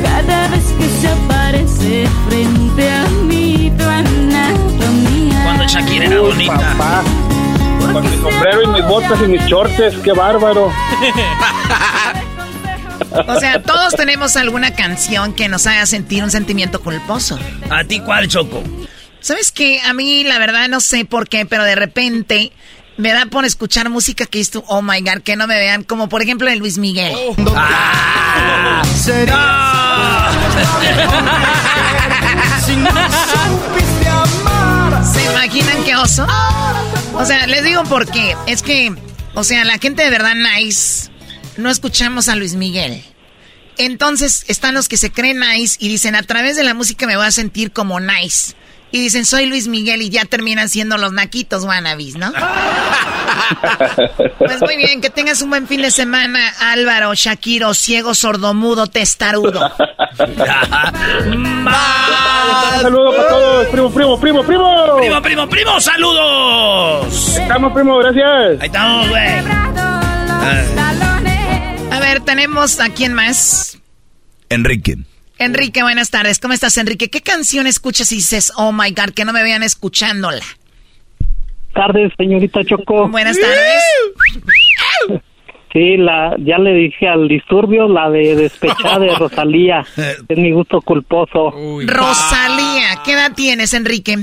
Cada 0.03 0.47
vez 0.49 0.63
que 0.77 0.87
se 1.01 1.07
aparece 1.07 2.07
frente 2.29 2.89
a 2.91 3.07
mí 3.27 3.71
tu 3.77 3.83
anatomía. 3.83 5.43
Cuando 5.43 5.67
Shakira 5.67 6.05
era 6.05 6.21
Uy, 6.21 6.27
bonita. 6.29 6.53
papá. 6.55 7.01
Con 7.91 8.09
mi 8.09 8.17
sombrero 8.21 8.63
y 8.63 8.67
mis 8.67 8.85
botas 8.85 9.19
y 9.21 9.27
mis 9.27 9.41
shorts, 9.45 9.97
qué 10.03 10.13
bárbaro. 10.13 10.71
O 13.27 13.39
sea, 13.39 13.61
todos 13.61 13.93
tenemos 13.95 14.37
alguna 14.37 14.73
canción 14.73 15.33
que 15.33 15.49
nos 15.49 15.67
haga 15.67 15.85
sentir 15.85 16.23
un 16.23 16.31
sentimiento 16.31 16.81
culposo. 16.81 17.37
¿A 17.69 17.83
ti 17.83 17.99
cuál, 17.99 18.29
Choco? 18.29 18.63
¿Sabes 19.19 19.51
qué? 19.51 19.81
A 19.81 19.93
mí, 19.93 20.23
la 20.23 20.39
verdad, 20.39 20.69
no 20.69 20.79
sé 20.79 21.03
por 21.03 21.27
qué, 21.27 21.45
pero 21.45 21.65
de 21.65 21.75
repente 21.75 22.53
me 22.97 23.11
da 23.11 23.25
por 23.25 23.43
escuchar 23.45 23.89
música 23.89 24.25
que 24.25 24.39
es 24.39 24.51
tu, 24.51 24.63
oh 24.67 24.81
my 24.81 25.01
god, 25.01 25.21
que 25.23 25.35
no 25.35 25.47
me 25.47 25.57
vean, 25.57 25.83
como 25.83 26.07
por 26.07 26.21
ejemplo 26.21 26.49
de 26.49 26.55
Luis 26.55 26.77
Miguel. 26.77 27.13
Ah. 27.55 28.81
¿Se 35.13 35.25
imaginan 35.25 35.83
qué 35.83 35.95
oso? 35.95 36.25
O 37.13 37.25
sea, 37.25 37.45
les 37.47 37.63
digo 37.63 37.83
por 37.85 38.09
qué. 38.09 38.35
Es 38.47 38.61
que, 38.61 38.93
o 39.33 39.43
sea, 39.43 39.65
la 39.65 39.77
gente 39.77 40.03
de 40.03 40.09
verdad 40.09 40.35
nice 40.35 41.09
no 41.57 41.69
escuchamos 41.69 42.29
a 42.29 42.35
Luis 42.35 42.55
Miguel. 42.55 43.03
Entonces 43.77 44.45
están 44.47 44.73
los 44.73 44.87
que 44.87 44.97
se 44.97 45.11
creen 45.11 45.39
nice 45.39 45.77
y 45.79 45.89
dicen, 45.89 46.15
a 46.15 46.23
través 46.23 46.55
de 46.55 46.63
la 46.63 46.73
música 46.73 47.05
me 47.07 47.15
voy 47.17 47.25
a 47.25 47.31
sentir 47.31 47.71
como 47.71 47.99
nice. 47.99 48.53
Y 48.91 48.99
dicen, 48.99 49.25
soy 49.25 49.45
Luis 49.45 49.67
Miguel 49.67 50.01
y 50.01 50.09
ya 50.09 50.25
terminan 50.25 50.67
siendo 50.69 50.97
los 50.97 51.13
naquitos 51.13 51.63
wannabis, 51.63 52.15
¿no? 52.15 52.31
Pues 54.37 54.61
muy 54.61 54.77
bien, 54.77 55.01
que 55.01 55.09
tengas 55.09 55.41
un 55.41 55.49
buen 55.49 55.67
fin 55.67 55.81
de 55.81 55.91
semana, 55.91 56.39
Álvaro, 56.59 57.13
Shakiro, 57.13 57.73
ciego, 57.73 58.15
sordomudo, 58.15 58.87
testarudo. 58.87 59.69
Saludos 62.81 63.15
para 63.15 63.27
todos, 63.29 63.67
primo, 63.67 63.91
primo, 63.91 64.19
primo, 64.19 64.43
primo. 64.43 64.97
Primo, 64.97 65.21
primo, 65.21 65.49
primo, 65.49 65.79
saludos. 65.81 67.37
Estamos, 67.37 67.73
primo, 67.73 67.97
gracias. 67.97 68.61
Ahí 68.61 68.67
estamos, 68.67 69.09
güey. 69.09 69.27
A 71.91 71.99
ver, 71.99 72.21
tenemos 72.21 72.79
a 72.79 72.89
quién 72.89 73.13
más. 73.13 73.77
Enrique. 74.49 74.97
Enrique, 75.41 75.81
buenas 75.81 76.11
tardes. 76.11 76.39
¿Cómo 76.39 76.53
estás, 76.53 76.77
Enrique? 76.77 77.09
¿Qué 77.09 77.21
canción 77.21 77.65
escuchas 77.65 78.11
y 78.11 78.15
dices, 78.15 78.53
oh 78.57 78.71
my 78.71 78.91
God, 78.91 79.13
que 79.15 79.25
no 79.25 79.33
me 79.33 79.43
vean 79.43 79.63
escuchándola? 79.63 80.43
tardes, 81.73 82.11
señorita 82.17 82.63
Choco. 82.63 83.09
Buenas 83.09 83.37
tardes. 83.39 83.83
Sí, 85.73 85.95
la, 85.95 86.35
ya 86.39 86.57
le 86.57 86.73
dije 86.73 87.07
al 87.07 87.29
disturbio 87.29 87.87
la 87.87 88.09
de 88.09 88.35
despechada 88.35 88.99
de 88.99 89.15
Rosalía. 89.17 89.85
Es 90.27 90.37
mi 90.37 90.51
gusto 90.51 90.81
culposo. 90.81 91.53
Rosalía, 91.85 93.01
¿qué 93.05 93.13
edad 93.13 93.31
tienes, 93.33 93.73
Enrique? 93.73 94.17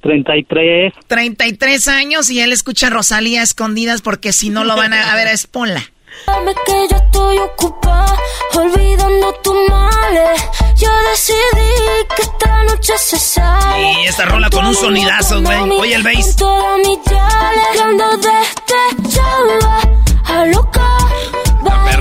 33. 0.00 0.94
33 1.08 1.88
años 1.88 2.30
y 2.30 2.40
él 2.40 2.52
escucha 2.52 2.88
Rosalía 2.88 3.40
a 3.40 3.44
escondidas 3.44 4.00
porque 4.00 4.32
si 4.32 4.48
no 4.48 4.64
lo 4.64 4.76
van 4.76 4.94
a, 4.94 5.12
a 5.12 5.16
ver 5.16 5.28
a 5.28 5.32
Esponla. 5.32 5.82
Dame 6.26 6.54
que 6.64 6.88
yo 6.90 6.96
estoy 6.96 7.38
ocupada, 7.38 8.16
olvidando 8.54 9.32
tus 9.42 9.56
males. 9.68 10.42
Yo 10.76 10.90
decidí 11.10 12.06
que 12.16 12.22
esta 12.22 12.62
noche 12.64 12.92
se 12.98 13.18
sale. 13.18 13.92
Y 14.02 14.06
esta 14.06 14.24
rola 14.26 14.50
con 14.50 14.66
un 14.66 14.74
sonidazo, 14.74 15.42
güey. 15.42 15.58
Oye 15.70 15.94
el 15.94 16.02
bass. 16.02 16.36
Toda 16.36 16.76
mi 16.78 17.00
chale, 17.04 17.62
que 17.72 17.80
ando 17.80 18.10
despechada, 18.16 19.80
a 20.24 20.44
loca. 20.46 20.88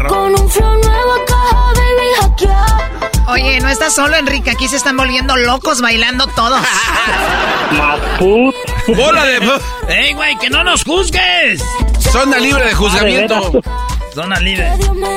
Con 0.07 0.39
un 0.39 0.49
flow 0.49 0.75
nuevo, 0.77 1.13
caja, 1.27 1.73
baby. 1.73 2.05
Oye, 3.27 3.59
no 3.59 3.69
estás 3.69 3.95
solo, 3.95 4.15
Enrique. 4.15 4.51
Aquí 4.51 4.67
se 4.67 4.75
están 4.75 4.95
volviendo 4.97 5.35
locos 5.35 5.81
bailando 5.81 6.27
todos. 6.27 6.61
¡Bola 8.95 9.25
de... 9.25 9.59
¡Ey, 9.89 10.13
güey, 10.13 10.37
que 10.37 10.49
no 10.49 10.63
nos 10.63 10.83
juzgues! 10.83 11.61
Zona 11.99 12.37
libre 12.37 12.65
de 12.65 12.73
juzgamiento. 12.75 13.61
Zona 14.15 14.39
libre. 14.39 14.71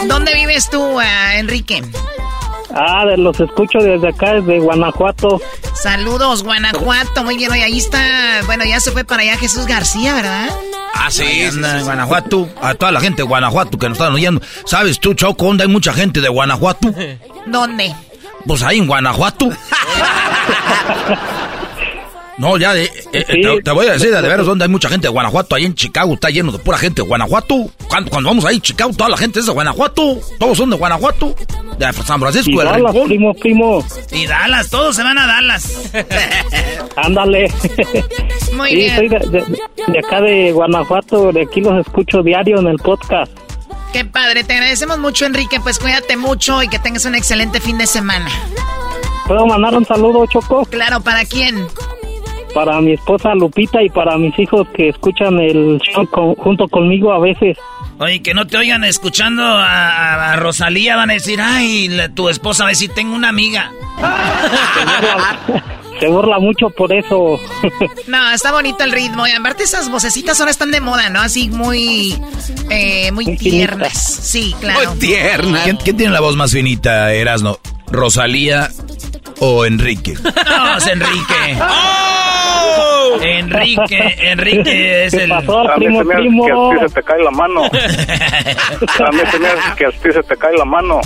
¿Dónde 0.06 0.34
vives 0.34 0.68
tú, 0.68 0.98
ah, 1.00 1.36
Enrique? 1.36 1.82
Ah, 2.74 3.04
de- 3.06 3.16
los 3.16 3.38
escucho 3.40 3.78
desde 3.78 4.08
acá, 4.08 4.34
desde 4.34 4.58
Guanajuato. 4.58 5.40
Saludos, 5.74 6.42
Guanajuato. 6.42 7.24
Muy 7.24 7.36
bien, 7.38 7.50
oye, 7.50 7.62
ahí 7.62 7.78
está. 7.78 8.42
Bueno, 8.46 8.64
ya 8.64 8.80
se 8.80 8.90
fue 8.90 9.04
para 9.04 9.22
allá 9.22 9.36
Jesús 9.38 9.66
García, 9.66 10.14
¿verdad? 10.14 10.50
Ah, 10.94 11.10
sí, 11.10 11.42
anda 11.44 11.78
en 11.78 11.84
Guanajuato. 11.84 12.48
A 12.60 12.74
toda 12.74 12.90
la 12.92 13.00
gente 13.00 13.22
de 13.22 13.28
Guanajuato 13.28 13.78
que 13.78 13.88
nos 13.88 13.96
están 13.98 14.12
oyendo. 14.12 14.42
¿Sabes 14.66 14.98
tú, 15.00 15.14
Choco, 15.14 15.46
dónde 15.46 15.62
hay 15.64 15.68
mucha 15.70 15.92
gente 15.92 16.20
de 16.20 16.28
Guanajuato? 16.28 16.92
¿Dónde? 17.46 17.94
Pues 18.46 18.62
ahí 18.62 18.78
en 18.78 18.86
Guanajuato. 18.86 19.48
No, 22.38 22.56
ya, 22.56 22.76
eh, 22.76 22.88
eh, 23.12 23.24
te, 23.42 23.62
te 23.62 23.70
voy 23.72 23.86
a 23.88 23.92
decir 23.94 24.14
de 24.14 24.22
veras 24.22 24.46
dónde 24.46 24.64
hay 24.64 24.70
mucha 24.70 24.88
gente 24.88 25.08
de 25.08 25.12
Guanajuato. 25.12 25.56
Ahí 25.56 25.64
en 25.64 25.74
Chicago 25.74 26.14
está 26.14 26.30
lleno 26.30 26.52
de 26.52 26.58
pura 26.58 26.78
gente 26.78 27.02
de 27.02 27.08
Guanajuato. 27.08 27.66
Cuando, 27.88 28.10
cuando 28.10 28.30
vamos 28.30 28.44
ahí, 28.44 28.60
Chicago, 28.60 28.92
toda 28.96 29.10
la 29.10 29.16
gente 29.16 29.40
es 29.40 29.46
de 29.46 29.52
Guanajuato. 29.52 30.18
Todos 30.38 30.56
son 30.56 30.70
de 30.70 30.76
Guanajuato. 30.76 31.34
De 31.78 31.92
San 31.92 32.20
Francisco, 32.20 32.50
Y 32.52 32.56
del 32.56 32.66
Dallas, 32.66 32.92
Rincón. 32.92 33.08
primo, 33.08 33.34
primo. 33.34 33.84
Y 34.12 34.26
Dallas, 34.26 34.70
todos 34.70 34.94
se 34.94 35.02
van 35.02 35.18
a 35.18 35.26
Dallas. 35.26 35.90
Ándale. 36.96 37.52
Muy 38.54 38.68
sí, 38.70 38.74
bien. 38.76 38.96
soy 38.96 39.08
de, 39.08 39.18
de- 39.18 39.58
de 39.88 39.98
acá 39.98 40.20
de 40.20 40.52
Guanajuato, 40.52 41.32
de 41.32 41.42
aquí 41.42 41.60
los 41.60 41.84
escucho 41.86 42.22
diario 42.22 42.58
en 42.60 42.66
el 42.68 42.76
podcast. 42.78 43.32
Qué 43.92 44.04
padre, 44.04 44.44
te 44.44 44.52
agradecemos 44.54 44.98
mucho, 44.98 45.24
Enrique. 45.24 45.60
Pues 45.60 45.78
cuídate 45.78 46.16
mucho 46.16 46.62
y 46.62 46.68
que 46.68 46.78
tengas 46.78 47.04
un 47.04 47.14
excelente 47.14 47.60
fin 47.60 47.78
de 47.78 47.86
semana. 47.86 48.30
¿Puedo 49.26 49.46
mandar 49.46 49.74
un 49.76 49.84
saludo, 49.84 50.24
Choco? 50.26 50.64
Claro, 50.66 51.00
¿para 51.00 51.24
quién? 51.24 51.66
Para 52.54 52.80
mi 52.80 52.92
esposa 52.92 53.34
Lupita 53.34 53.82
y 53.82 53.88
para 53.90 54.16
mis 54.16 54.36
hijos 54.38 54.66
que 54.74 54.88
escuchan 54.88 55.38
el 55.38 55.78
show 55.80 56.06
con- 56.10 56.34
junto 56.34 56.66
conmigo 56.68 57.12
a 57.12 57.18
veces. 57.18 57.56
Oye, 58.00 58.22
que 58.22 58.32
no 58.34 58.46
te 58.46 58.56
oigan 58.56 58.84
escuchando 58.84 59.42
a, 59.42 59.64
a- 59.90 60.32
a 60.32 60.36
Rosalía, 60.36 60.96
van 60.96 61.10
a 61.10 61.14
decir, 61.14 61.40
ay, 61.42 61.88
la- 61.88 62.08
tu 62.08 62.28
esposa 62.28 62.64
va 62.64 62.70
a 62.70 62.72
decir, 62.72 62.90
tengo 62.94 63.14
una 63.14 63.28
amiga. 63.28 63.70
Se 66.00 66.06
burla 66.06 66.38
mucho 66.38 66.70
por 66.70 66.92
eso. 66.92 67.38
No, 68.06 68.30
está 68.30 68.52
bonito 68.52 68.84
el 68.84 68.92
ritmo. 68.92 69.26
Y 69.26 69.32
aparte 69.32 69.64
esas 69.64 69.90
vocecitas 69.90 70.38
ahora 70.40 70.50
están 70.50 70.70
de 70.70 70.80
moda, 70.80 71.10
¿no? 71.10 71.20
Así 71.20 71.48
muy, 71.50 72.14
eh, 72.70 73.10
muy 73.12 73.36
tiernas. 73.36 73.92
Sí, 73.98 74.54
claro. 74.60 74.94
¿Quién, 74.98 75.76
quién 75.76 75.96
tiene 75.96 76.12
la 76.12 76.20
voz 76.20 76.36
más 76.36 76.52
finita, 76.52 77.12
Erasno? 77.12 77.58
¿Rosalía 77.90 78.70
o 79.40 79.64
Enrique? 79.64 80.14
No, 80.48 80.76
es 80.78 80.86
Enrique. 80.86 81.58
Enrique, 83.20 84.14
Enrique 84.30 85.04
es 85.06 85.14
el... 85.14 85.32
Oh. 85.32 85.36
pasó, 85.40 85.58
A 85.72 85.76
mí 85.78 85.86
primo, 85.86 85.98
se 86.00 86.04
me 86.04 86.14
hace 86.14 86.22
primo? 86.22 86.44
que 86.46 86.52
a 86.52 86.54
ti 86.54 86.88
se 86.88 86.94
te 86.94 87.02
cae 87.02 87.22
la 87.22 87.30
mano. 87.30 87.64
A 87.72 89.12
mí 89.12 89.20
se 89.30 89.38
me 89.38 89.48
hace 89.48 89.76
que 89.76 89.86
a 89.86 89.90
ti 89.90 90.08
se 90.12 90.22
te 90.22 90.36
cae 90.36 90.56
la 90.56 90.64
mano. 90.64 91.00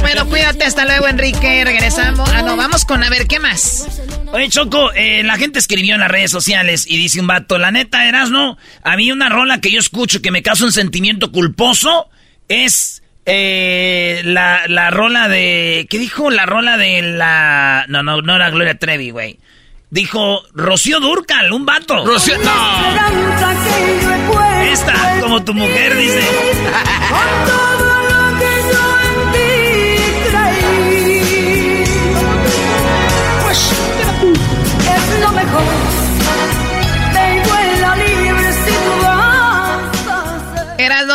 Bueno, 0.00 0.26
cuídate, 0.26 0.64
hasta 0.64 0.84
luego, 0.84 1.06
Enrique. 1.08 1.64
Regresamos. 1.64 2.28
Ah, 2.34 2.42
no, 2.42 2.56
vamos 2.56 2.84
con 2.84 3.02
a 3.02 3.08
ver, 3.10 3.26
¿qué 3.26 3.38
más? 3.40 4.02
Oye, 4.32 4.48
Choco, 4.48 4.92
eh, 4.92 5.22
la 5.22 5.36
gente 5.36 5.58
escribió 5.58 5.94
en 5.94 6.00
las 6.00 6.10
redes 6.10 6.30
sociales 6.30 6.84
y 6.88 6.96
dice 6.96 7.20
un 7.20 7.26
vato, 7.28 7.58
la 7.58 7.70
neta, 7.70 8.06
Erasno, 8.08 8.58
a 8.82 8.96
mí 8.96 9.10
una 9.12 9.28
rola 9.28 9.60
que 9.60 9.70
yo 9.70 9.78
escucho 9.80 10.20
que 10.20 10.30
me 10.30 10.42
causa 10.42 10.64
un 10.64 10.72
sentimiento 10.72 11.30
culposo 11.32 12.08
es 12.48 12.93
eh, 13.26 14.20
la, 14.24 14.62
la 14.68 14.90
rola 14.90 15.28
de... 15.28 15.86
¿Qué 15.88 15.98
dijo? 15.98 16.30
La 16.30 16.46
rola 16.46 16.76
de 16.76 17.02
la... 17.02 17.84
No, 17.88 18.02
no, 18.02 18.20
no 18.22 18.36
era 18.36 18.50
Gloria 18.50 18.78
Trevi, 18.78 19.10
güey. 19.10 19.38
Dijo 19.90 20.42
Rocío 20.54 20.98
Durcal, 21.00 21.52
un 21.52 21.64
vato. 21.66 22.04
Rocío- 22.04 22.38
no. 22.38 23.64
He 24.64 25.20
como 25.20 25.44
tu 25.44 25.54
mujer, 25.54 25.96
dice. 25.96 26.20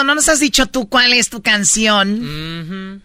No 0.10 0.16
nos 0.16 0.28
has 0.28 0.40
dicho 0.40 0.66
tú 0.66 0.90
cuál 0.90 1.14
es 1.14 1.30
tu 1.30 1.44
canción. 1.44 3.00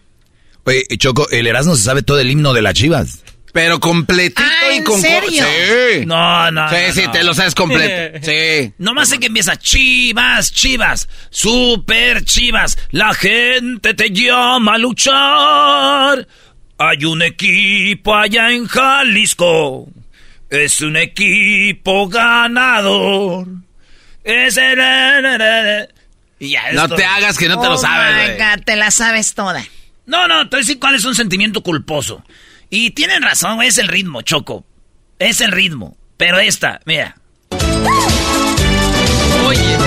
Oye, 0.63 0.83
Choco, 0.97 1.29
el 1.29 1.45
Erasmo 1.45 1.75
se 1.75 1.83
sabe 1.83 2.01
todo 2.01 2.19
el 2.19 2.31
himno 2.31 2.51
de 2.51 2.63
las 2.63 2.73
chivas. 2.73 3.23
Pero 3.53 3.79
completito 3.79 4.41
Ah, 4.43 4.73
y 4.73 4.77
¿en 4.77 4.83
con... 4.83 4.99
serio? 4.99 5.45
Sí. 5.45 6.03
No, 6.07 6.49
no. 6.49 6.67
Sí, 6.67 6.75
no, 6.87 6.93
sí, 6.95 7.03
no. 7.05 7.11
te 7.11 7.23
lo 7.23 7.33
sabes 7.35 7.53
completo. 7.53 8.19
Sí. 8.23 8.73
Nomás 8.79 9.09
sé 9.09 9.19
que 9.19 9.27
empieza 9.27 9.55
Chivas, 9.55 10.51
Chivas, 10.51 11.07
super 11.29 12.25
Chivas. 12.25 12.75
La 12.89 13.13
gente 13.13 13.93
te 13.93 14.09
llama 14.09 14.73
a 14.73 14.77
luchar. 14.79 16.27
Hay 16.79 17.05
un 17.05 17.21
equipo 17.21 18.15
allá 18.15 18.51
en 18.51 18.65
Jalisco. 18.65 19.87
Es 20.49 20.81
un 20.81 20.97
equipo 20.97 22.09
ganador. 22.09 23.47
Es 24.23 24.57
el... 24.57 25.87
Y 26.39 26.49
ya, 26.51 26.71
No 26.73 26.89
te 26.89 27.05
hagas 27.05 27.37
que 27.37 27.47
no 27.47 27.59
te 27.59 27.67
lo 27.67 27.75
Oh 27.75 27.77
sabes, 27.77 28.37
my. 28.37 28.43
God, 28.43 28.63
te 28.65 28.75
la 28.75 28.91
sabes 28.91 29.33
toda. 29.33 29.65
No, 30.05 30.27
no, 30.27 30.43
te 30.49 30.57
voy 30.57 30.59
a 30.59 30.61
decir 30.65 30.79
cuál 30.79 30.95
es 30.95 31.05
un 31.05 31.15
sentimiento 31.15 31.61
culposo. 31.61 32.23
Y 32.69 32.91
tienen 32.91 33.21
razón, 33.21 33.61
es 33.61 33.77
el 33.77 33.87
ritmo, 33.87 34.21
Choco. 34.21 34.65
Es 35.19 35.39
el 35.41 35.51
ritmo. 35.51 35.95
Pero 36.17 36.39
esta, 36.39 36.79
mira. 36.85 37.15
Oye. 39.47 39.77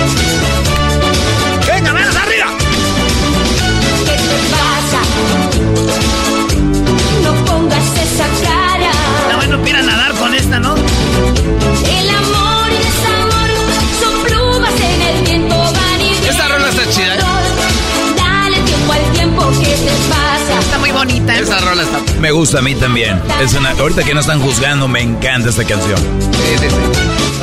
Me 22.20 22.30
gusta 22.32 22.58
a 22.58 22.62
mí 22.62 22.74
también. 22.74 23.20
Es 23.40 23.54
una, 23.54 23.70
ahorita 23.70 24.02
que 24.04 24.12
no 24.14 24.20
están 24.20 24.40
juzgando, 24.40 24.88
me 24.88 25.00
encanta 25.00 25.50
esta 25.50 25.64
canción. 25.64 25.98
Sí, 26.32 26.58
sí, 26.58 26.68
sí. 26.68 26.76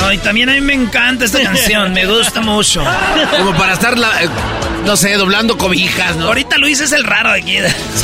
Ay, 0.02 0.18
también 0.20 0.50
a 0.50 0.54
mí 0.54 0.62
me 0.62 0.74
encanta 0.74 1.26
esta 1.26 1.42
canción, 1.42 1.94
me 1.94 2.06
gusta 2.06 2.42
mucho. 2.42 2.84
Como 3.38 3.54
para 3.56 3.74
estar, 3.74 3.98
la- 3.98 4.24
eh, 4.24 4.30
no 4.86 4.98
sé, 4.98 5.14
doblando 5.16 5.58
cobijas, 5.58 6.18
¿no? 6.18 6.28
Ahorita 6.28 6.58
Luis 6.58 6.82
es 6.82 6.92
el 6.92 7.04
raro 7.06 7.32
de 7.32 7.40
aquí. 7.40 7.58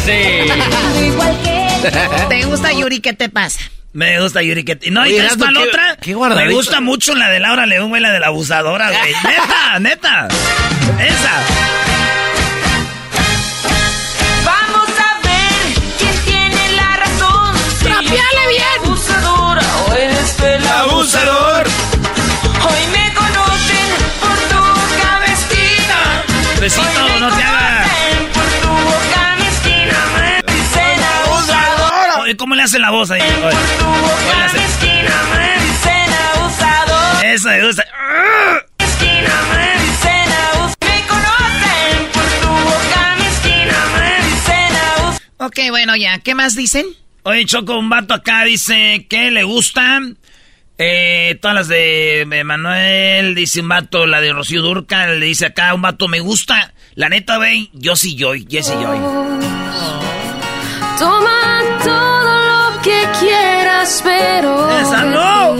Sí. 0.05 1.03
Igual 1.05 1.37
que 1.43 1.89
¿Te 2.29 2.45
gusta 2.45 2.71
Yuri? 2.71 3.01
¿Qué 3.01 3.13
te 3.13 3.27
pasa? 3.29 3.59
Me 3.93 4.21
gusta 4.21 4.41
Yuri 4.41 4.63
que 4.63 4.79
No, 4.89 5.01
Oye, 5.01 5.11
y 5.11 5.17
¿sabes 5.17 5.33
Erasmo, 5.33 5.43
cuál 5.43 5.55
qué- 5.55 5.69
otra? 5.69 5.97
qué. 6.01 6.45
Me 6.47 6.53
gusta 6.53 6.79
mucho 6.79 7.13
la 7.13 7.29
de 7.29 7.39
Laura 7.41 7.65
León, 7.65 7.89
güey, 7.89 8.01
la 8.01 8.11
de 8.11 8.19
la 8.21 8.27
abusadora, 8.27 8.89
güey. 8.89 9.13
Neta, 9.25 9.79
neta. 9.79 10.27
Esa. 10.99 11.80
Besito, 26.61 27.19
no 27.19 27.27
te 27.35 27.43
hagas. 27.43 27.91
Oye, 32.21 32.37
¿cómo 32.37 32.53
le 32.55 32.61
hace 32.63 32.77
la 32.79 32.91
voz 32.91 33.09
ahí? 33.09 33.19
Oye, 33.21 33.31
Tu 33.79 33.85
oye, 33.85 34.01
boca 34.01 34.37
la 34.37 34.45
hace- 34.45 34.59
mezquina 34.59 35.23
me 35.33 35.57
gusta. 35.67 35.91
Ok, 45.37 45.57
bueno, 45.69 45.95
ya. 45.95 46.19
¿Qué 46.19 46.35
más 46.35 46.55
dicen? 46.55 46.85
Oye, 47.23 47.45
Choco, 47.45 47.77
un 47.77 47.89
vato 47.89 48.13
acá 48.13 48.43
dice 48.43 49.07
que 49.09 49.31
le 49.31 49.43
gustan. 49.43 50.17
Eh, 50.83 51.37
todas 51.39 51.55
las 51.55 51.67
de 51.67 52.25
Manuel, 52.43 53.35
dice 53.35 53.61
un 53.61 53.67
vato, 53.67 54.07
la 54.07 54.19
de 54.19 54.33
Rocío 54.33 54.63
Durcal, 54.63 55.19
le 55.19 55.27
dice 55.27 55.45
acá 55.45 55.75
un 55.75 55.83
vato, 55.83 56.07
me 56.07 56.19
gusta. 56.19 56.73
La 56.95 57.07
neta, 57.07 57.37
güey, 57.37 57.69
yo 57.73 57.95
sí 57.95 58.17
Joy, 58.17 58.47
Jesse 58.49 58.73
Joy. 58.73 58.97
Toma 60.97 61.59
todo 61.83 62.73
lo 62.73 62.81
que 62.81 62.99
quieras, 63.19 64.01
pero 64.03 64.79
Esa 64.79 65.05
no. 65.05 65.55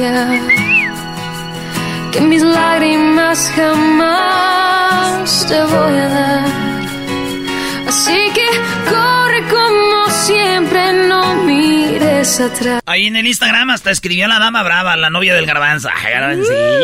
que 2.11 2.21
mis 2.21 2.41
lágrimas 2.41 3.51
jamás 3.55 5.45
te 5.47 5.61
voy 5.63 5.97
a 5.99 6.09
dar. 6.09 6.45
Así 7.87 8.31
que 8.33 8.47
corre 8.89 9.43
como 9.49 10.09
siempre, 10.09 10.90
atrás. 12.21 12.81
Ahí 12.85 13.07
en 13.07 13.15
el 13.15 13.27
Instagram 13.27 13.69
hasta 13.71 13.91
escribió 13.91 14.27
la 14.27 14.39
dama 14.39 14.63
brava, 14.63 14.95
la 14.95 15.09
novia 15.09 15.33
del. 15.33 15.43
Ay, 15.43 15.47
garbancillo. 15.49 15.91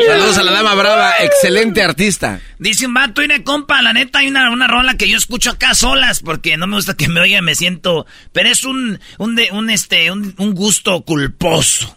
Saludos 0.07 0.37
a 0.37 0.43
la 0.43 0.51
dama 0.51 0.73
brava, 0.73 1.13
excelente 1.19 1.83
artista. 1.83 2.41
Dice 2.59 2.87
un 2.87 2.93
vato, 2.93 3.21
y 3.23 3.27
compa, 3.43 3.81
la 3.81 3.93
neta 3.93 4.19
hay 4.19 4.27
una, 4.27 4.49
una 4.51 4.67
rola 4.67 4.95
que 4.97 5.07
yo 5.07 5.17
escucho 5.17 5.51
acá 5.51 5.73
solas 5.75 6.21
porque 6.21 6.57
no 6.57 6.65
me 6.67 6.75
gusta 6.75 6.95
que 6.95 7.07
me 7.07 7.19
oiga, 7.19 7.41
me 7.41 7.53
siento... 7.55 8.05
Pero 8.33 8.49
es 8.49 8.63
un, 8.63 8.99
un, 9.19 9.35
de- 9.35 9.49
un, 9.51 9.69
este, 9.69 10.11
un, 10.11 10.33
un 10.37 10.53
gusto 10.55 11.01
culposo. 11.01 11.95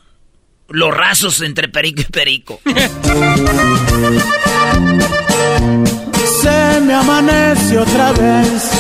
Los 0.69 0.95
rasos 0.95 1.41
entre 1.41 1.69
perico 1.69 2.03
y 2.03 2.05
perico. 2.05 2.61
Se 6.27 6.81
me 6.81 6.95
amanece 6.95 7.79
otra 7.79 8.13
vez. 8.13 8.71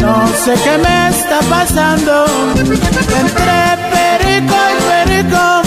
No 0.00 0.28
sé 0.44 0.54
qué 0.62 0.78
me 0.78 1.08
está 1.08 1.40
pasando. 1.48 2.26
Entre 2.58 3.76
perico 3.92 4.54
y 4.70 4.82
perico. 4.88 5.62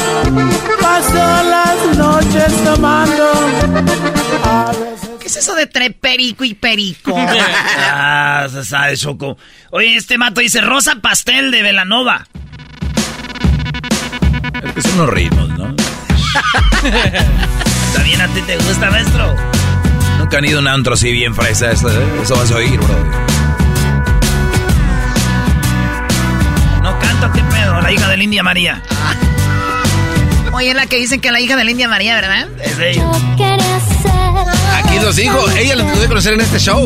Paso 0.82 1.44
las 1.44 1.98
noches 1.98 2.64
tomando. 2.64 3.32
A 4.44 4.72
veces 4.72 5.10
¿Qué 5.20 5.28
es 5.28 5.36
eso 5.36 5.56
de 5.56 5.68
tre 5.68 5.92
perico 5.92 6.46
y 6.46 6.54
perico? 6.54 7.14
ah, 7.18 8.48
se 8.50 8.64
sabe, 8.64 8.96
Choco. 8.96 9.38
Oye, 9.72 9.98
este 9.98 10.18
mato 10.18 10.40
dice 10.40 10.62
rosa 10.62 10.96
pastel 11.02 11.52
de 11.52 11.64
Velanova. 11.64 12.26
Es 14.64 14.72
que 14.74 14.82
son 14.82 14.98
los 15.00 15.10
ritmos, 15.10 15.50
¿no? 15.50 15.76
¿También 17.94 18.22
a 18.22 18.28
ti 18.30 18.42
te 18.44 18.56
gusta, 18.56 18.90
maestro? 18.90 19.36
Nunca 20.28 20.40
han 20.40 20.46
ido 20.46 20.58
a 20.58 20.62
un 20.62 20.68
antro 20.68 20.94
así 20.94 21.10
bien 21.14 21.34
fresa. 21.34 21.72
Eso, 21.72 21.88
eso 22.22 22.36
vas 22.36 22.52
a 22.52 22.56
oír, 22.58 22.78
bro. 22.78 22.96
No 26.84 27.00
canto, 27.00 27.32
¿qué 27.32 27.42
pedo? 27.44 27.80
La 27.80 27.94
hija 27.94 28.10
de 28.10 28.18
la 28.18 28.24
India 28.26 28.44
María. 28.44 28.84
Oye, 30.52 30.72
es 30.72 30.76
la 30.76 30.86
que 30.86 30.98
dicen 30.98 31.22
que 31.22 31.32
la 31.32 31.40
hija 31.40 31.56
de 31.56 31.64
la 31.64 31.72
India 31.72 31.88
María, 31.88 32.16
¿verdad? 32.16 32.50
Es 32.62 32.78
ella. 32.78 33.10
Aquí 34.84 35.00
nos 35.02 35.16
dijo, 35.16 35.50
ella 35.52 35.78
lo 35.78 35.86
pude 35.86 36.10
conocer 36.10 36.34
en 36.34 36.42
este 36.42 36.60
show. 36.60 36.86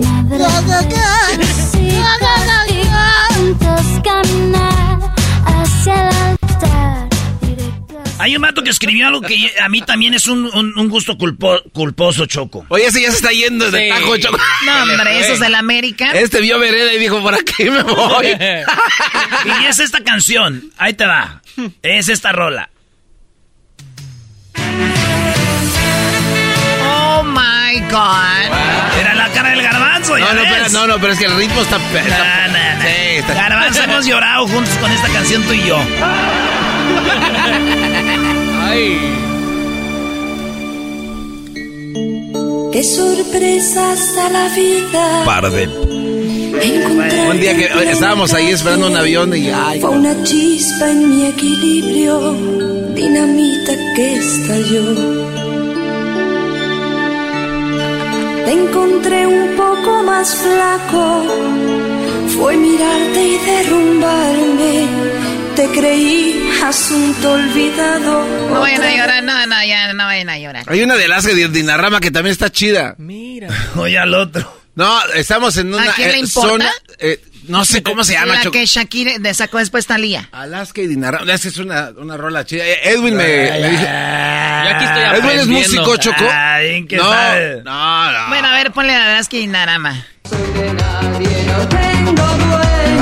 Hay 8.21 8.35
un 8.35 8.41
mato 8.41 8.61
que 8.63 8.69
escribió 8.69 9.07
algo 9.07 9.21
que 9.21 9.51
a 9.61 9.67
mí 9.69 9.81
también 9.81 10.13
es 10.13 10.27
un, 10.27 10.45
un- 10.53 10.77
un 10.77 10.89
gusto 10.89 11.17
culpo- 11.17 11.61
culposo, 11.73 12.25
Choco. 12.27 12.65
Oye, 12.69 12.85
ese 12.85 13.01
ya 13.01 13.09
se 13.09 13.17
está 13.17 13.31
yendo 13.31 13.69
de 13.71 13.81
Sí. 13.81 13.89
tajo, 13.89 14.17
Choco. 14.17 14.37
No, 14.65 14.83
hombre, 14.83 15.19
esos 15.19 15.39
de 15.39 15.49
la 15.49 15.59
América. 15.59 16.11
Este 16.11 16.39
vio 16.41 16.59
vereda 16.59 16.93
y 16.93 16.99
dijo, 16.99 17.21
¿por 17.21 17.33
aquí 17.33 17.63
me 17.69 17.81
voy? 17.83 18.27
y 19.61 19.65
es 19.65 19.79
esta 19.79 20.01
canción. 20.03 20.71
Ahí 20.77 20.93
te 20.93 21.05
va. 21.05 21.41
Es 21.81 22.09
esta 22.09 22.31
rola. 22.31 22.69
Oh 26.83 27.23
my 27.23 27.79
God. 27.89 28.99
Era 28.99 29.13
la 29.15 29.29
cara 29.29 29.49
del 29.49 29.61
garbanzo, 29.63 30.17
ya 30.17 30.25
No, 30.25 30.33
no, 30.33 30.41
ves. 30.41 30.51
pero, 30.53 30.69
no, 30.69 30.87
no, 30.87 30.99
pero 30.99 31.13
es 31.13 31.19
que 31.19 31.25
el 31.25 31.35
ritmo 31.37 31.61
está... 31.61 31.77
está- 31.77 32.03
Nah, 32.03 32.47
nah, 32.47 32.75
nah. 32.75 32.81
Sí, 32.81 32.87
está- 33.17 33.33
Garbanzo, 33.33 33.83
hemos 33.83 34.05
llorado 34.05 34.47
juntos 34.47 34.73
con 34.79 34.91
esta 34.91 35.07
canción 35.09 35.43
tú 35.43 35.53
y 35.53 35.63
yo. 35.67 35.77
Qué 42.71 42.83
sorpresas 42.83 44.15
da 44.15 44.29
la 44.29 44.47
vida. 44.55 45.23
Par 45.25 45.51
de... 45.51 45.63
Encontrar 45.63 47.29
Un 47.29 47.39
día 47.39 47.55
que 47.55 47.65
eh, 47.65 47.91
estábamos 47.91 48.33
ahí 48.33 48.49
esperando 48.49 48.87
un 48.87 48.95
avión 48.95 49.35
y... 49.35 49.49
Ay, 49.49 49.79
Fue 49.79 49.89
una 49.89 50.23
chispa 50.23 50.89
en 50.89 51.09
mi 51.09 51.25
equilibrio, 51.25 52.33
dinamita 52.95 53.73
que 53.95 54.15
estalló. 54.15 55.31
te 58.45 58.51
encontré 58.51 59.27
un 59.27 59.55
poco 59.55 60.03
más 60.03 60.35
flaco. 60.35 61.23
Fue 62.35 62.57
mirarte 62.57 63.27
y 63.27 63.37
derrumbarme. 63.37 64.87
Te 65.61 65.67
creí 65.79 66.49
asunto 66.63 67.33
olvidado. 67.33 68.25
No 68.49 68.61
vayan 68.61 68.81
a 68.81 68.95
llorar, 68.97 69.23
no, 69.23 69.45
no, 69.45 69.63
ya 69.63 69.93
no 69.93 70.05
vayan 70.05 70.29
a 70.31 70.39
llorar. 70.39 70.63
Hay 70.65 70.81
una 70.81 70.95
de 70.95 71.05
Alaska 71.05 71.35
de 71.35 71.49
Dinarama 71.49 71.99
que 71.99 72.09
también 72.09 72.31
está 72.31 72.49
chida. 72.51 72.95
Mira. 72.97 73.47
Oye 73.75 73.99
al 73.99 74.11
otro. 74.15 74.59
No, 74.73 74.99
estamos 75.13 75.55
en 75.57 75.71
una 75.71 75.91
¿A 75.91 75.93
quién 75.93 76.07
le 76.07 76.15
eh, 76.15 76.19
importa? 76.21 76.49
zona. 76.49 76.71
eh, 76.97 77.21
no 77.47 77.63
sé 77.63 77.83
cómo 77.83 78.03
se 78.03 78.13
llama, 78.13 78.41
La 78.43 78.49
que 78.49 78.65
Shakira 78.65 79.19
le 79.19 79.33
sacó 79.35 79.59
después 79.59 79.85
Talía. 79.85 80.29
Alaska 80.31 80.81
y 80.81 80.87
Dinarama. 80.87 81.31
Es 81.31 81.55
una, 81.59 81.91
una 81.95 82.17
rola 82.17 82.43
chida. 82.43 82.65
Eh, 82.65 82.79
Edwin 82.85 83.15
me, 83.15 83.23
me 83.27 83.69
dijo. 83.69 83.85
aquí 83.85 84.83
estoy 84.85 85.03
Edwin 85.19 85.39
es 85.41 85.47
músico, 85.47 85.95
Choco. 85.97 86.25
Ay, 86.27 86.87
¿qué 86.87 86.97
no, 86.97 87.03
sabe? 87.03 87.61
no, 87.63 88.11
no. 88.11 88.27
Bueno, 88.29 88.47
a 88.47 88.53
ver, 88.53 88.71
ponle 88.71 88.95
a 88.95 89.11
Alaska 89.11 89.37
y 89.37 89.45
Narama. 89.45 90.07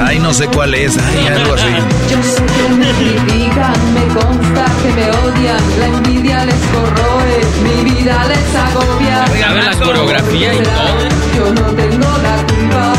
Ay, 0.09 0.17
no 0.17 0.33
sé 0.33 0.47
cuál 0.47 0.73
es. 0.73 0.97
Ay, 0.97 1.27
algo 1.27 1.53
así. 1.53 1.67
Yo 2.09 2.23
sé 2.23 2.43
que 2.43 2.69
me 2.73 2.91
critican, 2.93 3.93
me 3.93 4.07
consta 4.19 4.65
que 4.81 4.89
me 4.93 5.11
odian, 5.11 5.79
la 5.79 5.85
envidia 5.85 6.45
les 6.45 6.55
corroe, 6.55 7.37
mi 7.63 7.91
vida 7.91 8.25
les 8.27 8.55
agobia. 8.55 9.25
Oiga, 9.31 9.53
ve 9.53 9.61
la 9.61 9.75
coreografía 9.77 10.53
y 10.55 10.57
todo. 10.63 10.97
Yo 11.37 11.53
no 11.53 11.75
tengo 11.75 12.17
la 12.23 12.35
culpa, 12.47 12.93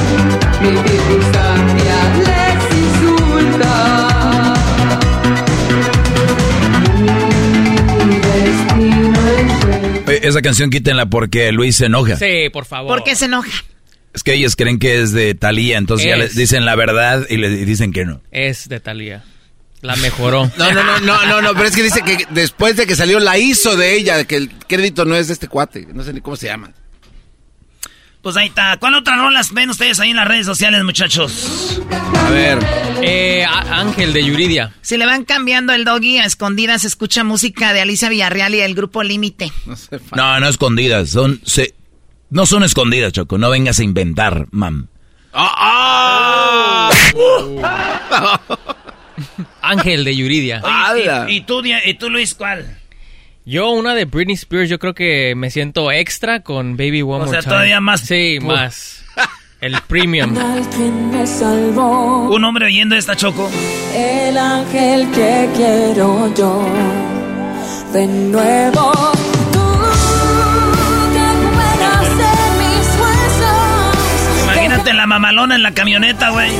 mi 0.62 0.68
circunstancia 0.88 1.96
les 2.28 2.78
insulta. 2.78 4.54
Eh, 10.06 10.20
Esa 10.22 10.42
canción 10.42 10.70
quítenla 10.70 11.06
porque 11.06 11.50
Luis 11.50 11.74
se 11.76 11.86
enoja. 11.86 12.14
Sí, 12.16 12.50
por 12.52 12.66
favor. 12.66 12.88
¿Por 12.98 13.02
qué 13.04 13.16
se 13.16 13.24
enoja? 13.24 13.50
Es 14.12 14.22
que 14.22 14.34
ellos 14.34 14.56
creen 14.56 14.78
que 14.78 15.00
es 15.02 15.12
de 15.12 15.34
Talía, 15.34 15.78
entonces 15.78 16.06
ya 16.06 16.14
Es. 16.14 16.18
les 16.18 16.34
dicen 16.36 16.64
la 16.64 16.74
verdad 16.74 17.26
y 17.30 17.36
le 17.36 17.48
dicen 17.64 17.92
que 17.92 18.04
no. 18.04 18.20
Es 18.32 18.68
de 18.68 18.80
Talía. 18.80 19.22
La 19.82 19.96
mejoró. 19.96 20.50
No, 20.58 20.72
no, 20.72 20.82
no, 20.84 21.00
no, 21.00 21.26
no, 21.26 21.42
no, 21.42 21.54
pero 21.54 21.66
es 21.66 21.76
que 21.76 21.82
dice 21.82 22.02
que 22.02 22.26
después 22.30 22.76
de 22.76 22.86
que 22.86 22.96
salió 22.96 23.20
la 23.20 23.38
hizo 23.38 23.76
de 23.76 23.96
ella, 23.96 24.24
que 24.24 24.36
el 24.36 24.50
crédito 24.66 25.04
no 25.04 25.14
es 25.14 25.28
de 25.28 25.34
este 25.34 25.48
cuate, 25.48 25.86
no 25.94 26.02
sé 26.02 26.12
ni 26.12 26.20
cómo 26.20 26.36
se 26.36 26.46
llama. 26.46 26.72
Pues 28.22 28.36
ahí 28.36 28.48
está. 28.48 28.76
¿Cuál 28.78 28.96
otras 28.96 29.16
rolas 29.18 29.54
ven 29.54 29.70
ustedes 29.70 29.98
ahí 29.98 30.10
en 30.10 30.16
las 30.16 30.28
redes 30.28 30.44
sociales, 30.44 30.84
muchachos? 30.84 31.80
A 32.14 32.28
ver. 32.30 32.58
Eh, 33.02 33.46
Ángel 33.48 34.12
de 34.12 34.22
Yuridia. 34.22 34.74
Si 34.82 34.98
le 34.98 35.06
van 35.06 35.24
cambiando 35.24 35.72
el 35.72 35.86
doggy 35.86 36.18
a 36.18 36.26
escondidas, 36.26 36.84
escucha 36.84 37.24
música 37.24 37.72
de 37.72 37.80
Alicia 37.80 38.10
Villarreal 38.10 38.54
y 38.54 38.58
del 38.58 38.74
grupo 38.74 39.02
Límite. 39.02 39.50
No, 40.14 40.38
no 40.38 40.48
escondidas, 40.48 41.08
son 41.08 41.40
se, 41.46 41.72
no 42.30 42.46
son 42.46 42.62
escondidas, 42.64 43.12
Choco, 43.12 43.38
no 43.38 43.50
vengas 43.50 43.78
a 43.78 43.84
inventar, 43.84 44.46
mam. 44.50 44.88
¡Ah! 45.32 46.90
Ángel 49.62 50.04
de 50.04 50.16
Yuridia. 50.16 50.62
¿Y, 51.28 51.36
y 51.36 51.40
tú, 51.42 51.62
y 51.64 51.94
tú, 51.94 52.10
Luis, 52.10 52.34
cuál? 52.34 52.78
Yo, 53.44 53.70
una 53.70 53.94
de 53.94 54.04
Britney 54.04 54.34
Spears, 54.34 54.68
yo 54.68 54.78
creo 54.78 54.94
que 54.94 55.34
me 55.36 55.50
siento 55.50 55.90
extra 55.92 56.40
con 56.42 56.76
Baby 56.76 57.02
One 57.02 57.14
O 57.14 57.18
More 57.26 57.30
sea, 57.30 57.40
Time. 57.40 57.50
todavía 57.50 57.80
más- 57.80 58.00
Sí, 58.02 58.38
Uf. 58.38 58.44
más. 58.44 59.04
El 59.60 59.76
premium. 59.88 60.36
Alguien 60.38 61.10
me 61.10 61.26
salvó, 61.26 62.30
Un 62.30 62.44
hombre 62.44 62.66
oyendo 62.66 62.96
esta 62.96 63.14
choco. 63.14 63.50
el 63.94 64.36
ángel 64.38 65.10
que 65.10 65.48
quiero 65.54 66.34
yo. 66.34 66.66
De 67.92 68.06
nuevo, 68.06 68.92
Imagínate 74.90 74.94
la 74.94 75.06
mamalona 75.06 75.54
en 75.54 75.62
la 75.62 75.72
camioneta, 75.72 76.30
güey. 76.30 76.50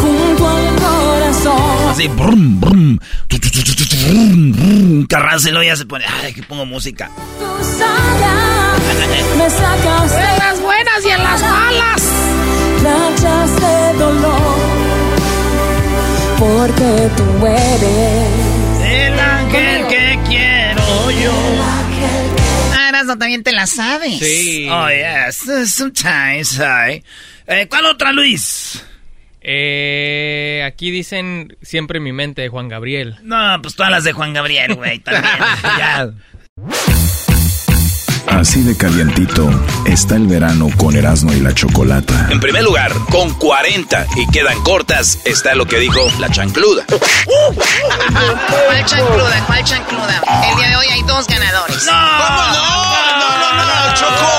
Junto 0.00 0.48
al 0.48 0.76
corazón. 0.76 1.90
Así, 1.90 2.08
brum, 2.08 2.60
brum. 2.60 2.98
Tu, 3.26 3.38
tu, 3.38 3.50
tu, 3.50 3.62
tu, 3.62 3.74
tu, 3.74 3.84
tu, 3.84 3.96
brum, 3.96 4.52
brum. 4.52 5.06
Carrácelo 5.06 5.62
ya 5.62 5.76
se 5.76 5.86
pone. 5.86 6.04
Ay, 6.22 6.32
que 6.32 6.42
pongo 6.42 6.64
música. 6.66 7.10
De 10.06 10.38
las 10.38 10.60
buenas 10.60 11.04
y 11.04 11.08
en 11.10 11.22
las 11.22 11.40
malas. 11.42 12.02
Rachas 12.84 13.60
de 13.60 13.98
dolor. 13.98 14.58
Porque 16.38 17.10
tú 17.16 17.46
eres 17.46 18.90
El 18.90 19.18
ángel 19.18 19.86
que 19.88 20.18
quiero 20.28 21.10
yo. 21.10 21.32
Ah, 22.84 22.88
Erasmo 22.90 23.16
también 23.16 23.42
te 23.42 23.52
la 23.52 23.66
sabes. 23.66 24.18
Sí. 24.18 24.68
Oh, 24.70 24.88
yes. 24.88 25.72
Sometimes 25.72 26.58
I. 26.58 27.02
Eh, 27.46 27.66
¿Cuál 27.68 27.86
otra, 27.86 28.12
Luis? 28.12 28.84
Eh, 29.40 30.62
aquí 30.66 30.90
dicen 30.90 31.56
siempre 31.62 31.98
en 31.98 32.04
mi 32.04 32.12
mente 32.12 32.42
de 32.42 32.48
Juan 32.48 32.68
Gabriel. 32.68 33.16
No, 33.22 33.60
pues 33.62 33.74
todas 33.74 33.90
las 33.90 34.04
de 34.04 34.12
Juan 34.12 34.32
Gabriel, 34.32 34.74
güey, 34.74 34.98
también. 34.98 35.34
ya. 35.78 36.10
Así 38.34 38.62
de 38.62 38.76
calientito 38.76 39.48
está 39.86 40.16
el 40.16 40.26
verano 40.26 40.68
con 40.76 40.94
Erasmo 40.96 41.32
y 41.32 41.40
la 41.40 41.54
Chocolata. 41.54 42.28
En 42.30 42.40
primer 42.40 42.62
lugar, 42.62 42.92
con 43.10 43.32
40 43.34 44.06
y 44.16 44.26
quedan 44.30 44.60
cortas, 44.62 45.18
está 45.24 45.54
lo 45.54 45.66
que 45.66 45.78
dijo 45.78 46.00
la 46.18 46.28
chancluda. 46.30 46.84
¿Cuál 47.54 48.84
chancluda? 48.86 49.44
¿Cuál 49.46 49.64
chancluda? 49.64 50.22
El 50.50 50.56
día 50.58 50.68
de 50.68 50.76
hoy 50.76 50.86
hay 50.92 51.02
dos 51.02 51.26
ganadores. 51.26 51.84
¿Cómo 51.86 51.96
no? 51.96 52.52
No, 53.20 53.38
no, 53.38 53.54
no, 53.56 53.64
no, 53.66 53.94
Choco. 53.94 54.30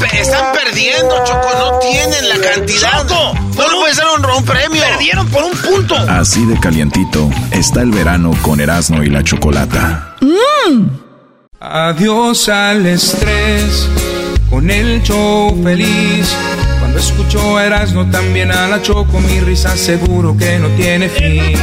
Pe- 0.00 0.06
pe- 0.08 0.20
están 0.20 0.52
perdiendo, 0.52 1.24
Choco, 1.24 1.48
no 1.58 1.78
tienen 1.78 2.28
la 2.28 2.36
cantidad. 2.38 3.06
Choco, 3.06 3.34
no 3.56 3.68
le 3.68 3.74
puede 3.80 3.94
ser 3.94 4.04
un, 4.18 4.24
un 4.26 4.44
premio. 4.44 4.82
Perdieron 4.82 5.26
por 5.28 5.44
un 5.44 5.52
punto. 5.56 5.96
Así 5.96 6.44
de 6.44 6.58
calientito 6.60 7.30
está 7.52 7.80
el 7.82 7.92
verano 7.92 8.32
con 8.42 8.60
Erasmo 8.60 9.02
y 9.02 9.08
la 9.10 9.22
Chocolata. 9.24 10.16
Adiós 11.60 12.48
al 12.48 12.86
estrés, 12.86 13.88
con 14.48 14.70
el 14.70 15.02
show 15.02 15.60
feliz. 15.64 16.32
Cuando 16.78 17.00
escucho 17.00 17.56
a 17.56 17.66
Erasmo 17.66 18.08
también 18.10 18.52
a 18.52 18.68
la 18.68 18.80
Choco, 18.80 19.18
mi 19.18 19.40
risa 19.40 19.76
seguro 19.76 20.36
que 20.36 20.56
no 20.60 20.68
tiene 20.76 21.08
fin. 21.08 21.56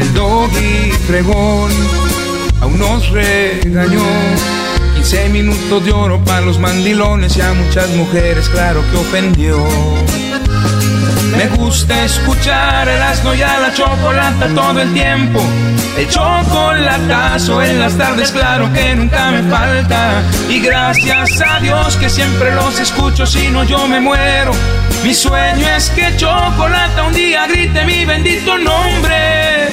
El 0.00 0.14
doggy 0.14 0.92
fregón 1.06 1.70
aún 2.62 2.78
nos 2.78 3.10
regañó. 3.10 4.00
15 4.94 5.28
minutos 5.28 5.84
de 5.84 5.92
oro 5.92 6.24
para 6.24 6.40
los 6.40 6.58
mandilones 6.58 7.36
y 7.36 7.42
a 7.42 7.52
muchas 7.52 7.90
mujeres, 7.90 8.48
claro 8.48 8.82
que 8.90 8.96
ofendió. 8.96 9.58
Me 11.42 11.48
gusta 11.56 12.04
escuchar 12.04 12.88
el 12.88 13.02
asno 13.02 13.34
y 13.34 13.42
a 13.42 13.58
la 13.58 13.74
chocolata 13.74 14.46
todo 14.54 14.80
el 14.80 14.94
tiempo. 14.94 15.40
El 15.98 16.08
chocolatazo 16.08 17.60
en 17.60 17.80
las 17.80 17.98
tardes, 17.98 18.30
claro 18.30 18.72
que 18.72 18.94
nunca 18.94 19.32
me 19.32 19.42
falta. 19.50 20.22
Y 20.48 20.60
gracias 20.60 21.42
a 21.44 21.58
Dios 21.58 21.96
que 21.96 22.08
siempre 22.08 22.54
los 22.54 22.78
escucho, 22.78 23.26
si 23.26 23.48
no 23.48 23.64
yo 23.64 23.88
me 23.88 23.98
muero. 23.98 24.52
Mi 25.02 25.12
sueño 25.12 25.66
es 25.76 25.90
que 25.90 26.16
chocolata 26.16 27.02
un 27.08 27.12
día 27.12 27.48
grite 27.48 27.84
mi 27.86 28.04
bendito 28.04 28.56
nombre. 28.56 29.72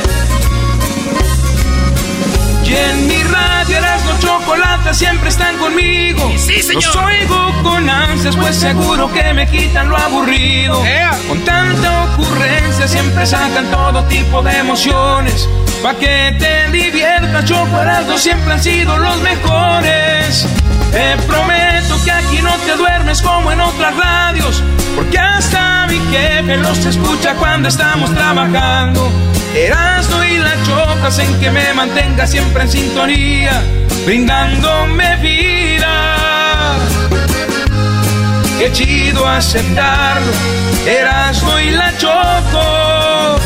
Y 2.69 2.75
en 2.75 3.07
mi 3.07 3.23
radio 3.23 3.77
Erasmo 3.77 4.11
Chocolata 4.19 4.93
siempre 4.93 5.29
están 5.29 5.57
conmigo. 5.57 6.31
Sí, 6.37 6.61
señor. 6.61 6.83
Los 6.83 6.95
oigo 6.97 7.63
con 7.63 7.89
ansias, 7.89 8.35
pues 8.35 8.55
seguro 8.57 9.11
que 9.11 9.33
me 9.33 9.47
quitan 9.47 9.89
lo 9.89 9.97
aburrido. 9.97 10.83
Con 11.27 11.43
tanta 11.43 12.03
ocurrencia 12.03 12.87
siempre 12.87 13.25
sacan 13.25 13.65
todo 13.71 14.03
tipo 14.03 14.43
de 14.43 14.55
emociones. 14.57 15.49
Pa' 15.81 15.95
que 15.95 16.35
te 16.37 16.69
diviertas, 16.71 17.45
Choco 17.45 18.17
siempre 18.17 18.53
han 18.53 18.61
sido 18.61 18.97
los 18.99 19.19
mejores. 19.21 20.45
Te 20.91 21.17
prometo 21.27 22.03
que 22.03 22.11
aquí 22.11 22.41
no 22.41 22.55
te 22.65 22.75
duermes 22.75 23.21
como 23.21 23.51
en 23.51 23.61
otras 23.61 23.95
radios. 23.95 24.63
Porque 24.95 25.17
hasta 25.17 25.87
mi 25.87 25.99
jefe 26.11 26.57
los 26.57 26.85
escucha 26.85 27.35
cuando 27.35 27.69
estamos 27.69 28.13
trabajando. 28.13 29.11
Erasmo 29.55 30.23
y 30.23 30.37
la 30.37 30.53
chocas 30.63 31.19
en 31.19 31.39
que 31.39 31.49
me 31.49 31.73
mantenga 31.73 32.27
siempre 32.27 32.63
en 32.63 32.69
sintonía, 32.69 33.61
brindándome 34.05 35.15
vida. 35.17 36.75
Qué 38.59 38.71
chido 38.71 39.27
aceptarlo, 39.27 40.31
Erasmo 40.85 41.57
y 41.59 41.71
la 41.71 41.97
choco, 41.97 43.39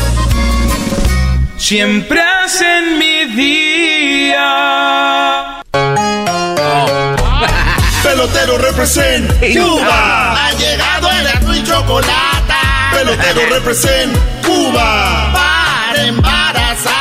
siempre 1.56 2.20
hacen 2.20 2.98
mi 2.98 3.24
día. 3.34 4.44
Pelotero 8.04 8.58
represent 8.58 9.32
Cuba. 9.40 10.46
Ha 10.46 10.52
llegado 10.52 11.10
el 11.10 11.26
azul 11.26 11.56
y 11.56 11.62
chocolate. 11.64 12.54
Pelotero 12.92 13.46
represent 13.48 14.16
Cuba. 14.46 15.32
Para 15.32 16.04
embarazar. 16.04 16.94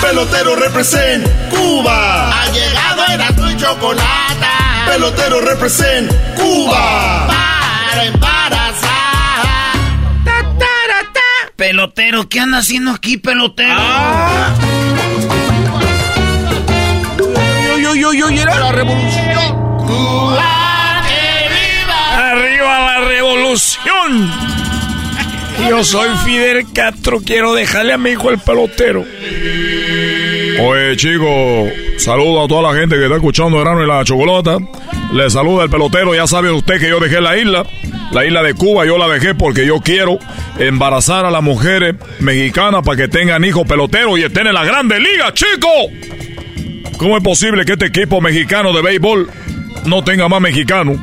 Pelotero 0.00 0.54
represent 0.54 1.26
Cuba. 1.50 2.30
Ha 2.30 2.46
llegado 2.52 3.06
Erasmo 3.12 3.50
y 3.50 3.56
Chocolata. 3.56 4.84
Pelotero 4.86 5.40
represent 5.40 6.12
Cuba. 6.36 7.26
Para 7.26 8.04
embarazar. 8.04 8.90
Pelotero, 11.56 12.28
¿qué 12.28 12.38
anda 12.38 12.58
haciendo 12.58 12.92
aquí, 12.92 13.16
pelotero? 13.16 13.76
Yo, 17.18 17.94
yo, 17.94 18.12
yo, 18.12 18.30
yo, 18.30 18.42
era 18.42 18.60
la 18.60 18.72
revolución. 18.72 19.59
Cuba, 19.90 21.02
que 21.08 21.48
viva. 21.48 22.30
¡Arriba 22.30 22.80
la 22.80 23.08
revolución! 23.08 24.30
Yo 25.68 25.84
soy 25.84 26.08
Fidel 26.24 26.64
Castro, 26.72 27.20
quiero 27.20 27.54
dejarle 27.54 27.92
a 27.92 27.98
mi 27.98 28.10
hijo 28.10 28.30
el 28.30 28.38
pelotero. 28.38 29.04
Oye, 30.60 30.96
chicos, 30.96 31.70
saludo 31.98 32.44
a 32.44 32.48
toda 32.48 32.72
la 32.72 32.78
gente 32.78 32.96
que 32.96 33.04
está 33.04 33.16
escuchando 33.16 33.58
Verano 33.58 33.82
y 33.82 33.86
la 33.86 34.04
Chocolata. 34.04 34.58
Le 35.12 35.28
saluda 35.28 35.64
el 35.64 35.70
pelotero, 35.70 36.14
ya 36.14 36.26
sabe 36.26 36.50
usted 36.50 36.78
que 36.78 36.88
yo 36.88 37.00
dejé 37.00 37.20
la 37.20 37.36
isla. 37.36 37.64
La 38.12 38.24
isla 38.24 38.42
de 38.42 38.54
Cuba 38.54 38.86
yo 38.86 38.96
la 38.96 39.08
dejé 39.08 39.34
porque 39.34 39.66
yo 39.66 39.80
quiero 39.80 40.18
embarazar 40.58 41.24
a 41.24 41.30
las 41.30 41.42
mujeres 41.42 41.96
mexicanas 42.20 42.82
para 42.84 42.96
que 42.96 43.08
tengan 43.08 43.44
hijos 43.44 43.66
peloteros 43.66 44.18
y 44.18 44.22
estén 44.22 44.46
en 44.46 44.54
la 44.54 44.64
grande 44.64 44.98
liga, 44.98 45.32
chicos. 45.34 45.90
¿Cómo 46.96 47.16
es 47.16 47.22
posible 47.22 47.64
que 47.64 47.72
este 47.72 47.86
equipo 47.86 48.20
mexicano 48.20 48.72
de 48.72 48.82
béisbol 48.82 49.30
no 49.84 50.02
tenga 50.04 50.28
más 50.28 50.40
mexicanos? 50.40 50.96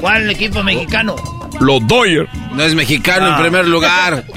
¿Cuál 0.00 0.30
equipo 0.30 0.62
mexicano? 0.62 1.16
Los 1.60 1.86
Dodgers. 1.86 2.28
No 2.54 2.62
es 2.62 2.74
mexicano 2.74 3.26
en 3.28 3.34
Ah. 3.34 3.38
primer 3.40 3.66
lugar. 3.68 4.24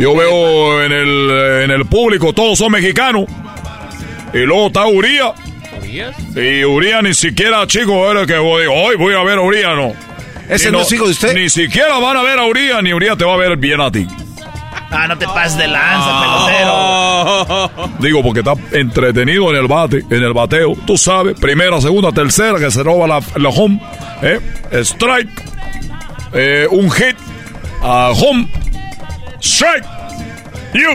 Yo 0.00 0.16
veo 0.16 0.82
en 0.82 0.92
el, 0.92 1.30
en 1.64 1.70
el 1.70 1.84
público 1.86 2.32
todos 2.32 2.58
son 2.58 2.72
mexicanos. 2.72 3.26
Y 4.32 4.38
luego 4.38 4.68
está 4.68 4.86
Uría. 4.86 5.32
Y 6.34 6.64
Uría 6.64 7.02
ni 7.02 7.12
siquiera, 7.12 7.66
chico, 7.66 8.10
era 8.10 8.24
que 8.24 8.38
voy, 8.38 8.64
hoy 8.72 8.96
voy 8.96 9.14
a 9.14 9.22
ver 9.22 9.38
a 9.38 9.42
Uría, 9.42 9.74
no. 9.74 9.92
¿Ese 10.48 10.70
Y 10.70 10.72
no 10.72 10.80
es 10.80 10.92
hijo 10.92 11.04
de 11.04 11.10
usted? 11.12 11.34
Ni 11.34 11.50
siquiera 11.50 11.98
van 11.98 12.16
a 12.16 12.22
ver 12.22 12.38
a 12.38 12.46
Uría, 12.46 12.80
ni 12.80 12.94
Uría 12.94 13.14
te 13.16 13.24
va 13.24 13.34
a 13.34 13.36
ver 13.36 13.56
bien 13.58 13.80
a 13.80 13.90
ti. 13.92 14.06
Ah, 14.92 15.08
no 15.08 15.16
te 15.16 15.26
pases 15.26 15.56
de 15.56 15.68
lanza, 15.68 16.20
pelotero. 16.20 17.88
Digo, 17.98 18.22
porque 18.22 18.40
está 18.40 18.54
entretenido 18.72 19.50
en 19.50 19.56
el 19.56 19.66
bate, 19.66 20.04
en 20.10 20.22
el 20.22 20.32
bateo. 20.34 20.74
Tú 20.86 20.98
sabes, 20.98 21.38
primera, 21.40 21.80
segunda, 21.80 22.12
tercera, 22.12 22.58
que 22.58 22.70
se 22.70 22.82
roba 22.82 23.06
la, 23.06 23.20
la 23.36 23.48
home. 23.48 23.80
¿eh? 24.22 24.38
Strike. 24.84 25.30
eh, 26.34 26.66
un 26.70 26.90
hit. 26.90 27.16
a 27.82 28.10
home. 28.10 28.46
Strike. 29.40 29.84
You. 30.74 30.90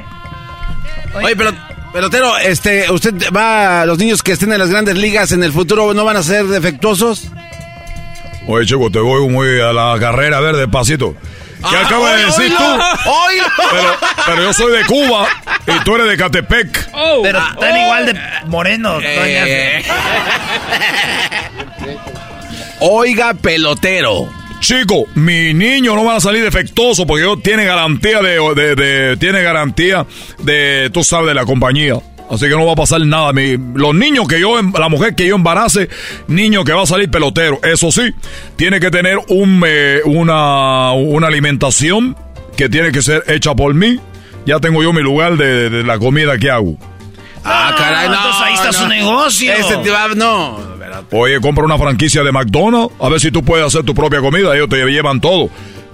Oye, 1.15 1.36
pero, 1.36 1.52
pelotero, 1.91 2.38
este, 2.38 2.91
¿usted 2.91 3.15
va, 3.36 3.86
los 3.86 3.98
niños 3.98 4.22
que 4.22 4.34
estén 4.34 4.52
en 4.53 4.60
las 4.60 4.69
grandes 4.69 4.95
ligas 4.98 5.32
en 5.32 5.44
el 5.44 5.52
futuro 5.52 5.94
no 5.94 6.06
van 6.06 6.18
a 6.18 6.24
ser 6.24 6.45
defectuosos? 6.45 7.30
Oye, 8.48 8.65
chico, 8.65 8.90
te 8.91 8.99
voy 8.99 9.28
muy 9.28 9.60
a 9.60 9.74
la 9.74 9.98
carrera, 9.99 10.38
a 10.38 10.41
ver, 10.41 10.56
despacito. 10.56 11.15
¿Qué 11.69 11.76
Ah, 11.77 11.85
acabas 11.85 12.18
de 12.18 12.26
decir 12.26 12.56
tú? 12.57 12.64
oílo. 12.64 13.45
Pero, 13.72 13.98
pero 14.26 14.41
yo 14.44 14.53
soy 14.53 14.72
de 14.77 14.85
Cuba 14.85 15.27
y 15.68 15.84
tú 15.84 15.95
eres 15.95 16.07
de 16.07 16.18
Catepec. 16.18 16.89
Pero 17.23 17.39
están 17.39 17.77
igual 17.77 18.06
de 18.06 18.19
morenos. 18.48 19.03
Eh. 19.06 19.84
Oiga, 22.80 23.34
pelotero. 23.34 24.30
Chico, 24.60 25.06
mi 25.15 25.53
niño 25.53 25.95
no 25.95 26.03
va 26.03 26.15
a 26.15 26.19
salir 26.19 26.44
defectuoso 26.44 27.06
porque 27.06 27.23
yo 27.23 27.38
tiene 27.38 27.65
garantía 27.65 28.22
de, 28.22 28.39
de, 28.56 28.76
de- 28.76 29.18
tiene 29.18 29.41
garantía 29.44 30.06
de, 30.39 30.89
tú 30.94 31.03
sabes, 31.03 31.27
de 31.27 31.34
la 31.35 31.45
compañía. 31.45 31.95
Así 32.30 32.45
que 32.45 32.52
no 32.52 32.66
va 32.66 32.74
a 32.74 32.76
pasar 32.76 33.02
nada. 33.02 33.32
Mi- 33.34 33.58
los 33.76 33.95
niños 33.95 34.28
que 34.28 34.40
yo, 34.40 34.60
em- 34.60 34.74
la 34.78 34.90
mujer 34.90 35.16
que 35.16 35.28
yo 35.28 35.36
embarace, 35.36 35.90
niño 36.28 36.64
que 36.64 36.74
va 36.74 36.84
a 36.84 36.86
salir 36.86 37.10
pelotero. 37.10 37.60
Eso 37.64 37.91
sí, 37.91 38.14
tiene 38.56 38.80
que 38.80 38.91
tener 38.91 39.18
un, 39.30 39.64
eh, 39.66 40.02
una, 40.06 40.91
una 40.91 41.28
alimentación 41.28 42.16
que 42.56 42.70
tiene 42.70 42.91
que 42.91 43.02
ser 43.02 43.24
hecha 43.28 43.56
por 43.56 43.74
mí. 43.74 43.99
Ya 44.45 44.60
tengo 44.60 44.82
yo 44.84 44.94
mi 44.94 45.02
lugar 45.02 45.38
de, 45.38 45.70
de 45.70 45.84
la 45.84 45.99
comida 45.99 46.38
que 46.38 46.49
hago. 46.49 46.78
Ah, 47.44 47.74
caray, 47.78 48.10
no. 48.10 48.16
entonces 48.16 48.41
ahí 48.44 48.54
está 48.56 48.68
no. 48.68 48.74
su 48.74 48.88
negocio. 48.88 49.54
Ese 49.54 49.78
te 49.78 49.90
va, 49.90 50.08
no. 50.16 50.78
Oye, 51.12 51.40
compra 51.40 51.64
una 51.64 51.78
franquicia 51.78 52.24
de 52.24 52.32
McDonald's, 52.32 52.94
a 52.99 53.08
ver 53.10 53.20
si 53.20 53.32
tú 53.32 53.44
puedes 53.44 53.66
hacer 53.66 53.84
tu 53.84 53.94
propia 53.94 54.20
comida, 54.20 54.54
ellos 54.56 54.68
te 54.68 54.78
llevan 54.86 55.22
todo. 55.22 55.49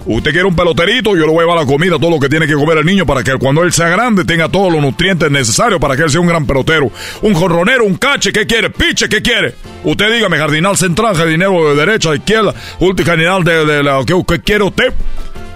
Usted 0.06 0.32
quiere 0.32 0.46
un 0.46 0.54
peloterito, 0.54 1.16
yo 1.16 1.26
le 1.26 1.32
voy 1.32 1.38
a 1.38 1.40
llevar 1.42 1.58
la 1.58 1.66
comida, 1.66 1.98
todo 1.98 2.10
lo 2.10 2.20
que 2.20 2.28
tiene 2.28 2.46
que 2.46 2.54
comer 2.54 2.78
el 2.78 2.84
niño 2.84 3.06
para 3.06 3.22
que 3.24 3.32
cuando 3.36 3.62
él 3.62 3.72
sea 3.72 3.88
grande 3.88 4.24
tenga 4.24 4.48
todos 4.50 4.70
los 4.70 4.82
nutrientes 4.82 5.30
necesarios 5.30 5.80
para 5.80 5.96
que 5.96 6.02
él 6.02 6.10
sea 6.10 6.20
un 6.20 6.26
gran 6.26 6.46
pelotero. 6.46 6.90
Un 7.22 7.34
jorronero, 7.34 7.84
un 7.84 7.96
cache, 7.96 8.30
¿qué 8.30 8.46
quiere? 8.46 8.68
Piche, 8.68 9.08
¿qué 9.08 9.22
quiere? 9.22 9.54
Usted 9.82 10.12
dígame, 10.12 10.36
jardinal 10.36 10.76
central, 10.76 11.16
jardinero 11.16 11.70
de 11.70 11.86
derecha, 11.86 12.10
de 12.10 12.16
izquierda, 12.16 12.54
último 12.80 13.06
jardinal 13.06 13.44
de, 13.44 13.64
de 13.64 13.82
la... 13.82 14.04
¿qué, 14.06 14.14
qué 14.28 14.40
quiere 14.40 14.64
usted? 14.64 14.92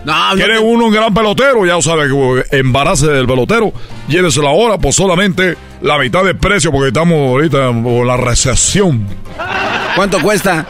No, 0.04 0.14
¿Quiere 0.36 0.58
uno 0.58 0.86
un 0.86 0.92
gran 0.94 1.12
pelotero? 1.12 1.66
Ya 1.66 1.82
sabe 1.82 2.08
que 2.08 2.56
embarace 2.58 3.08
del 3.08 3.26
pelotero, 3.26 3.72
llévese 4.08 4.40
la 4.40 4.50
hora 4.50 4.78
por 4.78 4.94
solamente 4.94 5.56
la 5.82 5.98
mitad 5.98 6.24
de 6.24 6.34
precio 6.34 6.72
porque 6.72 6.88
estamos 6.88 7.16
ahorita 7.16 7.66
con 7.66 8.06
la 8.06 8.16
recesión. 8.16 9.06
¿Cuánto 9.94 10.20
cuesta? 10.20 10.66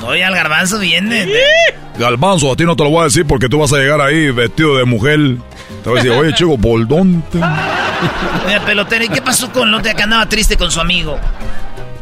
No, 0.00 0.16
ya 0.16 0.28
el 0.28 0.34
garbanzo 0.34 0.78
viene. 0.78 1.26
Galbanzo, 1.98 2.52
a 2.52 2.56
ti 2.56 2.64
no 2.64 2.74
te 2.76 2.84
lo 2.84 2.90
voy 2.90 3.02
a 3.02 3.04
decir 3.04 3.26
porque 3.26 3.48
tú 3.48 3.58
vas 3.58 3.72
a 3.72 3.76
llegar 3.78 4.00
ahí 4.00 4.30
vestido 4.30 4.76
de 4.78 4.84
mujer. 4.84 5.18
Te 5.84 5.88
voy 5.90 5.98
a 6.00 6.02
decir, 6.02 6.18
oye 6.18 6.32
chico, 6.34 6.56
¿por 6.58 6.86
dónde? 6.86 7.22
Oye, 8.46 8.60
pelotero, 8.64 9.04
¿y 9.04 9.08
qué 9.08 9.20
pasó 9.22 9.50
con 9.52 9.70
Lote 9.70 9.94
que 9.94 10.02
andaba 10.02 10.26
triste 10.26 10.56
con 10.56 10.70
su 10.70 10.80
amigo? 10.80 11.18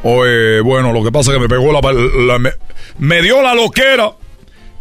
Oye, 0.04 0.60
bueno, 0.60 0.92
lo 0.92 1.02
que 1.02 1.10
pasa 1.10 1.32
es 1.32 1.36
que 1.36 1.40
me 1.42 1.48
pegó 1.48 1.72
la... 1.72 1.80
la- 1.82 2.38
me, 2.38 2.50
me 2.98 3.20
dio 3.22 3.42
la 3.42 3.54
loquera. 3.54 4.10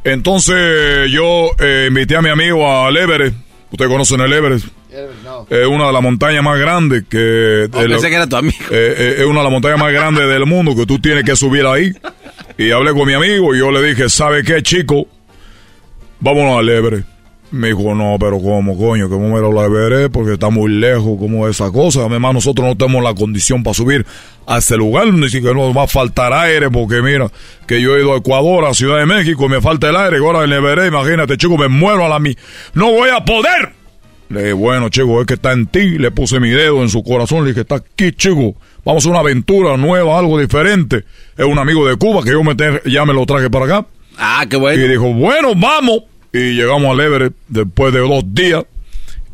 Entonces 0.04 1.10
yo 1.12 1.50
eh, 1.60 1.88
invité 1.90 2.16
a 2.16 2.22
mi 2.22 2.30
amigo 2.30 2.86
al 2.86 2.96
Everest. 2.96 3.36
Ustedes 3.72 3.92
conocen 3.92 4.22
el 4.22 4.32
Everest. 4.32 4.68
Es 5.50 5.68
una 5.68 5.88
de 5.88 5.94
las 5.94 6.02
montañas 6.02 6.44
más 6.44 6.58
grandes 6.60 7.04
que... 7.10 7.68
Oh, 7.72 7.78
pensé 7.80 8.10
que 8.10 8.16
era 8.16 8.28
tu 8.28 8.36
amigo. 8.38 8.56
Eh, 8.72 8.96
eh, 8.98 9.16
es 9.20 9.26
una 9.26 9.40
de 9.40 9.44
las 9.44 9.52
montañas 9.52 9.80
más 9.80 9.92
grandes 9.92 10.28
del 10.28 10.46
mundo 10.46 10.76
que 10.76 10.86
tú 10.86 11.00
tienes 11.00 11.24
que 11.24 11.36
subir 11.36 11.66
ahí. 11.66 11.92
Y 12.58 12.72
hablé 12.72 12.92
con 12.94 13.06
mi 13.06 13.14
amigo 13.14 13.54
y 13.54 13.60
yo 13.60 13.72
le 13.72 13.84
dije, 13.84 14.10
¿sabe 14.10 14.44
qué, 14.44 14.64
chico? 14.64 15.08
Vámonos 16.20 16.58
al 16.58 16.70
Everest. 16.70 17.08
Me 17.52 17.68
dijo, 17.68 17.96
no, 17.96 18.18
pero 18.20 18.42
¿cómo, 18.42 18.78
coño? 18.78 19.08
¿Cómo 19.08 19.34
me 19.34 19.40
lo 19.40 19.70
veré? 19.70 20.10
Porque 20.10 20.34
está 20.34 20.50
muy 20.50 20.70
lejos, 20.70 21.18
¿cómo 21.18 21.48
es 21.48 21.56
esa 21.56 21.72
cosa? 21.72 22.02
Además, 22.06 22.34
nosotros 22.34 22.68
no 22.68 22.76
tenemos 22.76 23.02
la 23.02 23.14
condición 23.14 23.64
para 23.64 23.74
subir 23.74 24.06
a 24.46 24.58
ese 24.58 24.76
lugar. 24.76 25.14
Ni 25.14 25.30
siquiera 25.30 25.56
nos 25.56 25.76
va 25.76 25.84
a 25.84 25.88
faltar 25.88 26.34
aire, 26.34 26.70
porque 26.70 27.02
mira, 27.02 27.32
que 27.66 27.80
yo 27.80 27.96
he 27.96 28.02
ido 28.02 28.14
a 28.14 28.18
Ecuador, 28.18 28.66
a 28.66 28.74
Ciudad 28.74 28.98
de 28.98 29.06
México, 29.06 29.46
y 29.46 29.50
me 29.50 29.62
falta 29.62 29.90
el 29.90 29.96
aire. 29.96 30.18
Ahora 30.18 30.44
el 30.44 30.52
Everest, 30.52 30.92
imagínate, 30.92 31.38
chico, 31.38 31.58
me 31.58 31.70
muero 31.70 32.06
a 32.06 32.10
la 32.10 32.20
mi. 32.20 32.36
¡No 32.74 32.92
voy 32.92 33.12
a 33.12 33.24
poder! 33.24 33.72
Le 34.30 34.42
dije, 34.42 34.54
bueno, 34.54 34.90
chico, 34.90 35.22
es 35.22 35.28
que 35.28 35.36
está 35.36 35.54
en 35.54 35.68
ti. 35.68 36.00
Le 36.00 36.12
puse 36.12 36.42
mi 36.42 36.50
dedo 36.50 36.82
en 36.82 36.90
su 36.90 37.02
corazón. 37.02 37.44
Le 37.44 37.52
dije, 37.52 37.62
está 37.62 37.76
aquí, 37.76 38.12
chico. 38.12 38.56
Vamos 38.88 39.06
a 39.06 39.10
una 39.10 39.20
aventura 39.20 39.76
nueva, 39.76 40.18
algo 40.18 40.40
diferente. 40.40 41.04
Es 41.38 41.46
un 41.46 41.60
amigo 41.60 41.86
de 41.86 41.98
Cuba 41.98 42.24
que 42.24 42.32
yo 42.32 42.42
me 42.42 42.56
te- 42.56 42.82
ya 42.90 43.04
me 43.06 43.14
lo 43.14 43.26
traje 43.26 43.50
para 43.50 43.66
acá. 43.66 43.86
Ah, 44.18 44.46
qué 44.50 44.56
bueno. 44.56 44.82
Y 44.82 44.88
dijo, 44.88 45.14
bueno, 45.14 45.50
vamos. 45.58 46.04
Y 46.32 46.54
llegamos 46.56 46.90
al 46.92 47.02
Everest 47.02 47.34
después 47.50 47.92
de 47.94 48.00
dos 48.00 48.24
días. 48.34 48.64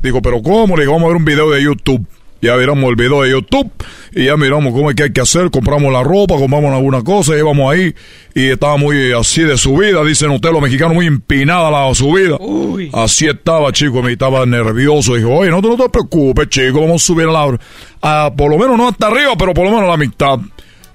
Dijo, 0.01 0.23
pero 0.23 0.41
¿cómo? 0.41 0.75
Le 0.75 0.81
digo, 0.83 0.93
vamos 0.93 1.05
a 1.05 1.09
ver 1.09 1.17
un 1.17 1.25
video 1.25 1.51
de 1.51 1.61
YouTube. 1.61 2.03
Ya 2.43 2.57
miramos 2.57 2.89
el 2.89 2.95
video 2.97 3.21
de 3.23 3.31
YouTube 3.31 3.71
y 4.13 4.25
ya 4.25 4.35
miramos 4.35 4.73
cómo 4.73 4.89
es 4.89 4.95
que 4.97 5.03
hay 5.03 5.13
que 5.13 5.21
hacer. 5.21 5.49
Compramos 5.49 5.93
la 5.93 6.03
ropa, 6.03 6.35
compramos 6.35 6.73
alguna 6.73 7.01
cosa, 7.03 7.37
íbamos 7.37 7.71
ahí 7.73 7.93
y 8.35 8.49
estaba 8.49 8.75
muy 8.77 9.13
así 9.13 9.43
de 9.43 9.57
subida. 9.57 10.03
Dicen 10.03 10.29
ustedes 10.31 10.51
los 10.53 10.61
mexicanos, 10.61 10.93
muy 10.93 11.07
empinada 11.07 11.71
la 11.71 11.93
subida. 11.95 12.35
Así 12.93 13.27
estaba, 13.27 13.71
chico, 13.71 14.01
me 14.03 14.11
estaba 14.11 14.45
nervioso. 14.45 15.15
Dijo, 15.15 15.29
oye, 15.33 15.49
no, 15.51 15.61
te- 15.61 15.69
no 15.69 15.77
te 15.77 15.87
preocupes, 15.89 16.49
chico, 16.49 16.81
vamos 16.81 17.01
a 17.01 17.05
subir 17.05 17.27
a 17.27 17.31
la... 17.31 17.57
a- 18.01 18.33
por 18.35 18.51
lo 18.51 18.57
menos 18.57 18.77
no 18.77 18.89
hasta 18.89 19.07
arriba, 19.07 19.33
pero 19.39 19.53
por 19.53 19.63
lo 19.63 19.71
menos 19.71 19.85
a 19.85 19.91
la 19.91 19.97
mitad. 19.97 20.37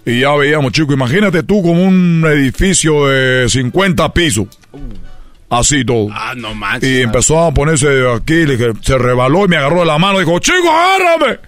Y 0.04 0.20
ya 0.20 0.34
veíamos, 0.34 0.72
chico, 0.72 0.92
imagínate 0.92 1.42
tú 1.42 1.62
como 1.62 1.82
un 1.82 2.24
edificio 2.26 3.06
de 3.08 3.48
50 3.48 4.12
pisos. 4.12 4.46
Así 5.50 5.84
todo. 5.84 6.08
Ah, 6.12 6.34
no 6.36 6.54
manches. 6.54 6.88
Y 6.88 7.00
empezó 7.00 7.40
a 7.40 7.54
ponerse 7.54 7.88
aquí, 8.14 8.44
le 8.44 8.56
dije, 8.56 8.72
se 8.82 8.98
rebaló 8.98 9.46
y 9.46 9.48
me 9.48 9.56
agarró 9.56 9.80
de 9.80 9.86
la 9.86 9.98
mano. 9.98 10.18
Dijo, 10.18 10.38
chico, 10.40 10.70
agárrame. 10.70 11.38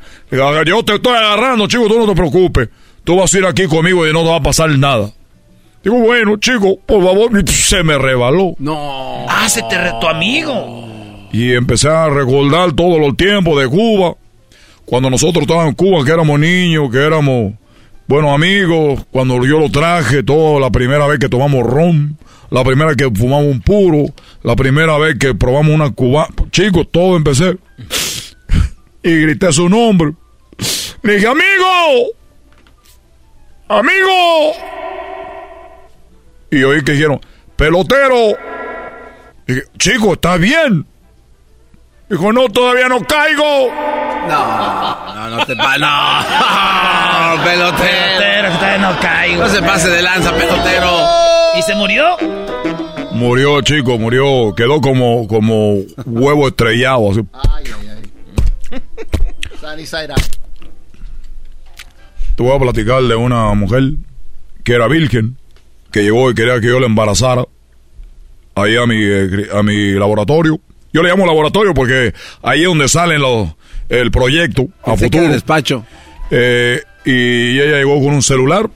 Yo 0.67 0.83
te 0.85 0.95
estoy 0.95 1.17
agarrando, 1.17 1.67
chico, 1.67 1.87
tú 1.87 1.99
no 1.99 2.07
te 2.07 2.15
preocupes. 2.15 2.69
Tú 3.05 3.17
vas 3.17 3.33
a 3.35 3.39
ir 3.39 3.47
aquí 3.47 3.67
conmigo 3.67 4.07
y 4.07 4.13
no 4.13 4.23
te 4.23 4.29
va 4.29 4.37
a 4.37 4.43
pasar 4.43 4.71
nada. 4.71 5.11
Digo, 5.83 5.97
bueno, 5.99 6.37
chico, 6.37 6.79
por 6.87 7.03
favor. 7.03 7.31
Y 7.39 7.51
se 7.51 7.83
me 7.83 7.99
rebaló. 7.99 8.55
No. 8.59 9.27
Ah, 9.29 9.49
se 9.49 9.63
te 9.63 9.77
amigo. 10.09 11.29
Y 11.33 11.53
empecé 11.53 11.89
a 11.89 12.09
recordar 12.09 12.73
todos 12.73 12.99
los 12.99 13.17
tiempos 13.17 13.61
de 13.61 13.69
Cuba. 13.69 14.15
Cuando 14.85 15.11
nosotros 15.11 15.43
estábamos 15.43 15.69
en 15.69 15.75
Cuba, 15.75 16.05
que 16.05 16.11
éramos 16.11 16.39
niños, 16.39 16.91
que 16.91 16.99
éramos 16.99 17.53
buenos 18.07 18.35
amigos. 18.35 19.05
Cuando 19.11 19.37
yo 19.47 19.59
lo 19.59 19.71
traje, 19.71 20.23
todo, 20.23 20.59
la 20.59 20.71
primera 20.71 21.07
vez 21.07 21.19
que 21.19 21.29
tomamos 21.29 21.65
ron. 21.65 22.19
La 22.51 22.65
primera 22.65 22.89
vez 22.89 22.97
que 22.97 23.11
fumamos 23.11 23.47
un 23.47 23.61
puro. 23.61 24.13
La 24.43 24.57
primera 24.57 24.99
vez 24.99 25.17
que 25.19 25.35
probamos 25.35 25.73
una 25.73 25.91
cuba. 25.91 26.29
Chicos, 26.51 26.89
todo 26.91 27.17
empecé. 27.17 27.57
Y 29.03 29.23
grité 29.23 29.53
su 29.53 29.69
nombre. 29.69 30.13
Le 31.03 31.15
dije, 31.15 31.27
amigo. 31.27 32.13
amigo. 33.69 34.53
Y 36.51 36.63
oí 36.65 36.83
que 36.83 36.93
dijeron, 36.93 37.21
pelotero. 37.57 38.37
dije, 39.47 39.63
chico, 39.79 40.15
¿está 40.15 40.37
bien? 40.37 40.85
Dijo, 42.09 42.33
no, 42.33 42.49
todavía 42.49 42.89
no 42.89 43.01
caigo. 43.05 43.73
No, 44.29 45.15
no, 45.15 45.31
no 45.31 45.47
te 45.47 45.55
pa 45.55 45.79
No, 45.79 47.43
pelotero. 47.45 47.77
Pelotero, 47.77 48.53
usted 48.53 48.79
no 48.81 49.01
caigo. 49.01 49.45
No 49.45 49.49
se 49.49 49.63
pase 49.63 49.89
de 49.89 50.03
lanza, 50.03 50.33
pelotero. 50.33 51.30
¿Y 51.59 51.63
se 51.63 51.75
murió? 51.75 52.17
Murió, 53.13 53.61
chico, 53.63 53.99
murió. 53.99 54.55
Quedó 54.57 54.81
como, 54.81 55.27
como 55.29 55.75
huevo 56.07 56.49
estrellado. 56.49 57.11
Así. 57.11 57.21
Ay, 57.33 57.65
ay, 57.67 57.89
ay. 58.73 58.81
Te 62.37 62.43
voy 62.43 62.57
a 62.57 62.59
platicar 62.59 63.03
de 63.03 63.15
una 63.15 63.53
mujer 63.55 63.83
que 64.65 64.73
era 64.75 64.87
virgen, 64.89 65.37
que 65.93 66.03
llegó 66.03 66.31
y 66.31 66.35
quería 66.35 66.61
que 66.61 66.69
yo 66.69 66.81
la 66.81 66.87
embarazara 66.87 67.45
ahí 68.55 68.77
a 68.77 68.87
mi, 68.87 68.97
eh, 68.99 69.49
a 69.53 69.63
mi 69.63 69.93
laboratorio. 69.93 70.59
Yo 70.93 71.03
le 71.03 71.11
llamo 71.11 71.27
laboratorio 71.27 71.75
porque 71.75 72.15
ahí 72.43 72.63
es 72.63 72.67
donde 72.67 72.89
salen 72.89 73.21
los, 73.21 73.49
el 73.89 74.11
proyecto 74.11 74.69
a 74.83 74.91
Pensé 74.93 75.05
futuro. 75.05 75.25
era 75.25 75.33
despacho. 75.35 75.85
Eh, 76.31 76.81
y 77.05 77.59
ella 77.61 77.79
llegó 77.79 77.97
con 78.03 78.15
un 78.15 78.23
celular, 78.23 78.69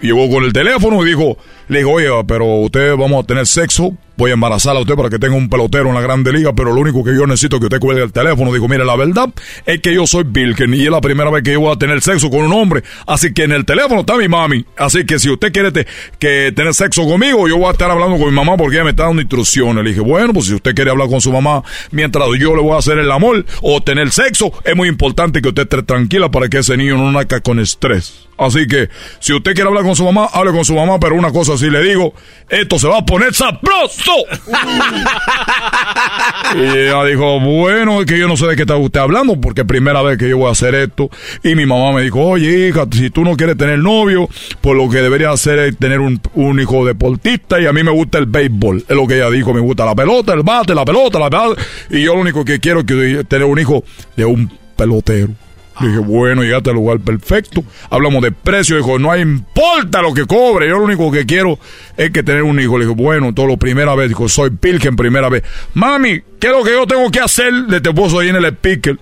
llegó 0.00 0.28
con 0.30 0.44
el 0.44 0.52
teléfono 0.52 1.02
y 1.04 1.08
dijo, 1.08 1.38
le 1.68 1.78
dijo, 1.78 1.90
oye, 1.92 2.08
pero 2.26 2.46
usted 2.56 2.96
vamos 2.96 3.24
a 3.24 3.26
tener 3.26 3.46
sexo, 3.46 3.96
voy 4.16 4.30
a 4.30 4.34
embarazar 4.34 4.76
a 4.76 4.80
usted 4.80 4.94
para 4.94 5.10
que 5.10 5.18
tenga 5.18 5.34
un 5.34 5.48
pelotero 5.48 5.88
en 5.88 5.94
la 5.94 6.00
grande 6.00 6.32
liga, 6.32 6.52
pero 6.54 6.72
lo 6.72 6.80
único 6.80 7.02
que 7.02 7.14
yo 7.16 7.26
necesito 7.26 7.56
es 7.56 7.60
que 7.60 7.66
usted 7.66 7.80
cuelgue 7.80 8.02
el 8.04 8.12
teléfono. 8.12 8.52
Dijo, 8.52 8.68
mire, 8.68 8.84
la 8.84 8.94
verdad 8.96 9.30
es 9.66 9.80
que 9.80 9.92
yo 9.94 10.06
soy 10.06 10.24
virgen 10.24 10.72
y 10.74 10.84
es 10.84 10.90
la 10.90 11.00
primera 11.00 11.30
vez 11.30 11.42
que 11.42 11.52
yo 11.52 11.60
voy 11.60 11.72
a 11.72 11.76
tener 11.76 12.00
sexo 12.00 12.30
con 12.30 12.40
un 12.44 12.52
hombre, 12.52 12.82
así 13.06 13.32
que 13.32 13.42
en 13.44 13.52
el 13.52 13.64
teléfono 13.64 14.00
está 14.00 14.16
mi 14.16 14.28
mami, 14.28 14.64
así 14.76 15.04
que 15.04 15.18
si 15.18 15.30
usted 15.30 15.52
quiere 15.52 15.72
te- 15.72 15.86
que 16.18 16.52
tener 16.54 16.74
sexo 16.74 17.04
conmigo, 17.06 17.48
yo 17.48 17.56
voy 17.56 17.66
a 17.68 17.72
estar 17.72 17.90
hablando 17.90 18.16
con 18.18 18.26
mi 18.28 18.34
mamá 18.34 18.56
porque 18.56 18.76
ella 18.76 18.84
me 18.84 18.90
está 18.90 19.04
dando 19.04 19.20
instrucciones. 19.22 19.82
Le 19.82 19.90
dije, 19.90 20.00
bueno, 20.00 20.32
pues 20.32 20.46
si 20.46 20.54
usted 20.54 20.74
quiere 20.74 20.90
hablar 20.90 21.08
con 21.08 21.20
su 21.20 21.32
mamá 21.32 21.62
mientras 21.90 22.28
yo 22.38 22.54
le 22.54 22.62
voy 22.62 22.72
a 22.74 22.78
hacer 22.78 22.98
el 22.98 23.10
amor 23.10 23.44
o 23.62 23.80
tener 23.82 24.10
sexo, 24.12 24.52
es 24.64 24.76
muy 24.76 24.88
importante 24.88 25.40
que 25.42 25.48
usted 25.48 25.62
esté 25.62 25.82
tranquila 25.82 26.30
para 26.30 26.48
que 26.48 26.58
ese 26.58 26.76
niño 26.76 26.96
no 26.98 27.10
nazca 27.10 27.40
con 27.40 27.58
estrés. 27.58 28.28
Así 28.36 28.66
que, 28.66 28.88
si 29.20 29.32
usted 29.32 29.54
quiere 29.54 29.68
hablar 29.68 29.84
con 29.84 29.94
su 29.94 30.04
mamá, 30.04 30.28
hable 30.32 30.52
con 30.52 30.64
su 30.64 30.74
mamá, 30.74 30.98
pero 30.98 31.14
una 31.14 31.32
cosa 31.32 31.56
sí 31.56 31.70
le 31.70 31.82
digo, 31.82 32.14
esto 32.48 32.78
se 32.78 32.88
va 32.88 32.98
a 32.98 33.06
poner 33.06 33.32
sabroso. 33.32 34.12
y 36.56 36.78
ella 36.78 37.04
dijo, 37.04 37.40
bueno, 37.40 38.00
es 38.00 38.06
que 38.06 38.18
yo 38.18 38.26
no 38.26 38.36
sé 38.36 38.46
de 38.46 38.56
qué 38.56 38.62
está 38.62 38.76
usted 38.76 39.00
hablando, 39.00 39.40
porque 39.40 39.62
es 39.62 39.66
primera 39.66 40.02
vez 40.02 40.18
que 40.18 40.28
yo 40.28 40.38
voy 40.38 40.48
a 40.48 40.52
hacer 40.52 40.74
esto. 40.74 41.10
Y 41.42 41.54
mi 41.54 41.66
mamá 41.66 41.92
me 41.92 42.02
dijo, 42.02 42.20
oye, 42.20 42.68
hija, 42.68 42.86
si 42.90 43.10
tú 43.10 43.24
no 43.24 43.36
quieres 43.36 43.56
tener 43.56 43.78
novio, 43.78 44.28
pues 44.60 44.76
lo 44.76 44.88
que 44.90 44.98
deberías 44.98 45.34
hacer 45.34 45.58
es 45.60 45.78
tener 45.78 46.00
un, 46.00 46.20
un 46.34 46.60
hijo 46.60 46.84
deportista, 46.84 47.60
y 47.60 47.66
a 47.66 47.72
mí 47.72 47.82
me 47.82 47.92
gusta 47.92 48.18
el 48.18 48.26
béisbol. 48.26 48.84
Es 48.88 48.96
lo 48.96 49.06
que 49.06 49.16
ella 49.16 49.30
dijo, 49.30 49.54
me 49.54 49.60
gusta 49.60 49.84
la 49.84 49.94
pelota, 49.94 50.32
el 50.32 50.42
bate, 50.42 50.74
la 50.74 50.84
pelota, 50.84 51.18
la 51.18 51.30
pelota. 51.30 51.62
Y 51.90 52.02
yo 52.02 52.14
lo 52.14 52.20
único 52.20 52.44
que 52.44 52.58
quiero 52.58 52.80
es 52.80 52.86
que 52.86 53.24
tener 53.24 53.46
un 53.46 53.58
hijo 53.58 53.84
de 54.16 54.24
un 54.24 54.50
pelotero. 54.76 55.30
Le 55.80 55.88
dije, 55.88 56.00
bueno, 56.00 56.42
llegaste 56.42 56.70
al 56.70 56.76
lugar 56.76 57.00
perfecto. 57.00 57.64
Hablamos 57.90 58.22
de 58.22 58.30
precio. 58.30 58.76
Dijo, 58.76 58.98
no 58.98 59.16
importa 59.16 60.02
lo 60.02 60.14
que 60.14 60.24
cobre. 60.24 60.68
Yo 60.68 60.78
lo 60.78 60.84
único 60.84 61.10
que 61.10 61.26
quiero 61.26 61.58
es 61.96 62.10
que 62.10 62.22
tener 62.22 62.42
un 62.44 62.60
hijo. 62.60 62.78
Le 62.78 62.84
dije, 62.84 62.96
bueno, 62.96 63.34
todo 63.34 63.46
lo 63.46 63.56
primera 63.56 63.94
vez. 63.94 64.08
Dijo, 64.08 64.28
soy 64.28 64.50
Pilken 64.50 64.94
primera 64.94 65.28
vez. 65.28 65.42
Mami, 65.74 66.20
¿qué 66.38 66.46
es 66.46 66.52
lo 66.52 66.62
que 66.62 66.70
yo 66.70 66.86
tengo 66.86 67.10
que 67.10 67.20
hacer? 67.20 67.52
Le 67.52 67.80
te 67.80 67.92
puso 67.92 68.20
ahí 68.20 68.28
en 68.28 68.36
el 68.36 68.44
speaker. 68.44 68.98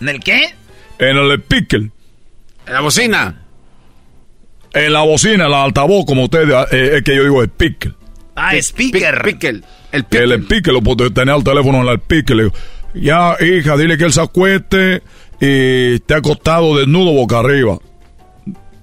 ¿En 0.00 0.08
el 0.08 0.20
qué? 0.20 0.54
En 0.98 1.16
el 1.16 1.32
speaker. 1.40 1.80
En 2.66 2.72
la 2.72 2.80
bocina. 2.80 3.40
En 4.72 4.92
la 4.92 5.02
bocina, 5.02 5.46
el 5.46 5.54
altavoz, 5.54 6.04
como 6.04 6.24
usted, 6.24 6.50
eh, 6.72 6.96
es 6.96 7.04
que 7.04 7.14
yo 7.14 7.22
digo 7.22 7.44
speaker. 7.44 7.94
Ah, 8.34 8.56
speaker. 8.56 9.22
Pickle. 9.22 9.62
El 9.92 10.04
Que 10.06 10.18
el 10.18 10.32
speaker, 10.32 10.72
lo 10.72 10.82
puedo 10.82 11.12
tener 11.12 11.34
el 11.34 11.44
teléfono 11.44 11.82
en 11.82 11.88
el 11.88 11.98
speaker. 12.00 12.36
Le 12.36 12.42
digo, 12.44 12.54
ya, 12.94 13.36
hija, 13.40 13.76
dile 13.76 13.96
que 13.96 14.04
él 14.04 14.12
se 14.12 14.20
acueste 14.20 15.02
y 15.40 15.94
esté 15.94 16.14
acostado 16.14 16.76
desnudo 16.76 17.12
boca 17.12 17.40
arriba. 17.40 17.78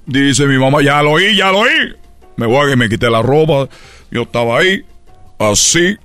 Dice 0.05 0.45
mi 0.45 0.57
mamá, 0.57 0.81
ya 0.81 1.01
lo 1.01 1.11
oí, 1.11 1.35
ya 1.35 1.51
lo 1.51 1.59
oí. 1.59 1.95
Me 2.35 2.45
voy 2.45 2.65
a 2.65 2.69
que 2.69 2.75
me 2.75 2.89
quité 2.89 3.09
la 3.09 3.21
ropa. 3.21 3.69
Yo 4.09 4.23
estaba 4.23 4.59
ahí, 4.59 4.83
así, 5.39 5.97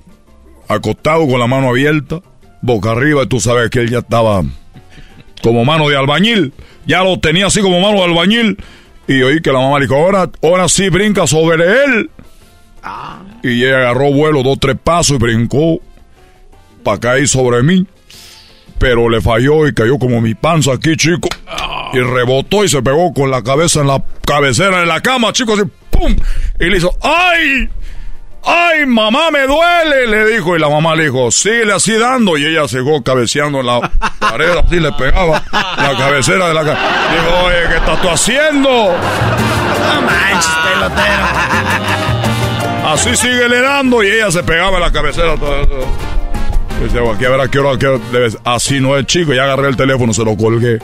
acostado 0.69 1.27
con 1.27 1.41
la 1.41 1.47
mano 1.47 1.71
abierta, 1.71 2.21
boca 2.63 2.93
arriba. 2.93 3.25
Y 3.25 3.27
tú 3.27 3.41
sabes 3.41 3.71
que 3.71 3.81
él 3.81 3.91
ya 3.91 3.99
estaba 3.99 4.43
como 5.43 5.65
mano 5.65 5.89
de 5.89 5.97
albañil. 5.97 6.53
Ya 6.87 7.03
lo 7.03 7.19
tenía 7.19 7.47
así 7.47 7.61
como 7.61 7.81
mano 7.81 7.99
de 7.99 8.05
albañil. 8.05 8.59
Y 9.09 9.23
oí 9.23 9.41
que 9.41 9.53
la 9.53 9.61
mamá 9.61 9.79
le 9.79 9.87
dijo, 9.87 9.97
ahora, 9.97 10.31
ahora 10.43 10.69
sí 10.69 10.89
brinca 10.89 11.27
sobre 11.27 11.65
él. 11.85 12.11
Y 13.43 13.65
ella 13.65 13.79
agarró 13.79 14.13
vuelo 14.13 14.43
dos, 14.43 14.59
tres 14.61 14.77
pasos 14.83 15.17
y 15.17 15.19
brincó 15.19 15.81
para 16.85 17.01
caer 17.01 17.29
sobre 17.29 17.63
mí. 17.63 17.87
Pero 18.79 19.09
le 19.09 19.21
falló 19.21 19.67
y 19.67 19.73
cayó 19.75 19.99
como 19.99 20.21
mi 20.21 20.35
panza 20.35 20.73
aquí, 20.73 20.97
chico. 20.97 21.29
Y 21.93 21.99
rebotó 22.01 22.65
y 22.65 22.69
se 22.69 22.83
pegó 22.83 23.13
con 23.15 23.31
la 23.31 23.43
cabeza 23.43 23.81
en 23.81 23.87
la 23.87 24.03
cabecera 24.27 24.81
de 24.81 24.87
la 24.87 25.01
cama, 25.01 25.33
chico, 25.33 25.55
así, 25.55 25.63
¡pum! 25.91 26.15
Y 26.61 26.65
le 26.67 26.77
hizo, 26.77 26.91
¡ay! 27.03 27.69
¡Ay, 28.49 28.87
mamá, 28.87 29.31
me 29.33 29.41
duele! 29.47 30.07
Le 30.07 30.27
dijo. 30.35 30.57
Y 30.57 30.61
la 30.61 30.69
mamá 30.69 30.95
le 30.95 31.05
dijo, 31.05 31.31
síguele 31.33 31.73
así 31.73 31.97
dando. 31.99 32.37
Y 32.37 32.45
ella 32.47 32.65
llegó 32.67 33.03
cabeceando 33.03 33.59
en 33.61 33.67
la 33.67 33.81
pared, 34.21 34.57
así 34.65 34.79
le 34.79 34.93
pegaba 34.93 35.43
la 35.53 35.97
cabecera 35.99 36.49
de 36.49 36.55
la 36.55 36.61
cama. 36.65 36.79
Dijo, 37.11 37.45
oye, 37.47 37.57
¿qué 37.71 37.77
estás 37.77 38.03
tú 38.03 38.09
haciendo? 38.09 38.69
No 38.71 40.03
manches, 40.03 40.53
pelotero. 40.65 41.27
Así 42.87 43.17
síguele 43.17 43.61
dando 43.63 44.03
y 44.05 44.09
ella 44.09 44.31
se 44.31 44.43
pegaba 44.45 44.77
en 44.77 44.83
la 44.83 44.93
cabecera. 44.93 45.35
todo- 45.37 45.67
todo. 45.67 45.87
Dice, 46.83 47.01
"Bueno, 47.01 47.15
aquí 47.17 47.25
a 47.25 47.31
ver 47.31 47.41
a 47.41 47.49
qué 47.49 47.59
hora, 47.59 47.75
a 47.75 47.79
qué 47.79 47.87
hora 47.87 47.99
debes-". 48.13 48.39
Así 48.45 48.81
no 48.81 48.97
es, 48.97 49.07
chico. 49.07 49.33
Ya 49.33 49.45
agarré 49.45 49.69
el 49.69 49.77
teléfono, 49.77 50.13
se 50.13 50.25
lo 50.25 50.37
colgué. 50.37 50.79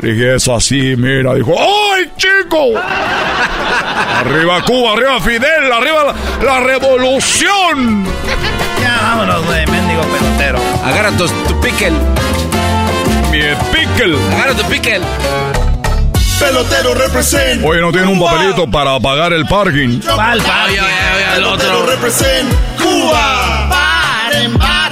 Dije, 0.00 0.34
eso 0.34 0.54
así, 0.54 0.94
mira. 0.96 1.34
Dijo, 1.34 1.54
¡ay, 1.58 2.10
chico! 2.16 2.78
arriba 4.14 4.62
Cuba, 4.62 4.92
arriba 4.92 5.20
Fidel, 5.20 5.72
arriba 5.72 6.04
la, 6.04 6.44
la 6.44 6.60
revolución. 6.60 8.04
Ya, 8.82 8.98
vámonos, 9.02 9.46
güey, 9.46 9.66
mendigo 9.66 10.02
pelotero. 10.02 10.58
Agarra 10.84 11.10
tu, 11.12 11.26
tu 11.26 11.60
pickle. 11.60 11.92
Mi 13.30 13.40
pickle. 13.72 14.16
Agarra 14.34 14.54
tu 14.54 14.64
pickle. 14.64 15.00
Pelotero 16.38 16.94
represent. 16.94 17.64
Oye, 17.64 17.80
no 17.80 17.90
tiene 17.90 18.08
un 18.08 18.20
papelito 18.20 18.70
para 18.70 18.98
pagar 19.00 19.32
el 19.32 19.46
parking. 19.46 20.00
El 20.00 20.02
Pelotero 21.34 21.86
represent. 21.86 22.52
Cuba. 22.76 23.68
Para 23.70 24.42
embarazar. 24.42 24.83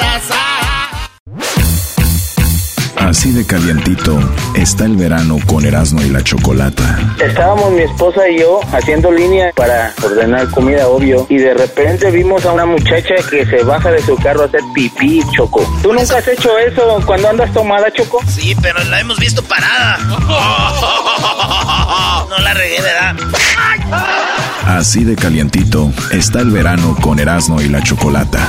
Así 3.13 3.31
de 3.31 3.45
calientito 3.45 4.19
está 4.55 4.87
el 4.87 4.97
verano 4.97 5.37
con 5.45 5.67
Erasmo 5.67 6.01
y 6.01 6.09
la 6.09 6.25
Chocolata. 6.25 6.99
Estábamos 7.23 7.71
mi 7.73 7.83
esposa 7.83 8.27
y 8.27 8.41
yo 8.41 8.61
haciendo 8.73 9.13
línea 9.13 9.53
para 9.55 9.93
ordenar 10.03 10.49
comida, 10.49 10.89
obvio, 10.89 11.27
y 11.29 11.37
de 11.37 11.53
repente 11.53 12.11
vimos 12.11 12.47
a 12.47 12.53
una 12.53 12.65
muchacha 12.65 13.17
que 13.29 13.45
se 13.45 13.65
baja 13.65 13.91
de 13.91 14.01
su 14.01 14.17
carro 14.17 14.45
a 14.45 14.47
hacer 14.47 14.63
pipí, 14.75 15.21
Choco. 15.37 15.63
¿Tú 15.83 15.93
nunca 15.93 16.17
has 16.17 16.27
hecho 16.27 16.57
eso 16.57 17.03
cuando 17.05 17.29
andas 17.29 17.53
tomada, 17.53 17.93
Choco? 17.93 18.19
Sí, 18.27 18.57
pero 18.63 18.83
la 18.85 19.01
hemos 19.01 19.19
visto 19.19 19.43
parada. 19.43 19.99
No 22.31 22.39
la 22.39 22.55
regué, 22.55 22.81
¿verdad? 22.81 23.15
Así 24.65 25.05
de 25.05 25.17
calientito 25.17 25.93
está 26.13 26.41
el 26.41 26.51
verano 26.51 26.97
con 27.03 27.19
Erasmo 27.19 27.61
y 27.61 27.69
la 27.69 27.83
Chocolata. 27.83 28.49